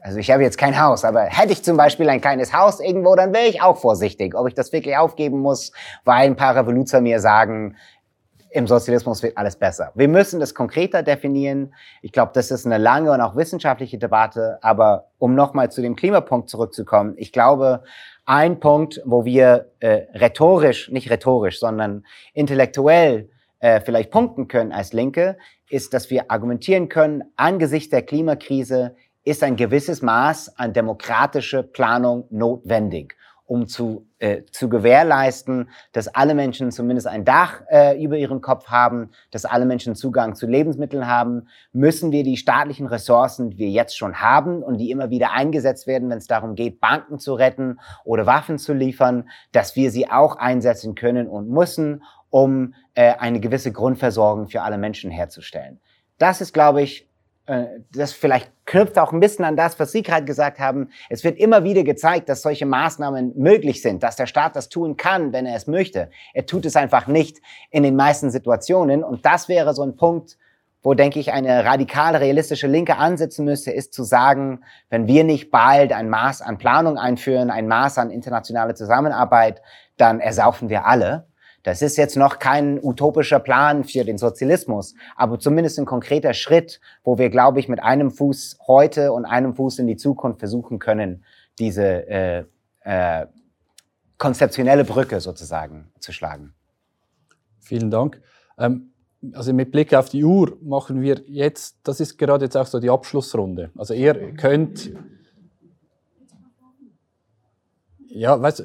also 0.00 0.18
ich 0.18 0.30
habe 0.30 0.42
jetzt 0.42 0.56
kein 0.56 0.80
Haus, 0.80 1.04
aber 1.04 1.24
hätte 1.24 1.52
ich 1.52 1.62
zum 1.62 1.76
Beispiel 1.76 2.08
ein 2.08 2.22
kleines 2.22 2.54
Haus 2.54 2.80
irgendwo, 2.80 3.14
dann 3.14 3.34
wäre 3.34 3.44
ich 3.48 3.60
auch 3.60 3.76
vorsichtig, 3.76 4.34
ob 4.34 4.48
ich 4.48 4.54
das 4.54 4.72
wirklich 4.72 4.96
aufgeben 4.96 5.40
muss, 5.40 5.72
weil 6.06 6.26
ein 6.26 6.36
paar 6.36 6.56
Revoluzer 6.56 7.02
mir 7.02 7.20
sagen, 7.20 7.76
im 8.50 8.66
Sozialismus 8.66 9.22
wird 9.22 9.36
alles 9.36 9.56
besser. 9.56 9.92
Wir 9.94 10.08
müssen 10.08 10.40
das 10.40 10.54
konkreter 10.54 11.02
definieren. 11.02 11.74
Ich 12.00 12.12
glaube, 12.12 12.30
das 12.32 12.50
ist 12.50 12.64
eine 12.64 12.78
lange 12.78 13.12
und 13.12 13.20
auch 13.20 13.36
wissenschaftliche 13.36 13.98
Debatte. 13.98 14.58
Aber 14.62 15.10
um 15.18 15.34
nochmal 15.34 15.70
zu 15.70 15.82
dem 15.82 15.94
Klimapunkt 15.94 16.48
zurückzukommen, 16.48 17.12
ich 17.18 17.32
glaube, 17.32 17.82
ein 18.24 18.58
Punkt, 18.58 19.02
wo 19.04 19.26
wir 19.26 19.72
äh, 19.80 20.06
rhetorisch, 20.14 20.90
nicht 20.90 21.10
rhetorisch, 21.10 21.60
sondern 21.60 22.06
intellektuell 22.32 23.28
äh, 23.58 23.82
vielleicht 23.82 24.10
punkten 24.10 24.48
können 24.48 24.72
als 24.72 24.94
Linke, 24.94 25.36
ist, 25.68 25.94
dass 25.94 26.10
wir 26.10 26.30
argumentieren 26.30 26.88
können, 26.88 27.24
angesichts 27.36 27.90
der 27.90 28.02
Klimakrise 28.02 28.94
ist 29.26 29.42
ein 29.42 29.56
gewisses 29.56 30.02
Maß 30.02 30.56
an 30.56 30.72
demokratische 30.72 31.64
Planung 31.64 32.26
notwendig, 32.30 33.16
um 33.44 33.66
zu, 33.66 34.06
äh, 34.18 34.42
zu 34.52 34.68
gewährleisten, 34.68 35.68
dass 35.90 36.06
alle 36.06 36.34
Menschen 36.34 36.70
zumindest 36.70 37.08
ein 37.08 37.24
Dach 37.24 37.62
äh, 37.68 38.00
über 38.00 38.16
ihren 38.16 38.40
Kopf 38.40 38.68
haben, 38.68 39.10
dass 39.32 39.44
alle 39.44 39.66
Menschen 39.66 39.96
Zugang 39.96 40.36
zu 40.36 40.46
Lebensmitteln 40.46 41.08
haben, 41.08 41.48
müssen 41.72 42.12
wir 42.12 42.22
die 42.22 42.36
staatlichen 42.36 42.86
Ressourcen, 42.86 43.50
die 43.50 43.58
wir 43.58 43.68
jetzt 43.68 43.96
schon 43.98 44.20
haben 44.20 44.62
und 44.62 44.78
die 44.78 44.92
immer 44.92 45.10
wieder 45.10 45.32
eingesetzt 45.32 45.88
werden, 45.88 46.08
wenn 46.08 46.18
es 46.18 46.28
darum 46.28 46.54
geht, 46.54 46.80
Banken 46.80 47.18
zu 47.18 47.34
retten 47.34 47.80
oder 48.04 48.26
Waffen 48.26 48.58
zu 48.58 48.74
liefern, 48.74 49.28
dass 49.50 49.74
wir 49.74 49.90
sie 49.90 50.08
auch 50.08 50.36
einsetzen 50.36 50.94
können 50.94 51.26
und 51.26 51.48
müssen, 51.48 52.04
um 52.30 52.74
äh, 52.94 53.14
eine 53.14 53.40
gewisse 53.40 53.72
Grundversorgung 53.72 54.48
für 54.48 54.62
alle 54.62 54.78
Menschen 54.78 55.10
herzustellen. 55.10 55.80
Das 56.18 56.40
ist, 56.40 56.52
glaube 56.52 56.82
ich, 56.82 57.08
äh, 57.46 57.66
das 57.92 58.12
vielleicht 58.12 58.50
knüpft 58.66 58.98
auch 58.98 59.12
ein 59.12 59.20
bisschen 59.20 59.44
an 59.44 59.56
das, 59.56 59.78
was 59.78 59.92
Sie 59.92 60.02
gerade 60.02 60.24
gesagt 60.24 60.58
haben. 60.58 60.90
Es 61.08 61.22
wird 61.24 61.38
immer 61.38 61.64
wieder 61.64 61.84
gezeigt, 61.84 62.28
dass 62.28 62.42
solche 62.42 62.66
Maßnahmen 62.66 63.32
möglich 63.36 63.82
sind, 63.82 64.02
dass 64.02 64.16
der 64.16 64.26
Staat 64.26 64.56
das 64.56 64.68
tun 64.68 64.96
kann, 64.96 65.32
wenn 65.32 65.46
er 65.46 65.56
es 65.56 65.66
möchte. 65.66 66.10
Er 66.34 66.46
tut 66.46 66.66
es 66.66 66.76
einfach 66.76 67.06
nicht 67.06 67.40
in 67.70 67.84
den 67.84 67.96
meisten 67.96 68.30
Situationen. 68.30 69.04
Und 69.04 69.24
das 69.24 69.48
wäre 69.48 69.74
so 69.74 69.82
ein 69.82 69.96
Punkt, 69.96 70.36
wo, 70.82 70.94
denke 70.94 71.18
ich, 71.18 71.32
eine 71.32 71.64
radikal 71.64 72.14
realistische 72.14 72.68
Linke 72.68 72.96
ansetzen 72.96 73.44
müsste, 73.44 73.72
ist 73.72 73.92
zu 73.92 74.04
sagen, 74.04 74.60
wenn 74.88 75.06
wir 75.06 75.24
nicht 75.24 75.50
bald 75.50 75.92
ein 75.92 76.08
Maß 76.08 76.42
an 76.42 76.58
Planung 76.58 76.98
einführen, 76.98 77.50
ein 77.50 77.66
Maß 77.66 77.98
an 77.98 78.10
internationale 78.10 78.74
Zusammenarbeit, 78.74 79.62
dann 79.96 80.20
ersaufen 80.20 80.68
wir 80.68 80.86
alle. 80.86 81.26
Das 81.66 81.82
ist 81.82 81.96
jetzt 81.96 82.16
noch 82.16 82.38
kein 82.38 82.78
utopischer 82.80 83.40
Plan 83.40 83.82
für 83.82 84.04
den 84.04 84.18
Sozialismus, 84.18 84.94
aber 85.16 85.40
zumindest 85.40 85.80
ein 85.80 85.84
konkreter 85.84 86.32
Schritt, 86.32 86.80
wo 87.02 87.18
wir, 87.18 87.28
glaube 87.28 87.58
ich, 87.58 87.68
mit 87.68 87.82
einem 87.82 88.12
Fuß 88.12 88.58
heute 88.68 89.12
und 89.12 89.24
einem 89.24 89.52
Fuß 89.52 89.80
in 89.80 89.88
die 89.88 89.96
Zukunft 89.96 90.38
versuchen 90.38 90.78
können, 90.78 91.24
diese 91.58 92.08
äh, 92.08 92.44
äh, 92.84 93.26
konzeptionelle 94.16 94.84
Brücke 94.84 95.20
sozusagen 95.20 95.90
zu 95.98 96.12
schlagen. 96.12 96.54
Vielen 97.58 97.90
Dank. 97.90 98.22
Ähm, 98.58 98.92
also 99.32 99.52
mit 99.52 99.72
Blick 99.72 99.92
auf 99.92 100.08
die 100.08 100.22
Uhr 100.22 100.56
machen 100.62 101.00
wir 101.00 101.20
jetzt, 101.26 101.78
das 101.82 101.98
ist 101.98 102.16
gerade 102.16 102.44
jetzt 102.44 102.56
auch 102.56 102.66
so 102.66 102.78
die 102.78 102.90
Abschlussrunde. 102.90 103.72
Also 103.76 103.92
ihr 103.92 104.34
könnt 104.34 104.92
ja, 108.16 108.40
weißt, 108.40 108.64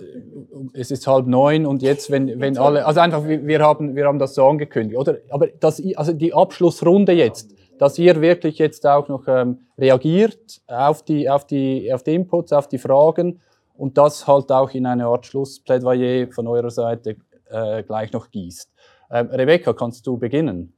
es 0.74 0.92
ist 0.92 1.08
halb 1.08 1.28
neun 1.28 1.66
und 1.66 1.82
jetzt, 1.82 2.10
wenn, 2.10 2.40
wenn 2.40 2.58
alle, 2.58 2.86
also 2.86 3.02
einfach, 3.02 3.26
wir 3.26 3.60
haben, 3.60 3.96
wir 3.96 4.06
haben 4.06 4.18
das 4.18 4.34
so 4.34 4.46
angekündigt, 4.46 4.98
oder? 4.98 5.18
Aber 5.30 5.48
das, 5.48 5.82
also 5.96 6.14
die 6.14 6.34
Abschlussrunde 6.34 7.12
jetzt, 7.12 7.54
dass 7.78 8.00
ihr 8.00 8.22
wirklich 8.22 8.60
jetzt 8.60 8.88
auch 8.88 9.10
noch 9.10 9.28
ähm, 9.28 9.60
reagiert 9.78 10.62
auf 10.68 11.04
die, 11.04 11.30
auf 11.30 11.46
die, 11.46 11.92
auf 11.94 12.04
die 12.04 12.16
Inputs, 12.16 12.54
auf 12.54 12.68
die 12.70 12.78
Fragen 12.78 13.42
und 13.74 13.98
das 13.98 14.26
halt 14.26 14.52
auch 14.52 14.72
in 14.72 14.86
eine 14.86 15.08
Art 15.08 15.26
Schlussplädoyer 15.26 16.28
von 16.32 16.48
eurer 16.48 16.72
Seite 16.72 17.18
äh, 17.50 17.84
gleich 17.84 18.14
noch 18.14 18.32
gießt. 18.32 18.72
Ähm, 19.12 19.28
Rebecca, 19.28 19.74
kannst 19.74 20.08
du 20.08 20.18
beginnen? 20.18 20.74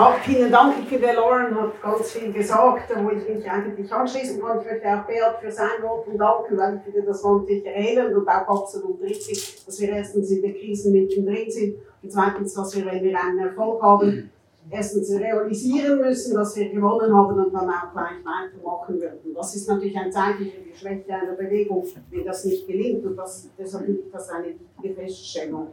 Ja, 0.00 0.16
vielen 0.22 0.50
Dank. 0.50 0.76
Ich 0.80 0.88
finde, 0.88 1.12
Lauren 1.12 1.54
hat 1.60 1.82
ganz 1.82 2.12
viel 2.12 2.32
gesagt, 2.32 2.90
wo 3.04 3.10
ich 3.10 3.28
mich 3.28 3.50
eigentlich 3.50 3.92
anschließen 3.92 4.40
kann. 4.40 4.58
Ich 4.58 4.64
möchte 4.64 4.88
auch 4.88 5.06
Beat 5.06 5.36
für 5.42 5.52
sein 5.52 5.68
Votum 5.82 6.16
danken, 6.16 6.56
weil 6.56 6.76
ich 6.76 6.82
finde, 6.84 7.02
das 7.02 7.22
wahnsinnig 7.22 7.66
erhellend 7.66 8.16
und 8.16 8.26
auch 8.26 8.62
absolut 8.62 8.98
richtig, 9.02 9.62
dass 9.66 9.78
wir 9.78 9.90
erstens 9.90 10.30
in 10.30 10.40
der 10.40 10.54
Krise 10.54 10.90
mittendrin 10.90 11.50
sind 11.50 11.76
und 12.02 12.10
zweitens, 12.10 12.54
dass 12.54 12.74
wir, 12.74 12.86
wenn 12.86 13.04
wir 13.04 13.22
einen 13.22 13.40
Erfolg 13.40 13.82
haben, 13.82 14.30
erstens 14.70 15.12
realisieren 15.12 16.00
müssen, 16.00 16.34
dass 16.34 16.56
wir 16.56 16.70
gewonnen 16.70 17.14
haben 17.14 17.38
und 17.38 17.52
dann 17.52 17.68
auch 17.68 17.92
gleich 17.92 18.24
weitermachen 18.24 18.98
würden. 18.98 19.34
Das 19.34 19.54
ist 19.54 19.68
natürlich 19.68 19.98
ein 19.98 20.10
Zeichen 20.10 20.46
für 20.46 20.62
die 20.62 20.74
Schwäche 20.74 21.12
einer 21.12 21.34
Bewegung, 21.34 21.86
wenn 22.10 22.24
das 22.24 22.46
nicht 22.46 22.66
gelingt 22.66 23.04
und 23.04 23.16
das, 23.16 23.50
deshalb 23.58 23.84
finde 23.84 24.00
ich 24.00 24.10
das 24.10 24.30
eine 24.30 24.46
wichtige 24.46 24.94
Feststellung. 24.94 25.66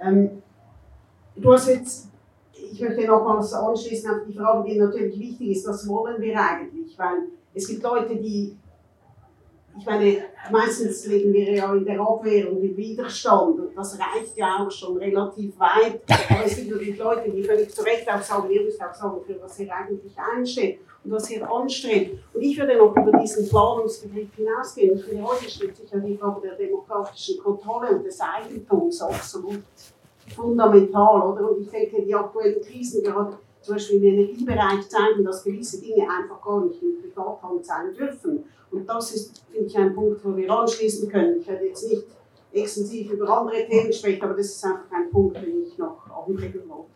Ähm, 0.00 0.40
du 1.34 1.52
hast 1.52 1.66
jetzt 1.66 2.11
ich 2.72 2.80
möchte 2.80 3.06
nochmals 3.06 3.52
anschließen 3.52 4.10
auf 4.10 4.20
die 4.26 4.32
Frage, 4.32 4.70
die 4.70 4.78
natürlich 4.78 5.18
wichtig 5.18 5.50
ist, 5.50 5.68
was 5.68 5.86
wollen 5.86 6.20
wir 6.20 6.40
eigentlich? 6.40 6.98
Weil 6.98 7.28
es 7.54 7.68
gibt 7.68 7.82
Leute, 7.82 8.16
die 8.16 8.56
ich 9.78 9.86
meine, 9.86 10.24
meistens 10.50 11.06
leben 11.06 11.32
wir 11.32 11.50
ja 11.54 11.72
in 11.74 11.84
der 11.84 11.98
Abwehr 11.98 12.50
und 12.52 12.62
im 12.62 12.76
Widerstand 12.76 13.58
und 13.58 13.74
das 13.74 13.98
reicht 13.98 14.36
ja 14.36 14.58
auch 14.58 14.70
schon 14.70 14.98
relativ 14.98 15.58
weit. 15.58 16.02
Aber 16.28 16.44
es 16.44 16.56
gibt 16.56 16.72
natürlich 16.72 16.98
Leute, 16.98 17.30
die 17.30 17.42
völlig 17.42 17.74
zu 17.74 17.82
Recht 17.82 18.06
auch 18.06 18.20
sagen, 18.20 18.50
ihr 18.50 18.62
müsst 18.62 18.82
auch 18.82 18.92
sagen, 18.92 19.22
für 19.26 19.40
was 19.40 19.58
ihr 19.58 19.74
eigentlich 19.74 20.12
einsteht 20.18 20.80
und 21.04 21.12
was 21.12 21.30
ihr 21.30 21.50
anstrebt. 21.50 22.22
Und 22.34 22.42
ich 22.42 22.58
würde 22.58 22.76
noch 22.76 22.94
über 22.94 23.18
diesen 23.18 23.48
Planungsbegriff 23.48 24.34
hinausgehen. 24.36 24.98
Ich 24.98 25.04
finde, 25.04 25.24
heute 25.24 25.48
stellt 25.48 25.74
sich 25.74 25.90
ja 25.90 25.98
die 25.98 26.18
Frage 26.18 26.48
der 26.48 26.56
demokratischen 26.56 27.42
Kontrolle 27.42 27.96
und 27.96 28.04
des 28.04 28.20
Eigentums 28.20 29.00
absolut 29.00 29.62
fundamental. 30.28 31.32
Oder? 31.32 31.50
Und 31.50 31.62
ich 31.62 31.70
denke, 31.70 32.02
die 32.02 32.14
aktuellen 32.14 32.60
Krisen 32.62 33.02
gerade 33.02 33.38
zum 33.60 33.74
Beispiel 33.74 33.96
im 33.98 34.04
Energiebereich 34.04 34.88
zeigen, 34.88 35.24
dass 35.24 35.44
gewisse 35.44 35.80
Dinge 35.80 36.02
einfach 36.02 36.42
gar 36.42 36.64
nicht 36.64 36.82
in 36.82 37.00
Privathand 37.00 37.64
sein 37.64 37.94
dürfen. 37.94 38.44
Und 38.70 38.88
das 38.88 39.14
ist, 39.14 39.44
finde 39.50 39.66
ich, 39.66 39.78
ein 39.78 39.94
Punkt, 39.94 40.24
wo 40.24 40.36
wir 40.36 40.50
anschließen 40.50 41.08
können. 41.08 41.40
Ich 41.40 41.46
werde 41.46 41.66
jetzt 41.66 41.88
nicht 41.88 42.04
extensiv 42.52 43.12
über 43.12 43.28
andere 43.28 43.66
Themen 43.66 43.92
sprechen, 43.92 44.22
aber 44.22 44.34
das 44.34 44.46
ist 44.46 44.64
einfach 44.64 44.90
ein 44.90 45.10
Punkt, 45.10 45.36
den 45.36 45.62
ich 45.62 45.78
noch 45.78 45.98
anbringen 46.10 46.62
wollte. 46.68 46.90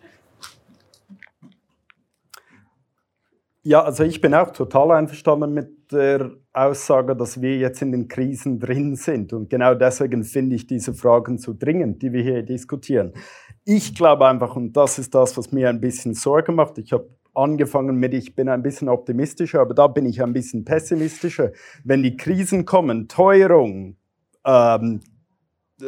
Ja, 3.63 3.83
also 3.83 4.05
ich 4.05 4.21
bin 4.21 4.33
auch 4.33 4.53
total 4.53 4.93
einverstanden 4.93 5.53
mit 5.53 5.76
der 5.93 6.31
Aussage, 6.53 7.17
dass 7.17 7.41
wir 7.41 7.57
jetzt 7.57 7.83
in 7.83 7.93
den 7.93 8.09
Krisen 8.09 8.59
drin 8.59 8.97
sind. 8.97 9.33
Und 9.33 9.51
genau 9.51 9.75
deswegen 9.75 10.25
finde 10.25 10.57
ich 10.57 10.67
diese 10.67 10.95
Fragen 10.95 11.39
so 11.39 11.55
dringend, 11.57 12.03
die 12.03 12.13
wir 12.13 12.23
hier 12.23 12.43
diskutieren. 12.43 13.13
Ich 13.65 13.95
glaube 13.95 14.27
einfach, 14.27 14.57
und 14.57 14.77
das 14.77 14.99
ist 14.99 15.15
das, 15.15 15.37
was 15.37 15.53
mir 15.53 15.69
ein 15.69 15.81
bisschen 15.81 16.15
Sorge 16.15 16.53
macht, 16.53 16.79
ich 16.79 16.93
habe 16.93 17.09
angefangen 17.35 17.97
mit, 17.97 18.15
ich 18.15 18.35
bin 18.35 18.49
ein 18.49 18.63
bisschen 18.63 18.89
optimistischer, 18.89 19.61
aber 19.61 19.75
da 19.75 19.87
bin 19.87 20.07
ich 20.07 20.23
ein 20.23 20.33
bisschen 20.33 20.65
pessimistischer. 20.65 21.53
Wenn 21.85 22.03
die 22.03 22.17
Krisen 22.17 22.65
kommen, 22.65 23.09
Teuerung, 23.09 23.97
ähm, 24.45 25.01
äh, 25.81 25.87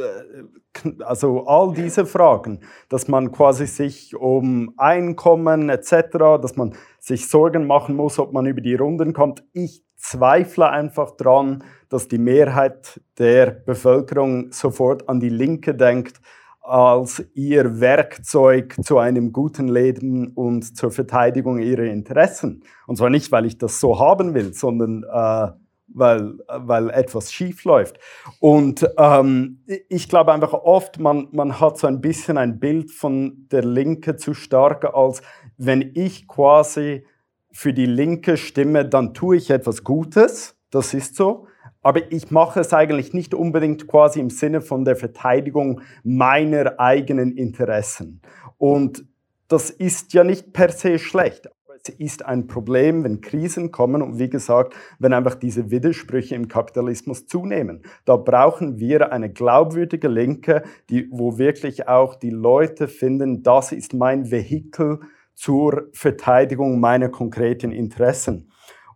also 1.02 1.46
all 1.46 1.74
diese 1.74 2.06
Fragen, 2.06 2.60
dass 2.88 3.08
man 3.08 3.32
quasi 3.32 3.66
sich 3.66 4.14
um 4.14 4.74
Einkommen 4.76 5.70
etc., 5.70 6.38
dass 6.40 6.56
man 6.56 6.74
sich 7.00 7.28
Sorgen 7.28 7.66
machen 7.66 7.96
muss, 7.96 8.18
ob 8.18 8.32
man 8.32 8.46
über 8.46 8.60
die 8.60 8.74
Runden 8.74 9.12
kommt. 9.12 9.42
Ich 9.52 9.82
zweifle 9.98 10.70
einfach 10.70 11.12
dran, 11.12 11.62
dass 11.88 12.08
die 12.08 12.18
Mehrheit 12.18 13.00
der 13.18 13.46
Bevölkerung 13.50 14.52
sofort 14.52 15.08
an 15.08 15.20
die 15.20 15.28
Linke 15.28 15.74
denkt 15.74 16.20
als 16.62 17.24
ihr 17.34 17.80
Werkzeug 17.80 18.76
zu 18.82 18.98
einem 18.98 19.32
guten 19.32 19.68
Leben 19.68 20.28
und 20.28 20.76
zur 20.76 20.90
Verteidigung 20.90 21.58
ihrer 21.58 21.84
Interessen. 21.84 22.62
Und 22.86 22.96
zwar 22.96 23.08
nicht, 23.08 23.32
weil 23.32 23.46
ich 23.46 23.56
das 23.56 23.80
so 23.80 23.98
haben 23.98 24.34
will, 24.34 24.52
sondern 24.52 25.02
äh, 25.04 25.52
weil, 25.88 26.34
weil 26.46 26.90
etwas 26.90 27.32
schief 27.32 27.64
läuft. 27.64 27.98
Und 28.40 28.86
ähm, 28.98 29.64
ich 29.88 30.08
glaube 30.10 30.32
einfach 30.32 30.52
oft, 30.52 30.98
man, 30.98 31.28
man 31.32 31.58
hat 31.58 31.78
so 31.78 31.86
ein 31.86 32.02
bisschen 32.02 32.36
ein 32.36 32.60
Bild 32.60 32.90
von 32.90 33.48
der 33.50 33.64
Linke 33.64 34.16
zu 34.16 34.34
stark, 34.34 34.84
als 34.94 35.22
wenn 35.56 35.92
ich 35.94 36.28
quasi 36.28 37.06
für 37.50 37.72
die 37.72 37.86
Linke 37.86 38.36
stimme, 38.36 38.84
dann 38.84 39.14
tue 39.14 39.36
ich 39.36 39.50
etwas 39.50 39.84
Gutes. 39.84 40.56
Das 40.70 40.94
ist 40.94 41.16
so 41.16 41.46
aber 41.82 42.12
ich 42.12 42.30
mache 42.30 42.60
es 42.60 42.74
eigentlich 42.74 43.14
nicht 43.14 43.34
unbedingt 43.34 43.86
quasi 43.86 44.20
im 44.20 44.30
Sinne 44.30 44.60
von 44.60 44.84
der 44.84 44.96
Verteidigung 44.96 45.80
meiner 46.02 46.78
eigenen 46.78 47.36
Interessen. 47.36 48.20
Und 48.56 49.04
das 49.48 49.70
ist 49.70 50.12
ja 50.12 50.24
nicht 50.24 50.52
per 50.52 50.70
se 50.70 50.98
schlecht. 50.98 51.48
Es 51.82 51.94
ist 51.94 52.26
ein 52.26 52.48
Problem, 52.48 53.04
wenn 53.04 53.20
Krisen 53.20 53.70
kommen 53.70 54.02
und 54.02 54.18
wie 54.18 54.28
gesagt, 54.28 54.74
wenn 54.98 55.12
einfach 55.12 55.36
diese 55.36 55.70
Widersprüche 55.70 56.34
im 56.34 56.48
Kapitalismus 56.48 57.26
zunehmen. 57.26 57.82
Da 58.04 58.16
brauchen 58.16 58.78
wir 58.78 59.12
eine 59.12 59.32
glaubwürdige 59.32 60.08
Linke, 60.08 60.64
die, 60.90 61.08
wo 61.10 61.38
wirklich 61.38 61.88
auch 61.88 62.16
die 62.16 62.30
Leute 62.30 62.88
finden, 62.88 63.44
das 63.44 63.70
ist 63.70 63.94
mein 63.94 64.30
Vehikel 64.30 65.00
zur 65.38 65.88
Verteidigung 65.92 66.80
meiner 66.80 67.08
konkreten 67.08 67.70
Interessen. 67.70 68.50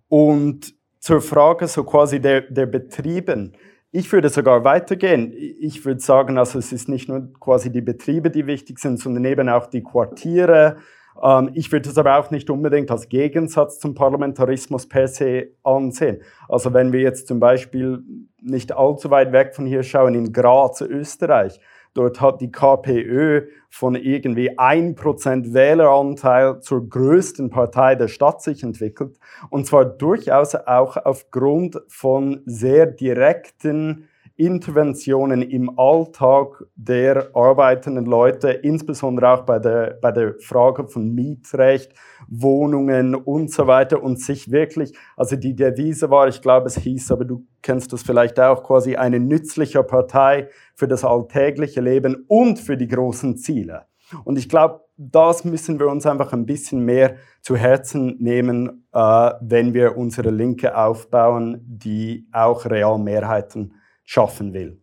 Und 0.08 0.74
zur 0.98 1.20
Frage 1.20 1.68
so 1.68 1.84
quasi 1.84 2.20
der, 2.20 2.40
der 2.42 2.66
Betrieben. 2.66 3.52
Ich 3.92 4.12
würde 4.12 4.28
sogar 4.28 4.64
weitergehen. 4.64 5.32
Ich 5.36 5.84
würde 5.84 6.00
sagen, 6.00 6.38
also 6.38 6.58
es 6.58 6.72
ist 6.72 6.88
nicht 6.88 7.08
nur 7.08 7.32
quasi 7.38 7.70
die 7.70 7.80
Betriebe, 7.80 8.28
die 8.30 8.48
wichtig 8.48 8.80
sind, 8.80 8.98
sondern 8.98 9.24
eben 9.24 9.48
auch 9.48 9.66
die 9.66 9.84
Quartiere. 9.84 10.78
Ähm, 11.22 11.50
ich 11.54 11.70
würde 11.70 11.88
es 11.88 11.96
aber 11.96 12.18
auch 12.18 12.32
nicht 12.32 12.50
unbedingt 12.50 12.90
als 12.90 13.08
Gegensatz 13.08 13.78
zum 13.78 13.94
Parlamentarismus 13.94 14.88
per 14.88 15.06
se 15.06 15.50
ansehen. 15.62 16.22
Also 16.48 16.74
wenn 16.74 16.92
wir 16.92 17.00
jetzt 17.00 17.28
zum 17.28 17.38
Beispiel 17.38 18.02
nicht 18.40 18.72
allzu 18.72 19.10
weit 19.10 19.30
weg 19.30 19.54
von 19.54 19.66
hier 19.66 19.84
schauen, 19.84 20.14
in 20.14 20.32
Graz, 20.32 20.80
Österreich, 20.80 21.60
Dort 21.94 22.20
hat 22.20 22.40
die 22.40 22.50
KPÖ 22.50 23.48
von 23.68 23.94
irgendwie 23.94 24.58
1% 24.58 25.52
Wähleranteil 25.52 26.60
zur 26.60 26.88
größten 26.88 27.50
Partei 27.50 27.94
der 27.94 28.08
Stadt 28.08 28.42
sich 28.42 28.62
entwickelt. 28.62 29.18
Und 29.50 29.66
zwar 29.66 29.84
durchaus 29.84 30.54
auch 30.54 30.96
aufgrund 30.96 31.80
von 31.88 32.42
sehr 32.46 32.86
direkten 32.86 34.08
Interventionen 34.44 35.40
im 35.40 35.78
Alltag 35.78 36.64
der 36.74 37.30
arbeitenden 37.34 38.06
Leute, 38.06 38.50
insbesondere 38.50 39.30
auch 39.30 39.42
bei 39.42 39.60
der, 39.60 39.98
bei 40.02 40.10
der 40.10 40.34
Frage 40.40 40.88
von 40.88 41.14
Mietrecht, 41.14 41.92
Wohnungen 42.28 43.14
und 43.14 43.52
so 43.52 43.68
weiter 43.68 44.02
und 44.02 44.20
sich 44.20 44.50
wirklich, 44.50 44.94
also 45.16 45.36
die 45.36 45.54
Devise 45.54 46.10
war, 46.10 46.26
ich 46.26 46.42
glaube 46.42 46.66
es 46.66 46.76
hieß, 46.76 47.12
aber 47.12 47.24
du 47.24 47.46
kennst 47.62 47.92
das 47.92 48.02
vielleicht 48.02 48.40
auch, 48.40 48.64
quasi 48.64 48.96
eine 48.96 49.20
nützliche 49.20 49.84
Partei 49.84 50.48
für 50.74 50.88
das 50.88 51.04
alltägliche 51.04 51.80
Leben 51.80 52.24
und 52.26 52.58
für 52.58 52.76
die 52.76 52.88
großen 52.88 53.36
Ziele. 53.36 53.86
Und 54.24 54.38
ich 54.38 54.48
glaube, 54.48 54.80
das 54.96 55.44
müssen 55.44 55.78
wir 55.78 55.86
uns 55.86 56.04
einfach 56.04 56.32
ein 56.32 56.46
bisschen 56.46 56.84
mehr 56.84 57.14
zu 57.42 57.56
Herzen 57.56 58.16
nehmen, 58.18 58.86
äh, 58.92 59.30
wenn 59.40 59.72
wir 59.72 59.96
unsere 59.96 60.30
Linke 60.30 60.76
aufbauen, 60.76 61.60
die 61.64 62.26
auch 62.32 62.66
real 62.66 62.98
Mehrheiten 62.98 63.74
schaffen 64.12 64.52
will. 64.52 64.78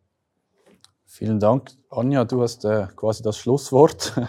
Vielen 1.06 1.40
Dank. 1.40 1.70
Anja, 1.92 2.26
du 2.26 2.42
hast 2.42 2.66
äh, 2.66 2.88
quasi 2.96 3.22
das 3.22 3.38
Schlusswort. 3.38 4.14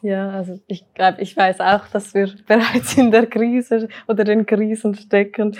Ja, 0.00 0.30
also 0.30 0.60
ich 0.68 0.84
glaube, 0.94 1.20
ich 1.22 1.36
weiß 1.36 1.58
auch, 1.58 1.88
dass 1.88 2.14
wir 2.14 2.32
bereits 2.46 2.96
in 2.96 3.10
der 3.10 3.26
Krise 3.26 3.88
oder 4.06 4.22
den 4.22 4.46
Krisen 4.46 4.94
stecken. 4.94 5.56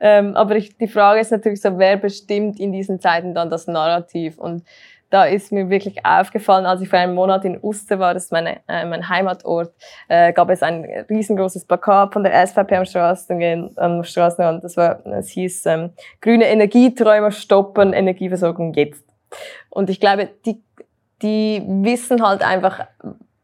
Ähm, 0.00 0.34
aber 0.34 0.56
ich, 0.56 0.78
die 0.78 0.88
Frage 0.88 1.20
ist 1.20 1.30
natürlich 1.30 1.60
so, 1.60 1.76
wer 1.76 1.98
bestimmt 1.98 2.58
in 2.58 2.72
diesen 2.72 3.00
Zeiten 3.00 3.34
dann 3.34 3.50
das 3.50 3.66
Narrativ? 3.66 4.38
Und 4.38 4.64
da 5.12 5.26
ist 5.26 5.52
mir 5.52 5.68
wirklich 5.68 6.06
aufgefallen, 6.06 6.64
als 6.64 6.80
ich 6.80 6.88
vor 6.88 6.98
einem 6.98 7.14
Monat 7.14 7.44
in 7.44 7.58
Uster 7.62 7.98
war, 7.98 8.14
das 8.14 8.24
ist 8.24 8.32
meine, 8.32 8.60
äh, 8.66 8.86
mein 8.86 9.10
Heimatort, 9.10 9.70
äh, 10.08 10.32
gab 10.32 10.48
es 10.48 10.62
ein 10.62 10.86
riesengroßes 11.10 11.66
Plakat 11.66 12.14
von 12.14 12.24
der 12.24 12.46
SVP 12.46 12.76
am 12.76 12.86
Straßenrand. 12.86 13.78
Am 13.78 14.02
Straßenrand. 14.04 14.64
Das 14.64 14.78
war, 14.78 15.04
es 15.04 15.28
hieß 15.28 15.66
ähm, 15.66 15.90
grüne 16.22 16.46
Energieträume 16.46 17.30
stoppen, 17.30 17.92
Energieversorgung 17.92 18.72
jetzt. 18.72 19.04
Und 19.68 19.90
ich 19.90 20.00
glaube, 20.00 20.30
die, 20.46 20.62
die 21.20 21.62
wissen 21.66 22.26
halt 22.26 22.42
einfach, 22.42 22.80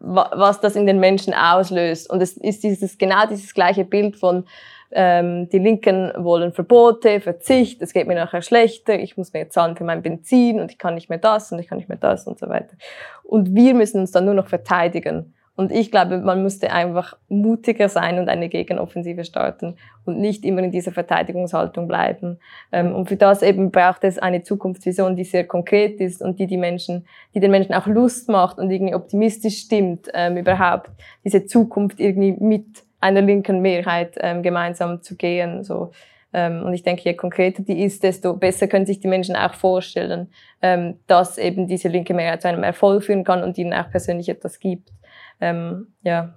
was 0.00 0.60
das 0.60 0.74
in 0.74 0.86
den 0.86 1.00
Menschen 1.00 1.34
auslöst. 1.34 2.08
Und 2.08 2.22
es 2.22 2.38
ist 2.38 2.62
dieses 2.62 2.96
genau 2.96 3.26
dieses 3.26 3.52
gleiche 3.52 3.84
Bild 3.84 4.16
von 4.16 4.46
ähm, 4.90 5.48
die 5.50 5.58
Linken 5.58 6.12
wollen 6.16 6.52
Verbote, 6.52 7.20
Verzicht, 7.20 7.82
es 7.82 7.92
geht 7.92 8.06
mir 8.06 8.14
nachher 8.14 8.42
schlechter, 8.42 8.98
ich 8.98 9.16
muss 9.16 9.32
mehr 9.32 9.50
zahlen 9.50 9.76
für 9.76 9.84
mein 9.84 10.02
Benzin 10.02 10.60
und 10.60 10.70
ich 10.70 10.78
kann 10.78 10.94
nicht 10.94 11.08
mehr 11.08 11.18
das 11.18 11.52
und 11.52 11.58
ich 11.58 11.68
kann 11.68 11.78
nicht 11.78 11.88
mehr 11.88 11.98
das 11.98 12.26
und 12.26 12.38
so 12.38 12.48
weiter. 12.48 12.76
Und 13.24 13.54
wir 13.54 13.74
müssen 13.74 14.00
uns 14.00 14.10
dann 14.10 14.24
nur 14.24 14.34
noch 14.34 14.48
verteidigen. 14.48 15.34
Und 15.58 15.72
ich 15.72 15.90
glaube, 15.90 16.18
man 16.18 16.44
müsste 16.44 16.70
einfach 16.70 17.16
mutiger 17.28 17.88
sein 17.88 18.20
und 18.20 18.28
eine 18.28 18.48
Gegenoffensive 18.48 19.24
starten 19.24 19.74
und 20.04 20.20
nicht 20.20 20.44
immer 20.44 20.62
in 20.62 20.70
dieser 20.70 20.92
Verteidigungshaltung 20.92 21.88
bleiben. 21.88 22.38
Ähm, 22.70 22.94
und 22.94 23.08
für 23.08 23.16
das 23.16 23.42
eben 23.42 23.72
braucht 23.72 24.04
es 24.04 24.20
eine 24.20 24.44
Zukunftsvision, 24.44 25.16
die 25.16 25.24
sehr 25.24 25.44
konkret 25.48 26.00
ist 26.00 26.22
und 26.22 26.38
die 26.38 26.46
die 26.46 26.56
Menschen, 26.56 27.08
die 27.34 27.40
den 27.40 27.50
Menschen 27.50 27.74
auch 27.74 27.88
Lust 27.88 28.28
macht 28.28 28.58
und 28.58 28.70
irgendwie 28.70 28.94
optimistisch 28.94 29.58
stimmt, 29.58 30.08
ähm, 30.14 30.36
überhaupt 30.36 30.92
diese 31.24 31.44
Zukunft 31.44 31.98
irgendwie 31.98 32.36
mit 32.38 32.84
einer 33.00 33.22
linken 33.22 33.60
Mehrheit 33.60 34.16
ähm, 34.20 34.42
gemeinsam 34.42 35.02
zu 35.02 35.16
gehen. 35.16 35.64
So. 35.64 35.92
Ähm, 36.32 36.62
und 36.64 36.74
ich 36.74 36.82
denke, 36.82 37.02
je 37.04 37.14
konkreter 37.14 37.62
die 37.62 37.82
ist, 37.82 38.02
desto 38.02 38.34
besser 38.34 38.68
können 38.68 38.86
sich 38.86 39.00
die 39.00 39.08
Menschen 39.08 39.36
auch 39.36 39.54
vorstellen, 39.54 40.28
ähm, 40.60 40.98
dass 41.06 41.38
eben 41.38 41.66
diese 41.66 41.88
linke 41.88 42.12
Mehrheit 42.12 42.42
zu 42.42 42.48
einem 42.48 42.62
Erfolg 42.62 43.04
führen 43.04 43.24
kann 43.24 43.42
und 43.42 43.56
ihnen 43.56 43.72
auch 43.72 43.90
persönlich 43.90 44.28
etwas 44.28 44.58
gibt. 44.58 44.92
Ähm, 45.40 45.88
ja, 46.02 46.34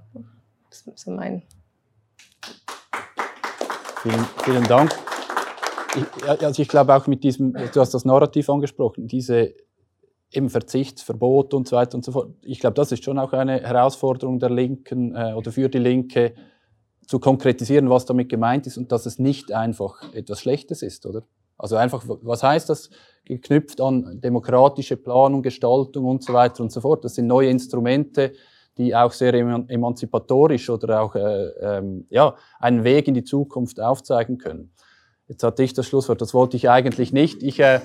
das 0.70 0.88
ist 0.88 1.00
so 1.00 1.12
mein. 1.12 1.44
Vielen, 4.02 4.26
vielen 4.44 4.64
Dank. 4.64 4.92
Ich, 5.96 6.30
also 6.42 6.62
ich 6.62 6.70
glaube 6.70 6.96
auch 6.96 7.08
mit 7.08 7.24
diesem, 7.24 7.54
du 7.54 7.82
hast 7.82 7.94
das 7.94 8.06
Narrativ 8.06 8.50
angesprochen, 8.50 9.08
diese 9.08 9.54
eben 10.32 10.50
Verzichtsverbot 10.50 11.54
und 11.54 11.68
so 11.68 11.76
weiter 11.76 11.96
und 11.96 12.06
so 12.06 12.12
fort. 12.14 12.34
Ich 12.42 12.60
glaube, 12.60 12.76
das 12.76 12.92
ist 12.92 13.04
schon 13.04 13.20
auch 13.20 13.34
eine 13.34 13.62
Herausforderung 13.62 14.40
der 14.40 14.50
Linken 14.50 15.16
äh, 15.16 15.34
oder 15.34 15.52
für 15.52 15.70
die 15.70 15.80
Linke, 15.80 16.34
zu 17.12 17.20
konkretisieren, 17.20 17.90
was 17.90 18.06
damit 18.06 18.30
gemeint 18.30 18.68
ist 18.68 18.78
und 18.78 18.94
dass 18.94 19.06
es 19.06 19.20
nicht 19.20 19.52
einfach 19.52 20.02
etwas 20.14 20.40
Schlechtes 20.40 20.82
ist, 20.82 21.06
oder? 21.06 21.24
Also 21.58 21.76
einfach, 21.76 22.06
was 22.08 22.42
heißt 22.42 22.70
das? 22.70 22.90
Geknüpft 23.26 23.82
an 23.82 24.22
demokratische 24.22 24.96
Planung, 24.96 25.42
Gestaltung 25.42 26.06
und 26.06 26.24
so 26.24 26.32
weiter 26.32 26.64
und 26.64 26.72
so 26.72 26.80
fort. 26.80 27.04
Das 27.04 27.16
sind 27.16 27.28
neue 27.28 27.50
Instrumente, 27.50 28.32
die 28.78 28.96
auch 28.96 29.12
sehr 29.12 29.34
emanzipatorisch 29.34 30.70
oder 30.70 31.02
auch 31.02 31.14
äh, 31.16 31.50
ähm, 31.60 32.08
ja, 32.10 32.36
einen 32.60 32.86
Weg 32.86 33.10
in 33.10 33.14
die 33.14 33.26
Zukunft 33.26 33.82
aufzeigen 33.82 34.38
können. 34.38 34.72
Jetzt 35.28 35.44
hatte 35.44 35.64
ich 35.64 35.74
das 35.74 35.88
Schlusswort, 35.88 36.22
das 36.22 36.34
wollte 36.34 36.56
ich 36.56 36.70
eigentlich 36.70 37.12
nicht. 37.12 37.44
Ich, 37.44 37.60
äh, 37.60 37.82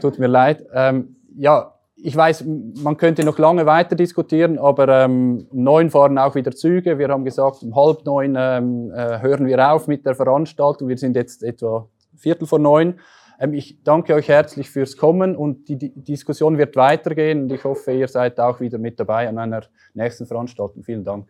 tut 0.00 0.18
mir 0.18 0.26
leid. 0.26 0.64
Ähm, 0.72 1.16
ja, 1.38 1.74
ich 1.96 2.16
weiß, 2.16 2.44
man 2.82 2.96
könnte 2.96 3.24
noch 3.24 3.38
lange 3.38 3.66
weiter 3.66 3.96
diskutieren, 3.96 4.58
aber 4.58 4.88
ähm, 4.88 5.46
um 5.50 5.64
neun 5.64 5.90
fahren 5.90 6.18
auch 6.18 6.34
wieder 6.34 6.52
Züge. 6.52 6.98
Wir 6.98 7.08
haben 7.08 7.24
gesagt, 7.24 7.62
um 7.62 7.74
halb 7.74 8.04
neun 8.04 8.36
ähm, 8.38 8.92
äh, 8.92 9.20
hören 9.20 9.46
wir 9.46 9.72
auf 9.72 9.88
mit 9.88 10.06
der 10.06 10.14
Veranstaltung. 10.14 10.88
Wir 10.88 10.96
sind 10.96 11.16
jetzt 11.16 11.42
etwa 11.42 11.88
Viertel 12.16 12.46
vor 12.46 12.60
neun. 12.60 13.00
Ähm, 13.40 13.52
ich 13.52 13.82
danke 13.82 14.14
euch 14.14 14.28
herzlich 14.28 14.70
fürs 14.70 14.96
Kommen 14.96 15.34
und 15.36 15.68
die, 15.68 15.76
die, 15.76 15.92
Diskussion 15.94 16.56
wird 16.56 16.76
weitergehen 16.76 17.42
und 17.42 17.52
ich 17.52 17.64
hoffe, 17.64 17.92
ihr 17.92 18.08
seid 18.08 18.38
auch 18.38 18.60
wieder 18.60 18.78
mit 18.78 19.00
dabei 19.00 19.28
an 19.28 19.38
einer 19.38 19.62
nächsten 19.94 20.26
Veranstaltung. 20.26 20.84
Vielen 20.84 21.04
Dank. 21.04 21.26